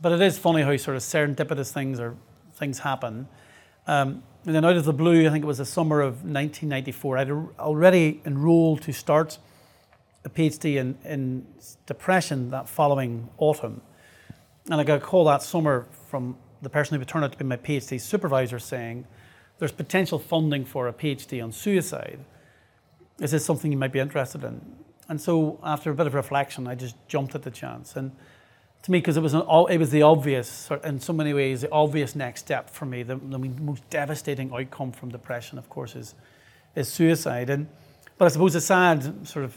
But 0.00 0.12
it 0.12 0.20
is 0.20 0.38
funny 0.38 0.62
how 0.62 0.76
sort 0.76 0.96
of 0.96 1.02
serendipitous 1.02 1.72
things 1.72 1.98
or 1.98 2.16
things 2.54 2.80
happen. 2.80 3.28
Um, 3.86 4.22
and 4.44 4.54
then 4.54 4.64
out 4.64 4.76
of 4.76 4.84
the 4.84 4.92
blue, 4.92 5.26
I 5.26 5.30
think 5.30 5.42
it 5.42 5.46
was 5.46 5.58
the 5.58 5.64
summer 5.64 6.00
of 6.00 6.24
1994, 6.24 7.18
I'd 7.18 7.30
already 7.58 8.20
enrolled 8.24 8.82
to 8.82 8.92
start 8.92 9.38
a 10.26 10.28
PhD 10.28 10.76
in, 10.76 10.98
in 11.04 11.46
depression 11.86 12.50
that 12.50 12.68
following 12.68 13.30
autumn. 13.38 13.80
And 14.68 14.80
I 14.80 14.84
got 14.84 14.98
a 14.98 15.00
call 15.00 15.24
that 15.26 15.42
summer 15.42 15.86
from 16.08 16.36
the 16.60 16.68
person 16.68 16.94
who 16.94 16.98
would 16.98 17.08
turn 17.08 17.22
out 17.22 17.30
to 17.32 17.38
be 17.38 17.44
my 17.44 17.56
PhD 17.56 18.00
supervisor 18.00 18.58
saying, 18.58 19.06
there's 19.58 19.72
potential 19.72 20.18
funding 20.18 20.64
for 20.64 20.88
a 20.88 20.92
PhD 20.92 21.42
on 21.42 21.52
suicide. 21.52 22.18
Is 23.20 23.30
this 23.30 23.44
something 23.44 23.70
you 23.70 23.78
might 23.78 23.92
be 23.92 24.00
interested 24.00 24.42
in? 24.44 24.60
And 25.08 25.20
so, 25.20 25.60
after 25.62 25.92
a 25.92 25.94
bit 25.94 26.08
of 26.08 26.14
reflection, 26.14 26.66
I 26.66 26.74
just 26.74 26.96
jumped 27.06 27.34
at 27.36 27.42
the 27.42 27.50
chance. 27.50 27.94
And 27.94 28.10
to 28.82 28.90
me, 28.90 28.98
because 28.98 29.16
it 29.16 29.22
was 29.22 29.32
it 29.34 29.78
was 29.78 29.90
the 29.90 30.02
obvious, 30.02 30.68
in 30.84 31.00
so 31.00 31.12
many 31.12 31.32
ways, 31.32 31.60
the 31.60 31.70
obvious 31.70 32.16
next 32.16 32.40
step 32.40 32.68
for 32.68 32.84
me. 32.84 33.04
The, 33.04 33.14
the 33.16 33.38
most 33.38 33.88
devastating 33.88 34.52
outcome 34.52 34.92
from 34.92 35.10
depression, 35.10 35.58
of 35.58 35.70
course, 35.70 35.94
is 35.94 36.14
is 36.74 36.88
suicide. 36.88 37.48
And 37.48 37.68
but 38.18 38.26
I 38.26 38.28
suppose 38.28 38.52
the 38.54 38.60
sad 38.60 39.26
sort 39.26 39.44
of 39.44 39.56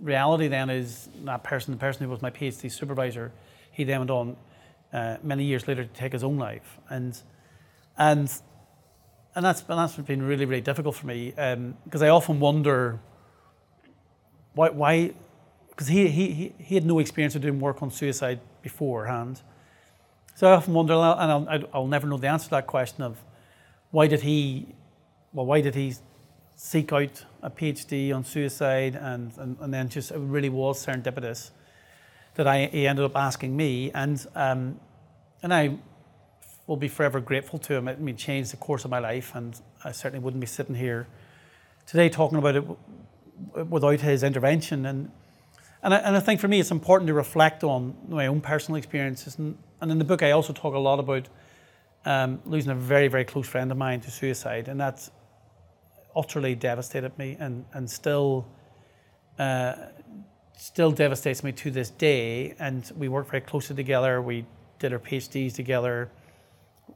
reality 0.00 0.48
then 0.48 0.70
is 0.70 1.08
that 1.24 1.42
person, 1.42 1.72
the 1.72 1.78
person 1.78 2.04
who 2.04 2.10
was 2.10 2.22
my 2.22 2.30
PhD 2.30 2.70
supervisor, 2.70 3.32
he 3.72 3.84
then 3.84 4.00
went 4.00 4.10
on 4.10 4.36
uh, 4.92 5.16
many 5.22 5.44
years 5.44 5.66
later 5.68 5.84
to 5.84 5.92
take 5.92 6.12
his 6.12 6.24
own 6.24 6.36
life. 6.36 6.78
And 6.88 7.18
and 7.98 8.32
and 9.34 9.44
that's 9.44 9.64
and 9.68 9.78
that's 9.78 9.96
been 9.96 10.22
really 10.22 10.44
really 10.44 10.60
difficult 10.60 10.94
for 10.94 11.06
me 11.06 11.30
because 11.30 12.02
um, 12.02 12.02
I 12.02 12.08
often 12.08 12.40
wonder 12.40 12.98
why 14.54 14.70
why 14.70 15.14
because 15.70 15.88
he, 15.88 16.08
he 16.08 16.54
he 16.58 16.74
had 16.74 16.84
no 16.84 16.98
experience 16.98 17.34
of 17.34 17.42
doing 17.42 17.60
work 17.60 17.82
on 17.82 17.90
suicide 17.90 18.40
beforehand. 18.62 19.42
So 20.34 20.46
I 20.48 20.52
often 20.52 20.74
wonder, 20.74 20.92
and 20.92 21.00
I'll, 21.00 21.64
I'll 21.72 21.86
never 21.86 22.06
know 22.06 22.18
the 22.18 22.28
answer 22.28 22.44
to 22.44 22.50
that 22.50 22.66
question 22.66 23.02
of 23.02 23.16
why 23.90 24.06
did 24.06 24.20
he, 24.20 24.66
well, 25.32 25.46
why 25.46 25.62
did 25.62 25.74
he 25.74 25.94
seek 26.56 26.92
out 26.92 27.24
a 27.46 27.50
PhD 27.50 28.12
on 28.12 28.24
suicide, 28.24 28.96
and, 28.96 29.32
and, 29.38 29.56
and 29.60 29.72
then 29.72 29.88
just 29.88 30.10
it 30.10 30.18
really 30.18 30.48
was 30.48 30.84
serendipitous 30.84 31.52
that 32.34 32.46
I 32.46 32.66
he 32.66 32.86
ended 32.88 33.04
up 33.04 33.16
asking 33.16 33.56
me, 33.56 33.92
and 33.94 34.26
um, 34.34 34.80
and 35.42 35.54
I 35.54 35.78
will 36.66 36.76
be 36.76 36.88
forever 36.88 37.20
grateful 37.20 37.60
to 37.60 37.74
him. 37.74 37.86
It 37.86 37.98
I 37.98 38.02
mean, 38.02 38.16
changed 38.16 38.52
the 38.52 38.56
course 38.56 38.84
of 38.84 38.90
my 38.90 38.98
life, 38.98 39.32
and 39.34 39.58
I 39.84 39.92
certainly 39.92 40.22
wouldn't 40.22 40.40
be 40.40 40.46
sitting 40.46 40.74
here 40.74 41.06
today 41.86 42.08
talking 42.08 42.36
about 42.36 42.56
it 42.56 42.64
without 43.70 44.00
his 44.00 44.24
intervention. 44.24 44.84
And 44.84 45.12
and 45.84 45.94
I, 45.94 45.98
and 45.98 46.16
I 46.16 46.20
think 46.20 46.40
for 46.40 46.48
me, 46.48 46.58
it's 46.58 46.72
important 46.72 47.06
to 47.06 47.14
reflect 47.14 47.62
on 47.62 47.96
my 48.08 48.26
own 48.26 48.40
personal 48.40 48.76
experiences. 48.76 49.38
And, 49.38 49.56
and 49.80 49.92
in 49.92 49.98
the 49.98 50.04
book, 50.04 50.20
I 50.20 50.32
also 50.32 50.52
talk 50.52 50.74
a 50.74 50.78
lot 50.78 50.98
about 50.98 51.28
um, 52.04 52.40
losing 52.44 52.72
a 52.72 52.74
very, 52.74 53.06
very 53.06 53.24
close 53.24 53.46
friend 53.46 53.70
of 53.70 53.78
mine 53.78 54.00
to 54.00 54.10
suicide, 54.10 54.66
and 54.66 54.80
that's 54.80 55.12
utterly 56.16 56.54
devastated 56.54 57.16
me, 57.18 57.36
and 57.38 57.64
and 57.72 57.88
still. 57.90 58.46
Uh, 59.38 59.74
still 60.58 60.90
devastates 60.90 61.44
me 61.44 61.52
to 61.52 61.70
this 61.70 61.90
day. 61.90 62.54
And 62.58 62.90
we 62.96 63.08
worked 63.08 63.30
very 63.30 63.42
closely 63.42 63.76
together. 63.76 64.22
We 64.22 64.46
did 64.78 64.90
our 64.90 64.98
PhDs 64.98 65.52
together 65.52 66.10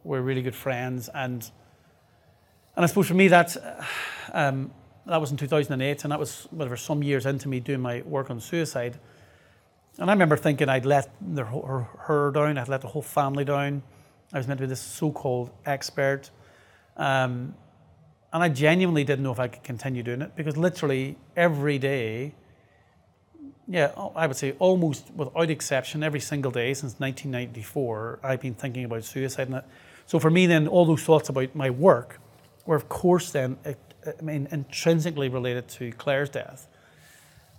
we're 0.04 0.20
really 0.20 0.42
good 0.42 0.54
friends, 0.54 1.08
and 1.14 1.50
and 2.76 2.84
I 2.84 2.86
suppose 2.86 3.08
for 3.08 3.14
me 3.14 3.28
that 3.28 3.56
um, 4.32 4.70
that 5.06 5.20
was 5.20 5.30
in 5.30 5.36
2008, 5.36 6.04
and 6.04 6.12
that 6.12 6.18
was 6.18 6.46
whatever 6.50 6.76
some 6.76 7.02
years 7.02 7.26
into 7.26 7.48
me 7.48 7.60
doing 7.60 7.80
my 7.80 8.02
work 8.02 8.30
on 8.30 8.40
suicide. 8.40 8.98
And 9.98 10.08
I 10.08 10.12
remember 10.12 10.36
thinking 10.36 10.68
I'd 10.68 10.86
let 10.86 11.10
the, 11.20 11.44
her, 11.44 11.82
her 11.98 12.30
down, 12.30 12.56
I'd 12.56 12.68
let 12.68 12.80
the 12.80 12.88
whole 12.88 13.02
family 13.02 13.44
down. 13.44 13.82
I 14.32 14.38
was 14.38 14.46
meant 14.46 14.58
to 14.58 14.62
be 14.62 14.68
this 14.68 14.80
so-called 14.80 15.50
expert, 15.66 16.30
um, 16.96 17.54
and 18.32 18.42
I 18.42 18.48
genuinely 18.48 19.04
didn't 19.04 19.24
know 19.24 19.32
if 19.32 19.40
I 19.40 19.48
could 19.48 19.64
continue 19.64 20.02
doing 20.02 20.22
it 20.22 20.36
because 20.36 20.56
literally 20.56 21.16
every 21.36 21.78
day, 21.78 22.34
yeah, 23.66 23.92
I 24.14 24.26
would 24.26 24.36
say 24.36 24.52
almost 24.58 25.10
without 25.14 25.50
exception, 25.50 26.02
every 26.02 26.20
single 26.20 26.50
day 26.52 26.74
since 26.74 26.94
1994, 26.98 28.20
I've 28.22 28.40
been 28.40 28.54
thinking 28.54 28.84
about 28.84 29.04
suicide. 29.04 29.48
And 29.48 29.62
so 30.06 30.18
for 30.18 30.30
me, 30.30 30.46
then 30.46 30.68
all 30.68 30.84
those 30.84 31.02
thoughts 31.02 31.28
about 31.28 31.54
my 31.54 31.70
work 31.70 32.20
were, 32.66 32.76
of 32.76 32.88
course, 32.88 33.32
then 33.32 33.58
I 33.64 34.22
mean, 34.22 34.48
intrinsically 34.50 35.28
related 35.28 35.68
to 35.68 35.92
Claire's 35.92 36.30
death. 36.30 36.68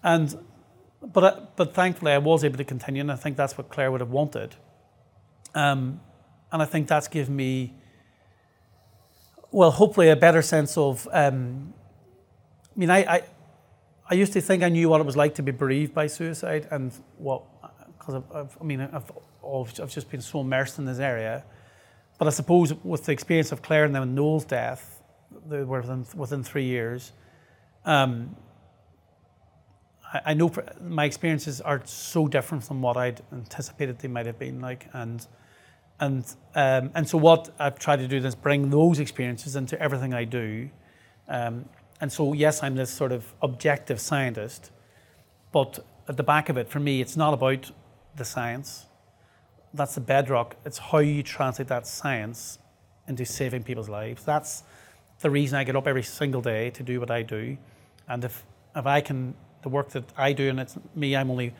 And 0.04 0.38
but 1.02 1.56
but 1.56 1.74
thankfully, 1.74 2.12
I 2.12 2.18
was 2.18 2.44
able 2.44 2.58
to 2.58 2.64
continue, 2.64 3.02
and 3.02 3.12
I 3.12 3.16
think 3.16 3.38
that's 3.38 3.58
what 3.58 3.70
Claire 3.70 3.92
would 3.92 4.02
have 4.02 4.12
wanted. 4.12 4.56
Um, 5.54 6.00
and 6.52 6.62
I 6.62 6.66
think 6.66 6.88
that's 6.88 7.08
given 7.08 7.36
me 7.36 7.74
well, 9.52 9.72
hopefully 9.72 10.10
a 10.10 10.16
better 10.16 10.42
sense 10.42 10.78
of. 10.78 11.08
Um, 11.12 11.74
I 12.76 12.80
mean, 12.80 12.90
I, 12.90 13.00
I, 13.00 13.24
I 14.10 14.14
used 14.14 14.34
to 14.34 14.42
think 14.42 14.64
I 14.64 14.70
knew 14.70 14.88
what 14.90 15.02
it 15.02 15.06
was 15.06 15.18
like 15.18 15.36
to 15.36 15.44
be 15.44 15.52
bereaved 15.52 15.94
by 15.94 16.08
suicide, 16.08 16.68
and 16.72 16.92
what 17.18 17.44
because 17.98 18.24
I've, 18.34 18.58
I 18.60 18.64
mean, 18.64 18.82
I've, 18.82 19.12
I've 19.46 19.92
just 19.92 20.10
been 20.10 20.22
so 20.22 20.42
immersed 20.42 20.80
in 20.80 20.86
this 20.86 21.00
area. 21.00 21.44
But 22.18 22.28
I 22.28 22.32
suppose 22.32 22.74
with 22.84 23.06
the 23.06 23.12
experience 23.12 23.52
of 23.52 23.62
Claire 23.62 23.86
and 23.86 23.96
then 23.96 24.16
Noel's 24.16 24.46
death, 24.46 25.02
they 25.48 25.64
were 25.64 25.82
within, 25.82 26.06
within 26.16 26.44
three 26.44 26.66
years. 26.66 27.12
Um, 27.86 28.36
I, 30.14 30.22
I 30.28 30.34
know 30.34 30.52
my 30.82 31.06
experiences 31.06 31.62
are 31.62 31.82
so 31.86 32.28
different 32.28 32.64
from 32.64 32.82
what 32.82 32.98
I'd 32.98 33.22
anticipated 33.32 34.00
they 34.00 34.08
might 34.08 34.26
have 34.26 34.40
been 34.40 34.62
like, 34.62 34.88
and 34.94 35.26
and 36.02 36.26
um, 36.56 36.92
and 36.96 37.08
so 37.08 37.18
what 37.18 37.54
I've 37.60 37.80
tried 37.80 38.00
to 38.00 38.08
do 38.08 38.18
is 38.18 38.36
bring 38.36 38.72
those 38.72 39.00
experiences 39.00 39.56
into 39.56 39.80
everything 39.82 40.14
I 40.14 40.26
do. 40.26 40.70
Um, 41.30 41.70
and 42.02 42.12
so 42.12 42.34
yes, 42.34 42.62
I'm 42.64 42.76
this 42.76 42.90
sort 42.90 43.14
of 43.14 43.34
objective 43.42 44.02
scientist, 44.02 44.72
but 45.54 45.80
at 46.10 46.18
the 46.18 46.24
back 46.24 46.50
of 46.50 46.58
it, 46.58 46.68
for 46.68 46.80
me, 46.80 47.00
it's 47.00 47.16
not 47.16 47.34
about 47.34 47.72
the 48.16 48.26
science. 48.26 48.88
That's 49.74 49.96
the 49.96 50.02
bedrock. 50.02 50.58
It's 50.66 50.80
how 50.80 50.98
you 50.98 51.24
translate 51.24 51.70
that 51.70 51.88
science 51.88 52.58
into 53.08 53.24
saving 53.24 53.64
people's 53.64 53.88
lives. 53.88 54.26
That's 54.26 54.64
the 55.20 55.30
reason 55.30 55.58
I 55.58 55.64
get 55.64 55.76
up 55.76 55.88
every 55.88 56.04
single 56.04 56.42
day 56.42 56.72
to 56.72 56.84
do 56.84 57.00
what 57.00 57.12
I 57.12 57.22
do. 57.22 57.58
And 58.10 58.26
if 58.26 58.44
if 58.76 58.86
I 58.88 59.02
can, 59.02 59.36
the 59.62 59.70
work 59.70 59.90
that 59.92 60.06
I 60.18 60.34
do, 60.34 60.50
and 60.50 60.60
it's 60.60 60.78
me, 60.96 61.16
I'm 61.16 61.30
only 61.30 61.54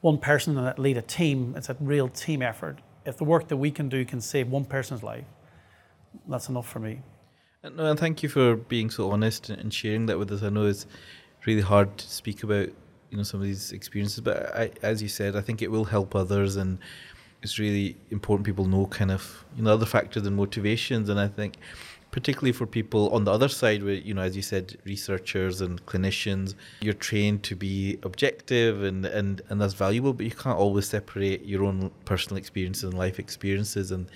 one 0.00 0.18
person 0.18 0.58
and 0.58 0.66
that 0.66 0.78
lead 0.80 0.98
a 0.98 1.02
team. 1.02 1.54
It's 1.56 1.68
a 1.70 1.76
real 1.80 2.08
team 2.08 2.42
effort 2.42 2.80
if 3.04 3.16
the 3.16 3.24
work 3.24 3.48
that 3.48 3.56
we 3.56 3.70
can 3.70 3.88
do 3.88 4.04
can 4.04 4.20
save 4.20 4.48
one 4.48 4.64
person's 4.64 5.02
life, 5.02 5.24
that's 6.28 6.48
enough 6.48 6.68
for 6.68 6.78
me. 6.78 7.00
Uh, 7.62 7.70
no, 7.70 7.86
and 7.86 7.98
thank 7.98 8.22
you 8.22 8.28
for 8.28 8.56
being 8.56 8.90
so 8.90 9.10
honest 9.10 9.50
and 9.50 9.72
sharing 9.72 10.06
that 10.06 10.18
with 10.18 10.30
us. 10.30 10.42
I 10.42 10.48
know 10.48 10.66
it's 10.66 10.86
really 11.46 11.62
hard 11.62 11.96
to 11.98 12.08
speak 12.08 12.42
about, 12.42 12.68
you 13.10 13.16
know, 13.16 13.22
some 13.22 13.40
of 13.40 13.46
these 13.46 13.72
experiences, 13.72 14.20
but 14.20 14.54
I, 14.54 14.70
as 14.82 15.02
you 15.02 15.08
said, 15.08 15.36
I 15.36 15.40
think 15.40 15.62
it 15.62 15.70
will 15.70 15.84
help 15.84 16.14
others, 16.14 16.56
and 16.56 16.78
it's 17.42 17.58
really 17.58 17.96
important 18.10 18.46
people 18.46 18.64
know 18.64 18.86
kind 18.86 19.10
of 19.10 19.44
you 19.54 19.62
know 19.62 19.72
other 19.74 19.86
factors 19.86 20.26
and 20.26 20.34
motivations. 20.34 21.08
And 21.08 21.20
I 21.20 21.28
think 21.28 21.56
particularly 22.14 22.52
for 22.52 22.64
people 22.64 23.10
on 23.10 23.24
the 23.24 23.32
other 23.32 23.48
side 23.48 23.82
where 23.82 23.94
you 23.94 24.14
know 24.14 24.22
as 24.22 24.36
you 24.36 24.40
said 24.42 24.76
researchers 24.84 25.60
and 25.60 25.84
clinicians 25.84 26.54
you're 26.80 26.94
trained 27.10 27.42
to 27.42 27.56
be 27.56 27.98
objective 28.04 28.84
and 28.84 29.04
and 29.04 29.42
and 29.48 29.60
that's 29.60 29.74
valuable 29.74 30.12
but 30.12 30.24
you 30.24 30.30
can't 30.30 30.56
always 30.56 30.86
separate 30.86 31.44
your 31.44 31.64
own 31.64 31.90
personal 32.04 32.36
experiences 32.36 32.84
and 32.84 32.94
life 32.94 33.18
experiences. 33.18 33.90
And 33.90 34.06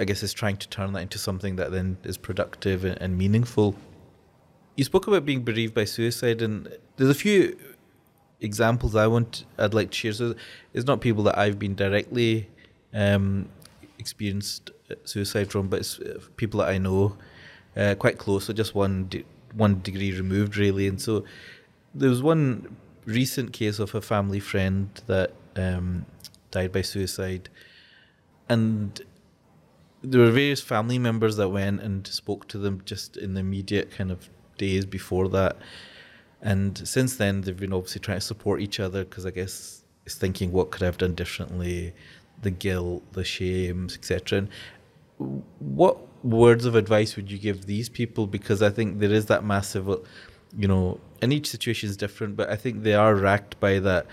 i 0.00 0.04
guess 0.04 0.22
it's 0.22 0.32
trying 0.32 0.56
to 0.56 0.68
turn 0.70 0.94
that 0.94 1.02
into 1.02 1.18
something 1.18 1.56
that 1.56 1.70
then 1.70 1.98
is 2.02 2.16
productive 2.16 2.86
and, 2.86 2.96
and 3.02 3.18
meaningful. 3.18 3.74
You 4.76 4.84
spoke 4.84 5.06
about 5.06 5.26
being 5.26 5.42
bereaved 5.42 5.74
by 5.74 5.84
suicide 5.84 6.40
and 6.40 6.54
there's 6.96 7.10
a 7.10 7.20
few 7.26 7.58
examples 8.40 8.94
i 8.94 9.06
want 9.06 9.44
i'd 9.58 9.74
like 9.74 9.90
to 9.90 9.96
share. 9.98 10.14
So 10.14 10.34
it's 10.72 10.86
not 10.86 11.02
people 11.02 11.24
that 11.24 11.36
i've 11.36 11.58
been 11.58 11.74
directly 11.74 12.48
um, 12.94 13.50
experienced 14.08 14.70
suicide 15.04 15.50
from, 15.50 15.68
but 15.68 15.80
it's 15.80 16.00
uh, 16.00 16.18
people 16.36 16.60
that 16.60 16.70
I 16.70 16.78
know 16.78 17.16
uh, 17.76 17.94
quite 17.94 18.18
close, 18.18 18.44
so 18.46 18.52
just 18.52 18.74
one 18.74 18.94
de- 19.08 19.24
one 19.52 19.80
degree 19.82 20.12
removed, 20.12 20.56
really. 20.56 20.88
And 20.88 21.00
so 21.00 21.24
there 21.94 22.08
was 22.08 22.22
one 22.22 22.76
recent 23.04 23.52
case 23.52 23.78
of 23.78 23.94
a 23.94 24.00
family 24.00 24.40
friend 24.40 24.88
that 25.06 25.32
um, 25.56 26.06
died 26.50 26.72
by 26.72 26.82
suicide, 26.82 27.50
and 28.48 29.00
there 30.02 30.20
were 30.20 30.30
various 30.30 30.62
family 30.62 30.98
members 30.98 31.36
that 31.36 31.50
went 31.50 31.80
and 31.82 32.06
spoke 32.06 32.48
to 32.48 32.58
them 32.58 32.80
just 32.84 33.16
in 33.16 33.34
the 33.34 33.40
immediate 33.40 33.90
kind 33.90 34.10
of 34.10 34.30
days 34.56 34.86
before 34.86 35.28
that. 35.28 35.56
And 36.40 36.78
since 36.88 37.16
then, 37.16 37.42
they've 37.42 37.56
been 37.56 37.72
obviously 37.72 38.00
trying 38.00 38.20
to 38.20 38.26
support 38.32 38.60
each 38.60 38.78
other 38.80 39.04
because 39.04 39.26
I 39.26 39.30
guess 39.30 39.82
it's 40.06 40.14
thinking, 40.14 40.52
what 40.52 40.70
could 40.70 40.82
I 40.82 40.86
have 40.86 40.98
done 40.98 41.14
differently? 41.14 41.92
The 42.42 42.50
guilt, 42.50 43.02
the 43.12 43.24
shame, 43.24 43.88
etc. 43.92 44.38
And 44.38 45.42
what 45.58 45.98
words 46.24 46.64
of 46.64 46.74
advice 46.74 47.16
would 47.16 47.30
you 47.30 47.38
give 47.38 47.66
these 47.66 47.88
people? 47.88 48.26
Because 48.26 48.62
I 48.62 48.70
think 48.70 48.98
there 48.98 49.12
is 49.12 49.26
that 49.26 49.44
massive, 49.44 49.88
you 50.56 50.68
know, 50.68 51.00
and 51.20 51.32
each 51.32 51.48
situation 51.48 51.88
is 51.88 51.96
different, 51.96 52.36
but 52.36 52.48
I 52.48 52.56
think 52.56 52.82
they 52.82 52.94
are 52.94 53.14
racked 53.14 53.58
by 53.60 53.78
that. 53.80 54.06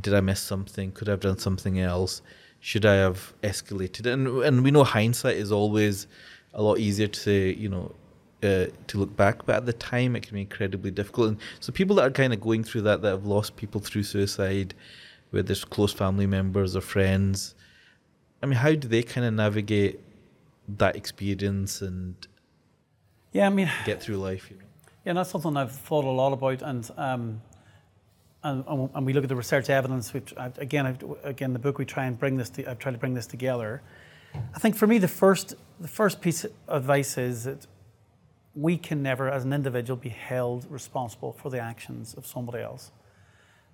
Did 0.00 0.14
I 0.14 0.20
miss 0.20 0.40
something? 0.40 0.92
Could 0.92 1.08
I 1.08 1.12
have 1.12 1.20
done 1.20 1.38
something 1.38 1.80
else? 1.80 2.22
Should 2.60 2.86
I 2.86 2.94
have 2.94 3.34
escalated? 3.42 4.06
And 4.06 4.28
and 4.42 4.64
we 4.64 4.70
know 4.70 4.84
hindsight 4.84 5.36
is 5.36 5.52
always 5.52 6.06
a 6.54 6.62
lot 6.62 6.78
easier 6.78 7.08
to 7.08 7.20
say, 7.20 7.52
you 7.52 7.68
know, 7.68 7.92
uh, 8.42 8.66
to 8.86 8.98
look 8.98 9.16
back, 9.16 9.44
but 9.46 9.56
at 9.56 9.66
the 9.66 9.72
time 9.72 10.14
it 10.16 10.22
can 10.22 10.34
be 10.34 10.42
incredibly 10.42 10.90
difficult. 10.90 11.28
And 11.28 11.38
so 11.60 11.72
people 11.72 11.96
that 11.96 12.06
are 12.06 12.10
kind 12.10 12.32
of 12.32 12.40
going 12.40 12.64
through 12.64 12.82
that, 12.82 13.02
that 13.02 13.10
have 13.10 13.26
lost 13.26 13.56
people 13.56 13.80
through 13.80 14.04
suicide, 14.04 14.74
whether 15.30 15.52
it's 15.52 15.64
close 15.64 15.92
family 15.92 16.26
members 16.26 16.76
or 16.76 16.80
friends, 16.80 17.54
I 18.42 18.46
mean, 18.46 18.56
how 18.56 18.74
do 18.74 18.88
they 18.88 19.02
kind 19.02 19.26
of 19.26 19.34
navigate 19.34 20.00
that 20.76 20.96
experience 20.96 21.80
and 21.82 22.14
yeah, 23.32 23.46
I 23.46 23.50
mean, 23.50 23.70
get 23.84 24.02
through 24.02 24.16
life. 24.16 24.50
You 24.50 24.56
know? 24.56 24.62
Yeah, 25.04 25.12
that's 25.14 25.30
something 25.30 25.56
I've 25.56 25.72
thought 25.72 26.04
a 26.04 26.10
lot 26.10 26.32
about, 26.32 26.62
and 26.62 26.90
um, 26.96 27.42
and, 28.42 28.90
and 28.94 29.06
we 29.06 29.12
look 29.12 29.24
at 29.24 29.28
the 29.28 29.36
research 29.36 29.70
evidence. 29.70 30.12
Which 30.12 30.32
again, 30.58 30.86
I've, 30.86 31.02
again, 31.24 31.52
the 31.52 31.58
book 31.58 31.78
we 31.78 31.84
try 31.84 32.06
and 32.06 32.18
bring 32.18 32.36
this. 32.36 32.50
To, 32.50 32.70
I've 32.70 32.78
tried 32.78 32.92
to 32.92 32.98
bring 32.98 33.14
this 33.14 33.26
together. 33.26 33.82
I 34.54 34.58
think 34.58 34.76
for 34.76 34.86
me, 34.86 34.98
the 34.98 35.08
first 35.08 35.54
the 35.80 35.88
first 35.88 36.20
piece 36.20 36.44
of 36.44 36.52
advice 36.68 37.18
is 37.18 37.44
that 37.44 37.66
we 38.54 38.76
can 38.76 39.02
never, 39.02 39.28
as 39.28 39.44
an 39.44 39.52
individual, 39.52 39.96
be 39.96 40.08
held 40.08 40.66
responsible 40.70 41.32
for 41.32 41.50
the 41.50 41.58
actions 41.58 42.14
of 42.14 42.26
somebody 42.26 42.62
else, 42.62 42.90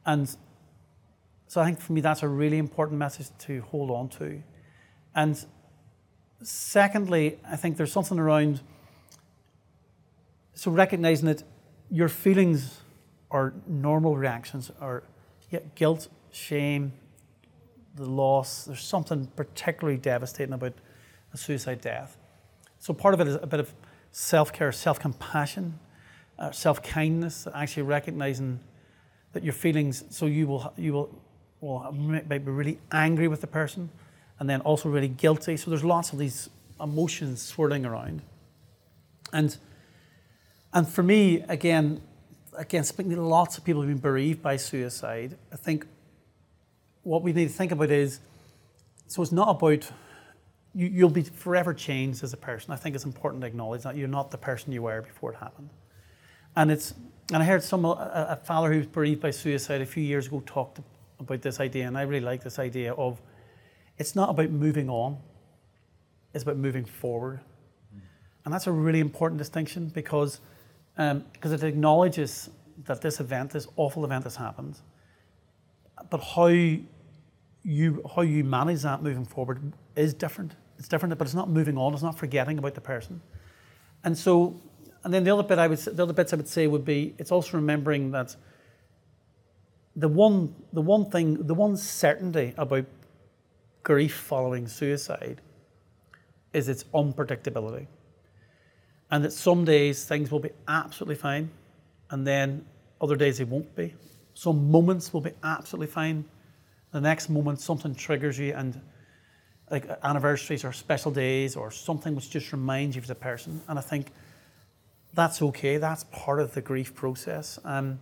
and 0.04 0.36
so 1.46 1.60
I 1.60 1.66
think 1.66 1.80
for 1.80 1.92
me 1.92 2.00
that's 2.00 2.22
a 2.22 2.28
really 2.28 2.58
important 2.58 2.98
message 2.98 3.28
to 3.40 3.60
hold 3.62 3.90
on 3.90 4.08
to, 4.20 4.42
and 5.14 5.44
Secondly, 6.44 7.38
I 7.50 7.56
think 7.56 7.78
there's 7.78 7.92
something 7.92 8.18
around 8.18 8.60
so 10.52 10.70
recognizing 10.70 11.26
that 11.26 11.42
your 11.90 12.08
feelings 12.08 12.80
are 13.30 13.54
normal 13.66 14.16
reactions 14.16 14.70
are 14.80 15.02
yeah, 15.50 15.60
guilt, 15.74 16.08
shame, 16.30 16.92
the 17.96 18.04
loss. 18.04 18.66
There's 18.66 18.84
something 18.84 19.26
particularly 19.36 19.98
devastating 19.98 20.52
about 20.52 20.74
a 21.32 21.36
suicide 21.36 21.80
death. 21.80 22.18
So 22.78 22.92
part 22.92 23.14
of 23.14 23.20
it 23.20 23.26
is 23.26 23.36
a 23.36 23.46
bit 23.46 23.58
of 23.58 23.72
self-care, 24.12 24.70
self-compassion, 24.70 25.78
uh, 26.38 26.50
self-kindness, 26.50 27.48
actually 27.54 27.84
recognizing 27.84 28.60
that 29.32 29.42
your 29.42 29.54
feelings. 29.54 30.04
So 30.10 30.26
you 30.26 30.46
will 30.46 30.72
you 30.76 30.92
will 30.92 31.22
will 31.60 31.90
be 32.28 32.38
really 32.38 32.78
angry 32.92 33.28
with 33.28 33.40
the 33.40 33.46
person 33.46 33.88
and 34.38 34.48
then 34.48 34.60
also 34.62 34.88
really 34.88 35.08
guilty. 35.08 35.56
So 35.56 35.70
there's 35.70 35.84
lots 35.84 36.12
of 36.12 36.18
these 36.18 36.50
emotions 36.80 37.42
swirling 37.42 37.84
around. 37.84 38.22
And 39.32 39.56
and 40.72 40.88
for 40.88 41.04
me, 41.04 41.42
again, 41.48 42.02
again, 42.56 42.82
speaking 42.82 43.14
to 43.14 43.22
lots 43.22 43.56
of 43.56 43.64
people 43.64 43.82
who've 43.82 43.90
been 43.90 43.98
bereaved 43.98 44.42
by 44.42 44.56
suicide, 44.56 45.38
I 45.52 45.56
think 45.56 45.86
what 47.04 47.22
we 47.22 47.32
need 47.32 47.48
to 47.48 47.54
think 47.54 47.70
about 47.70 47.90
is 47.90 48.20
so 49.06 49.22
it's 49.22 49.32
not 49.32 49.50
about 49.50 49.90
you, 50.74 50.88
you'll 50.88 51.10
be 51.10 51.22
forever 51.22 51.72
changed 51.72 52.24
as 52.24 52.32
a 52.32 52.36
person. 52.36 52.72
I 52.72 52.76
think 52.76 52.96
it's 52.96 53.04
important 53.04 53.42
to 53.42 53.46
acknowledge 53.46 53.82
that 53.82 53.96
you're 53.96 54.08
not 54.08 54.32
the 54.32 54.38
person 54.38 54.72
you 54.72 54.82
were 54.82 55.02
before 55.02 55.32
it 55.32 55.36
happened. 55.36 55.70
And 56.56 56.70
it's 56.70 56.94
and 57.32 57.42
I 57.42 57.46
heard 57.46 57.62
some 57.62 57.84
a, 57.84 58.26
a 58.30 58.36
father 58.44 58.72
who 58.72 58.78
was 58.78 58.86
bereaved 58.86 59.20
by 59.20 59.30
suicide 59.30 59.80
a 59.80 59.86
few 59.86 60.02
years 60.02 60.26
ago 60.26 60.42
talked 60.44 60.80
about 61.20 61.40
this 61.42 61.60
idea, 61.60 61.86
and 61.86 61.96
I 61.96 62.02
really 62.02 62.24
like 62.24 62.42
this 62.42 62.58
idea 62.58 62.92
of 62.94 63.20
it's 63.98 64.14
not 64.14 64.30
about 64.30 64.50
moving 64.50 64.88
on, 64.90 65.18
it's 66.32 66.42
about 66.42 66.56
moving 66.56 66.84
forward. 66.84 67.40
And 68.44 68.52
that's 68.52 68.66
a 68.66 68.72
really 68.72 69.00
important 69.00 69.38
distinction 69.38 69.88
because 69.88 70.40
um, 70.98 71.24
it 71.42 71.62
acknowledges 71.62 72.50
that 72.84 73.00
this 73.00 73.20
event, 73.20 73.50
this 73.52 73.66
awful 73.76 74.04
event 74.04 74.24
has 74.24 74.36
happened, 74.36 74.78
but 76.10 76.18
how 76.18 76.46
you 76.46 78.02
how 78.14 78.22
you 78.22 78.44
manage 78.44 78.82
that 78.82 79.02
moving 79.02 79.24
forward 79.24 79.72
is 79.96 80.12
different. 80.12 80.54
It's 80.78 80.88
different, 80.88 81.16
but 81.16 81.26
it's 81.26 81.34
not 81.34 81.48
moving 81.48 81.78
on. 81.78 81.94
It's 81.94 82.02
not 82.02 82.18
forgetting 82.18 82.58
about 82.58 82.74
the 82.74 82.80
person. 82.80 83.20
And 84.02 84.16
so, 84.18 84.60
and 85.02 85.14
then 85.14 85.24
the 85.24 85.32
other 85.32 85.42
bit 85.42 85.58
I 85.58 85.66
would, 85.66 85.78
the 85.78 86.02
other 86.02 86.12
bits 86.12 86.32
I 86.32 86.36
would 86.36 86.48
say 86.48 86.66
would 86.66 86.84
be, 86.84 87.14
it's 87.18 87.32
also 87.32 87.56
remembering 87.56 88.10
that 88.10 88.36
the 89.96 90.08
one, 90.08 90.54
the 90.72 90.82
one 90.82 91.10
thing, 91.10 91.46
the 91.46 91.54
one 91.54 91.76
certainty 91.76 92.52
about 92.58 92.84
grief 93.84 94.14
following 94.14 94.66
suicide 94.66 95.40
is 96.52 96.68
its 96.68 96.84
unpredictability. 96.94 97.86
And 99.10 99.24
that 99.24 99.32
some 99.32 99.64
days 99.64 100.04
things 100.04 100.32
will 100.32 100.40
be 100.40 100.50
absolutely 100.66 101.14
fine, 101.14 101.50
and 102.10 102.26
then 102.26 102.64
other 103.00 103.16
days 103.16 103.38
they 103.38 103.44
won't 103.44 103.76
be. 103.76 103.94
Some 104.32 104.70
moments 104.70 105.12
will 105.12 105.20
be 105.20 105.32
absolutely 105.44 105.86
fine. 105.86 106.24
The 106.90 107.00
next 107.00 107.28
moment 107.28 107.60
something 107.60 107.94
triggers 107.94 108.38
you 108.38 108.54
and 108.54 108.80
like 109.70 109.88
anniversaries 110.02 110.64
or 110.64 110.72
special 110.72 111.10
days 111.10 111.56
or 111.56 111.70
something 111.70 112.14
which 112.14 112.30
just 112.30 112.52
reminds 112.52 112.96
you 112.96 113.02
of 113.02 113.06
the 113.06 113.14
person. 113.14 113.60
And 113.68 113.78
I 113.78 113.82
think 113.82 114.10
that's 115.12 115.40
okay. 115.42 115.76
That's 115.76 116.04
part 116.04 116.40
of 116.40 116.54
the 116.54 116.60
grief 116.60 116.94
process. 116.94 117.58
Um, 117.64 118.00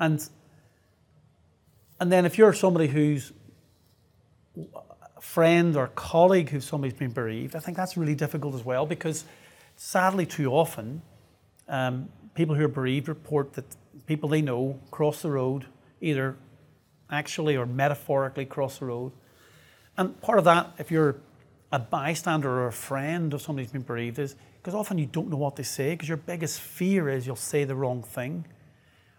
and 0.00 0.28
and 2.00 2.12
then 2.12 2.24
if 2.26 2.38
you're 2.38 2.52
somebody 2.52 2.86
who's 2.86 3.32
friend 5.20 5.76
or 5.76 5.88
colleague 5.88 6.50
who 6.50 6.60
somebody's 6.60 6.98
been 6.98 7.12
bereaved, 7.12 7.56
I 7.56 7.58
think 7.60 7.76
that's 7.76 7.96
really 7.96 8.14
difficult 8.14 8.54
as 8.54 8.64
well 8.64 8.86
because 8.86 9.24
sadly 9.76 10.26
too 10.26 10.52
often 10.52 11.02
um, 11.68 12.08
people 12.34 12.54
who 12.54 12.64
are 12.64 12.68
bereaved 12.68 13.08
report 13.08 13.52
that 13.54 13.64
people 14.06 14.28
they 14.28 14.42
know 14.42 14.78
cross 14.90 15.22
the 15.22 15.30
road, 15.30 15.66
either 16.00 16.36
actually 17.10 17.56
or 17.56 17.66
metaphorically 17.66 18.44
cross 18.44 18.78
the 18.78 18.86
road. 18.86 19.12
And 19.96 20.20
part 20.20 20.38
of 20.38 20.44
that, 20.44 20.72
if 20.78 20.90
you're 20.90 21.16
a 21.72 21.78
bystander 21.78 22.48
or 22.48 22.68
a 22.68 22.72
friend 22.72 23.34
of 23.34 23.42
somebody 23.42 23.64
who's 23.64 23.72
been 23.72 23.82
bereaved, 23.82 24.18
is 24.18 24.36
because 24.56 24.74
often 24.74 24.98
you 24.98 25.06
don't 25.06 25.28
know 25.28 25.36
what 25.36 25.56
to 25.56 25.64
say 25.64 25.90
because 25.90 26.08
your 26.08 26.16
biggest 26.16 26.60
fear 26.60 27.08
is 27.08 27.26
you'll 27.26 27.36
say 27.36 27.64
the 27.64 27.74
wrong 27.74 28.02
thing 28.02 28.44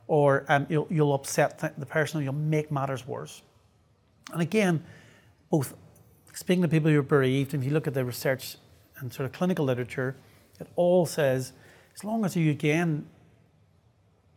or 0.07 0.43
um, 0.47 0.65
you'll, 0.69 0.87
you'll 0.89 1.13
upset 1.13 1.59
the 1.77 1.85
person 1.85 2.19
or 2.19 2.23
you'll 2.23 2.33
make 2.33 2.71
matters 2.71 3.07
worse. 3.07 3.43
And 4.33 4.41
again, 4.41 4.83
both 5.49 5.75
speaking 6.33 6.61
to 6.61 6.67
people 6.67 6.91
who 6.91 6.99
are 6.99 7.03
bereaved, 7.03 7.53
and 7.53 7.63
if 7.63 7.67
you 7.67 7.73
look 7.73 7.87
at 7.87 7.93
the 7.93 8.05
research 8.05 8.57
and 8.99 9.11
sort 9.11 9.25
of 9.25 9.31
clinical 9.31 9.65
literature, 9.65 10.15
it 10.59 10.67
all 10.75 11.05
says 11.05 11.53
as 11.95 12.03
long 12.03 12.25
as 12.25 12.35
you 12.35 12.51
again 12.51 13.07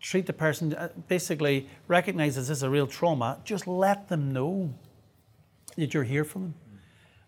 treat 0.01 0.27
the 0.27 0.33
person, 0.33 0.75
uh, 0.75 0.89
basically 1.09 1.69
recognize 1.87 2.35
this 2.35 2.51
is 2.51 2.63
a 2.63 2.71
real 2.71 2.87
trauma, 2.87 3.39
just 3.45 3.67
let 3.67 4.09
them 4.09 4.33
know 4.33 4.75
that 5.77 5.95
you're 5.95 6.03
here 6.03 6.25
for 6.25 6.41
them. 6.41 6.55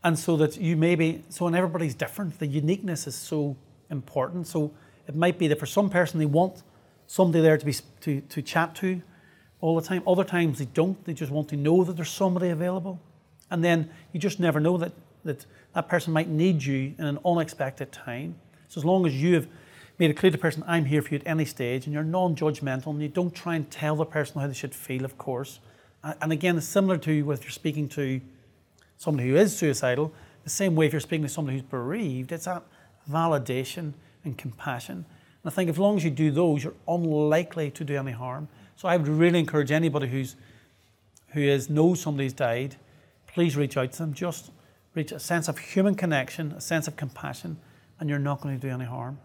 And 0.02 0.18
so 0.18 0.36
that 0.36 0.56
you 0.56 0.76
maybe, 0.76 1.24
so 1.28 1.46
when 1.46 1.54
everybody's 1.54 1.94
different, 1.94 2.38
the 2.38 2.46
uniqueness 2.46 3.06
is 3.06 3.14
so 3.14 3.56
important. 3.90 4.46
So 4.46 4.72
it 5.06 5.14
might 5.14 5.38
be 5.38 5.48
that 5.48 5.58
for 5.58 5.66
some 5.66 5.88
person 5.88 6.18
they 6.18 6.26
want 6.26 6.62
somebody 7.06 7.42
there 7.42 7.56
to 7.56 7.64
be 7.64 7.74
to, 8.00 8.20
to 8.20 8.42
chat 8.42 8.74
to 8.76 9.00
all 9.60 9.76
the 9.76 9.86
time. 9.86 10.02
Other 10.06 10.24
times 10.24 10.58
they 10.58 10.66
don't. 10.66 11.02
They 11.04 11.14
just 11.14 11.32
want 11.32 11.48
to 11.50 11.56
know 11.56 11.84
that 11.84 11.96
there's 11.96 12.10
somebody 12.10 12.50
available. 12.50 13.00
And 13.50 13.64
then 13.64 13.90
you 14.12 14.20
just 14.20 14.40
never 14.40 14.60
know 14.60 14.76
that 14.78 14.92
that, 15.24 15.46
that 15.72 15.88
person 15.88 16.12
might 16.12 16.28
need 16.28 16.62
you 16.62 16.94
in 16.98 17.06
an 17.06 17.18
unexpected 17.24 17.90
time. 17.92 18.36
So 18.68 18.80
as 18.80 18.84
long 18.84 19.06
as 19.06 19.20
you 19.20 19.34
have 19.34 19.48
made 19.98 20.10
it 20.10 20.14
clear 20.14 20.30
to 20.30 20.36
the 20.36 20.40
person, 20.40 20.62
I'm 20.66 20.84
here 20.84 21.02
for 21.02 21.10
you 21.10 21.20
at 21.20 21.26
any 21.26 21.44
stage, 21.44 21.86
and 21.86 21.94
you're 21.94 22.04
non-judgmental, 22.04 22.88
and 22.88 23.02
you 23.02 23.08
don't 23.08 23.34
try 23.34 23.56
and 23.56 23.70
tell 23.70 23.96
the 23.96 24.04
person 24.04 24.40
how 24.40 24.46
they 24.46 24.54
should 24.54 24.74
feel, 24.74 25.04
of 25.04 25.16
course. 25.18 25.60
And 26.02 26.32
again, 26.32 26.58
it's 26.58 26.66
similar 26.66 26.98
to 26.98 27.32
if 27.32 27.42
you're 27.42 27.50
speaking 27.50 27.88
to 27.90 28.20
somebody 28.98 29.30
who 29.30 29.36
is 29.36 29.56
suicidal, 29.56 30.12
the 30.42 30.50
same 30.50 30.74
way 30.74 30.86
if 30.86 30.92
you're 30.92 31.00
speaking 31.00 31.22
to 31.22 31.32
somebody 31.32 31.58
who's 31.58 31.66
bereaved, 31.66 32.32
it's 32.32 32.44
that 32.44 32.62
validation 33.10 33.94
and 34.24 34.36
compassion. 34.36 34.96
And 34.96 35.06
I 35.46 35.50
think 35.50 35.70
as 35.70 35.78
long 35.78 35.96
as 35.96 36.04
you 36.04 36.10
do 36.10 36.30
those, 36.30 36.64
you're 36.64 36.74
unlikely 36.86 37.70
to 37.70 37.84
do 37.84 37.96
any 37.96 38.12
harm. 38.12 38.48
So 38.76 38.88
I 38.88 38.96
would 38.96 39.08
really 39.08 39.38
encourage 39.38 39.70
anybody 39.70 40.08
who's 40.08 40.36
who 41.28 41.40
is 41.40 41.68
knows 41.68 42.00
somebody's 42.00 42.32
died, 42.32 42.76
please 43.34 43.56
reach 43.56 43.76
out 43.76 43.92
to 43.92 43.98
them. 43.98 44.14
Just 44.14 44.50
reach 44.94 45.12
a 45.12 45.18
sense 45.18 45.48
of 45.48 45.58
human 45.58 45.96
connection, 45.96 46.52
a 46.52 46.60
sense 46.60 46.88
of 46.88 46.96
compassion, 46.96 47.58
and 47.98 48.08
you're 48.08 48.18
not 48.18 48.40
going 48.40 48.58
to 48.58 48.66
do 48.66 48.72
any 48.72 48.84
harm. 48.84 49.18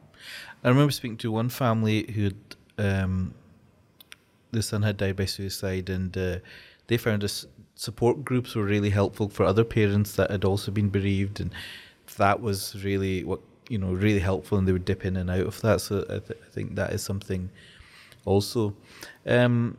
I 0.63 0.69
remember 0.69 0.91
speaking 0.91 1.17
to 1.17 1.31
one 1.31 1.49
family 1.49 2.11
who 2.11 2.31
um, 2.77 3.33
the 4.51 4.61
son 4.61 4.81
had 4.81 4.97
died 4.97 5.15
by 5.15 5.25
suicide, 5.25 5.89
and 5.89 6.17
uh, 6.17 6.39
they 6.87 6.97
found 6.97 7.23
us 7.23 7.45
support 7.75 8.25
groups 8.25 8.55
were 8.55 8.65
really 8.65 8.89
helpful 8.89 9.29
for 9.29 9.45
other 9.45 9.63
parents 9.63 10.13
that 10.13 10.29
had 10.29 10.43
also 10.43 10.71
been 10.71 10.89
bereaved, 10.89 11.39
and 11.39 11.53
that 12.17 12.41
was 12.41 12.83
really 12.83 13.23
what 13.23 13.39
you 13.69 13.77
know 13.77 13.93
really 13.93 14.19
helpful, 14.19 14.57
and 14.57 14.67
they 14.67 14.73
would 14.73 14.85
dip 14.85 15.05
in 15.05 15.15
and 15.15 15.29
out 15.29 15.45
of 15.45 15.61
that. 15.61 15.79
So 15.81 16.01
I, 16.09 16.19
th- 16.19 16.39
I 16.45 16.51
think 16.51 16.75
that 16.75 16.91
is 16.91 17.03
something 17.03 17.49
also. 18.25 18.75
Um, 19.25 19.77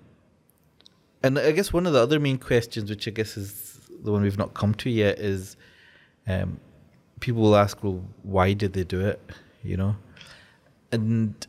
and 1.22 1.38
I 1.38 1.52
guess 1.52 1.70
one 1.70 1.86
of 1.86 1.92
the 1.92 1.98
other 2.00 2.18
main 2.18 2.38
questions, 2.38 2.88
which 2.88 3.06
I 3.06 3.10
guess 3.10 3.36
is 3.36 3.69
the 4.02 4.12
one 4.12 4.22
we've 4.22 4.38
not 4.38 4.54
come 4.54 4.74
to 4.74 4.90
yet, 4.90 5.18
is 5.18 5.56
um, 6.26 6.60
people 7.20 7.42
will 7.42 7.56
ask, 7.56 7.82
well, 7.82 8.02
why 8.22 8.52
did 8.52 8.72
they 8.72 8.84
do 8.84 9.00
it? 9.00 9.20
You 9.62 9.76
know, 9.76 9.96
and 10.92 11.46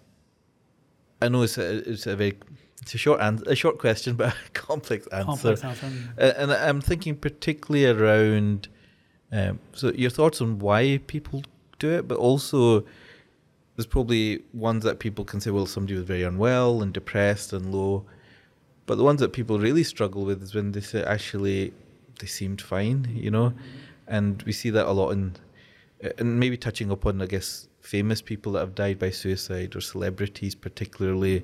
I 1.22 1.30
know 1.30 1.44
it's 1.44 1.58
a, 1.58 1.90
it's 1.90 2.08
a 2.08 2.16
very 2.16 2.38
it's 2.82 2.96
a 2.96 2.98
short 2.98 3.22
answer, 3.22 3.46
a 3.48 3.56
short 3.56 3.78
question, 3.78 4.16
but 4.18 4.34
a 4.34 4.50
complex 4.54 5.08
answer. 5.08 5.56
Complex 5.56 5.64
answer. 5.64 6.14
And 6.18 6.52
I'm 6.52 6.82
thinking 6.82 7.16
particularly 7.16 7.86
around 7.86 8.68
um, 9.32 9.60
so 9.74 9.92
your 9.94 10.10
thoughts 10.10 10.42
on 10.42 10.60
why 10.60 11.00
people 11.08 11.44
do 11.80 11.90
it, 11.90 12.08
but 12.08 12.18
also 12.18 12.86
there's 13.76 13.86
probably 13.86 14.44
ones 14.54 14.84
that 14.84 15.00
people 15.00 15.24
can 15.24 15.40
say, 15.40 15.52
well, 15.52 15.66
somebody 15.66 15.96
was 15.96 16.04
very 16.04 16.24
unwell 16.24 16.82
and 16.82 16.94
depressed 16.94 17.54
and 17.54 17.74
low. 17.74 18.06
But 18.86 18.96
the 18.96 19.04
ones 19.04 19.22
that 19.22 19.32
people 19.32 19.60
really 19.60 19.84
struggle 19.84 20.26
with 20.26 20.44
is 20.44 20.54
when 20.54 20.74
they 20.74 20.82
say, 20.82 21.04
actually, 21.04 21.74
they 22.22 22.28
seemed 22.28 22.62
fine, 22.62 23.08
you 23.14 23.30
know? 23.30 23.54
And 24.08 24.42
we 24.44 24.54
see 24.54 24.70
that 24.70 24.86
a 24.86 24.92
lot 24.92 25.12
in, 25.12 25.36
and 26.18 26.40
maybe 26.40 26.58
touching 26.58 26.90
upon, 26.90 27.22
I 27.22 27.26
guess, 27.26 27.68
famous 27.82 28.22
people 28.22 28.54
that 28.54 28.60
have 28.60 28.76
died 28.76 28.98
by 28.98 29.10
suicide 29.10 29.76
or 29.76 29.82
celebrities, 29.82 30.56
particularly. 30.56 31.44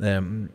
Um, 0.00 0.50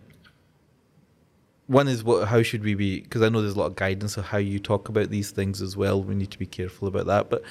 one 1.68 1.88
is 1.88 2.04
what 2.04 2.28
how 2.28 2.43
should 2.43 2.64
we 2.64 2.74
be 2.74 2.99
because 2.99 3.22
i 3.22 3.30
know 3.30 3.41
there's 3.41 3.54
a 3.54 3.60
lot 3.60 3.68
of 3.68 3.78
guidance 3.78 4.18
of 4.18 4.26
how 4.26 4.38
you 4.38 4.60
talk 4.60 4.89
about 4.89 5.10
these 5.10 5.32
things 5.32 5.62
as 5.62 5.78
well 5.78 6.04
we 6.04 6.14
need 6.14 6.30
to 6.30 6.38
be 6.38 6.45
careful 6.45 6.86
about 6.86 7.06
that 7.06 7.30
but 7.30 7.43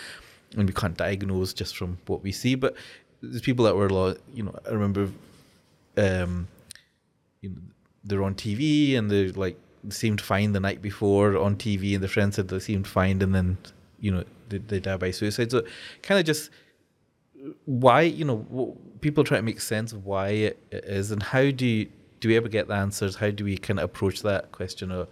and 0.56 0.66
we 0.66 0.72
can't 0.72 0.96
diagnose 0.96 1.52
just 1.52 1.76
from 1.76 1.98
what 2.06 2.22
we 2.22 2.32
see. 2.32 2.54
But 2.54 2.74
there's 3.22 3.42
people 3.42 3.64
that 3.66 3.76
were 3.76 3.86
a 3.86 3.92
lot, 3.92 4.18
you 4.32 4.42
know, 4.42 4.54
I 4.66 4.70
remember, 4.70 5.08
um, 5.96 6.48
you 7.40 7.50
know, 7.50 7.56
they're 8.04 8.22
on 8.22 8.34
TV 8.34 8.96
and 8.96 9.10
they're 9.10 9.30
like 9.32 9.58
seemed 9.88 10.20
fine 10.20 10.52
the 10.52 10.60
night 10.60 10.82
before 10.82 11.36
on 11.36 11.56
TV, 11.56 11.94
and 11.94 12.02
the 12.02 12.08
friend 12.08 12.34
said 12.34 12.48
they 12.48 12.58
seemed 12.58 12.86
fine, 12.86 13.22
and 13.22 13.34
then 13.34 13.58
you 13.98 14.10
know 14.10 14.24
they, 14.48 14.58
they 14.58 14.80
die 14.80 14.96
by 14.96 15.10
suicide. 15.10 15.50
So 15.50 15.64
kind 16.02 16.20
of 16.20 16.26
just 16.26 16.50
why 17.64 18.02
you 18.02 18.24
know 18.24 18.76
people 19.00 19.24
try 19.24 19.38
to 19.38 19.42
make 19.42 19.60
sense 19.60 19.92
of 19.92 20.04
why 20.04 20.28
it 20.28 20.58
is, 20.72 21.10
and 21.10 21.22
how 21.22 21.50
do 21.50 21.66
you, 21.66 21.88
do 22.20 22.28
we 22.28 22.36
ever 22.36 22.48
get 22.48 22.68
the 22.68 22.74
answers? 22.74 23.16
How 23.16 23.30
do 23.30 23.44
we 23.44 23.56
kind 23.56 23.78
of 23.78 23.84
approach 23.84 24.22
that 24.22 24.52
question 24.52 24.90
of 24.90 25.08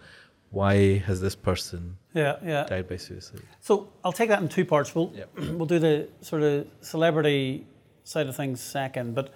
why 0.51 0.99
has 0.99 1.21
this 1.21 1.35
person 1.35 1.97
yeah, 2.15 2.37
yeah. 2.45 2.65
died 2.65 2.89
by 2.89 2.97
suicide? 2.97 3.43
So 3.61 3.89
I'll 4.05 4.13
take 4.13 4.29
that 4.29 4.41
in 4.41 4.49
two 4.49 4.65
parts. 4.65 4.95
We'll 4.95 5.13
Yep. 5.15 5.31
we'll 5.53 5.67
do 5.67 5.79
the 5.79 6.09
sort 6.21 6.43
of 6.43 6.67
celebrity 6.81 7.67
side 8.05 8.27
of 8.27 8.37
things 8.37 8.61
second. 8.61 9.15
But 9.15 9.33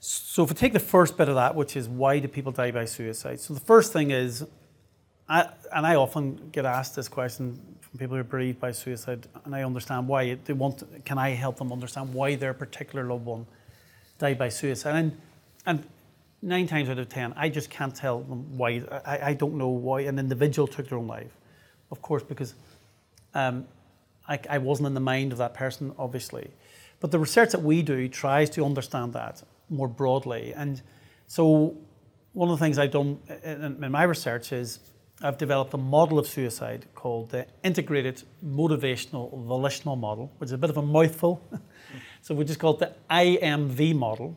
so 0.00 0.44
if 0.44 0.50
we 0.50 0.54
take 0.54 0.72
the 0.72 0.80
first 0.80 1.16
bit 1.16 1.28
of 1.28 1.34
that, 1.34 1.54
which 1.54 1.76
is 1.76 1.88
why 1.88 2.18
do 2.18 2.28
people 2.28 2.52
die 2.52 2.70
by 2.70 2.84
suicide? 2.84 3.40
So 3.40 3.54
the 3.54 3.60
first 3.60 3.92
thing 3.92 4.10
is, 4.10 4.46
I, 5.28 5.48
and 5.72 5.86
I 5.86 5.94
often 5.94 6.50
get 6.52 6.64
asked 6.66 6.96
this 6.96 7.08
question 7.08 7.58
from 7.80 7.98
people 7.98 8.14
who 8.14 8.20
are 8.20 8.24
bereaved 8.24 8.60
by 8.60 8.72
suicide, 8.72 9.26
and 9.44 9.54
I 9.54 9.62
understand 9.62 10.06
why 10.06 10.34
they 10.34 10.52
want. 10.52 10.82
Can 11.04 11.18
I 11.18 11.30
help 11.30 11.56
them 11.56 11.72
understand 11.72 12.12
why 12.12 12.34
their 12.34 12.52
particular 12.52 13.04
loved 13.04 13.24
one 13.24 13.46
died 14.18 14.38
by 14.38 14.50
suicide? 14.50 14.96
And 14.96 15.20
and 15.66 15.84
nine 16.42 16.66
times 16.66 16.90
out 16.90 16.98
of 16.98 17.08
ten, 17.08 17.32
I 17.36 17.48
just 17.48 17.70
can't 17.70 17.94
tell 17.94 18.20
them 18.20 18.58
why. 18.58 18.82
I, 19.06 19.30
I 19.30 19.34
don't 19.34 19.56
know 19.56 19.68
why 19.68 20.02
an 20.02 20.18
individual 20.18 20.68
took 20.68 20.88
their 20.88 20.98
own 20.98 21.06
life, 21.06 21.32
of 21.90 22.02
course, 22.02 22.22
because 22.22 22.54
um, 23.34 23.66
I, 24.28 24.38
I 24.50 24.58
wasn't 24.58 24.88
in 24.88 24.94
the 24.94 25.00
mind 25.00 25.32
of 25.32 25.38
that 25.38 25.54
person, 25.54 25.94
obviously. 25.98 26.50
But 27.00 27.10
the 27.10 27.18
research 27.18 27.50
that 27.52 27.62
we 27.62 27.82
do 27.82 28.08
tries 28.08 28.50
to 28.50 28.64
understand 28.64 29.14
that 29.14 29.42
more 29.68 29.88
broadly. 29.88 30.52
And 30.54 30.80
so, 31.26 31.76
one 32.34 32.50
of 32.50 32.58
the 32.58 32.64
things 32.64 32.78
I've 32.78 32.90
done 32.90 33.18
in, 33.42 33.82
in 33.82 33.90
my 33.90 34.02
research 34.04 34.52
is 34.52 34.80
I've 35.24 35.38
developed 35.38 35.72
a 35.72 35.78
model 35.78 36.18
of 36.18 36.26
suicide 36.26 36.84
called 36.94 37.30
the 37.30 37.46
Integrated 37.62 38.22
Motivational 38.44 39.32
Volitional 39.46 39.96
Model, 39.96 40.30
which 40.36 40.48
is 40.48 40.52
a 40.52 40.58
bit 40.58 40.68
of 40.68 40.76
a 40.76 40.82
mouthful. 40.82 41.42
so, 42.20 42.34
we 42.34 42.44
just 42.44 42.60
call 42.60 42.74
it 42.74 42.80
the 42.80 42.92
IMV 43.10 43.96
model. 43.96 44.36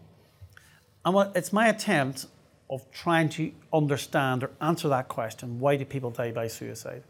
And 1.04 1.36
it's 1.36 1.52
my 1.52 1.68
attempt 1.68 2.28
of 2.70 2.90
trying 2.92 3.28
to 3.30 3.52
understand 3.74 4.46
or 4.46 4.52
answer 4.62 4.88
that 4.88 5.10
question 5.10 5.60
why 5.60 5.76
do 5.76 5.84
people 5.84 6.10
die 6.10 6.32
by 6.32 6.48
suicide? 6.48 7.04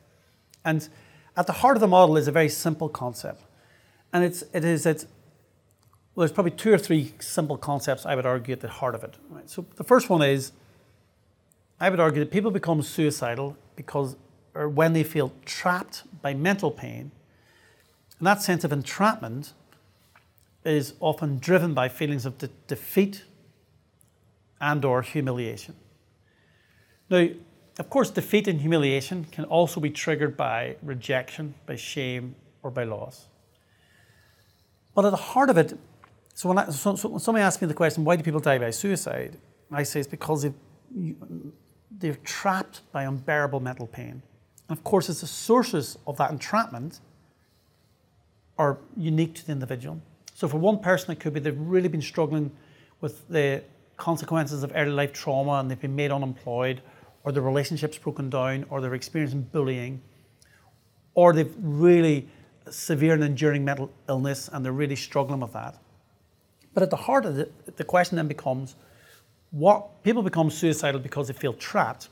And 0.65 0.89
at 1.35 1.45
the 1.45 1.53
heart 1.53 1.77
of 1.77 1.81
the 1.81 1.87
model 1.87 2.17
is 2.17 2.27
a 2.27 2.31
very 2.31 2.49
simple 2.49 2.89
concept. 2.89 3.43
And 4.11 4.23
it's, 4.23 4.43
it 4.53 4.65
is 4.65 4.83
that 4.85 5.05
Well, 6.15 6.25
there's 6.25 6.31
probably 6.31 6.51
two 6.51 6.73
or 6.73 6.79
three 6.79 7.13
simple 7.19 7.57
concepts 7.57 8.07
I 8.07 8.15
would 8.15 8.25
argue 8.25 8.53
at 8.53 8.61
the 8.61 8.69
heart 8.69 8.95
of 8.95 9.03
it. 9.03 9.13
Right? 9.29 9.47
So 9.47 9.67
the 9.75 9.83
first 9.83 10.09
one 10.09 10.23
is 10.23 10.51
I 11.79 11.91
would 11.91 11.99
argue 11.99 12.23
that 12.23 12.31
people 12.31 12.49
become 12.49 12.81
suicidal 12.81 13.55
because 13.77 14.17
or 14.57 14.67
when 14.67 14.93
they 14.93 15.03
feel 15.03 15.31
trapped 15.45 16.03
by 16.21 16.33
mental 16.33 16.71
pain. 16.71 17.11
And 18.17 18.27
that 18.27 18.41
sense 18.41 18.63
of 18.63 18.73
entrapment 18.73 19.53
is 20.65 20.95
often 20.99 21.37
driven 21.37 21.73
by 21.73 21.87
feelings 21.87 22.25
of 22.25 22.37
de- 22.39 22.49
defeat 22.65 23.23
and 24.59 24.83
or 24.83 25.03
humiliation. 25.03 25.75
Now, 27.09 27.27
of 27.77 27.89
course, 27.89 28.09
defeat 28.09 28.47
and 28.47 28.59
humiliation 28.59 29.25
can 29.31 29.45
also 29.45 29.79
be 29.79 29.91
triggered 29.91 30.35
by 30.35 30.77
rejection, 30.81 31.53
by 31.67 31.75
shame, 31.75 32.35
or 32.63 32.71
by 32.71 32.83
loss. 32.83 33.27
But 34.95 35.05
at 35.05 35.11
the 35.11 35.17
heart 35.17 35.51
of 35.51 35.57
it, 35.57 35.77
so 36.33 36.49
when, 36.49 36.57
I, 36.57 36.69
so, 36.71 36.95
so 36.95 37.09
when 37.09 37.19
somebody 37.19 37.43
asks 37.43 37.61
me 37.61 37.67
the 37.67 37.75
question, 37.75 38.03
why 38.03 38.15
do 38.15 38.23
people 38.23 38.39
die 38.39 38.57
by 38.57 38.71
suicide? 38.71 39.37
I 39.71 39.83
say 39.83 39.99
it's 39.99 40.09
because 40.09 40.41
they've, 40.41 40.53
they're 41.91 42.17
trapped 42.23 42.81
by 42.91 43.03
unbearable 43.03 43.59
mental 43.59 43.87
pain. 43.87 44.21
And 44.69 44.77
of 44.77 44.83
course, 44.83 45.09
it's 45.09 45.21
the 45.21 45.27
sources 45.27 45.97
of 46.05 46.17
that 46.17 46.31
entrapment 46.31 46.99
are 48.57 48.77
unique 48.95 49.35
to 49.35 49.45
the 49.45 49.51
individual. 49.51 50.01
So 50.33 50.47
for 50.47 50.57
one 50.57 50.79
person, 50.79 51.11
it 51.11 51.19
could 51.19 51.33
be 51.33 51.39
they've 51.39 51.57
really 51.57 51.87
been 51.87 52.01
struggling 52.01 52.51
with 53.01 53.27
the 53.29 53.63
consequences 53.95 54.63
of 54.63 54.71
early 54.75 54.91
life 54.91 55.13
trauma 55.13 55.53
and 55.53 55.69
they've 55.71 55.79
been 55.79 55.95
made 55.95 56.11
unemployed, 56.11 56.81
or 57.23 57.31
their 57.31 57.43
relationships 57.43 57.97
broken 57.97 58.29
down, 58.29 58.65
or 58.69 58.81
they're 58.81 58.93
experiencing 58.93 59.41
bullying, 59.41 60.01
or 61.13 61.33
they've 61.33 61.53
really 61.57 62.27
severe 62.69 63.13
and 63.13 63.23
enduring 63.23 63.65
mental 63.65 63.91
illness 64.07 64.49
and 64.51 64.63
they're 64.63 64.71
really 64.71 64.95
struggling 64.95 65.39
with 65.39 65.53
that. 65.53 65.77
But 66.73 66.83
at 66.83 66.89
the 66.89 66.97
heart 66.97 67.25
of 67.25 67.39
it, 67.39 67.77
the 67.77 67.83
question 67.83 68.17
then 68.17 68.27
becomes 68.27 68.75
what 69.51 70.03
people 70.03 70.21
become 70.23 70.49
suicidal 70.49 70.99
because 70.99 71.27
they 71.27 71.33
feel 71.33 71.53
trapped, 71.53 72.09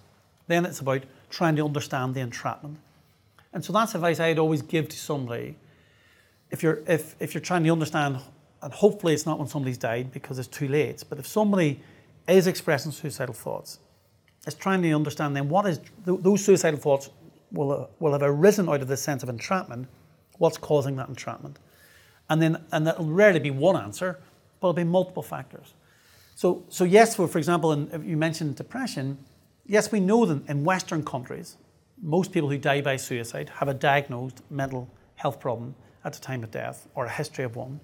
then 0.48 0.66
it's 0.66 0.80
about 0.80 1.04
trying 1.30 1.56
to 1.56 1.66
understand 1.66 2.16
the 2.16 2.22
entrapment. 2.22 2.78
And 3.54 3.64
so 3.64 3.74
that's 3.74 3.96
advice 3.96 4.20
I'd 4.20 4.40
always 4.40 4.62
give 4.62 4.90
to 4.90 4.98
somebody. 4.98 5.58
If 6.52 6.64
you're 6.64 6.82
if, 6.88 7.16
if 7.20 7.34
you're 7.34 7.42
trying 7.42 7.64
to 7.64 7.72
understand, 7.72 8.20
and 8.62 8.74
hopefully 8.74 9.14
it's 9.14 9.26
not 9.26 9.40
when 9.40 9.48
somebody's 9.48 9.78
died 9.78 10.12
because 10.12 10.40
it's 10.40 10.48
too 10.48 10.68
late, 10.68 11.04
but 11.10 11.20
if 11.20 11.28
somebody 11.28 11.82
is 12.28 12.48
expressing 12.48 12.92
suicidal 12.92 13.34
thoughts, 13.34 13.80
it's 14.46 14.56
trying 14.56 14.82
to 14.82 14.92
understand 14.92 15.36
then 15.36 15.50
what 15.50 15.66
is 15.66 15.80
those 16.06 16.44
suicidal 16.44 16.80
thoughts 16.80 17.10
will, 17.52 17.90
will 18.00 18.12
have 18.12 18.22
arisen 18.22 18.70
out 18.70 18.82
of 18.82 18.88
this 18.88 19.02
sense 19.02 19.24
of 19.24 19.30
entrapment 19.30 19.88
what's 20.38 20.58
causing 20.58 20.96
that 20.98 21.08
entrapment. 21.08 21.58
And 22.30 22.42
then, 22.42 22.64
and 22.72 22.88
that'll 22.88 23.06
rarely 23.06 23.40
be 23.40 23.52
one 23.52 23.78
answer, 23.78 24.20
but 24.60 24.68
it'll 24.68 24.74
be 24.74 24.84
multiple 24.84 25.24
factors. 25.24 25.74
So, 26.36 26.66
so 26.68 26.84
yes, 26.84 27.16
for, 27.16 27.28
for 27.28 27.38
example, 27.38 27.72
in, 27.72 28.04
you 28.06 28.18
mentioned 28.18 28.58
depression. 28.58 29.18
Yes, 29.66 29.92
we 29.92 30.02
know 30.02 30.26
that 30.26 30.48
in 30.48 30.64
Western 30.64 31.04
countries, 31.04 31.58
most 32.02 32.32
people 32.32 32.50
who 32.50 32.58
die 32.58 32.82
by 32.82 32.98
suicide 32.98 33.50
have 33.50 33.70
a 33.70 33.74
diagnosed 33.74 34.42
mental 34.50 34.90
health 35.16 35.40
problem 35.40 35.76
at 36.04 36.14
the 36.14 36.20
time 36.20 36.44
of 36.44 36.52
death 36.52 36.88
or 36.94 37.06
a 37.06 37.10
history 37.10 37.46
of 37.46 37.56
one. 37.56 37.80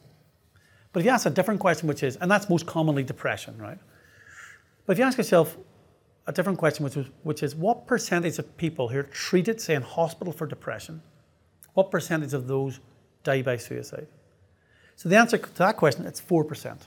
But 0.91 0.99
if 0.99 1.06
you 1.06 1.12
ask 1.12 1.26
a 1.26 1.30
different 1.30 1.62
question, 1.62 1.88
which 1.88 2.04
is, 2.04 2.18
and 2.18 2.30
that's 2.30 2.49
most 2.49 2.66
commonly 2.66 3.04
depression, 3.04 3.58
right? 3.58 3.80
But 4.86 4.93
if 4.93 4.99
you 4.99 5.06
ask 5.06 5.18
yourself 5.18 5.58
a 6.28 6.34
different 6.34 6.60
question, 6.60 6.84
which 6.84 6.97
is, 6.97 7.08
which 7.24 7.43
is 7.43 7.56
what 7.56 7.88
percentage 7.88 8.38
of 8.38 8.58
people 8.58 8.89
who 8.89 8.99
are 8.99 9.04
treated, 9.04 9.62
say, 9.62 9.76
in 9.76 9.82
hospital 9.82 10.34
for 10.34 10.45
depression, 10.45 11.02
what 11.74 11.89
percentage 11.89 12.34
of 12.34 12.47
those 12.47 12.82
die 13.24 13.41
by 13.41 13.56
suicide? 13.56 14.08
So 14.97 15.08
the 15.08 15.18
answer 15.18 15.38
to 15.38 15.54
that 15.54 15.78
question, 15.78 16.06
it's 16.06 16.20
4%. 16.20 16.78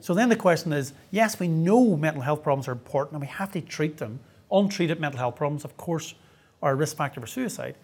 So 0.00 0.14
then 0.14 0.28
the 0.28 0.36
question 0.36 0.72
is, 0.72 0.92
yes, 1.10 1.38
we 1.38 1.48
know 1.48 1.96
mental 1.96 2.22
health 2.22 2.42
problems 2.42 2.68
are 2.68 2.72
important 2.72 3.14
and 3.14 3.20
we 3.20 3.28
have 3.28 3.52
to 3.52 3.60
treat 3.60 3.98
them. 3.98 4.20
Untreated 4.50 5.00
mental 5.00 5.18
health 5.18 5.36
problems, 5.36 5.64
of 5.64 5.76
course, 5.76 6.14
are 6.62 6.72
a 6.72 6.74
risk 6.74 6.96
factor 6.96 7.20
for 7.20 7.26
suicide. 7.26 7.76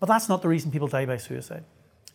But 0.00 0.06
that's 0.06 0.28
not 0.28 0.42
the 0.42 0.48
reason 0.48 0.70
people 0.70 0.88
die 0.88 1.06
by 1.06 1.16
suicide. 1.16 1.64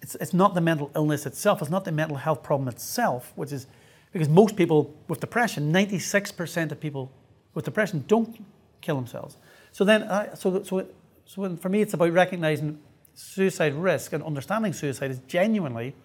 It's, 0.01 0.15
it's 0.15 0.33
not 0.33 0.53
the 0.53 0.61
mental 0.61 0.91
illness 0.95 1.25
itself, 1.25 1.61
it's 1.61 1.71
not 1.71 1.85
the 1.85 1.91
mental 1.91 2.17
health 2.17 2.43
problem 2.43 2.67
itself, 2.67 3.31
which 3.35 3.51
is 3.51 3.67
because 4.11 4.29
most 4.29 4.55
people 4.55 4.93
with 5.07 5.19
depression, 5.19 5.73
96% 5.73 6.71
of 6.71 6.79
people 6.79 7.11
with 7.53 7.65
depression 7.65 8.03
don't 8.07 8.45
kill 8.81 8.95
themselves. 8.95 9.37
So 9.71 9.83
then, 9.83 10.03
uh, 10.03 10.35
so, 10.35 10.61
so, 10.63 10.87
so 11.25 11.55
for 11.55 11.69
me, 11.69 11.81
it's 11.81 11.93
about 11.93 12.11
recognizing 12.11 12.79
suicide 13.15 13.73
risk 13.73 14.13
and 14.13 14.23
understanding 14.23 14.73
suicide 14.73 15.11
is 15.11 15.19
genuinely 15.27 15.95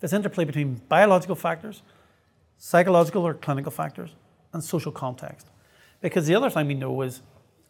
this 0.00 0.12
interplay 0.12 0.44
between 0.44 0.80
biological 0.88 1.36
factors, 1.36 1.82
psychological 2.64 3.26
or 3.26 3.34
clinical 3.34 3.72
factors, 3.72 4.10
and 4.52 4.62
social 4.62 4.92
context. 4.92 5.48
Because 6.00 6.28
the 6.28 6.34
other 6.36 6.48
thing 6.48 6.68
we 6.68 6.74
know 6.74 7.02
is, 7.02 7.20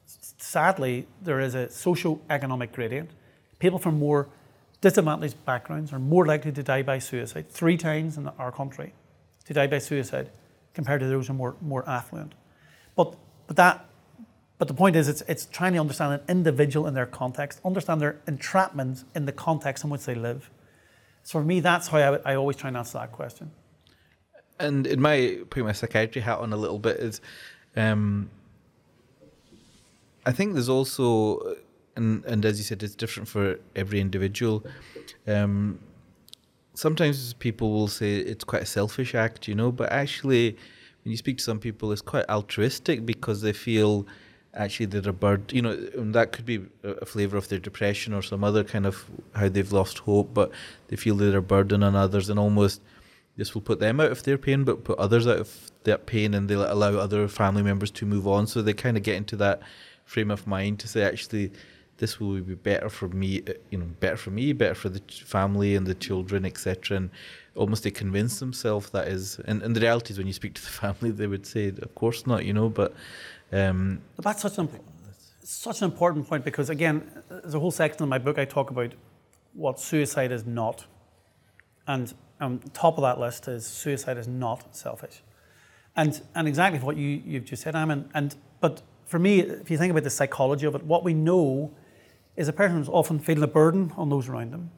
sadly, 0.05 1.07
there 1.23 1.41
is 1.41 1.55
a 1.55 1.71
socio-economic 1.71 2.73
gradient. 2.73 3.09
People 3.59 3.79
from 3.79 3.99
more 3.99 4.29
disadvantaged 4.83 5.43
backgrounds 5.47 5.95
are 5.95 5.99
more 5.99 6.27
likely 6.27 6.53
to 6.53 6.63
die 6.63 6.83
by 6.83 6.99
suicide, 6.99 7.49
three 7.49 7.79
times 7.79 8.19
in 8.19 8.29
our 8.39 8.53
country, 8.53 8.93
to 9.47 9.55
die 9.55 9.67
by 9.67 9.79
suicide 9.79 10.29
compared 10.75 11.01
to 11.01 11.07
those 11.07 11.29
who 11.29 11.33
are 11.33 11.37
more, 11.37 11.57
more 11.63 11.89
affluent. 11.89 12.35
But, 12.95 13.17
but 13.47 13.57
that 13.57 13.89
but 14.59 14.69
the 14.69 14.75
point 14.75 14.95
is, 14.95 15.09
it's, 15.09 15.23
it's 15.23 15.47
trying 15.47 15.73
to 15.73 15.81
understand 15.81 16.13
an 16.13 16.21
individual 16.29 16.87
in 16.87 16.93
their 16.93 17.07
context, 17.07 17.61
understand 17.65 18.01
their 18.01 18.21
entrapment 18.29 19.05
in 19.15 19.25
the 19.25 19.33
context 19.33 19.85
in 19.85 19.91
which 19.91 20.05
they 20.05 20.15
live. 20.15 20.51
So 21.23 21.41
for 21.41 21.45
me, 21.45 21.61
that's 21.61 21.89
how 21.89 21.99
I, 21.99 22.33
I 22.33 22.35
always 22.37 22.57
try 22.57 22.69
and 22.69 22.77
answer 22.77 22.99
that 22.99 23.11
question. 23.11 23.53
And 24.63 24.87
in 24.87 25.01
my 25.01 25.17
putting 25.51 25.67
my 25.67 25.73
psychiatry 25.73 26.23
hat 26.23 26.39
on 26.39 26.53
a 26.53 26.57
little 26.57 26.79
bit 26.79 26.97
is, 26.99 27.21
um, 27.77 28.31
I 30.25 30.33
think 30.33 30.55
there's 30.55 30.69
also, 30.69 31.57
and 31.97 32.25
and 32.25 32.45
as 32.45 32.59
you 32.59 32.65
said, 32.65 32.83
it's 32.83 32.95
different 32.95 33.29
for 33.29 33.59
every 33.75 34.01
individual. 34.01 34.65
Um, 35.27 35.81
sometimes 36.75 37.35
people 37.35 37.73
will 37.73 37.89
say 37.89 38.17
it's 38.17 38.45
quite 38.45 38.63
a 38.63 38.67
selfish 38.67 39.15
act, 39.15 39.49
you 39.49 39.55
know, 39.55 39.73
but 39.73 39.91
actually, 39.91 40.57
when 41.03 41.11
you 41.11 41.17
speak 41.17 41.39
to 41.39 41.45
some 41.45 41.59
people, 41.59 41.93
it's 41.93 42.03
quite 42.03 42.29
altruistic 42.29 43.05
because 43.05 43.43
they 43.43 43.53
feel 43.53 44.07
actually 44.55 44.87
they're 44.87 45.11
a 45.11 45.13
bird. 45.13 45.53
You 45.53 45.63
know, 45.63 45.77
and 45.95 46.15
that 46.15 46.31
could 46.33 46.47
be 46.47 46.61
a 46.85 47.05
flavour 47.05 47.37
of 47.37 47.49
their 47.49 47.59
depression 47.59 48.15
or 48.15 48.23
some 48.23 48.45
other 48.45 48.63
kind 48.63 48.87
of 48.87 49.05
how 49.35 49.49
they've 49.49 49.73
lost 49.73 49.99
hope, 49.99 50.33
but 50.33 50.53
they 50.89 50.97
feel 50.97 51.17
they're 51.17 51.39
a 51.39 51.43
burden 51.43 51.83
on 51.83 51.97
others, 51.97 52.31
and 52.31 52.39
almost 52.39 52.81
this 53.37 53.55
will 53.55 53.63
put 53.63 53.81
them 53.81 54.01
out 54.01 54.13
of 54.13 54.23
their 54.25 54.39
pain, 54.39 54.65
but 54.65 54.85
put 54.85 54.99
others 54.99 55.27
out 55.27 55.39
of 55.39 55.71
that 55.85 56.07
pain, 56.07 56.35
and 56.35 56.49
they'll 56.49 56.71
allow 56.71 56.97
other 56.97 57.29
family 57.29 57.63
members 57.63 57.91
to 57.93 58.07
move 58.07 58.27
on. 58.29 58.47
So 58.47 58.63
they 58.63 58.75
kind 58.75 58.97
of 58.97 59.03
get 59.03 59.17
into 59.17 59.37
that 59.37 59.61
frame 60.05 60.31
of 60.31 60.47
mind 60.47 60.79
to 60.81 60.89
say, 60.89 61.03
actually, 61.03 61.53
this 61.99 62.19
will 62.19 62.41
be 62.41 62.55
better 62.55 62.89
for 62.89 63.09
me, 63.09 63.43
you 63.71 63.79
know, 63.79 63.87
better 64.01 64.17
for 64.17 64.31
me, 64.31 64.53
better 64.53 64.75
for 64.75 64.89
the 64.89 65.01
family 65.25 65.77
and 65.77 65.87
the 65.87 65.95
children, 65.95 66.45
etc. 66.45 66.97
And 66.97 67.11
almost 67.55 67.85
they 67.85 67.91
convince 67.91 68.41
themselves 68.41 68.91
that 68.91 69.09
is, 69.09 69.39
and, 69.47 69.63
and 69.63 69.77
the 69.77 69.81
reality 69.81 70.13
is 70.13 70.19
when 70.19 70.27
you 70.27 70.33
speak 70.33 70.55
to 70.55 70.63
the 70.63 70.69
family, 70.85 71.11
they 71.11 71.27
would 71.27 71.47
say, 71.47 71.69
of 71.69 71.95
course 71.95 72.27
not, 72.27 72.45
you 72.45 72.53
know, 72.53 72.69
but 72.69 72.95
um, 73.53 74.03
That's 74.19 74.43
such 74.43 74.59
an, 74.59 74.69
such 75.43 75.83
an 75.83 75.91
important 75.91 76.27
point 76.27 76.45
because, 76.45 76.71
again, 76.71 77.09
there's 77.29 77.55
a 77.55 77.61
whole 77.61 77.71
section 77.71 78.03
in 78.03 78.09
my 78.09 78.19
book 78.19 78.39
I 78.39 78.47
talk 78.47 78.71
about 78.71 78.93
what 79.53 79.79
suicide 79.79 80.33
is 80.33 80.47
not. 80.47 80.87
And 81.87 82.13
on 82.43 82.59
top 82.75 82.99
of 82.99 83.03
that 83.03 83.19
list 83.19 83.49
is 83.49 83.67
suicide 83.67 84.19
is 84.19 84.29
not 84.29 84.77
selfish. 84.77 85.23
And, 85.97 86.21
and 86.35 86.49
exactly 86.49 86.81
what 86.81 86.97
you, 86.97 87.23
you've 87.25 87.45
just 87.45 87.63
said, 87.63 87.75
Amin. 87.75 88.11
And, 88.15 88.35
but 88.61 88.83
for 89.07 89.19
me, 89.19 89.41
if 89.41 89.71
you 89.71 89.79
think 89.79 89.91
about 89.91 90.05
the 90.05 90.11
psychology 90.11 90.67
of 90.67 90.75
it, 90.75 90.83
what 90.85 91.05
we 91.05 91.15
know 91.15 91.73
is 92.37 92.49
a 92.49 92.53
person 92.53 92.81
is 92.81 92.89
often 92.89 93.19
feeling 93.19 93.43
a 93.43 93.47
burden 93.47 93.93
on 93.97 94.09
those 94.09 94.29
around 94.29 94.53
them, 94.53 94.71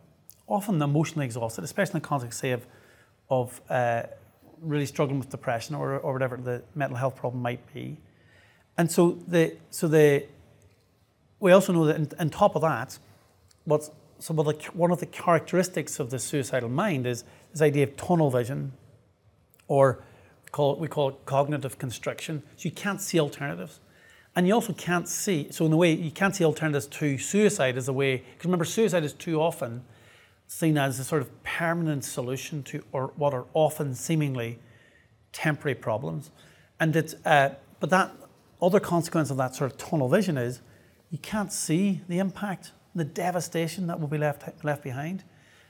often 0.47 0.83
emotionally 0.83 1.25
exhausted, 1.25 1.65
especially 1.65 1.99
in 1.99 2.03
the 2.03 2.09
context, 2.09 2.41
say, 2.41 2.51
of, 2.51 2.67
of 3.31 3.61
uh, 3.71 4.03
really 4.61 4.87
struggling 4.87 5.19
with 5.19 5.31
depression 5.31 5.75
or, 5.75 5.99
or 5.99 6.12
whatever 6.12 6.37
the 6.37 6.62
mental 6.75 6.97
health 6.97 7.17
problem 7.17 7.43
might 7.43 7.73
be. 7.73 7.97
And 8.77 8.91
so 8.91 9.19
the 9.29 9.57
so 9.71 9.87
the 9.87 10.25
we 11.39 11.53
also 11.53 11.73
know 11.73 11.85
that 11.87 12.15
on 12.19 12.31
top 12.31 12.57
of 12.57 12.62
that, 12.62 12.99
what's 13.65 13.91
so 14.25 14.33
one 14.33 14.91
of 14.91 15.01
the 15.01 15.07
characteristics 15.07 16.01
of 16.01 16.09
the 16.09 16.18
suicidal 16.18 16.70
mind 16.70 17.07
is 17.07 17.25
this 17.53 17.61
idea 17.61 17.85
of 17.85 17.95
tunnel 17.95 18.31
vision, 18.31 18.72
or 19.68 20.03
call 20.51 20.72
it, 20.72 20.79
we 20.79 20.89
call 20.89 21.11
it 21.11 21.16
cognitive 21.27 21.77
constriction. 21.77 22.43
So 22.57 22.70
you 22.70 22.70
can't 22.70 23.03
see 23.03 23.20
alternatives, 23.20 23.81
and 24.35 24.49
you 24.49 24.55
also 24.55 24.72
can't 24.72 25.07
see. 25.09 25.49
So 25.51 25.66
in 25.66 25.75
a 25.75 25.77
way, 25.77 25.93
you 25.93 26.11
can't 26.11 26.35
see 26.35 26.43
alternatives 26.43 26.87
to 26.87 27.18
suicide 27.18 27.77
as 27.77 27.87
a 27.87 27.93
way. 27.93 28.16
Because 28.16 28.47
remember, 28.47 28.64
suicide 28.64 29.05
is 29.05 29.12
too 29.12 29.43
often 29.43 29.85
seen 30.47 30.79
as 30.79 30.99
a 30.99 31.05
sort 31.05 31.20
of 31.20 31.43
permanent 31.43 32.03
solution 32.03 32.62
to 32.62 32.83
or 32.93 33.12
what 33.16 33.35
are 33.35 33.45
often 33.53 33.95
seemingly 33.95 34.59
temporary 35.33 35.75
problems, 35.75 36.31
and 36.81 36.97
it's 36.97 37.14
uh, 37.27 37.51
but 37.79 37.91
that 37.91 38.11
other 38.62 38.81
consequence 38.81 39.31
of 39.31 39.37
that 39.37 39.55
sort 39.55 39.70
of 39.70 39.77
tunnel 39.77 40.09
vision 40.09 40.39
is 40.39 40.62
you 41.11 41.18
can't 41.18 41.53
see 41.53 42.01
the 42.09 42.18
impact, 42.18 42.72
the 42.95 43.05
devastation 43.05 43.86
that 43.88 44.01
will 44.01 44.09
be 44.09 44.18
left 44.18 44.64
left 44.64 44.82
behind, 44.82 45.24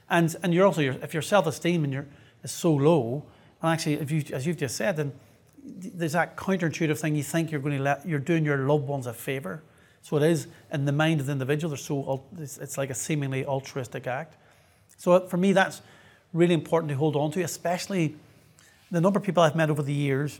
and 0.09 0.35
and 0.43 0.53
you're 0.53 0.65
also 0.65 0.81
if 0.81 1.13
your 1.13 1.23
self 1.23 1.47
esteem 1.47 1.83
and 1.83 1.93
your 1.93 2.05
is 2.43 2.51
so 2.51 2.73
low. 2.73 3.25
And 3.61 3.73
actually, 3.73 3.95
if 3.95 4.11
you, 4.11 4.23
as 4.31 4.45
you've 4.45 4.57
just 4.57 4.75
said, 4.75 4.95
then 4.97 5.11
there's 5.65 6.13
that 6.13 6.37
counterintuitive 6.37 6.97
thing. 6.97 7.15
You 7.15 7.23
think 7.23 7.51
you're 7.51 7.61
going 7.61 7.77
to 7.77 7.83
let, 7.83 8.07
you're 8.07 8.19
doing 8.19 8.45
your 8.45 8.57
loved 8.57 8.87
ones 8.87 9.07
a 9.07 9.13
favor. 9.13 9.63
So 10.01 10.17
it 10.17 10.23
is 10.23 10.47
in 10.71 10.85
the 10.85 10.91
mind 10.91 11.19
of 11.19 11.25
the 11.25 11.31
individual. 11.31 11.69
They're 11.69 11.77
so 11.77 12.23
it's, 12.37 12.57
it's 12.59 12.77
like 12.77 12.91
a 12.91 12.93
seemingly 12.93 13.45
altruistic 13.45 14.05
act. 14.05 14.37
So 14.97 15.27
for 15.27 15.37
me, 15.37 15.51
that's 15.51 15.81
really 16.31 16.53
important 16.53 16.89
to 16.91 16.95
hold 16.95 17.15
on 17.15 17.31
to, 17.31 17.41
especially 17.41 18.15
the 18.91 19.01
number 19.01 19.17
of 19.17 19.25
people 19.25 19.41
I've 19.41 19.55
met 19.55 19.69
over 19.69 19.81
the 19.81 19.93
years 19.93 20.39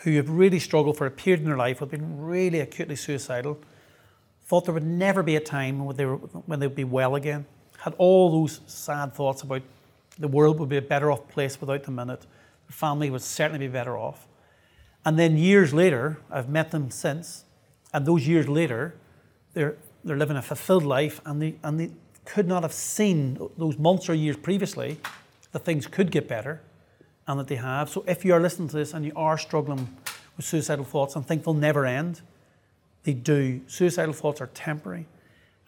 who 0.00 0.16
have 0.16 0.28
really 0.28 0.58
struggled 0.58 0.96
for 0.96 1.06
a 1.06 1.10
period 1.10 1.40
in 1.40 1.46
their 1.46 1.56
life, 1.56 1.78
who 1.78 1.84
have 1.84 1.90
been 1.90 2.20
really 2.20 2.58
acutely 2.58 2.96
suicidal, 2.96 3.60
thought 4.52 4.66
there 4.66 4.74
would 4.74 4.84
never 4.84 5.22
be 5.22 5.34
a 5.34 5.40
time 5.40 5.82
when 5.82 5.96
they 5.96 6.04
were, 6.04 6.16
when 6.16 6.60
they'd 6.60 6.74
be 6.74 6.84
well 6.84 7.14
again, 7.14 7.46
had 7.78 7.94
all 7.96 8.30
those 8.30 8.60
sad 8.66 9.14
thoughts 9.14 9.40
about 9.40 9.62
the 10.18 10.28
world 10.28 10.60
would 10.60 10.68
be 10.68 10.76
a 10.76 10.82
better 10.82 11.10
off 11.10 11.26
place 11.28 11.58
without 11.58 11.84
them 11.84 11.98
in 11.98 12.10
it, 12.10 12.26
the 12.66 12.72
family 12.74 13.08
would 13.08 13.22
certainly 13.22 13.66
be 13.66 13.72
better 13.72 13.96
off. 13.96 14.26
And 15.06 15.18
then 15.18 15.38
years 15.38 15.72
later, 15.72 16.18
I've 16.30 16.50
met 16.50 16.70
them 16.70 16.90
since, 16.90 17.44
and 17.94 18.04
those 18.04 18.28
years 18.28 18.46
later, 18.46 18.94
they're, 19.54 19.76
they're 20.04 20.18
living 20.18 20.36
a 20.36 20.42
fulfilled 20.42 20.84
life 20.84 21.22
and 21.24 21.40
they, 21.40 21.54
and 21.62 21.80
they 21.80 21.90
could 22.26 22.46
not 22.46 22.62
have 22.62 22.74
seen 22.74 23.38
those 23.56 23.78
months 23.78 24.10
or 24.10 24.14
years 24.14 24.36
previously 24.36 24.98
that 25.52 25.60
things 25.60 25.86
could 25.86 26.10
get 26.10 26.28
better 26.28 26.60
and 27.26 27.40
that 27.40 27.48
they 27.48 27.56
have. 27.56 27.88
So 27.88 28.04
if 28.06 28.22
you 28.22 28.34
are 28.34 28.40
listening 28.40 28.68
to 28.68 28.76
this 28.76 28.92
and 28.92 29.02
you 29.02 29.12
are 29.16 29.38
struggling 29.38 29.96
with 30.36 30.44
suicidal 30.44 30.84
thoughts 30.84 31.16
and 31.16 31.26
think 31.26 31.42
they'll 31.42 31.54
never 31.54 31.86
end, 31.86 32.20
they 33.04 33.14
do. 33.14 33.60
Suicidal 33.66 34.12
thoughts 34.12 34.40
are 34.40 34.48
temporary. 34.48 35.06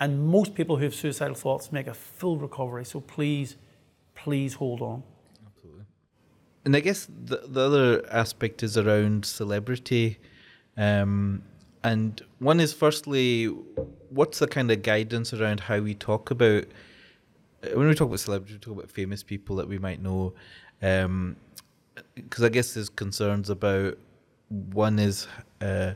And 0.00 0.26
most 0.26 0.54
people 0.54 0.76
who 0.76 0.84
have 0.84 0.94
suicidal 0.94 1.34
thoughts 1.34 1.72
make 1.72 1.86
a 1.86 1.94
full 1.94 2.36
recovery. 2.36 2.84
So 2.84 3.00
please, 3.00 3.56
please 4.14 4.54
hold 4.54 4.82
on. 4.82 5.02
Absolutely. 5.46 5.84
And 6.64 6.76
I 6.76 6.80
guess 6.80 7.06
the, 7.06 7.42
the 7.46 7.60
other 7.60 8.06
aspect 8.10 8.62
is 8.62 8.76
around 8.76 9.24
celebrity. 9.24 10.18
Um, 10.76 11.42
and 11.82 12.20
one 12.38 12.60
is 12.60 12.72
firstly, 12.72 13.46
what's 14.10 14.38
the 14.38 14.46
kind 14.46 14.70
of 14.70 14.82
guidance 14.82 15.32
around 15.32 15.60
how 15.60 15.78
we 15.80 15.94
talk 15.94 16.30
about 16.30 16.64
when 17.72 17.88
we 17.88 17.94
talk 17.94 18.08
about 18.08 18.20
celebrity, 18.20 18.54
we 18.54 18.58
talk 18.58 18.74
about 18.74 18.90
famous 18.90 19.22
people 19.22 19.56
that 19.56 19.68
we 19.68 19.78
might 19.78 20.02
know. 20.02 20.34
Because 20.80 21.04
um, 21.04 21.36
I 22.42 22.48
guess 22.48 22.74
there's 22.74 22.88
concerns 22.88 23.48
about 23.50 23.96
one 24.48 24.98
is 24.98 25.26
uh, 25.60 25.94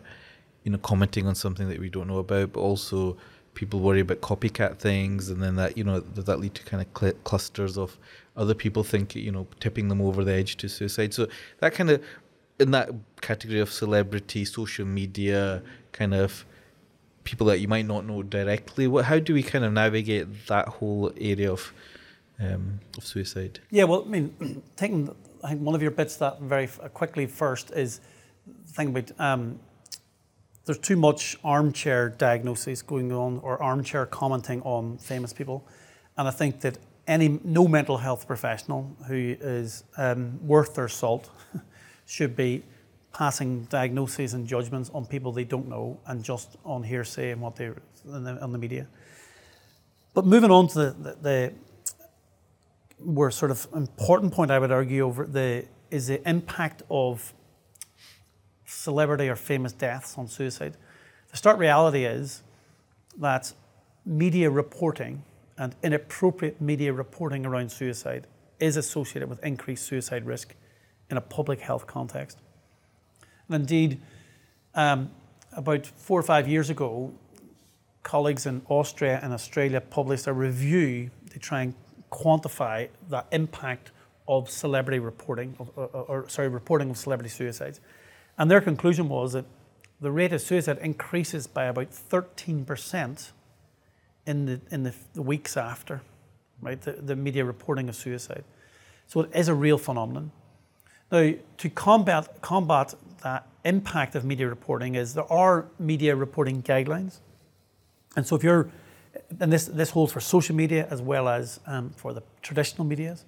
you 0.69 0.73
know 0.73 0.79
commenting 0.81 1.27
on 1.27 1.35
something 1.35 1.67
that 1.71 1.79
we 1.79 1.89
don't 1.89 2.09
know 2.09 2.19
about, 2.19 2.53
but 2.53 2.61
also 2.61 3.17
people 3.55 3.81
worry 3.81 4.01
about 4.01 4.21
copycat 4.21 4.77
things, 4.77 5.31
and 5.31 5.43
then 5.43 5.57
that 5.57 5.79
you 5.79 5.83
know 5.83 6.01
does 6.01 6.27
that 6.27 6.39
lead 6.39 6.55
to 6.57 6.63
kind 6.63 6.83
of 6.83 6.89
cl- 7.01 7.15
clusters 7.25 7.79
of 7.79 7.97
other 8.37 8.53
people 8.53 8.85
think 8.85 9.15
you 9.15 9.33
know 9.33 9.47
tipping 9.61 9.89
them 9.89 10.03
over 10.03 10.23
the 10.25 10.35
edge 10.35 10.59
to 10.59 10.69
suicide. 10.69 11.15
So 11.15 11.27
that 11.61 11.73
kind 11.73 11.89
of 11.89 12.05
in 12.61 12.73
that 12.73 12.91
category 13.23 13.61
of 13.61 13.73
celebrity, 13.73 14.45
social 14.45 14.85
media, 14.85 15.63
kind 15.93 16.13
of 16.13 16.45
people 17.25 17.47
that 17.47 17.61
you 17.61 17.69
might 17.69 17.87
not 17.87 18.05
know 18.05 18.23
directly. 18.23 18.87
What 18.87 19.07
how 19.07 19.19
do 19.19 19.33
we 19.33 19.43
kind 19.43 19.65
of 19.65 19.73
navigate 19.73 20.49
that 20.49 20.69
whole 20.69 21.13
area 21.19 21.51
of 21.51 21.73
um, 22.39 22.81
of 22.99 23.07
suicide? 23.07 23.61
Yeah, 23.71 23.85
well, 23.85 24.05
I 24.05 24.09
mean, 24.11 24.63
taking 24.77 25.17
I 25.43 25.49
think 25.49 25.63
one 25.63 25.75
of 25.75 25.81
your 25.81 25.93
bits 25.93 26.17
that 26.17 26.43
very 26.43 26.67
quickly 26.93 27.25
first 27.25 27.71
is 27.71 28.03
the 28.67 28.73
thing 28.75 28.89
about 28.89 29.19
um, 29.19 29.61
there's 30.69 30.79
too 30.79 30.97
much 30.97 31.39
armchair 31.43 32.11
diagnosis 32.11 32.83
going 32.83 33.11
on 33.11 33.39
or 33.39 33.63
armchair 33.63 34.05
commenting 34.05 34.61
on 34.65 34.99
famous 34.99 35.33
people, 35.33 35.67
and 36.19 36.29
I 36.29 36.31
think 36.31 36.61
that 36.61 36.77
any 37.07 37.41
no 37.43 37.67
mental 37.67 37.97
health 37.97 38.27
professional 38.27 38.95
who 39.07 39.35
is 39.41 39.85
um, 39.97 40.39
worth 40.47 40.75
their 40.75 40.89
salt 40.89 41.31
should 42.07 42.37
be 42.37 42.63
passing 43.15 43.65
diagnoses 43.71 44.35
and 44.35 44.47
judgments 44.47 44.91
on 44.93 45.07
people 45.07 45.33
they 45.33 45.45
don't 45.45 45.69
know 45.69 45.99
and 46.07 46.23
just 46.23 46.59
on 46.67 46.83
hearsay 46.83 47.31
and 47.31 47.41
what 47.41 47.57
they 47.57 47.71
on 48.13 48.25
the, 48.25 48.39
on 48.43 48.53
the 48.53 48.59
media. 48.59 48.87
But 50.13 50.27
moving 50.27 50.51
on 50.51 50.69
to 50.69 50.79
the, 50.79 50.91
the, 50.91 51.17
the 51.23 51.53
more 53.03 53.31
sort 53.31 53.53
of 53.53 53.67
important 53.75 54.35
point 54.35 54.51
I 54.51 54.59
would 54.59 54.71
argue 54.71 55.07
over 55.07 55.25
the 55.25 55.65
is 55.91 56.09
the 56.09 56.29
impact 56.29 56.83
of 56.91 57.33
celebrity 58.69 59.29
or 59.29 59.37
famous 59.37 59.73
deaths 59.73 60.19
on 60.19 60.29
suicide. 60.29 60.77
The 61.31 61.37
stark 61.37 61.59
reality 61.59 62.05
is 62.05 62.43
that 63.19 63.53
media 64.05 64.51
reporting 64.51 65.23
and 65.57 65.75
inappropriate 65.83 66.61
media 66.61 66.93
reporting 66.93 67.47
around 67.47 67.71
suicide 67.71 68.27
is 68.61 68.77
associated 68.77 69.29
with 69.29 69.43
increased 69.45 69.87
suicide 69.87 70.27
risk 70.27 70.55
in 71.11 71.17
a 71.17 71.21
public 71.21 71.61
health 71.61 71.87
context. 71.87 72.39
And 73.49 73.57
indeed, 73.57 74.01
um, 74.75 75.11
about 75.53 75.87
four 75.87 76.21
or 76.21 76.23
five 76.23 76.47
years 76.47 76.69
ago, 76.69 77.13
colleagues 78.03 78.47
in 78.47 78.63
Austria 78.69 79.19
and 79.23 79.33
Australia 79.33 79.81
published 79.81 80.27
a 80.27 80.33
review 80.33 81.11
to 81.31 81.39
try 81.39 81.63
and 81.63 81.75
quantify 82.11 82.89
the 83.09 83.25
impact 83.33 83.93
of 84.27 84.51
celebrity 84.51 84.99
reporting, 84.99 85.55
or, 85.59 85.69
or, 85.77 86.03
or 86.03 86.29
sorry, 86.29 86.49
reporting 86.49 86.91
of 86.91 86.99
celebrity 86.99 87.31
suicides. 87.31 87.81
And 88.39 88.51
their 88.51 88.61
conclusion 88.61 89.09
was 89.09 89.33
that 89.33 89.45
the 90.01 90.13
rate 90.13 90.33
of 90.33 90.41
suicide 90.41 90.79
increases 90.79 91.47
by 91.47 91.65
about 91.65 91.91
13% 91.91 93.31
in 94.27 94.47
the, 94.47 94.61
in 94.71 94.85
the, 94.85 94.95
the 95.15 95.23
weeks 95.23 95.57
after, 95.57 96.03
right, 96.63 96.81
the, 96.81 96.93
the 96.93 97.17
media 97.17 97.45
reporting 97.45 97.89
of 97.89 97.97
suicide. 97.97 98.45
So 99.09 99.21
it 99.23 99.31
is 99.35 99.49
a 99.49 99.55
real 99.55 99.79
phenomenon. 99.79 100.31
Now, 101.11 101.33
to 101.57 101.71
combat, 101.71 102.41
combat 102.43 102.95
that 103.23 103.47
impact 103.65 104.15
of 104.15 104.25
media 104.25 104.49
reporting 104.49 104.95
is 104.95 105.15
there 105.15 105.31
are 105.33 105.67
media 105.79 106.15
reporting 106.15 106.63
guidelines. 106.63 107.19
And 108.15 108.27
so 108.27 108.37
if 108.37 108.45
you're, 108.45 108.71
and 109.41 109.53
this, 109.53 109.65
this 109.65 109.91
holds 109.91 110.13
for 110.13 110.21
social 110.21 110.55
media 110.55 110.87
as 110.91 111.03
well 111.03 111.29
as 111.29 111.59
um, 111.67 111.91
for 111.91 112.13
the 112.13 112.23
traditional 112.43 112.85
medias. 112.85 113.25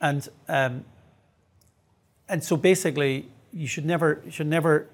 And, 0.00 0.28
um, 0.46 0.84
and 2.28 2.44
so 2.44 2.56
basically, 2.56 3.30
you 3.52 3.66
should 3.66 3.84
never 3.84 4.22
should 4.30 4.46
never 4.46 4.88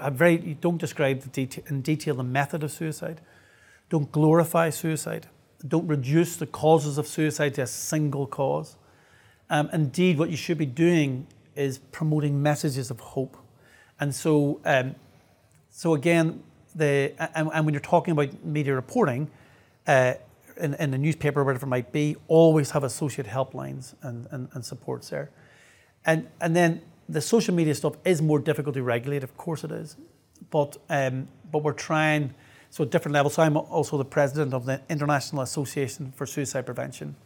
have 0.00 0.14
very 0.14 0.40
you 0.40 0.54
don't 0.54 0.78
describe 0.78 1.20
the 1.20 1.62
in 1.68 1.82
detail 1.82 2.14
the 2.14 2.22
method 2.22 2.62
of 2.62 2.70
suicide. 2.70 3.20
Don't 3.90 4.10
glorify 4.12 4.70
suicide. 4.70 5.28
Don't 5.66 5.86
reduce 5.86 6.36
the 6.36 6.46
causes 6.46 6.98
of 6.98 7.06
suicide 7.06 7.54
to 7.54 7.62
a 7.62 7.66
single 7.66 8.26
cause. 8.26 8.76
Um, 9.50 9.70
indeed, 9.72 10.18
what 10.18 10.30
you 10.30 10.36
should 10.36 10.58
be 10.58 10.66
doing 10.66 11.26
is 11.56 11.78
promoting 11.78 12.42
messages 12.42 12.90
of 12.90 13.00
hope. 13.00 13.36
And 13.98 14.14
so, 14.14 14.60
um, 14.64 14.94
so 15.70 15.94
again, 15.94 16.42
the 16.74 17.14
and, 17.34 17.50
and, 17.52 17.64
when 17.64 17.74
you're 17.74 17.80
talking 17.80 18.12
about 18.12 18.44
media 18.44 18.74
reporting, 18.74 19.30
uh, 19.86 20.14
in, 20.58 20.74
in 20.74 20.90
the 20.90 20.98
newspaper, 20.98 21.42
whatever 21.42 21.66
it 21.66 21.68
might 21.68 21.92
be, 21.92 22.16
always 22.28 22.70
have 22.72 22.84
associate 22.84 23.26
helplines 23.26 23.94
and, 24.02 24.26
and, 24.30 24.48
and 24.52 24.64
supports 24.64 25.08
there. 25.10 25.30
And, 26.04 26.28
and 26.40 26.54
then 26.54 26.82
the 27.08 27.20
social 27.20 27.54
media 27.54 27.74
stuff 27.74 27.94
is 28.04 28.20
more 28.20 28.38
difficult 28.38 28.74
to 28.74 28.82
regulate, 28.82 29.24
of 29.24 29.36
course 29.36 29.64
it 29.64 29.72
is, 29.72 29.96
but 30.50 30.76
um, 30.90 31.28
but 31.50 31.62
we're 31.62 31.72
trying 31.72 32.34
so 32.70 32.84
at 32.84 32.90
different 32.90 33.14
levels. 33.14 33.34
So 33.34 33.42
I'm 33.42 33.56
also 33.56 33.96
the 33.96 34.04
president 34.04 34.52
of 34.52 34.66
the 34.66 34.82
International 34.90 35.42
Association 35.42 36.12
for 36.14 36.26
Suicide 36.26 36.66
Prevention, 36.66 37.16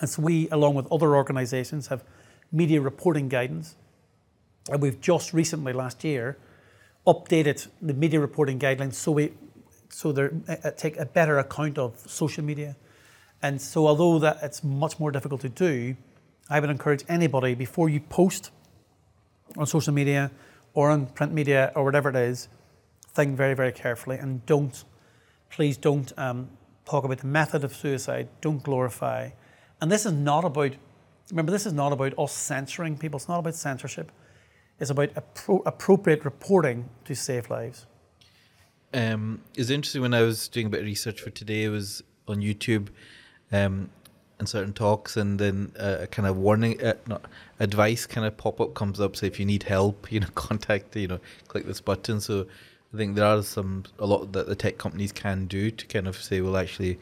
and 0.00 0.08
so 0.08 0.22
we, 0.22 0.48
along 0.50 0.74
with 0.74 0.90
other 0.90 1.14
organisations, 1.14 1.86
have 1.86 2.02
media 2.50 2.80
reporting 2.80 3.28
guidance, 3.28 3.76
and 4.70 4.82
we've 4.82 5.00
just 5.00 5.32
recently 5.32 5.72
last 5.72 6.02
year 6.02 6.36
updated 7.06 7.68
the 7.80 7.94
media 7.94 8.20
reporting 8.20 8.58
guidelines 8.58 8.94
so 8.94 9.12
we 9.12 9.32
so 9.88 10.12
they 10.12 10.28
uh, 10.48 10.70
take 10.72 10.96
a 10.98 11.06
better 11.06 11.38
account 11.38 11.78
of 11.78 11.96
social 12.06 12.42
media, 12.42 12.76
and 13.40 13.62
so 13.62 13.86
although 13.86 14.18
that 14.18 14.38
it's 14.42 14.64
much 14.64 14.98
more 14.98 15.12
difficult 15.12 15.40
to 15.42 15.48
do, 15.48 15.96
I 16.48 16.58
would 16.58 16.70
encourage 16.70 17.04
anybody 17.08 17.54
before 17.54 17.88
you 17.88 18.00
post 18.00 18.50
on 19.56 19.66
social 19.66 19.92
media 19.92 20.30
or 20.74 20.90
on 20.90 21.06
print 21.06 21.32
media 21.32 21.72
or 21.74 21.84
whatever 21.84 22.08
it 22.10 22.16
is, 22.16 22.48
think 23.12 23.36
very, 23.36 23.54
very 23.54 23.72
carefully 23.72 24.16
and 24.16 24.44
don't, 24.46 24.84
please 25.50 25.76
don't 25.76 26.12
um, 26.16 26.48
talk 26.84 27.04
about 27.04 27.18
the 27.18 27.26
method 27.26 27.64
of 27.64 27.74
suicide, 27.74 28.28
don't 28.40 28.62
glorify. 28.62 29.30
And 29.80 29.90
this 29.90 30.06
is 30.06 30.12
not 30.12 30.44
about, 30.44 30.72
remember, 31.30 31.52
this 31.52 31.66
is 31.66 31.72
not 31.72 31.92
about 31.92 32.18
us 32.18 32.32
censoring 32.32 32.96
people, 32.96 33.18
it's 33.18 33.28
not 33.28 33.38
about 33.38 33.54
censorship, 33.54 34.12
it's 34.78 34.90
about 34.90 35.10
appro- 35.14 35.62
appropriate 35.66 36.24
reporting 36.24 36.88
to 37.04 37.14
save 37.14 37.50
lives. 37.50 37.86
Um, 38.92 39.42
it 39.54 39.60
was 39.60 39.70
interesting 39.70 40.02
when 40.02 40.14
I 40.14 40.22
was 40.22 40.48
doing 40.48 40.66
a 40.66 40.68
bit 40.68 40.80
of 40.80 40.86
research 40.86 41.20
for 41.20 41.30
today, 41.30 41.64
it 41.64 41.68
was 41.68 42.02
on 42.26 42.38
YouTube. 42.38 42.88
Um, 43.52 43.90
in 44.40 44.46
certain 44.46 44.72
talks, 44.72 45.16
and 45.16 45.38
then 45.38 45.72
a 45.76 46.06
kind 46.06 46.26
of 46.26 46.36
warning, 46.36 46.82
uh, 46.82 46.94
not 47.06 47.26
advice 47.58 48.06
kind 48.06 48.26
of 48.26 48.36
pop 48.36 48.60
up 48.60 48.74
comes 48.74 49.00
up. 49.00 49.16
So 49.16 49.26
if 49.26 49.38
you 49.38 49.46
need 49.46 49.64
help, 49.64 50.10
you 50.12 50.20
know, 50.20 50.28
contact, 50.34 50.96
you 50.96 51.08
know, 51.08 51.20
click 51.48 51.66
this 51.66 51.80
button. 51.80 52.20
So 52.20 52.46
I 52.92 52.96
think 52.96 53.16
there 53.16 53.26
are 53.26 53.42
some 53.42 53.84
a 53.98 54.06
lot 54.06 54.32
that 54.32 54.48
the 54.48 54.56
tech 54.56 54.78
companies 54.78 55.12
can 55.12 55.46
do 55.46 55.70
to 55.70 55.86
kind 55.86 56.08
of 56.08 56.16
say, 56.16 56.40
well, 56.40 56.56
actually, 56.56 56.98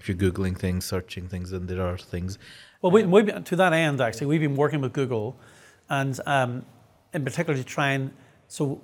if 0.00 0.08
you're 0.08 0.16
googling 0.16 0.58
things, 0.58 0.84
searching 0.84 1.28
things, 1.28 1.50
then 1.50 1.66
there 1.66 1.82
are 1.82 1.96
things. 1.96 2.38
Well, 2.82 2.92
we, 2.92 3.04
we, 3.04 3.24
to 3.24 3.56
that 3.56 3.72
end, 3.72 4.00
actually, 4.00 4.26
we've 4.26 4.40
been 4.40 4.56
working 4.56 4.80
with 4.80 4.92
Google, 4.92 5.36
and 5.88 6.18
um, 6.26 6.64
in 7.12 7.24
particular 7.24 7.58
to 7.58 7.64
try 7.64 7.92
and 7.92 8.12
so 8.48 8.80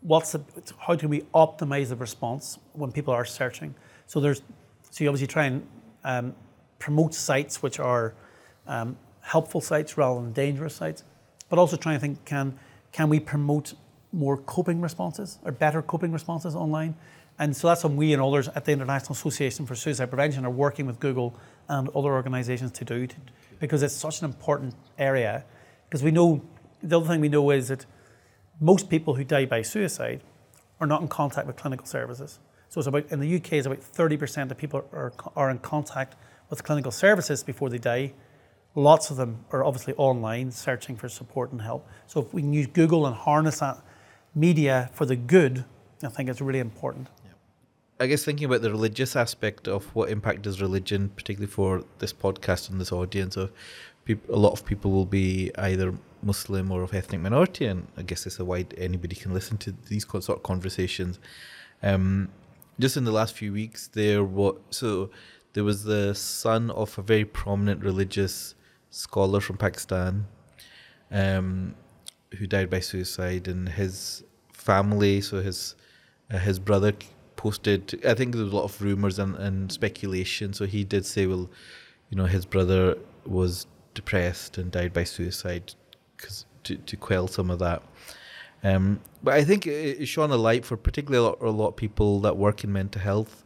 what's 0.00 0.32
the, 0.32 0.40
how 0.78 0.94
do 0.94 1.08
we 1.08 1.22
optimize 1.34 1.88
the 1.88 1.96
response 1.96 2.58
when 2.72 2.92
people 2.92 3.12
are 3.12 3.24
searching? 3.24 3.74
So 4.06 4.20
there's 4.20 4.42
so 4.90 5.04
you 5.04 5.10
obviously 5.10 5.26
try 5.26 5.46
and 5.46 5.66
um, 6.04 6.34
promote 6.78 7.14
sites 7.14 7.62
which 7.62 7.78
are 7.78 8.14
um, 8.66 8.96
helpful 9.20 9.60
sites 9.60 9.96
rather 9.96 10.20
than 10.20 10.32
dangerous 10.32 10.74
sites, 10.74 11.04
but 11.48 11.58
also 11.58 11.76
trying 11.76 11.96
to 11.96 12.00
think 12.00 12.24
can 12.24 12.58
can 12.92 13.08
we 13.08 13.20
promote 13.20 13.74
more 14.12 14.38
coping 14.38 14.80
responses 14.80 15.38
or 15.44 15.52
better 15.52 15.82
coping 15.82 16.12
responses 16.12 16.54
online? 16.54 16.94
And 17.38 17.56
so 17.56 17.68
that's 17.68 17.84
what 17.84 17.92
we 17.92 18.12
and 18.12 18.20
others 18.20 18.48
at 18.48 18.64
the 18.64 18.72
International 18.72 19.12
Association 19.12 19.66
for 19.66 19.74
Suicide 19.74 20.06
Prevention 20.06 20.44
are 20.44 20.50
working 20.50 20.86
with 20.86 20.98
Google 20.98 21.34
and 21.68 21.88
other 21.90 22.08
organisations 22.08 22.72
to 22.72 22.84
do, 22.84 23.06
to, 23.06 23.16
because 23.60 23.82
it's 23.82 23.94
such 23.94 24.20
an 24.20 24.24
important 24.24 24.74
area. 24.98 25.44
Because 25.88 26.02
we 26.02 26.10
know 26.10 26.42
the 26.82 26.98
other 26.98 27.06
thing 27.06 27.20
we 27.20 27.28
know 27.28 27.50
is 27.50 27.68
that 27.68 27.86
most 28.60 28.90
people 28.90 29.14
who 29.14 29.22
die 29.22 29.44
by 29.44 29.62
suicide 29.62 30.22
are 30.80 30.86
not 30.86 31.00
in 31.00 31.08
contact 31.08 31.46
with 31.46 31.56
clinical 31.56 31.86
services. 31.86 32.40
So 32.70 32.80
it's 32.80 32.88
about 32.88 33.06
in 33.10 33.20
the 33.20 33.36
UK, 33.36 33.54
it's 33.54 33.66
about 33.66 33.80
30% 33.80 34.50
of 34.50 34.58
people 34.58 34.84
are, 34.92 35.12
are 35.36 35.50
in 35.50 35.58
contact 35.58 36.16
with 36.50 36.64
clinical 36.64 36.92
services 36.92 37.42
before 37.42 37.68
they 37.68 37.78
die. 37.78 38.12
Lots 38.74 39.10
of 39.10 39.16
them 39.16 39.44
are 39.50 39.64
obviously 39.64 39.94
online 39.94 40.50
searching 40.52 40.96
for 40.96 41.08
support 41.08 41.52
and 41.52 41.62
help. 41.62 41.86
So 42.06 42.20
if 42.20 42.32
we 42.32 42.42
can 42.42 42.52
use 42.52 42.66
Google 42.66 43.06
and 43.06 43.16
harness 43.16 43.60
that 43.60 43.78
media 44.34 44.90
for 44.92 45.04
the 45.06 45.16
good, 45.16 45.64
I 46.02 46.08
think 46.08 46.28
it's 46.28 46.40
really 46.40 46.60
important. 46.60 47.08
I 48.00 48.06
guess 48.06 48.24
thinking 48.24 48.44
about 48.44 48.62
the 48.62 48.70
religious 48.70 49.16
aspect 49.16 49.66
of 49.66 49.84
what 49.92 50.08
impact 50.08 50.42
does 50.42 50.62
religion, 50.62 51.08
particularly 51.16 51.50
for 51.50 51.82
this 51.98 52.12
podcast 52.12 52.70
and 52.70 52.80
this 52.80 52.92
audience 52.92 53.36
of 53.36 53.50
a 54.08 54.36
lot 54.36 54.52
of 54.52 54.64
people 54.64 54.90
will 54.90 55.04
be 55.04 55.50
either 55.58 55.92
Muslim 56.22 56.70
or 56.70 56.82
of 56.82 56.94
ethnic 56.94 57.20
minority, 57.20 57.66
and 57.66 57.86
I 57.96 58.02
guess 58.02 58.26
it's 58.26 58.38
a 58.38 58.44
wide 58.44 58.74
anybody 58.78 59.16
can 59.16 59.34
listen 59.34 59.58
to 59.58 59.74
these 59.88 60.06
sort 60.08 60.28
of 60.28 60.42
conversations. 60.42 61.18
Um, 61.82 62.28
just 62.78 62.96
in 62.96 63.04
the 63.04 63.12
last 63.12 63.34
few 63.34 63.52
weeks, 63.52 63.88
there 63.88 64.22
was 64.22 64.56
so 64.70 65.10
there 65.52 65.64
was 65.64 65.84
the 65.84 66.14
son 66.14 66.70
of 66.70 66.98
a 66.98 67.02
very 67.02 67.24
prominent 67.24 67.82
religious 67.82 68.54
scholar 68.90 69.40
from 69.40 69.56
Pakistan, 69.56 70.26
um, 71.10 71.74
who 72.36 72.46
died 72.46 72.70
by 72.70 72.80
suicide, 72.80 73.48
and 73.48 73.68
his 73.68 74.22
family, 74.52 75.20
so 75.20 75.40
his 75.40 75.74
uh, 76.30 76.38
his 76.38 76.58
brother 76.58 76.92
posted. 77.36 78.00
I 78.04 78.14
think 78.14 78.34
there 78.34 78.44
was 78.44 78.52
a 78.52 78.56
lot 78.56 78.64
of 78.64 78.82
rumors 78.82 79.18
and, 79.18 79.34
and 79.36 79.72
speculation. 79.72 80.52
So 80.52 80.66
he 80.66 80.84
did 80.84 81.06
say, 81.06 81.26
well, 81.26 81.48
you 82.10 82.16
know, 82.16 82.26
his 82.26 82.44
brother 82.44 82.98
was 83.24 83.66
depressed 83.94 84.58
and 84.58 84.70
died 84.70 84.92
by 84.92 85.04
suicide 85.04 85.74
because 86.16 86.46
to, 86.64 86.76
to 86.76 86.96
quell 86.96 87.28
some 87.28 87.50
of 87.50 87.58
that. 87.60 87.82
Um, 88.62 89.00
but 89.22 89.34
I 89.34 89.44
think 89.44 89.66
it, 89.66 90.06
shone 90.06 90.30
a 90.30 90.36
light 90.36 90.64
for 90.64 90.76
particularly 90.76 91.24
a 91.24 91.28
lot, 91.28 91.40
a 91.40 91.50
lot 91.50 91.68
of 91.68 91.76
people 91.76 92.20
that 92.20 92.36
work 92.36 92.64
in 92.64 92.72
mental 92.72 93.00
health. 93.00 93.44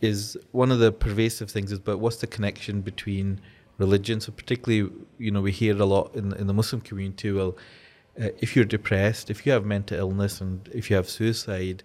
Is 0.00 0.36
one 0.52 0.70
of 0.70 0.78
the 0.78 0.92
pervasive 0.92 1.50
things 1.50 1.72
is, 1.72 1.80
but 1.80 1.98
what's 1.98 2.18
the 2.18 2.28
connection 2.28 2.82
between 2.82 3.40
religion? 3.78 4.20
So 4.20 4.30
particularly, 4.30 4.92
you 5.18 5.30
know, 5.32 5.40
we 5.40 5.50
hear 5.50 5.76
a 5.80 5.84
lot 5.84 6.14
in 6.14 6.32
in 6.34 6.46
the 6.46 6.54
Muslim 6.54 6.80
community. 6.80 7.32
Well, 7.32 7.56
uh, 8.20 8.28
if 8.40 8.54
you're 8.54 8.64
depressed, 8.64 9.28
if 9.30 9.44
you 9.44 9.52
have 9.52 9.64
mental 9.64 9.98
illness, 9.98 10.40
and 10.40 10.68
if 10.72 10.88
you 10.88 10.96
have 10.96 11.08
suicide, 11.08 11.82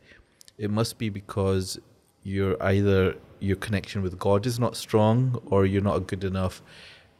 it 0.57 0.69
must 0.69 0.97
be 0.97 1.09
because 1.09 1.79
you're 2.23 2.61
either 2.61 3.15
your 3.39 3.57
connection 3.57 4.01
with 4.01 4.17
God 4.17 4.45
is 4.45 4.59
not 4.59 4.77
strong, 4.77 5.41
or 5.47 5.65
you're 5.65 5.81
not 5.81 6.07
good 6.07 6.23
enough. 6.23 6.61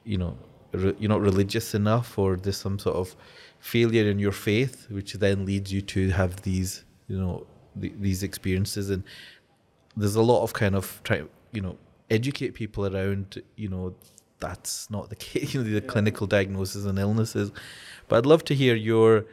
You 0.06 0.18
know, 0.18 0.38
re- 0.72 0.96
you're 1.00 1.10
not 1.10 1.22
religious 1.22 1.74
enough, 1.74 2.18
or 2.18 2.38
there's 2.38 2.58
some 2.58 2.80
sort 2.80 2.96
of 2.96 3.16
failure 3.60 4.10
in 4.10 4.20
your 4.20 4.32
faith, 4.32 4.88
which 4.90 5.14
then 5.14 5.46
leads 5.46 5.72
you 5.74 5.82
to 5.82 6.10
have 6.12 6.42
these, 6.44 6.84
you 7.08 7.18
know, 7.20 7.46
th- 7.80 7.94
these 8.00 8.24
experiences. 8.24 8.90
And 8.90 9.04
there's 9.96 10.16
a 10.16 10.22
lot 10.22 10.44
of 10.44 10.54
kind 10.54 10.76
of 10.76 11.02
try, 11.04 11.24
you 11.52 11.62
know, 11.62 11.78
educate 12.10 12.54
people 12.54 12.86
around, 12.86 13.42
you 13.56 13.70
know, 13.70 13.96
that's 14.40 14.90
not 14.90 15.10
the 15.10 15.16
case, 15.28 15.54
you 15.54 15.62
know, 15.62 15.70
the 15.70 15.76
yeah. 15.76 15.80
clinical 15.82 16.28
diagnosis 16.28 16.86
and 16.86 17.00
illnesses. 17.00 17.52
But 18.08 18.18
I'd 18.18 18.26
love 18.26 18.44
to 18.46 18.56
hear 18.56 18.76
your 18.76 19.26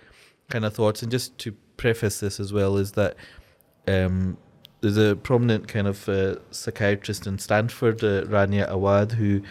kind 0.49 0.65
of 0.65 0.75
thoughts. 0.75 1.03
And 1.03 1.11
just 1.11 1.39
to 1.39 1.53
preface 1.77 2.21
this 2.21 2.41
as 2.41 2.53
well, 2.53 2.77
is 2.77 2.93
that 2.93 3.17
um, 3.89 4.37
there's 4.81 4.97
a 4.97 5.17
prominent 5.17 5.69
kind 5.69 5.87
of 5.87 6.09
uh, 6.09 6.37
psychiatrist 6.51 7.27
in 7.27 7.39
Stanford, 7.39 8.03
uh, 8.03 8.25
Rania 8.25 8.69
Awaad, 8.71 9.13
who 9.13 9.43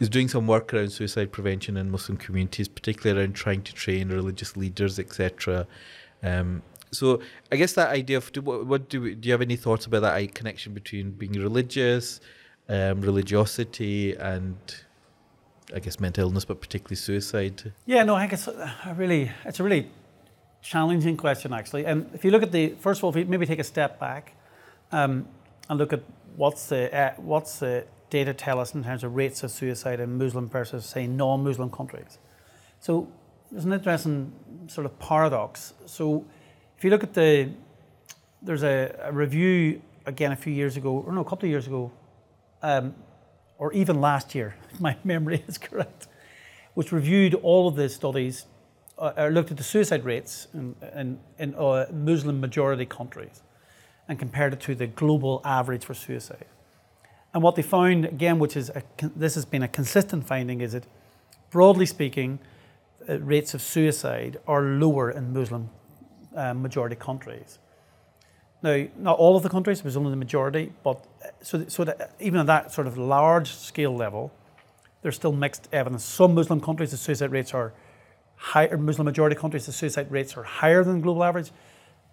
is 0.00 0.08
doing 0.08 0.28
some 0.28 0.46
work 0.46 0.72
around 0.72 0.90
suicide 0.90 1.32
prevention 1.32 1.76
in 1.76 1.90
Muslim 1.90 2.16
communities, 2.16 2.68
particularly 2.68 3.20
around 3.20 3.34
trying 3.34 3.62
to 3.62 3.74
train 3.74 4.08
religious 4.08 4.56
leaders, 4.56 4.98
etc. 4.98 5.66
Um, 6.22 6.62
so 6.90 7.20
I 7.52 7.56
guess 7.56 7.72
that 7.74 7.90
idea 7.90 8.16
of 8.16 8.32
do, 8.32 8.40
what, 8.40 8.88
do 8.88 9.00
we, 9.00 9.14
do 9.14 9.28
you 9.28 9.32
have 9.32 9.42
any 9.42 9.56
thoughts 9.56 9.86
about 9.86 10.00
that 10.00 10.34
connection 10.34 10.74
between 10.74 11.12
being 11.12 11.32
religious, 11.32 12.20
um, 12.68 13.00
religiosity, 13.00 14.14
and 14.14 14.56
I 15.74 15.80
guess 15.80 16.00
mental 16.00 16.24
illness, 16.24 16.44
but 16.44 16.60
particularly 16.60 16.96
suicide? 16.96 17.72
Yeah, 17.86 18.04
no, 18.04 18.14
I 18.14 18.26
it's 18.26 18.48
a 18.48 18.94
really 18.96 19.30
it's 19.44 19.60
a 19.60 19.64
really 19.64 19.90
challenging 20.62 21.16
question 21.16 21.52
actually. 21.52 21.86
And 21.86 22.10
if 22.14 22.24
you 22.24 22.30
look 22.30 22.42
at 22.42 22.52
the 22.52 22.74
first 22.80 23.00
of 23.00 23.04
all, 23.04 23.10
if 23.10 23.16
you 23.16 23.24
maybe 23.26 23.46
take 23.46 23.58
a 23.58 23.64
step 23.64 23.98
back 24.00 24.34
um, 24.92 25.28
and 25.68 25.78
look 25.78 25.92
at 25.92 26.02
what's 26.36 26.66
the 26.66 26.94
uh, 26.94 27.14
what's 27.16 27.58
the 27.58 27.84
data 28.10 28.32
tell 28.32 28.58
us 28.58 28.74
in 28.74 28.82
terms 28.84 29.04
of 29.04 29.14
rates 29.14 29.42
of 29.42 29.50
suicide 29.50 30.00
in 30.00 30.16
Muslim 30.16 30.48
versus 30.48 30.86
say 30.86 31.06
non-Muslim 31.06 31.70
countries. 31.70 32.18
So 32.80 33.08
there's 33.50 33.64
an 33.64 33.72
interesting 33.72 34.32
sort 34.66 34.86
of 34.86 34.98
paradox. 34.98 35.74
So 35.86 36.24
if 36.78 36.84
you 36.84 36.90
look 36.90 37.02
at 37.02 37.12
the 37.12 37.50
there's 38.40 38.62
a, 38.62 38.94
a 39.02 39.12
review 39.12 39.82
again 40.06 40.30
a 40.30 40.36
few 40.36 40.52
years 40.52 40.76
ago, 40.76 41.02
or 41.04 41.12
no, 41.12 41.22
a 41.22 41.24
couple 41.24 41.46
of 41.46 41.50
years 41.50 41.66
ago, 41.66 41.90
um, 42.62 42.94
or 43.58 43.72
even 43.72 44.00
last 44.00 44.32
year, 44.32 44.54
if 44.70 44.80
my 44.88 44.96
memory 45.02 45.42
is 45.48 45.58
correct, 45.58 46.06
which 46.74 46.92
reviewed 46.92 47.34
all 47.34 47.66
of 47.66 47.74
the 47.74 47.88
studies 47.88 48.46
uh, 48.96 49.28
looked 49.28 49.50
at 49.50 49.56
the 49.56 49.64
suicide 49.64 50.04
rates 50.04 50.46
in, 50.54 50.76
in, 50.94 51.18
in 51.38 51.54
uh, 51.56 51.86
Muslim 51.92 52.40
majority 52.40 52.86
countries 52.86 53.42
and 54.06 54.16
compared 54.16 54.52
it 54.52 54.60
to 54.60 54.76
the 54.76 54.86
global 54.86 55.40
average 55.44 55.84
for 55.84 55.94
suicide. 55.94 56.46
And 57.34 57.42
what 57.42 57.56
they 57.56 57.62
found, 57.62 58.04
again, 58.04 58.38
which 58.38 58.56
is 58.56 58.70
a, 58.70 58.84
this 59.16 59.34
has 59.34 59.44
been 59.44 59.64
a 59.64 59.68
consistent 59.68 60.28
finding, 60.28 60.60
is 60.60 60.72
that 60.72 60.86
broadly 61.50 61.86
speaking, 61.86 62.38
uh, 63.08 63.18
rates 63.18 63.52
of 63.52 63.62
suicide 63.62 64.38
are 64.46 64.62
lower 64.62 65.10
in 65.10 65.32
Muslim 65.32 65.70
uh, 66.38 66.54
majority 66.54 66.96
countries. 66.96 67.58
Now, 68.62 68.86
not 68.96 69.18
all 69.18 69.36
of 69.36 69.42
the 69.42 69.48
countries, 69.48 69.80
it 69.80 69.84
was 69.84 69.96
only 69.96 70.10
the 70.10 70.16
majority, 70.16 70.72
but 70.82 71.04
uh, 71.24 71.28
so, 71.42 71.64
so 71.68 71.84
that 71.84 72.12
even 72.20 72.40
at 72.40 72.46
that 72.46 72.72
sort 72.72 72.86
of 72.86 72.96
large 72.98 73.52
scale 73.54 73.94
level, 73.94 74.32
there's 75.02 75.16
still 75.16 75.32
mixed 75.32 75.68
evidence. 75.72 76.04
Some 76.04 76.34
Muslim 76.34 76.60
countries, 76.60 76.90
the 76.90 76.96
suicide 76.96 77.30
rates 77.30 77.54
are 77.54 77.72
higher, 78.36 78.76
Muslim 78.76 79.04
majority 79.04 79.36
countries, 79.36 79.66
the 79.66 79.72
suicide 79.72 80.10
rates 80.10 80.36
are 80.36 80.42
higher 80.42 80.82
than 80.82 80.96
the 80.96 81.02
global 81.02 81.22
average, 81.22 81.50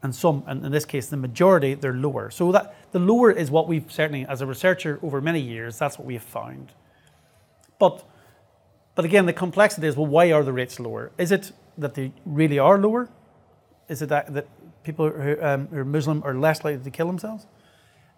and 0.04 0.14
some, 0.14 0.44
and 0.46 0.64
in 0.64 0.72
this 0.72 0.86
case, 0.86 1.08
the 1.08 1.18
majority, 1.18 1.74
they're 1.74 1.94
lower. 1.94 2.30
So 2.30 2.52
that 2.52 2.76
the 2.92 3.00
lower 3.00 3.32
is 3.32 3.50
what 3.50 3.68
we've 3.68 3.92
certainly, 3.92 4.26
as 4.28 4.42
a 4.42 4.46
researcher 4.46 5.00
over 5.02 5.22
many 5.22 5.40
years, 5.40 5.80
that's 5.80 5.98
what 5.98 6.06
we 6.06 6.14
have 6.14 6.24
found. 6.24 6.74
But, 7.80 8.04
but 8.94 9.04
again, 9.04 9.26
the 9.26 9.34
complexity 9.34 9.88
is, 9.88 9.98
well, 9.98 10.06
why 10.06 10.32
are 10.32 10.44
the 10.44 10.54
rates 10.54 10.80
lower? 10.80 11.12
Is 11.18 11.32
it 11.32 11.52
that 11.78 11.96
they 11.96 12.12
really 12.24 12.60
are 12.60 12.78
lower? 12.78 13.10
Is 13.88 14.02
it 14.02 14.10
that, 14.10 14.34
that 14.34 14.48
people 14.84 15.10
who, 15.10 15.42
um, 15.42 15.68
who 15.68 15.78
are 15.78 15.86
Muslim 15.86 16.24
are 16.24 16.34
less 16.34 16.64
likely 16.64 16.84
to 16.84 16.92
kill 16.92 17.08
themselves? 17.08 17.46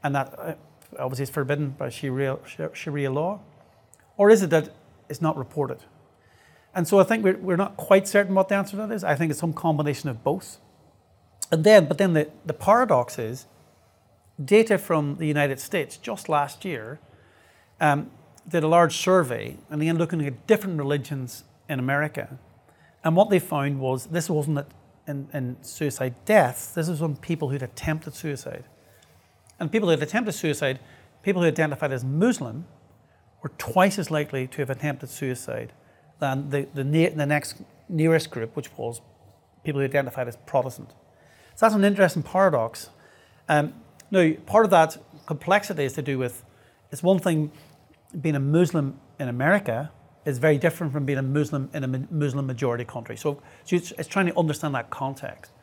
And 0.03 0.15
that 0.15 0.33
uh, 0.37 0.53
obviously 0.99 1.23
is 1.23 1.29
forbidden 1.29 1.71
by 1.71 1.89
Sharia, 1.89 2.37
Sharia 2.73 3.11
law? 3.11 3.39
Or 4.15 4.29
is 4.29 4.41
it 4.41 4.49
that 4.49 4.69
it's 5.09 5.21
not 5.21 5.37
reported? 5.37 5.79
And 6.73 6.87
so 6.87 6.99
I 6.99 7.03
think 7.03 7.23
we're, 7.23 7.37
we're 7.37 7.55
not 7.57 7.75
quite 7.77 8.07
certain 8.07 8.35
what 8.35 8.49
the 8.49 8.55
answer 8.55 8.71
to 8.71 8.87
that 8.87 8.91
is. 8.91 9.03
I 9.03 9.15
think 9.15 9.31
it's 9.31 9.39
some 9.39 9.53
combination 9.53 10.09
of 10.09 10.23
both. 10.23 10.57
And 11.51 11.63
then, 11.63 11.85
but 11.87 11.97
then 11.97 12.13
the, 12.13 12.29
the 12.45 12.53
paradox 12.53 13.17
is 13.17 13.45
data 14.43 14.77
from 14.77 15.15
the 15.15 15.25
United 15.25 15.59
States 15.59 15.97
just 15.97 16.29
last 16.29 16.63
year 16.63 16.99
um, 17.79 18.11
did 18.47 18.63
a 18.63 18.67
large 18.67 18.97
survey 18.97 19.57
and 19.69 19.81
again 19.81 19.97
looking 19.97 20.25
at 20.25 20.47
different 20.47 20.77
religions 20.77 21.43
in 21.67 21.79
America. 21.79 22.37
And 23.03 23.15
what 23.15 23.29
they 23.29 23.39
found 23.39 23.79
was 23.79 24.07
this 24.07 24.29
wasn't 24.29 24.67
in, 25.07 25.27
in 25.33 25.57
suicide 25.61 26.13
deaths, 26.25 26.73
this 26.73 26.89
was 26.89 27.01
on 27.01 27.15
people 27.15 27.49
who'd 27.49 27.63
attempted 27.63 28.13
suicide. 28.13 28.65
And 29.59 29.71
people 29.71 29.87
who 29.87 29.91
had 29.91 30.03
attempted 30.03 30.33
suicide, 30.33 30.79
people 31.23 31.41
who 31.41 31.47
identified 31.47 31.91
as 31.91 32.03
Muslim, 32.03 32.65
were 33.41 33.51
twice 33.57 33.97
as 33.97 34.11
likely 34.11 34.47
to 34.47 34.57
have 34.57 34.69
attempted 34.69 35.09
suicide 35.09 35.71
than 36.19 36.49
the, 36.49 36.67
the, 36.73 36.83
ne- 36.83 37.09
the 37.09 37.25
next 37.25 37.61
nearest 37.89 38.29
group, 38.31 38.55
which 38.55 38.75
was 38.77 39.01
people 39.63 39.79
who 39.79 39.85
identified 39.85 40.27
as 40.27 40.35
Protestant. 40.45 40.89
So 41.55 41.65
that's 41.65 41.75
an 41.75 41.83
interesting 41.83 42.23
paradox. 42.23 42.89
Um, 43.49 43.73
now, 44.11 44.31
part 44.45 44.65
of 44.65 44.71
that 44.71 44.97
complexity 45.25 45.83
is 45.83 45.93
to 45.93 46.01
do 46.01 46.17
with 46.17 46.43
it's 46.91 47.03
one 47.03 47.19
thing 47.19 47.51
being 48.19 48.35
a 48.35 48.39
Muslim 48.39 48.99
in 49.19 49.27
America, 49.27 49.91
is 50.27 50.39
very 50.39 50.57
different 50.57 50.91
from 50.91 51.05
being 51.05 51.17
a 51.17 51.23
Muslim 51.23 51.69
in 51.73 51.85
a 51.85 51.87
Muslim 52.11 52.45
majority 52.45 52.83
country. 52.83 53.15
So, 53.15 53.41
so 53.63 53.77
it's, 53.77 53.91
it's, 53.91 54.09
trying 54.09 54.25
to 54.25 54.37
understand 54.37 54.75
that 54.75 54.89
context. 54.89 55.53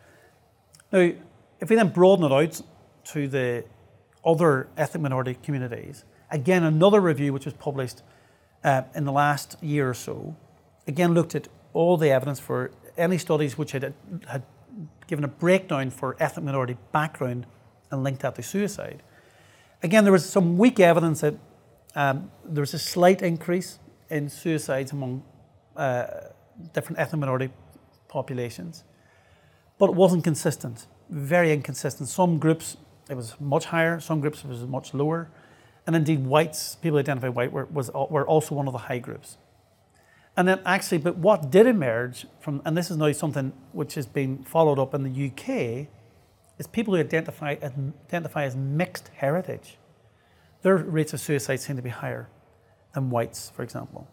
Now, 0.90 1.12
if 1.60 1.68
we 1.68 1.76
then 1.76 1.90
broaden 1.90 2.24
it 2.24 2.32
out 2.32 2.62
to 3.12 3.28
the 3.28 3.66
other 4.24 4.68
ethnic 4.78 5.02
minority 5.02 5.36
communities, 5.42 6.04
again, 6.30 6.62
another 6.62 7.00
review 7.02 7.34
which 7.34 7.44
was 7.44 7.52
published 7.52 8.02
uh, 8.64 8.82
in 8.94 9.04
the 9.04 9.12
last 9.12 9.62
year 9.62 9.90
or 9.90 9.94
so, 9.94 10.34
again 10.86 11.12
looked 11.12 11.34
at 11.34 11.46
all 11.74 11.98
the 11.98 12.10
evidence 12.10 12.40
for 12.40 12.70
any 12.96 13.18
studies 13.18 13.58
which 13.58 13.72
had, 13.72 13.92
had 14.28 14.44
given 15.06 15.24
a 15.24 15.28
breakdown 15.28 15.90
for 15.90 16.16
ethnic 16.18 16.46
minority 16.46 16.78
background 16.90 17.44
and 17.90 18.02
linked 18.02 18.22
that 18.22 18.34
to 18.36 18.42
suicide. 18.42 19.02
Again, 19.82 20.04
there 20.04 20.12
was 20.12 20.24
some 20.24 20.56
weak 20.56 20.80
evidence 20.80 21.20
that 21.20 21.34
um, 21.94 22.30
there 22.46 22.62
was 22.62 22.72
a 22.72 22.78
slight 22.78 23.20
increase 23.20 23.78
in 24.14 24.28
suicides 24.28 24.92
among 24.92 25.24
uh, 25.76 26.06
different 26.72 27.00
ethnic 27.00 27.18
minority 27.18 27.50
populations, 28.06 28.84
but 29.76 29.90
it 29.90 29.96
wasn't 29.96 30.22
consistent, 30.22 30.86
very 31.10 31.52
inconsistent. 31.52 32.08
Some 32.08 32.38
groups 32.38 32.76
it 33.10 33.16
was 33.16 33.34
much 33.40 33.66
higher, 33.66 33.98
some 33.98 34.20
groups 34.20 34.44
it 34.44 34.48
was 34.48 34.60
much 34.60 34.94
lower, 34.94 35.28
and 35.84 35.96
indeed 35.96 36.24
whites, 36.24 36.76
people 36.76 36.98
identified 36.98 37.34
white, 37.34 37.52
were, 37.52 37.66
was, 37.66 37.90
were 37.92 38.26
also 38.26 38.54
one 38.54 38.68
of 38.68 38.72
the 38.72 38.84
high 38.90 39.00
groups. 39.00 39.36
And 40.36 40.48
then 40.48 40.60
actually, 40.64 40.98
but 40.98 41.16
what 41.16 41.50
did 41.50 41.66
emerge 41.66 42.26
from, 42.40 42.62
and 42.64 42.76
this 42.76 42.90
is 42.90 42.96
now 42.96 43.10
something 43.12 43.52
which 43.72 43.94
has 43.94 44.06
been 44.06 44.44
followed 44.44 44.78
up 44.78 44.94
in 44.94 45.02
the 45.02 45.26
UK, 45.28 45.88
is 46.58 46.66
people 46.68 46.94
who 46.94 47.00
identify, 47.00 47.56
identify 47.62 48.44
as 48.44 48.54
mixed 48.54 49.10
heritage. 49.16 49.76
Their 50.62 50.76
rates 50.76 51.12
of 51.12 51.20
suicide 51.20 51.56
seem 51.56 51.76
to 51.76 51.82
be 51.82 51.90
higher 51.90 52.28
than 52.94 53.10
whites, 53.10 53.50
for 53.50 53.62
example, 53.62 54.08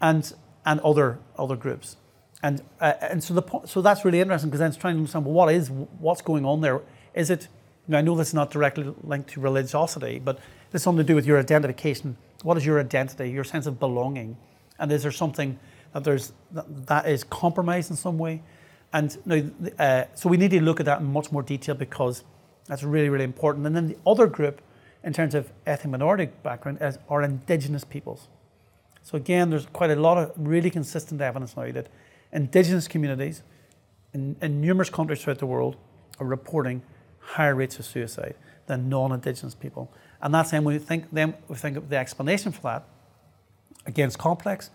and, 0.00 0.32
and 0.64 0.80
other, 0.80 1.18
other 1.38 1.56
groups. 1.56 1.96
And, 2.42 2.62
uh, 2.80 2.92
and 3.00 3.24
so, 3.24 3.34
the, 3.34 3.60
so 3.64 3.80
that's 3.80 4.04
really 4.04 4.20
interesting 4.20 4.50
because 4.50 4.60
then 4.60 4.68
it's 4.68 4.76
trying 4.76 4.94
to 4.94 4.98
understand 4.98 5.24
well, 5.24 5.34
what 5.34 5.54
is, 5.54 5.70
what's 5.70 6.22
going 6.22 6.44
on 6.44 6.60
there? 6.60 6.82
Is 7.14 7.30
it, 7.30 7.48
now 7.88 7.98
I 7.98 8.02
know 8.02 8.14
this 8.14 8.28
is 8.28 8.34
not 8.34 8.50
directly 8.50 8.92
linked 9.02 9.30
to 9.30 9.40
religiosity, 9.40 10.18
but 10.18 10.38
it's 10.72 10.84
something 10.84 11.04
to 11.04 11.10
do 11.10 11.14
with 11.14 11.26
your 11.26 11.38
identification. 11.38 12.16
What 12.42 12.56
is 12.56 12.66
your 12.66 12.78
identity, 12.78 13.30
your 13.30 13.44
sense 13.44 13.66
of 13.66 13.80
belonging? 13.80 14.36
And 14.78 14.92
is 14.92 15.02
there 15.02 15.12
something 15.12 15.58
that 15.92 16.04
there's 16.04 16.32
that, 16.52 16.86
that 16.86 17.08
is 17.08 17.24
compromised 17.24 17.90
in 17.90 17.96
some 17.96 18.18
way? 18.18 18.42
And 18.92 19.16
now, 19.26 19.42
uh, 19.78 20.04
so 20.14 20.28
we 20.28 20.36
need 20.36 20.50
to 20.50 20.60
look 20.60 20.80
at 20.80 20.86
that 20.86 21.00
in 21.00 21.06
much 21.06 21.32
more 21.32 21.42
detail 21.42 21.74
because 21.74 22.24
that's 22.66 22.82
really, 22.82 23.08
really 23.08 23.24
important. 23.24 23.66
And 23.66 23.74
then 23.74 23.88
the 23.88 23.96
other 24.06 24.26
group, 24.26 24.60
in 25.06 25.12
terms 25.12 25.34
of 25.36 25.50
ethnic 25.66 25.92
minority 25.92 26.28
background, 26.42 26.78
is, 26.80 26.98
are 27.08 27.22
indigenous 27.22 27.84
peoples. 27.84 28.28
So 29.04 29.16
again, 29.16 29.50
there's 29.50 29.66
quite 29.66 29.90
a 29.90 29.96
lot 29.96 30.18
of 30.18 30.32
really 30.36 30.68
consistent 30.68 31.20
evidence 31.20 31.56
now 31.56 31.70
that 31.70 31.86
indigenous 32.32 32.88
communities 32.88 33.44
in, 34.12 34.36
in 34.42 34.60
numerous 34.60 34.90
countries 34.90 35.22
throughout 35.22 35.38
the 35.38 35.46
world 35.46 35.76
are 36.18 36.26
reporting 36.26 36.82
higher 37.20 37.54
rates 37.54 37.78
of 37.78 37.84
suicide 37.84 38.34
than 38.66 38.88
non-indigenous 38.88 39.54
people. 39.54 39.92
And 40.20 40.34
that's 40.34 40.50
then 40.50 40.64
we 40.64 40.78
think 40.78 41.04
then 41.12 41.34
we 41.46 41.54
think 41.54 41.76
of 41.76 41.88
the 41.88 41.96
explanation 41.96 42.50
for 42.50 42.62
that. 42.62 42.88
Again, 43.86 44.08
it's 44.08 44.16
complex. 44.16 44.70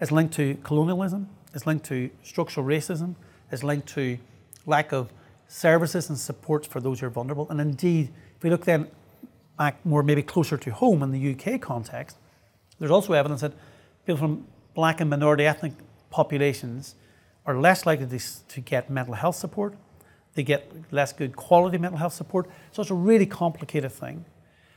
It's 0.00 0.10
linked 0.10 0.32
to 0.34 0.54
colonialism. 0.62 1.28
It's 1.52 1.66
linked 1.66 1.84
to 1.86 2.08
structural 2.22 2.64
racism. 2.64 3.14
It's 3.52 3.62
linked 3.62 3.88
to 3.88 4.18
lack 4.64 4.92
of 4.92 5.12
services 5.48 6.08
and 6.08 6.18
supports 6.18 6.66
for 6.66 6.80
those 6.80 7.00
who 7.00 7.06
are 7.06 7.10
vulnerable. 7.10 7.46
And 7.50 7.60
indeed, 7.60 8.10
if 8.36 8.42
we 8.42 8.48
look 8.48 8.64
then 8.64 8.88
back 9.56 9.84
more 9.84 10.02
maybe 10.02 10.22
closer 10.22 10.56
to 10.56 10.70
home 10.70 11.02
in 11.02 11.12
the 11.12 11.32
UK 11.32 11.60
context, 11.60 12.16
there's 12.78 12.90
also 12.90 13.12
evidence 13.12 13.40
that 13.40 13.52
people 14.04 14.18
from 14.18 14.46
black 14.74 15.00
and 15.00 15.08
minority 15.08 15.46
ethnic 15.46 15.72
populations 16.10 16.94
are 17.46 17.58
less 17.58 17.86
likely 17.86 18.06
to, 18.06 18.20
to 18.48 18.60
get 18.60 18.90
mental 18.90 19.14
health 19.14 19.36
support. 19.36 19.74
They 20.34 20.42
get 20.42 20.70
less 20.90 21.12
good 21.12 21.34
quality 21.36 21.78
mental 21.78 21.98
health 21.98 22.12
support. 22.12 22.48
So 22.72 22.82
it's 22.82 22.90
a 22.90 22.94
really 22.94 23.26
complicated 23.26 23.92
thing. 23.92 24.24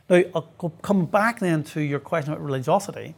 Now, 0.10 0.24
I'll 0.34 0.74
come 0.82 1.06
back 1.06 1.40
then 1.40 1.64
to 1.66 1.82
your 1.82 2.00
question 2.00 2.32
about 2.32 2.44
religiosity. 2.44 3.16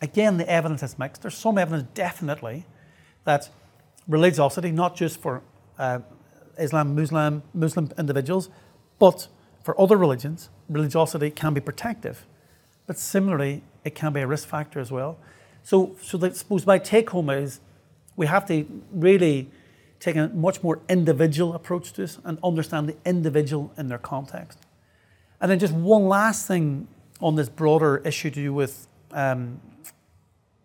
Again, 0.00 0.38
the 0.38 0.48
evidence 0.48 0.82
is 0.82 0.98
mixed. 0.98 1.22
There's 1.22 1.36
some 1.36 1.58
evidence 1.58 1.88
definitely 1.94 2.66
that 3.24 3.50
religiosity, 4.08 4.70
not 4.70 4.96
just 4.96 5.20
for 5.20 5.42
uh, 5.78 6.00
Islam, 6.58 6.94
Muslim, 6.94 7.42
Muslim 7.52 7.90
individuals, 7.98 8.48
but 8.98 9.28
for 9.64 9.80
other 9.80 9.96
religions, 9.96 10.50
religiosity 10.68 11.30
can 11.30 11.54
be 11.54 11.60
protective. 11.60 12.26
But 12.86 12.98
similarly, 12.98 13.62
it 13.82 13.94
can 13.94 14.12
be 14.12 14.20
a 14.20 14.26
risk 14.26 14.46
factor 14.46 14.78
as 14.78 14.92
well. 14.92 15.16
So, 15.62 15.96
so 16.02 16.22
I 16.22 16.28
suppose 16.30 16.66
my 16.66 16.78
take 16.78 17.10
home 17.10 17.30
is 17.30 17.60
we 18.14 18.26
have 18.26 18.46
to 18.48 18.66
really 18.92 19.50
take 20.00 20.16
a 20.16 20.28
much 20.28 20.62
more 20.62 20.80
individual 20.90 21.54
approach 21.54 21.94
to 21.94 22.02
this 22.02 22.18
and 22.24 22.38
understand 22.44 22.90
the 22.90 22.96
individual 23.06 23.72
in 23.78 23.88
their 23.88 23.98
context. 23.98 24.58
And 25.40 25.50
then 25.50 25.58
just 25.58 25.72
one 25.72 26.08
last 26.08 26.46
thing 26.46 26.86
on 27.22 27.36
this 27.36 27.48
broader 27.48 28.02
issue 28.04 28.28
to 28.28 28.34
do 28.34 28.52
with 28.52 28.86
um, 29.12 29.62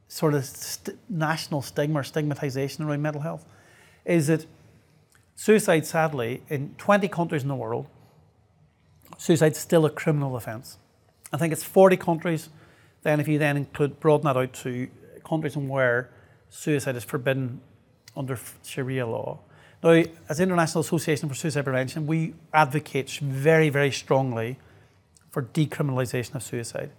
sort 0.10 0.34
of 0.34 0.44
st- 0.44 0.98
national 1.10 1.62
stigma 1.62 2.02
or 2.02 2.04
stigmatization 2.04 2.84
around 2.84 3.02
mental 3.02 3.22
health 3.22 3.46
is 4.04 4.28
that 4.28 4.46
suicide, 5.36 5.86
sadly, 5.86 6.44
in 6.50 6.76
20 6.78 7.08
countries 7.08 7.44
in 7.44 7.48
the 7.48 7.56
world, 7.56 7.88
suicide 9.20 9.52
is 9.52 9.58
still 9.60 9.86
a 9.86 9.90
criminal 9.90 10.36
offence. 10.36 10.78
I 11.32 11.38
think 11.38 11.54
it's 11.54 11.64
40 11.64 11.98
countries. 11.98 12.50
Then, 13.04 13.20
if 13.20 13.28
you 13.28 13.38
then 13.38 13.58
include 13.58 14.00
broaden 14.00 14.26
that 14.26 14.38
out 14.38 14.54
to 14.64 14.88
countries 15.28 15.56
where 15.56 16.10
suicide 16.50 16.96
is 16.96 17.04
forbidden 17.04 17.62
under 18.18 18.40
Sharia 18.64 19.06
law. 19.06 19.40
Now, 19.84 20.04
as 20.28 20.38
the 20.38 20.44
International 20.44 20.82
Association 20.82 21.30
for 21.30 21.36
Suicide 21.36 21.64
Prevention, 21.64 22.08
we 22.08 22.34
advocate 22.54 23.10
very, 23.22 23.70
very 23.70 23.92
strongly 23.92 24.58
for 25.30 25.44
decriminalisation 25.44 26.36
of 26.36 26.44
suicide. 26.44 26.92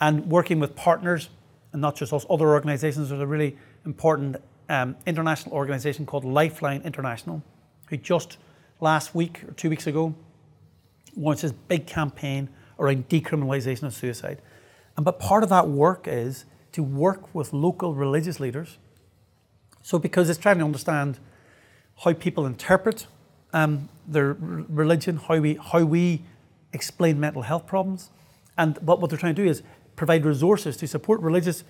And 0.00 0.26
working 0.26 0.58
with 0.58 0.74
partners, 0.74 1.28
and 1.72 1.82
not 1.82 1.96
just 1.96 2.12
us, 2.12 2.26
other 2.30 2.48
organisations, 2.48 3.10
there's 3.10 3.20
a 3.20 3.26
really 3.26 3.56
important 3.84 4.36
um, 4.68 4.96
international 5.06 5.54
organisation 5.54 6.06
called 6.06 6.24
Lifeline 6.24 6.82
International, 6.82 7.42
who 7.88 7.96
just 7.96 8.38
last 8.80 9.14
week 9.14 9.44
or 9.46 9.52
two 9.52 9.70
weeks 9.70 9.86
ago 9.86 10.14
launched 11.16 11.42
this 11.42 11.52
big 11.52 11.86
campaign 11.86 12.48
around 12.78 13.08
decriminalisation 13.08 13.84
of 13.84 13.94
suicide. 13.94 14.40
And 14.96 15.04
but 15.04 15.18
part 15.18 15.42
of 15.42 15.48
that 15.48 15.68
work 15.68 16.06
is 16.06 16.44
to 16.72 16.82
work 16.82 17.34
with 17.34 17.52
local 17.52 17.94
religious 17.94 18.38
leaders. 18.40 18.78
So 19.82 19.98
because 19.98 20.28
it's 20.28 20.38
trying 20.38 20.58
to 20.58 20.64
understand 20.64 21.18
how 22.04 22.12
people 22.12 22.46
interpret 22.46 23.06
um, 23.52 23.88
their 24.06 24.36
religion, 24.38 25.16
how 25.16 25.38
we 25.38 25.54
how 25.54 25.84
we 25.84 26.22
explain 26.72 27.18
mental 27.18 27.42
health 27.42 27.66
problems. 27.66 28.10
And 28.58 28.76
what, 28.78 29.00
what 29.00 29.10
they're 29.10 29.18
trying 29.18 29.34
to 29.34 29.42
do 29.42 29.48
is 29.48 29.62
provide 29.96 30.24
resources 30.24 30.76
to 30.78 30.86
support 30.86 31.20
religious 31.20 31.64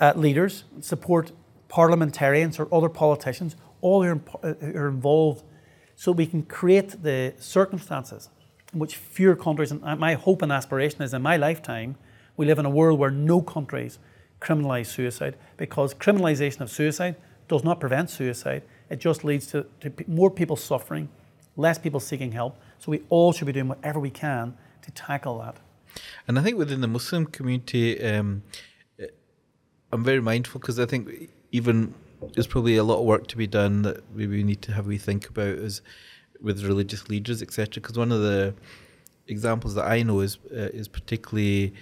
uh, 0.00 0.12
leaders, 0.16 0.64
support 0.80 1.32
parliamentarians 1.68 2.58
or 2.58 2.68
other 2.72 2.88
politicians, 2.88 3.56
all 3.80 4.02
who 4.02 4.08
are, 4.10 4.20
uh, 4.42 4.54
who 4.60 4.78
are 4.78 4.88
involved, 4.88 5.42
so 5.94 6.12
we 6.12 6.26
can 6.26 6.42
create 6.42 7.02
the 7.02 7.34
circumstances 7.38 8.28
which 8.72 8.96
fewer 8.96 9.36
countries, 9.36 9.70
and 9.70 10.00
my 10.00 10.14
hope 10.14 10.42
and 10.42 10.52
aspiration 10.52 11.02
is 11.02 11.14
in 11.14 11.22
my 11.22 11.36
lifetime, 11.36 11.96
we 12.36 12.46
live 12.46 12.58
in 12.58 12.66
a 12.66 12.70
world 12.70 12.98
where 12.98 13.10
no 13.10 13.40
countries 13.40 13.98
criminalise 14.40 14.86
suicide 14.86 15.36
because 15.56 15.94
criminalisation 15.94 16.60
of 16.60 16.70
suicide 16.70 17.16
does 17.48 17.64
not 17.64 17.80
prevent 17.80 18.10
suicide. 18.10 18.62
It 18.90 18.98
just 18.98 19.24
leads 19.24 19.46
to, 19.48 19.66
to 19.80 19.92
more 20.06 20.30
people 20.30 20.56
suffering, 20.56 21.08
less 21.56 21.78
people 21.78 22.00
seeking 22.00 22.32
help, 22.32 22.56
so 22.78 22.90
we 22.90 23.02
all 23.08 23.32
should 23.32 23.46
be 23.46 23.52
doing 23.52 23.68
whatever 23.68 23.98
we 23.98 24.10
can 24.10 24.56
to 24.82 24.90
tackle 24.90 25.38
that. 25.38 25.56
And 26.28 26.38
I 26.38 26.42
think 26.42 26.58
within 26.58 26.80
the 26.80 26.88
Muslim 26.88 27.26
community, 27.26 28.02
um, 28.04 28.42
I'm 29.92 30.04
very 30.04 30.20
mindful 30.20 30.60
because 30.60 30.78
I 30.78 30.86
think 30.86 31.30
even 31.52 31.94
there's 32.34 32.46
probably 32.46 32.76
a 32.76 32.84
lot 32.84 32.98
of 32.98 33.04
work 33.04 33.26
to 33.28 33.36
be 33.36 33.46
done 33.46 33.82
that 33.82 34.02
we 34.14 34.26
need 34.42 34.62
to 34.62 34.72
have 34.72 34.86
we 34.86 34.98
think 34.98 35.28
about 35.28 35.48
is 35.48 35.80
with 36.40 36.64
religious 36.64 37.08
leaders, 37.08 37.42
etc. 37.42 37.80
Because 37.80 37.98
one 37.98 38.12
of 38.12 38.20
the 38.20 38.54
examples 39.28 39.74
that 39.74 39.86
I 39.86 40.02
know 40.02 40.20
is 40.20 40.38
uh, 40.52 40.70
is 40.72 40.88
particularly 40.88 41.74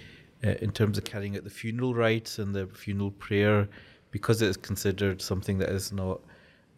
uh, 0.43 0.55
in 0.61 0.71
terms 0.71 0.97
of 0.97 1.03
carrying 1.03 1.35
out 1.37 1.43
the 1.43 1.49
funeral 1.49 1.93
rites 1.93 2.39
and 2.39 2.55
the 2.55 2.67
funeral 2.67 3.11
prayer, 3.11 3.67
because 4.11 4.41
it 4.41 4.49
is 4.49 4.57
considered 4.57 5.21
something 5.21 5.57
that 5.59 5.69
is 5.69 5.91
not 5.91 6.19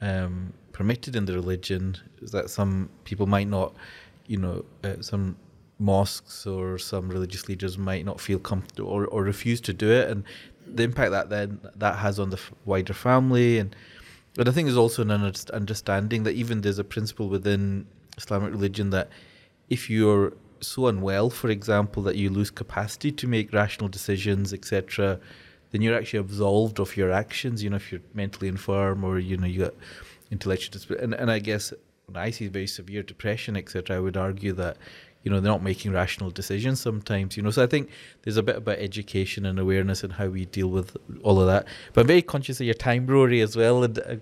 um, 0.02 0.54
permitted 0.72 1.16
in 1.16 1.26
the 1.26 1.34
religion. 1.34 1.98
Is 2.22 2.32
that 2.32 2.49
some 2.49 2.90
people 3.04 3.28
might 3.28 3.48
not 3.48 3.74
you 4.28 4.38
know, 4.38 4.64
uh, 4.84 5.02
some 5.02 5.38
mosques 5.80 6.45
or 6.45 6.78
some 6.78 7.10
religious 7.10 7.48
leaders 7.48 7.78
might 7.78 8.06
not 8.06 8.20
feel 8.20 8.40
comfortable 8.40 8.90
or, 8.90 9.06
or 9.08 9.24
refuse 9.24 9.62
to 9.62 9.74
do 9.74 9.90
it, 9.90 10.10
and 10.10 10.24
the 10.66 10.84
impact 10.84 11.12
that 11.12 11.30
then 11.30 11.60
that 11.76 11.98
has 11.98 12.20
on 12.20 12.30
the 12.30 12.38
f- 12.38 12.52
wider 12.66 12.94
family. 12.94 13.58
And 13.58 13.76
but 14.38 14.47
I 14.47 14.51
think 14.51 14.68
there's 14.68 14.77
also 14.77 15.01
an 15.01 15.11
understanding 15.51 16.23
that 16.23 16.35
even 16.35 16.61
there's 16.61 16.77
a 16.77 16.84
principle 16.84 17.27
within 17.27 17.88
Islamic 18.18 18.51
religion 18.51 18.91
that 18.91 19.09
if 19.68 19.89
you're 19.89 20.34
so 20.59 20.88
unwell, 20.88 21.31
for 21.31 21.49
example, 21.49 22.03
that 22.03 22.15
you 22.15 22.30
lose 22.30 22.51
capacity 22.51 23.11
to 23.11 23.27
make 23.27 23.51
rational 23.51 23.89
decisions, 23.89 24.53
etc., 24.53 25.19
then 25.72 25.81
you're 25.81 25.97
actually 25.97 26.19
absolved 26.19 26.80
of 26.80 26.95
your 26.95 27.11
actions. 27.11 27.64
You 27.64 27.72
know, 27.72 27.77
if 27.77 27.91
you're 27.91 28.01
mentally 28.14 28.47
infirm 28.47 29.03
or 29.03 29.18
you 29.18 29.38
know 29.38 29.47
you 29.47 29.59
got 29.65 29.73
intellectual 30.31 30.72
disability, 30.72 31.03
and 31.03 31.14
and 31.15 31.31
I 31.31 31.39
guess 31.39 31.73
when 32.05 32.15
I 32.15 32.30
see 32.30 32.47
very 32.47 32.68
severe 32.68 33.01
depression, 33.01 33.57
etc., 33.57 33.97
I 33.97 33.99
would 33.99 34.18
argue 34.18 34.53
that 34.53 34.77
you 35.23 35.31
know 35.31 35.39
they're 35.39 35.52
not 35.52 35.64
making 35.64 35.91
rational 35.91 36.30
decisions 36.31 36.80
sometimes. 36.80 37.38
You 37.38 37.44
know, 37.44 37.52
so 37.52 37.64
I 37.64 37.68
think 37.68 37.89
there's 38.22 38.38
a 38.38 38.44
bit 38.44 38.56
about 38.56 38.80
education 38.80 39.45
and 39.45 39.60
awareness 39.60 40.03
and 40.03 40.14
how 40.14 40.27
we 40.27 40.45
deal 40.45 40.68
with 40.68 40.95
all 41.23 41.39
of 41.39 41.48
that. 41.48 41.68
But 41.94 42.02
I'm 42.02 42.07
very 42.07 42.22
conscious 42.22 42.60
of 42.60 42.65
your 42.65 42.76
time, 42.76 43.07
Rory, 43.07 43.41
as 43.41 43.56
well, 43.56 43.84
and. 43.84 43.99
Uh, 43.99 44.15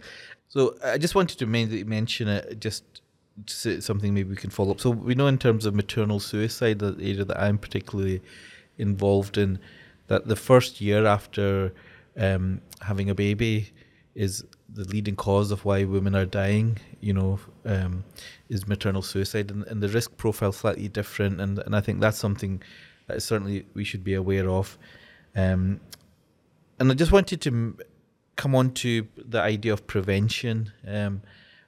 so 0.48 0.74
I 0.86 0.98
just 0.98 1.16
wanted 1.16 1.38
to 1.40 1.46
mention 1.46 2.30
it, 2.30 2.62
just 2.62 3.02
something 3.46 4.14
maybe 4.14 4.30
we 4.30 4.36
can 4.36 4.50
follow 4.50 4.72
up. 4.72 4.80
So 4.80 4.90
we 4.90 5.16
know 5.16 5.28
in 5.28 5.38
terms 5.38 5.66
of 5.66 5.76
maternal 5.76 6.20
suicide, 6.20 6.80
the 6.80 6.96
area 7.00 7.26
that 7.26 7.40
I'm 7.40 7.58
particularly 7.58 8.22
involved 8.78 9.38
in, 9.38 9.60
that 10.08 10.28
the 10.28 10.36
first 10.36 10.80
year 10.80 11.06
after 11.06 11.74
um, 12.18 12.62
having 12.82 13.10
a 13.10 13.16
baby 13.16 13.74
is 14.14 14.46
the 14.76 14.84
leading 14.84 15.16
cause 15.16 15.52
of 15.52 15.66
why 15.66 15.84
women 15.86 16.16
are 16.16 16.26
dying. 16.26 16.78
You 17.00 17.14
know, 17.14 17.40
um, 17.66 18.04
is 18.50 18.68
maternal 18.68 19.02
suicide, 19.02 19.52
and, 19.52 19.64
and 19.68 19.82
the 19.82 19.90
risk 19.90 20.16
profile 20.18 20.52
slightly 20.52 20.88
different, 20.88 21.42
and 21.42 21.60
and 21.60 21.76
I 21.76 21.82
think 21.82 22.00
that's 22.00 22.18
something 22.18 22.62
that 23.08 23.22
certainly 23.22 23.66
we 23.74 23.84
should 23.84 24.04
be 24.04 24.14
aware 24.14 24.50
of. 24.50 24.78
Um, 25.36 25.80
and 26.80 26.92
I 26.92 26.96
just 26.96 27.12
wanted 27.12 27.42
to 27.42 27.78
come 28.36 28.56
on 28.56 28.72
to 28.72 29.08
the 29.18 29.42
idea 29.42 29.74
of 29.74 29.88
prevention. 29.88 30.72
Um, 30.86 31.22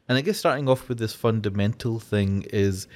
and 0.08 0.18
I 0.18 0.22
guess 0.22 0.38
starting 0.38 0.70
off 0.70 0.90
with 0.90 1.00
this 1.00 1.14
fundamental 1.14 2.00
thing 2.00 2.46
is, 2.52 2.88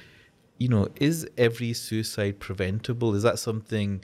you 0.58 0.68
know, 0.68 0.88
is 0.96 1.26
every 1.36 1.72
suicide 1.72 2.40
preventable? 2.40 3.14
Is 3.14 3.22
that 3.22 3.38
something 3.38 4.02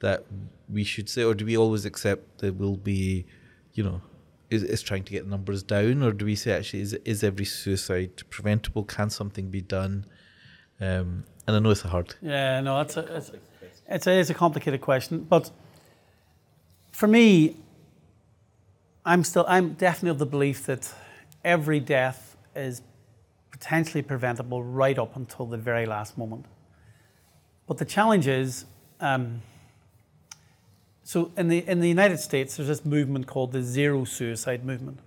that 0.00 0.24
we 0.68 0.84
should 0.84 1.08
say, 1.08 1.24
or 1.24 1.34
do 1.34 1.44
we 1.44 1.56
always 1.56 1.84
accept 1.84 2.38
there 2.38 2.52
will 2.52 2.76
be, 2.76 3.26
you 3.74 3.82
know, 3.82 4.00
is, 4.50 4.62
is 4.62 4.82
trying 4.82 5.04
to 5.04 5.12
get 5.12 5.26
numbers 5.26 5.62
down, 5.62 6.02
or 6.02 6.12
do 6.12 6.24
we 6.24 6.34
say 6.34 6.52
actually 6.52 6.80
is 6.80 6.94
is 7.04 7.22
every 7.22 7.44
suicide 7.44 8.22
preventable? 8.30 8.84
Can 8.84 9.10
something 9.10 9.50
be 9.50 9.60
done? 9.60 10.04
Um, 10.80 11.24
and 11.46 11.56
I 11.56 11.58
know 11.58 11.70
it's 11.70 11.84
a 11.84 11.88
hard. 11.88 12.14
Yeah, 12.22 12.60
no, 12.60 12.80
it's 12.80 12.96
a 12.96 13.16
it's, 13.16 13.32
it's 13.88 14.06
a, 14.06 14.20
it's 14.20 14.30
a 14.30 14.34
complicated 14.34 14.80
question, 14.80 15.20
but 15.20 15.50
for 16.92 17.06
me, 17.06 17.56
I'm 19.04 19.24
still 19.24 19.44
I'm 19.48 19.74
definitely 19.74 20.10
of 20.10 20.18
the 20.18 20.26
belief 20.26 20.66
that 20.66 20.92
every 21.44 21.80
death 21.80 22.36
is 22.54 22.82
potentially 23.50 24.02
preventable 24.02 24.62
right 24.62 24.98
up 24.98 25.16
until 25.16 25.46
the 25.46 25.56
very 25.56 25.86
last 25.86 26.16
moment. 26.16 26.46
But 27.66 27.78
the 27.78 27.84
challenge 27.84 28.26
is, 28.26 28.64
um, 29.00 29.42
so 31.08 31.32
in 31.38 31.48
the 31.48 31.66
in 31.66 31.80
the 31.80 31.88
United 31.88 32.18
States, 32.18 32.58
there's 32.58 32.68
this 32.68 32.84
movement 32.84 33.26
called 33.26 33.52
the 33.52 33.62
zero 33.62 34.04
suicide 34.04 34.62
movement, 34.62 35.00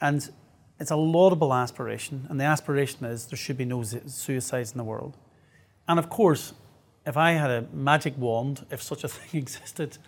and 0.00 0.30
it's 0.78 0.92
a 0.92 0.96
laudable 0.96 1.52
aspiration. 1.52 2.28
And 2.30 2.38
the 2.38 2.44
aspiration 2.44 3.04
is 3.04 3.26
there 3.26 3.36
should 3.36 3.58
be 3.58 3.64
no 3.64 3.82
suicides 3.82 4.70
in 4.70 4.78
the 4.78 4.84
world. 4.84 5.16
And 5.88 5.98
of 5.98 6.08
course, 6.08 6.52
if 7.04 7.16
I 7.16 7.32
had 7.32 7.50
a 7.50 7.66
magic 7.72 8.16
wand, 8.16 8.66
if 8.70 8.80
such 8.80 9.02
a 9.02 9.08
thing 9.14 9.40
existed, 9.40 9.98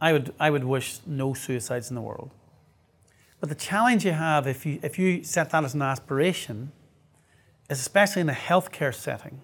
I 0.00 0.12
would, 0.12 0.32
I 0.38 0.50
would 0.50 0.62
wish 0.62 1.00
no 1.04 1.34
suicides 1.34 1.90
in 1.90 1.96
the 1.96 2.02
world. 2.02 2.30
But 3.40 3.48
the 3.48 3.56
challenge 3.56 4.04
you 4.04 4.12
have 4.12 4.46
if 4.46 4.64
you, 4.64 4.78
if 4.80 4.96
you 4.96 5.24
set 5.24 5.50
that 5.50 5.64
as 5.64 5.74
an 5.74 5.82
aspiration 5.82 6.70
is, 7.68 7.80
especially 7.80 8.22
in 8.22 8.28
a 8.28 8.32
healthcare 8.32 8.94
setting, 8.94 9.40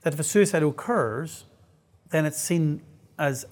that 0.00 0.12
if 0.12 0.18
a 0.18 0.24
suicide 0.24 0.64
occurs, 0.64 1.44
then 2.10 2.26
it's 2.26 2.42
seen 2.42 2.82
as, 3.18 3.44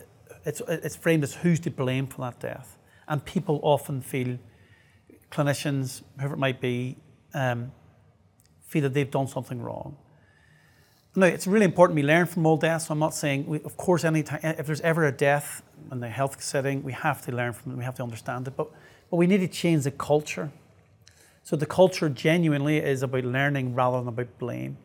it's, 0.45 0.63
it's 0.69 0.97
framed 0.97 1.25
as 1.25 1.35
who's 1.35 1.61
to 1.61 1.71
blame 1.71 2.07
for 2.07 2.23
that 2.23 2.41
death. 2.41 2.79
And 3.09 3.25
people 3.25 3.61
often 3.63 4.01
feel, 4.01 4.39
clinicians, 5.31 6.03
whoever 6.19 6.35
it 6.35 6.39
might 6.39 6.61
be, 6.61 6.97
um, 7.35 7.73
feel 8.67 8.83
that 8.83 8.95
they've 8.95 9.11
done 9.11 9.29
something 9.29 9.61
wrong. 9.61 9.97
Now, 11.15 11.27
it's 11.27 11.47
really 11.47 11.65
important 11.65 11.97
we 11.97 12.03
learn 12.03 12.27
from 12.27 12.45
all 12.45 12.59
deaths. 12.59 12.87
So 12.87 12.93
I'm 12.93 12.99
not 12.99 13.15
saying, 13.15 13.47
we, 13.47 13.61
of 13.63 13.77
course, 13.77 14.05
any 14.05 14.23
time, 14.23 14.41
if 14.43 14.67
there's 14.67 14.83
ever 14.83 15.07
a 15.07 15.13
death 15.13 15.63
in 15.91 16.01
the 16.01 16.11
health 16.11 16.43
setting, 16.43 16.83
we 16.83 16.93
have 16.93 17.23
to 17.23 17.33
learn 17.33 17.55
from 17.55 17.73
it, 17.73 17.79
we 17.79 17.85
have 17.85 17.95
to 17.95 18.03
understand 18.03 18.47
it. 18.47 18.57
But, 18.57 18.71
but 19.11 19.17
we 19.17 19.27
need 19.27 19.39
to 19.39 19.49
change 19.49 19.85
the 19.85 19.91
culture. 19.91 20.51
So 21.43 21.57
the 21.57 21.65
culture 21.65 22.09
genuinely 22.11 22.79
is 22.79 23.03
about 23.03 23.25
learning 23.25 23.75
rather 23.75 23.99
than 23.99 24.09
about 24.09 24.39
blame. 24.39 24.77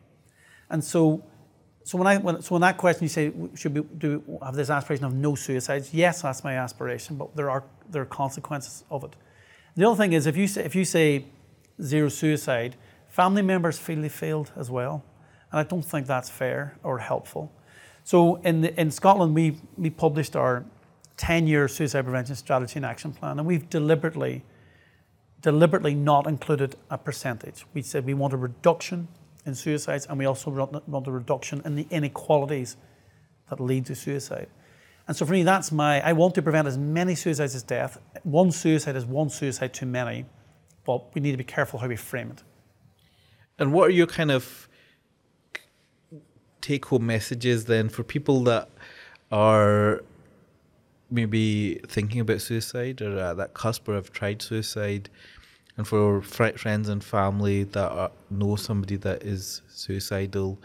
And 0.70 0.82
so, 0.82 1.22
so 1.84 1.98
when 1.98 2.06
I 2.06 2.18
when, 2.18 2.42
so 2.42 2.54
when 2.54 2.62
that 2.62 2.76
question 2.76 3.04
you 3.04 3.08
say 3.08 3.32
should 3.54 3.74
we 3.74 3.82
do 3.98 4.22
have 4.42 4.54
this 4.54 4.70
aspiration 4.70 5.04
of 5.04 5.14
no 5.14 5.34
suicides? 5.34 5.92
Yes, 5.92 6.22
that's 6.22 6.44
my 6.44 6.56
aspiration, 6.56 7.16
but 7.16 7.34
there 7.36 7.50
are 7.50 7.64
there 7.90 8.02
are 8.02 8.06
consequences 8.06 8.84
of 8.90 9.04
it. 9.04 9.16
The 9.76 9.88
other 9.88 9.96
thing 9.96 10.12
is 10.12 10.26
if 10.26 10.36
you 10.36 10.46
say 10.46 10.64
if 10.64 10.74
you 10.74 10.84
say 10.84 11.26
zero 11.82 12.08
suicide, 12.08 12.76
family 13.08 13.42
members 13.42 13.78
feel 13.78 14.00
they 14.00 14.08
failed 14.08 14.52
as 14.56 14.70
well. 14.70 15.04
And 15.50 15.60
I 15.60 15.64
don't 15.64 15.82
think 15.82 16.06
that's 16.06 16.30
fair 16.30 16.78
or 16.82 16.98
helpful. 16.98 17.52
So 18.04 18.36
in, 18.36 18.62
the, 18.62 18.80
in 18.80 18.90
Scotland, 18.90 19.34
we, 19.34 19.58
we 19.76 19.90
published 19.90 20.34
our 20.34 20.64
10 21.18 21.46
year 21.46 21.68
suicide 21.68 22.02
prevention 22.02 22.34
strategy 22.34 22.76
and 22.76 22.86
action 22.86 23.12
plan, 23.12 23.38
and 23.38 23.46
we've 23.46 23.68
deliberately, 23.68 24.44
deliberately 25.40 25.94
not 25.94 26.26
included 26.26 26.76
a 26.90 26.98
percentage. 26.98 27.64
We 27.74 27.82
said 27.82 28.06
we 28.06 28.14
want 28.14 28.32
a 28.32 28.36
reduction 28.38 29.08
in 29.44 29.54
suicides, 29.54 30.06
and 30.06 30.18
we 30.18 30.24
also 30.24 30.50
want 30.50 31.06
a 31.06 31.10
reduction 31.10 31.62
in 31.64 31.74
the 31.74 31.86
inequalities 31.90 32.76
that 33.50 33.60
lead 33.60 33.86
to 33.86 33.94
suicide. 33.94 34.48
And 35.08 35.16
so 35.16 35.26
for 35.26 35.32
me, 35.32 35.42
that's 35.42 35.72
my, 35.72 36.00
I 36.00 36.12
want 36.12 36.34
to 36.36 36.42
prevent 36.42 36.68
as 36.68 36.78
many 36.78 37.14
suicides 37.14 37.54
as 37.54 37.62
death. 37.62 37.98
One 38.22 38.52
suicide 38.52 38.94
is 38.96 39.04
one 39.04 39.30
suicide 39.30 39.74
too 39.74 39.86
many, 39.86 40.26
but 40.84 41.12
we 41.14 41.20
need 41.20 41.32
to 41.32 41.36
be 41.36 41.44
careful 41.44 41.80
how 41.80 41.88
we 41.88 41.96
frame 41.96 42.30
it. 42.30 42.42
And 43.58 43.72
what 43.72 43.88
are 43.88 43.92
your 43.92 44.06
kind 44.06 44.30
of 44.30 44.68
take 46.60 46.86
home 46.86 47.06
messages 47.06 47.64
then 47.64 47.88
for 47.88 48.04
people 48.04 48.44
that 48.44 48.68
are 49.32 50.04
maybe 51.10 51.80
thinking 51.86 52.20
about 52.20 52.40
suicide 52.40 53.02
or 53.02 53.18
at 53.18 53.36
that 53.36 53.54
cusp 53.54 53.88
or 53.88 53.94
have 53.94 54.12
tried 54.12 54.40
suicide 54.40 55.10
and 55.76 55.86
for 55.86 56.22
fr- 56.22 56.56
friends 56.56 56.88
and 56.88 57.02
family 57.02 57.64
that 57.64 57.90
are, 57.90 58.10
know 58.30 58.56
somebody 58.56 58.96
that 58.96 59.22
is 59.22 59.62
suicidal 59.68 60.58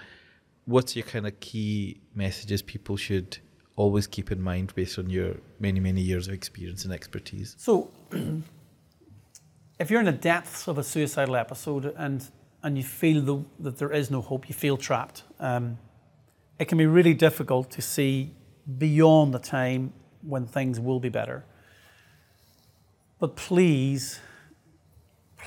what's 0.66 0.96
your 0.96 1.06
kind 1.06 1.26
of 1.26 1.40
key 1.40 2.00
messages 2.16 2.62
people 2.62 2.98
should 2.98 3.38
always 3.76 4.08
keep 4.08 4.32
in 4.32 4.42
mind 4.42 4.74
based 4.76 4.98
on 4.98 5.10
your 5.10 5.36
many 5.60 5.80
many 5.80 6.02
years 6.02 6.28
of 6.28 6.34
experience 6.34 6.84
and 6.84 6.94
expertise 6.94 7.56
so 7.58 7.90
if 9.80 9.90
you're 9.90 10.00
in 10.00 10.06
the 10.06 10.12
depths 10.12 10.68
of 10.68 10.78
a 10.78 10.84
suicidal 10.84 11.36
episode 11.36 11.94
and 11.98 12.30
and 12.64 12.76
you 12.76 12.84
feel 12.84 13.22
the, 13.22 13.44
that 13.60 13.78
there 13.78 13.94
is 13.94 14.10
no 14.10 14.20
hope 14.22 14.50
you 14.50 14.56
feel 14.56 14.78
trapped 14.78 15.24
um, 15.40 15.78
it 16.60 16.66
can 16.66 16.78
be 16.78 16.86
really 16.86 17.14
difficult 17.14 17.70
to 17.72 17.82
see 17.82 18.34
beyond 18.78 19.34
the 19.34 19.40
time 19.40 19.94
when 20.22 20.46
things 20.46 20.80
will 20.80 21.00
be 21.00 21.10
better. 21.10 21.46
But 23.20 23.36
please, 23.36 24.20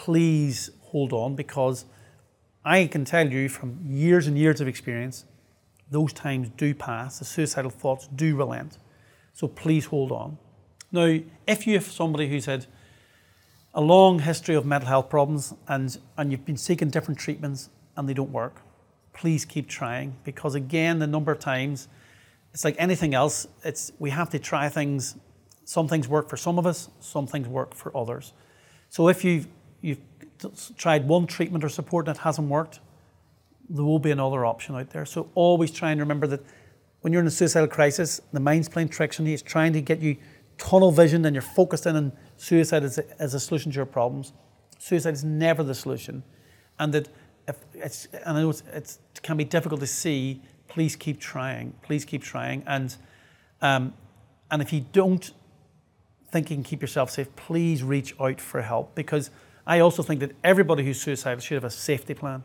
please 0.04 0.70
hold 0.80 1.12
on 1.12 1.34
because 1.34 1.84
I 2.64 2.86
can 2.86 3.04
tell 3.04 3.30
you 3.30 3.50
from 3.50 3.78
years 3.86 4.26
and 4.26 4.38
years 4.38 4.58
of 4.62 4.66
experience, 4.66 5.26
those 5.90 6.14
times 6.14 6.48
do 6.56 6.74
pass, 6.74 7.18
the 7.18 7.26
suicidal 7.26 7.70
thoughts 7.70 8.08
do 8.16 8.34
relent. 8.34 8.78
So 9.34 9.46
please 9.46 9.84
hold 9.86 10.10
on. 10.10 10.38
Now, 10.90 11.18
if 11.46 11.66
you 11.66 11.74
have 11.74 11.84
somebody 11.84 12.30
who's 12.30 12.46
had 12.46 12.64
a 13.74 13.82
long 13.82 14.20
history 14.20 14.54
of 14.54 14.64
mental 14.64 14.88
health 14.88 15.10
problems 15.10 15.52
and, 15.68 15.98
and 16.16 16.32
you've 16.32 16.46
been 16.46 16.56
seeking 16.56 16.88
different 16.88 17.20
treatments 17.20 17.68
and 17.94 18.08
they 18.08 18.14
don't 18.14 18.32
work, 18.32 18.62
please 19.12 19.44
keep 19.44 19.68
trying 19.68 20.16
because 20.24 20.54
again 20.54 20.98
the 20.98 21.06
number 21.06 21.30
of 21.30 21.38
times 21.38 21.88
it's 22.54 22.64
like 22.64 22.76
anything 22.78 23.12
else 23.12 23.46
it's 23.64 23.92
we 23.98 24.08
have 24.08 24.30
to 24.30 24.38
try 24.38 24.68
things 24.68 25.16
some 25.64 25.88
things 25.88 26.06
work 26.06 26.28
for 26.28 26.36
some 26.36 26.60
of 26.60 26.64
us 26.64 26.88
some 27.00 27.26
things 27.26 27.48
work 27.48 27.74
for 27.74 27.94
others 27.96 28.32
so 28.88 29.08
if 29.08 29.24
you've 29.24 29.48
you've 29.80 30.00
tried 30.76 31.06
one 31.06 31.26
treatment 31.26 31.64
or 31.64 31.68
support 31.68 32.08
and 32.08 32.16
it 32.16 32.20
hasn't 32.20 32.48
worked 32.48 32.80
there 33.68 33.84
will 33.84 33.98
be 33.98 34.10
another 34.10 34.44
option 34.44 34.74
out 34.74 34.90
there 34.90 35.04
so 35.04 35.30
always 35.34 35.70
try 35.70 35.90
and 35.90 36.00
remember 36.00 36.26
that 36.26 36.40
when 37.02 37.12
you're 37.12 37.22
in 37.22 37.28
a 37.28 37.30
suicidal 37.30 37.68
crisis 37.68 38.20
the 38.32 38.40
mind's 38.40 38.68
playing 38.68 38.88
tricks 38.88 39.20
on 39.20 39.26
you 39.26 39.34
it's 39.34 39.42
trying 39.42 39.72
to 39.72 39.80
get 39.80 40.00
you 40.00 40.16
tunnel 40.58 40.90
vision 40.90 41.24
and 41.24 41.34
you're 41.34 41.42
focused 41.42 41.86
in 41.86 41.96
on 41.96 42.12
suicide 42.36 42.84
as 42.84 42.98
a, 42.98 43.22
as 43.22 43.34
a 43.34 43.40
solution 43.40 43.70
to 43.70 43.76
your 43.76 43.86
problems 43.86 44.32
suicide 44.78 45.14
is 45.14 45.24
never 45.24 45.62
the 45.62 45.74
solution 45.74 46.22
and 46.78 46.94
that 46.94 47.08
it's, 47.74 48.06
and 48.12 48.38
I 48.38 48.42
know 48.42 48.50
it's, 48.50 48.62
it's, 48.72 48.98
it 49.14 49.22
can 49.22 49.36
be 49.36 49.44
difficult 49.44 49.80
to 49.80 49.86
see, 49.86 50.42
please 50.68 50.96
keep 50.96 51.20
trying. 51.20 51.74
Please 51.82 52.04
keep 52.04 52.22
trying. 52.22 52.62
And, 52.66 52.94
um, 53.60 53.94
and 54.50 54.62
if 54.62 54.72
you 54.72 54.84
don't 54.92 55.30
think 56.30 56.50
you 56.50 56.56
can 56.56 56.64
keep 56.64 56.80
yourself 56.80 57.10
safe, 57.10 57.34
please 57.36 57.82
reach 57.82 58.14
out 58.20 58.40
for 58.40 58.62
help 58.62 58.94
because 58.94 59.30
I 59.66 59.80
also 59.80 60.02
think 60.02 60.20
that 60.20 60.32
everybody 60.42 60.84
who's 60.84 61.00
suicidal 61.00 61.40
should 61.40 61.54
have 61.54 61.64
a 61.64 61.70
safety 61.70 62.14
plan. 62.14 62.42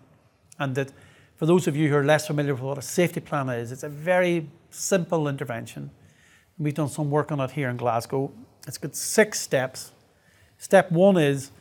And 0.60 0.76
that 0.76 0.92
for 1.36 1.46
those 1.46 1.68
of 1.68 1.76
you 1.76 1.90
who 1.90 1.96
are 1.96 2.04
less 2.04 2.28
familiar 2.28 2.54
with 2.54 2.64
what 2.64 2.78
a 2.78 2.82
safety 2.82 3.20
plan 3.20 3.50
is, 3.50 3.72
it's 3.72 3.84
a 3.84 3.90
very 3.90 4.50
simple 4.70 5.28
intervention 5.28 5.92
We've 6.58 6.74
done 6.74 6.88
some 6.88 7.12
work 7.12 7.32
on 7.32 7.40
it 7.42 7.52
here 7.52 7.70
in 7.70 7.76
Glasgow. 7.76 8.32
It's 8.66 8.78
got 8.78 8.96
six 8.96 9.40
steps. 9.40 9.92
Step 10.58 10.90
one 10.92 11.18
is 11.18 11.52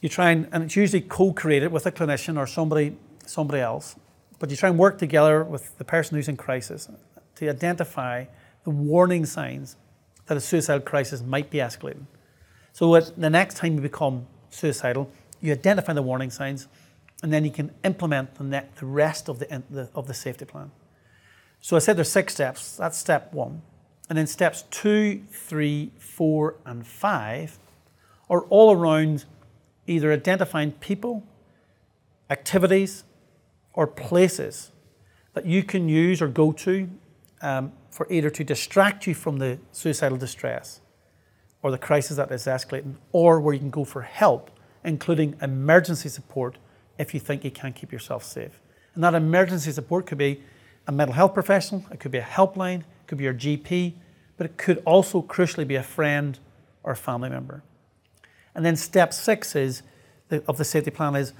you 0.00 0.08
try 0.08 0.30
and, 0.30 0.48
and 0.52 0.64
it's 0.64 0.74
usually 0.74 1.02
co-created 1.02 1.70
with 1.70 1.84
a 1.86 1.92
clinician 1.92 2.38
or 2.38 2.46
somebody, 2.46 2.96
somebody 3.26 3.60
else, 3.60 3.96
but 4.38 4.50
you 4.50 4.56
try 4.56 4.70
and 4.70 4.78
work 4.78 4.98
together 4.98 5.44
with 5.44 5.76
the 5.76 5.84
person 5.84 6.16
who's 6.16 6.28
in 6.28 6.36
crisis 6.36 6.88
to 7.36 7.48
identify 7.48 8.24
the 8.64 8.70
warning 8.70 9.26
signs 9.26 9.76
that 10.26 10.36
a 10.36 10.40
suicidal 10.40 10.80
crisis 10.80 11.22
might 11.22 11.50
be 11.50 11.58
escalating. 11.58 12.06
So 12.72 12.98
the 12.98 13.28
next 13.28 13.58
time 13.58 13.74
you 13.74 13.80
become 13.80 14.26
suicidal, 14.52 15.10
you 15.40 15.52
identify 15.52 15.92
the 15.92 16.02
warning 16.02 16.30
signs, 16.30 16.68
and 17.22 17.32
then 17.32 17.44
you 17.44 17.50
can 17.50 17.72
implement 17.84 18.34
the, 18.36 18.64
the 18.76 18.86
rest 18.86 19.28
of 19.28 19.38
the, 19.38 19.62
the, 19.70 19.88
of 19.94 20.06
the 20.06 20.14
safety 20.14 20.44
plan. 20.44 20.70
So 21.60 21.76
I 21.76 21.78
said 21.78 21.96
there's 21.96 22.10
six 22.10 22.34
steps. 22.34 22.76
That's 22.76 22.98
step 22.98 23.32
one. 23.32 23.62
And 24.08 24.18
then 24.18 24.26
steps 24.26 24.64
two, 24.70 25.22
three, 25.30 25.90
four, 25.98 26.56
and 26.66 26.86
five 26.86 27.58
are 28.28 28.42
all 28.42 28.72
around 28.72 29.24
either 29.86 30.12
identifying 30.12 30.72
people, 30.72 31.24
activities, 32.28 33.04
or 33.72 33.86
places 33.86 34.70
that 35.34 35.46
you 35.46 35.62
can 35.62 35.88
use 35.88 36.20
or 36.20 36.28
go 36.28 36.52
to 36.52 36.90
um, 37.40 37.72
for 37.90 38.06
either 38.10 38.30
to 38.30 38.44
distract 38.44 39.06
you 39.06 39.14
from 39.14 39.38
the 39.38 39.58
suicidal 39.72 40.18
distress 40.18 40.81
or 41.62 41.70
the 41.70 41.78
crisis 41.78 42.16
that 42.16 42.30
is 42.30 42.46
escalating, 42.46 42.96
or 43.12 43.40
where 43.40 43.54
you 43.54 43.60
can 43.60 43.70
go 43.70 43.84
for 43.84 44.02
help, 44.02 44.50
including 44.84 45.36
emergency 45.40 46.08
support 46.08 46.58
if 46.98 47.14
you 47.14 47.20
think 47.20 47.44
you 47.44 47.50
can't 47.50 47.74
keep 47.74 47.92
yourself 47.92 48.24
safe. 48.24 48.60
And 48.94 49.02
that 49.04 49.14
emergency 49.14 49.70
support 49.72 50.06
could 50.06 50.18
be 50.18 50.42
a 50.86 50.92
mental 50.92 51.14
health 51.14 51.34
professional, 51.34 51.84
it 51.92 52.00
could 52.00 52.10
be 52.10 52.18
a 52.18 52.22
helpline, 52.22 52.80
it 52.80 53.06
could 53.06 53.18
be 53.18 53.24
your 53.24 53.34
GP, 53.34 53.94
but 54.36 54.46
it 54.46 54.56
could 54.56 54.82
also 54.84 55.22
crucially 55.22 55.66
be 55.66 55.76
a 55.76 55.82
friend 55.82 56.38
or 56.82 56.92
a 56.92 56.96
family 56.96 57.30
member. 57.30 57.62
And 58.54 58.66
then 58.66 58.76
step 58.76 59.12
six 59.12 59.54
is 59.54 59.82
of 60.48 60.56
the 60.56 60.64
safety 60.64 60.90
plan 60.90 61.14
is 61.14 61.32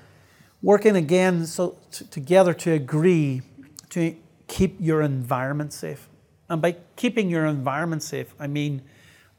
working 0.63 0.97
again 0.97 1.47
so 1.47 1.79
t- 1.91 2.05
together 2.07 2.55
to 2.55 2.73
agree 2.73 3.43
to 3.91 4.15
keep 4.47 4.77
your 4.79 5.03
environment 5.03 5.73
safe. 5.73 6.09
And 6.49 6.63
by 6.63 6.77
keeping 6.97 7.29
your 7.29 7.47
environment 7.47 8.03
safe, 8.03 8.35
I 8.39 8.47
mean 8.47 8.83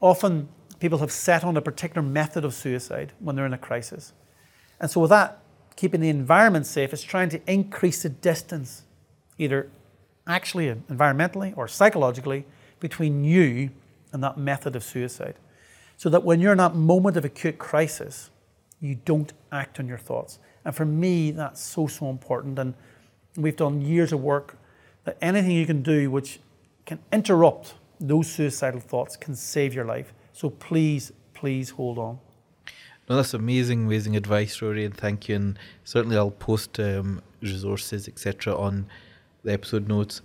often 0.00 0.48
people 0.84 0.98
have 0.98 1.10
set 1.10 1.44
on 1.44 1.56
a 1.56 1.62
particular 1.62 2.02
method 2.02 2.44
of 2.44 2.52
suicide 2.52 3.10
when 3.18 3.34
they're 3.34 3.46
in 3.46 3.54
a 3.54 3.58
crisis. 3.58 4.12
And 4.78 4.90
so 4.90 5.00
with 5.00 5.08
that, 5.08 5.38
keeping 5.76 6.02
the 6.02 6.10
environment 6.10 6.66
safe 6.66 6.92
is 6.92 7.02
trying 7.02 7.30
to 7.30 7.40
increase 7.50 8.02
the 8.02 8.10
distance, 8.10 8.82
either 9.38 9.70
actually 10.26 10.66
environmentally 10.66 11.56
or 11.56 11.68
psychologically, 11.68 12.44
between 12.80 13.24
you 13.24 13.70
and 14.12 14.22
that 14.22 14.36
method 14.36 14.76
of 14.76 14.84
suicide 14.84 15.36
so 15.96 16.10
that 16.10 16.22
when 16.22 16.38
you're 16.38 16.52
in 16.52 16.58
that 16.58 16.74
moment 16.74 17.16
of 17.16 17.24
acute 17.24 17.56
crisis, 17.56 18.28
you 18.78 18.96
don't 19.06 19.32
act 19.50 19.80
on 19.80 19.88
your 19.88 19.96
thoughts. 19.96 20.38
And 20.66 20.76
for 20.76 20.84
me, 20.84 21.30
that's 21.30 21.62
so, 21.62 21.86
so 21.86 22.10
important. 22.10 22.58
And 22.58 22.74
we've 23.38 23.56
done 23.56 23.80
years 23.80 24.12
of 24.12 24.20
work 24.20 24.58
that 25.04 25.16
anything 25.22 25.52
you 25.52 25.64
can 25.64 25.82
do 25.82 26.10
which 26.10 26.40
can 26.84 26.98
interrupt 27.10 27.72
those 27.98 28.30
suicidal 28.30 28.80
thoughts 28.80 29.16
can 29.16 29.34
save 29.34 29.72
your 29.72 29.86
life. 29.86 30.12
So 30.34 30.50
please, 30.50 31.12
please 31.32 31.70
hold 31.70 31.96
on. 31.96 32.18
No, 33.08 33.16
that's 33.16 33.34
amazing, 33.34 33.84
amazing 33.84 34.16
advice, 34.16 34.60
Rory, 34.60 34.84
and 34.84 34.94
thank 34.94 35.28
you. 35.28 35.36
And 35.36 35.58
certainly, 35.84 36.16
I'll 36.16 36.32
post 36.32 36.80
um, 36.80 37.22
resources, 37.40 38.08
etc., 38.08 38.56
on 38.56 38.86
the 39.44 39.52
episode 39.52 39.86
notes. 39.86 40.22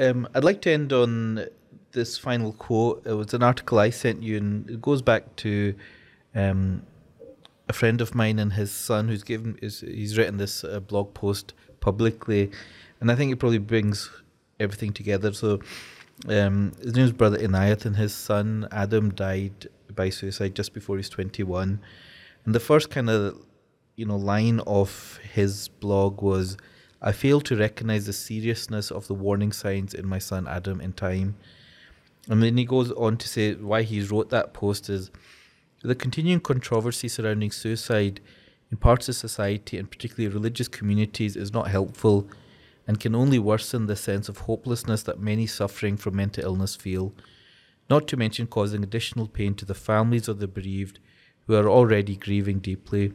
Um, 0.00 0.26
I'd 0.34 0.42
like 0.42 0.60
to 0.62 0.72
end 0.72 0.92
on 0.92 1.46
this 1.92 2.18
final 2.18 2.52
quote. 2.52 3.06
It 3.06 3.12
was 3.12 3.32
an 3.32 3.44
article 3.44 3.78
I 3.78 3.90
sent 3.90 4.24
you, 4.24 4.38
and 4.38 4.68
it 4.68 4.82
goes 4.82 5.02
back 5.02 5.36
to 5.36 5.72
um, 6.34 6.82
a 7.68 7.72
friend 7.72 8.00
of 8.00 8.16
mine 8.16 8.40
and 8.40 8.54
his 8.54 8.72
son, 8.72 9.06
who's 9.06 9.22
given 9.22 9.56
is 9.62 9.80
he's 9.82 10.18
written 10.18 10.38
this 10.38 10.64
uh, 10.64 10.80
blog 10.80 11.14
post 11.14 11.54
publicly, 11.78 12.50
and 13.00 13.08
I 13.08 13.14
think 13.14 13.30
it 13.30 13.36
probably 13.36 13.58
brings 13.58 14.10
everything 14.58 14.92
together. 14.92 15.32
So. 15.32 15.60
Um, 16.26 16.72
his 16.82 16.94
name's 16.96 17.12
brother 17.12 17.38
Inayat, 17.38 17.84
and 17.84 17.96
his 17.96 18.14
son 18.14 18.66
Adam 18.72 19.10
died 19.10 19.68
by 19.94 20.10
suicide 20.10 20.54
just 20.54 20.74
before 20.74 20.96
he's 20.96 21.08
21. 21.08 21.80
And 22.44 22.54
the 22.54 22.60
first 22.60 22.90
kind 22.90 23.08
of, 23.08 23.36
you 23.96 24.06
know, 24.06 24.16
line 24.16 24.60
of 24.60 25.18
his 25.32 25.68
blog 25.68 26.22
was, 26.22 26.56
"I 27.00 27.12
failed 27.12 27.44
to 27.46 27.56
recognize 27.56 28.06
the 28.06 28.12
seriousness 28.12 28.90
of 28.90 29.06
the 29.06 29.14
warning 29.14 29.52
signs 29.52 29.94
in 29.94 30.06
my 30.06 30.18
son 30.18 30.48
Adam 30.48 30.80
in 30.80 30.92
time. 30.92 31.36
And 32.28 32.42
then 32.42 32.56
he 32.56 32.64
goes 32.64 32.90
on 32.92 33.16
to 33.18 33.28
say 33.28 33.54
why 33.54 33.82
he 33.82 34.02
wrote 34.02 34.30
that 34.30 34.52
post 34.52 34.90
is 34.90 35.10
the 35.82 35.94
continuing 35.94 36.40
controversy 36.40 37.08
surrounding 37.08 37.50
suicide 37.50 38.20
in 38.70 38.76
parts 38.76 39.08
of 39.08 39.14
society 39.14 39.78
and 39.78 39.90
particularly 39.90 40.32
religious 40.32 40.68
communities 40.68 41.36
is 41.36 41.52
not 41.52 41.68
helpful 41.68 42.26
and 42.88 42.98
can 42.98 43.14
only 43.14 43.38
worsen 43.38 43.86
the 43.86 43.94
sense 43.94 44.28
of 44.28 44.38
hopelessness 44.38 45.04
that 45.04 45.20
many 45.20 45.46
suffering 45.46 45.96
from 45.96 46.16
mental 46.16 46.42
illness 46.42 46.74
feel, 46.74 47.14
not 47.88 48.08
to 48.08 48.16
mention 48.16 48.48
causing 48.48 48.82
additional 48.82 49.28
pain 49.28 49.54
to 49.54 49.64
the 49.64 49.74
families 49.74 50.26
of 50.26 50.40
the 50.40 50.48
bereaved 50.48 50.98
who 51.46 51.54
are 51.54 51.68
already 51.68 52.16
grieving 52.16 52.58
deeply. 52.58 53.12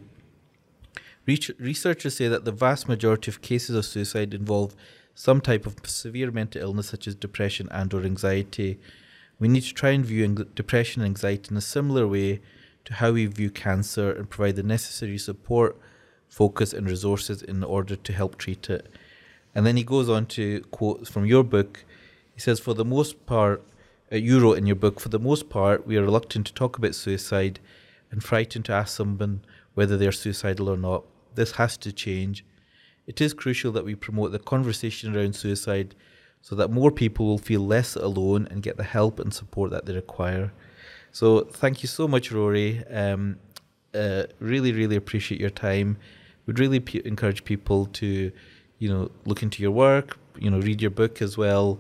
Researchers 1.26 2.16
say 2.16 2.30
that 2.30 2.46
the 2.46 2.52
vast 2.54 2.88
majority 2.88 3.30
of 3.30 3.42
cases 3.42 3.76
of 3.76 3.86
suicide 3.86 4.34
involve 4.34 4.76
some 5.14 5.42
type 5.42 5.66
of 5.66 5.76
severe 5.84 6.32
mental 6.32 6.62
illness 6.62 6.88
such 6.88 7.06
as 7.08 7.16
depression 7.16 7.68
and 7.72 7.94
or 7.94 8.04
anxiety 8.04 8.80
we 9.40 9.48
need 9.48 9.64
to 9.64 9.74
try 9.74 9.90
and 9.90 10.06
view 10.06 10.28
depression 10.56 11.02
and 11.02 11.10
anxiety 11.10 11.50
in 11.52 11.58
a 11.58 11.62
similar 11.62 12.08
way 12.08 12.40
to 12.86 12.94
how 12.94 13.12
we 13.12 13.26
view 13.26 13.50
cancer 13.50 14.12
and 14.12 14.30
provide 14.30 14.56
the 14.56 14.64
necessary 14.64 15.18
support, 15.18 15.78
focus, 16.30 16.74
and 16.74 16.90
resources 16.90 17.42
in 17.42 17.64
order 17.64 17.96
to 17.96 18.14
help 18.14 18.38
treat 18.38 18.70
it. 18.70 18.88
And 19.56 19.66
then 19.66 19.78
he 19.78 19.84
goes 19.84 20.10
on 20.10 20.26
to 20.28 20.62
quote 20.72 21.08
from 21.08 21.26
your 21.26 21.44
book. 21.44 21.86
He 22.34 22.40
says, 22.40 22.60
For 22.60 22.74
the 22.74 22.86
most 22.86 23.26
part, 23.26 23.64
uh, 24.12 24.18
you 24.18 24.40
wrote 24.40 24.58
in 24.58 24.66
your 24.66 24.76
book, 24.76 25.00
for 25.00 25.10
the 25.10 25.20
most 25.20 25.50
part, 25.50 25.86
we 25.88 25.98
are 25.98 26.04
reluctant 26.04 26.48
to 26.48 26.54
talk 26.54 26.78
about 26.78 26.96
suicide 26.96 27.60
and 28.12 28.24
frightened 28.24 28.66
to 28.66 28.74
ask 28.74 28.96
someone 28.96 29.42
whether 29.74 29.98
they're 29.98 30.12
suicidal 30.12 30.70
or 30.70 30.78
not. 30.78 31.04
This 31.36 31.54
has 31.54 31.78
to 31.78 31.92
change. 31.92 32.46
It 33.08 33.20
is 33.22 33.34
crucial 33.34 33.72
that 33.74 33.86
we 33.86 33.96
promote 33.96 34.32
the 34.32 34.40
conversation 34.40 35.16
around 35.16 35.36
suicide 35.36 35.96
so 36.42 36.56
that 36.56 36.70
more 36.70 36.92
people 36.92 37.26
will 37.26 37.38
feel 37.38 37.62
less 37.62 37.96
alone 37.96 38.48
and 38.52 38.62
get 38.62 38.78
the 38.78 38.84
help 38.84 39.20
and 39.20 39.34
support 39.34 39.72
that 39.72 39.86
they 39.86 39.94
require. 39.94 40.52
So 41.12 41.42
thank 41.42 41.84
you 41.84 41.88
so 41.88 42.08
much, 42.08 42.32
Rory. 42.32 42.84
Um, 42.88 43.38
uh, 43.94 44.24
really, 44.40 44.72
really 44.72 44.96
appreciate 44.96 45.40
your 45.40 45.50
time. 45.50 45.98
Would 46.46 46.60
really 46.60 46.80
p- 46.80 47.02
encourage 47.06 47.46
people 47.46 47.86
to, 47.88 48.32
you 48.80 48.90
know, 48.90 49.12
look 49.26 49.44
into 49.44 49.62
your 49.62 49.72
work. 49.72 50.18
You 50.40 50.50
know, 50.50 50.60
read 50.60 50.82
your 50.82 50.92
book 50.92 51.22
as 51.22 51.38
well. 51.38 51.80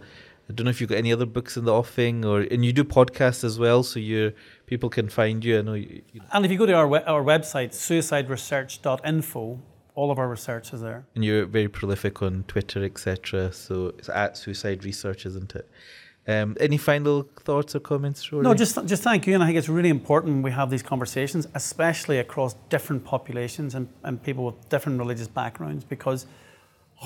I 0.49 0.53
don't 0.53 0.65
know 0.65 0.69
if 0.69 0.81
you've 0.81 0.89
got 0.89 0.97
any 0.97 1.13
other 1.13 1.25
books 1.25 1.55
in 1.57 1.65
the 1.65 1.73
offing, 1.73 2.25
or 2.25 2.41
and 2.41 2.65
you 2.65 2.73
do 2.73 2.83
podcasts 2.83 3.43
as 3.43 3.57
well, 3.57 3.81
so 3.81 3.99
you 3.99 4.33
people 4.65 4.89
can 4.89 5.09
find 5.09 5.43
you. 5.43 5.59
I 5.59 5.61
know. 5.61 5.73
You, 5.73 6.01
you 6.11 6.19
know. 6.19 6.27
And 6.33 6.45
if 6.45 6.51
you 6.51 6.57
go 6.57 6.65
to 6.65 6.73
our 6.73 6.87
we- 6.87 6.99
our 6.99 7.23
website, 7.23 7.71
suicideresearch.info, 7.71 9.59
all 9.95 10.11
of 10.11 10.19
our 10.19 10.27
research 10.27 10.73
is 10.73 10.81
there. 10.81 11.05
And 11.15 11.23
you're 11.23 11.45
very 11.45 11.69
prolific 11.69 12.21
on 12.21 12.43
Twitter, 12.47 12.83
etc. 12.83 13.53
So 13.53 13.93
it's 13.97 14.09
at 14.09 14.37
Suicide 14.37 14.83
Research, 14.83 15.25
isn't 15.25 15.55
it? 15.55 15.69
Um, 16.25 16.55
any 16.59 16.77
final 16.77 17.27
thoughts 17.41 17.75
or 17.75 17.79
comments, 17.79 18.31
Rory? 18.31 18.43
No, 18.43 18.53
just 18.53 18.85
just 18.85 19.03
thank 19.03 19.27
you. 19.27 19.33
And 19.33 19.43
I 19.43 19.45
think 19.45 19.57
it's 19.57 19.69
really 19.69 19.89
important 19.89 20.43
we 20.43 20.51
have 20.51 20.69
these 20.69 20.83
conversations, 20.83 21.47
especially 21.53 22.17
across 22.17 22.55
different 22.69 23.03
populations 23.03 23.75
and, 23.75 23.89
and 24.03 24.21
people 24.23 24.45
with 24.45 24.69
different 24.69 24.99
religious 24.99 25.27
backgrounds, 25.27 25.83
because 25.83 26.25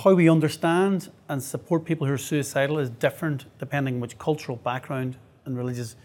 how 0.03 0.13
we 0.13 0.29
understand 0.29 1.09
and 1.29 1.41
support 1.41 1.85
people 1.85 2.05
who 2.07 2.13
are 2.13 2.17
suicidal 2.17 2.79
is 2.79 2.89
different 2.89 3.45
depending 3.59 3.95
on 3.95 3.99
which 3.99 4.17
cultural 4.17 4.57
background 4.57 5.17
and 5.45 5.57
religious 5.57 5.95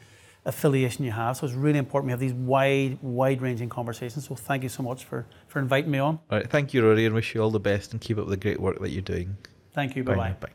affiliation 0.44 1.04
you 1.04 1.12
have. 1.12 1.36
So 1.36 1.46
it's 1.46 1.54
really 1.54 1.78
important 1.78 2.06
we 2.06 2.12
have 2.12 2.20
these 2.20 2.32
wide, 2.32 2.98
wide 3.02 3.42
ranging 3.42 3.68
conversations. 3.68 4.26
So 4.26 4.34
thank 4.34 4.62
you 4.62 4.68
so 4.68 4.82
much 4.82 5.04
for, 5.04 5.26
for 5.46 5.58
inviting 5.58 5.90
me 5.90 5.98
on. 5.98 6.18
All 6.30 6.38
right. 6.38 6.48
Thank 6.48 6.74
you, 6.74 6.84
Rory, 6.84 7.06
and 7.06 7.14
wish 7.14 7.34
you 7.34 7.42
all 7.42 7.50
the 7.50 7.60
best 7.60 7.92
and 7.92 8.00
keep 8.00 8.18
up 8.18 8.28
the 8.28 8.36
great 8.36 8.60
work 8.60 8.80
that 8.80 8.90
you're 8.90 9.02
doing. 9.02 9.36
Thank 9.74 9.94
you. 9.96 10.04
Bye 10.04 10.16
bye. 10.16 10.36
Bye. 10.40 10.48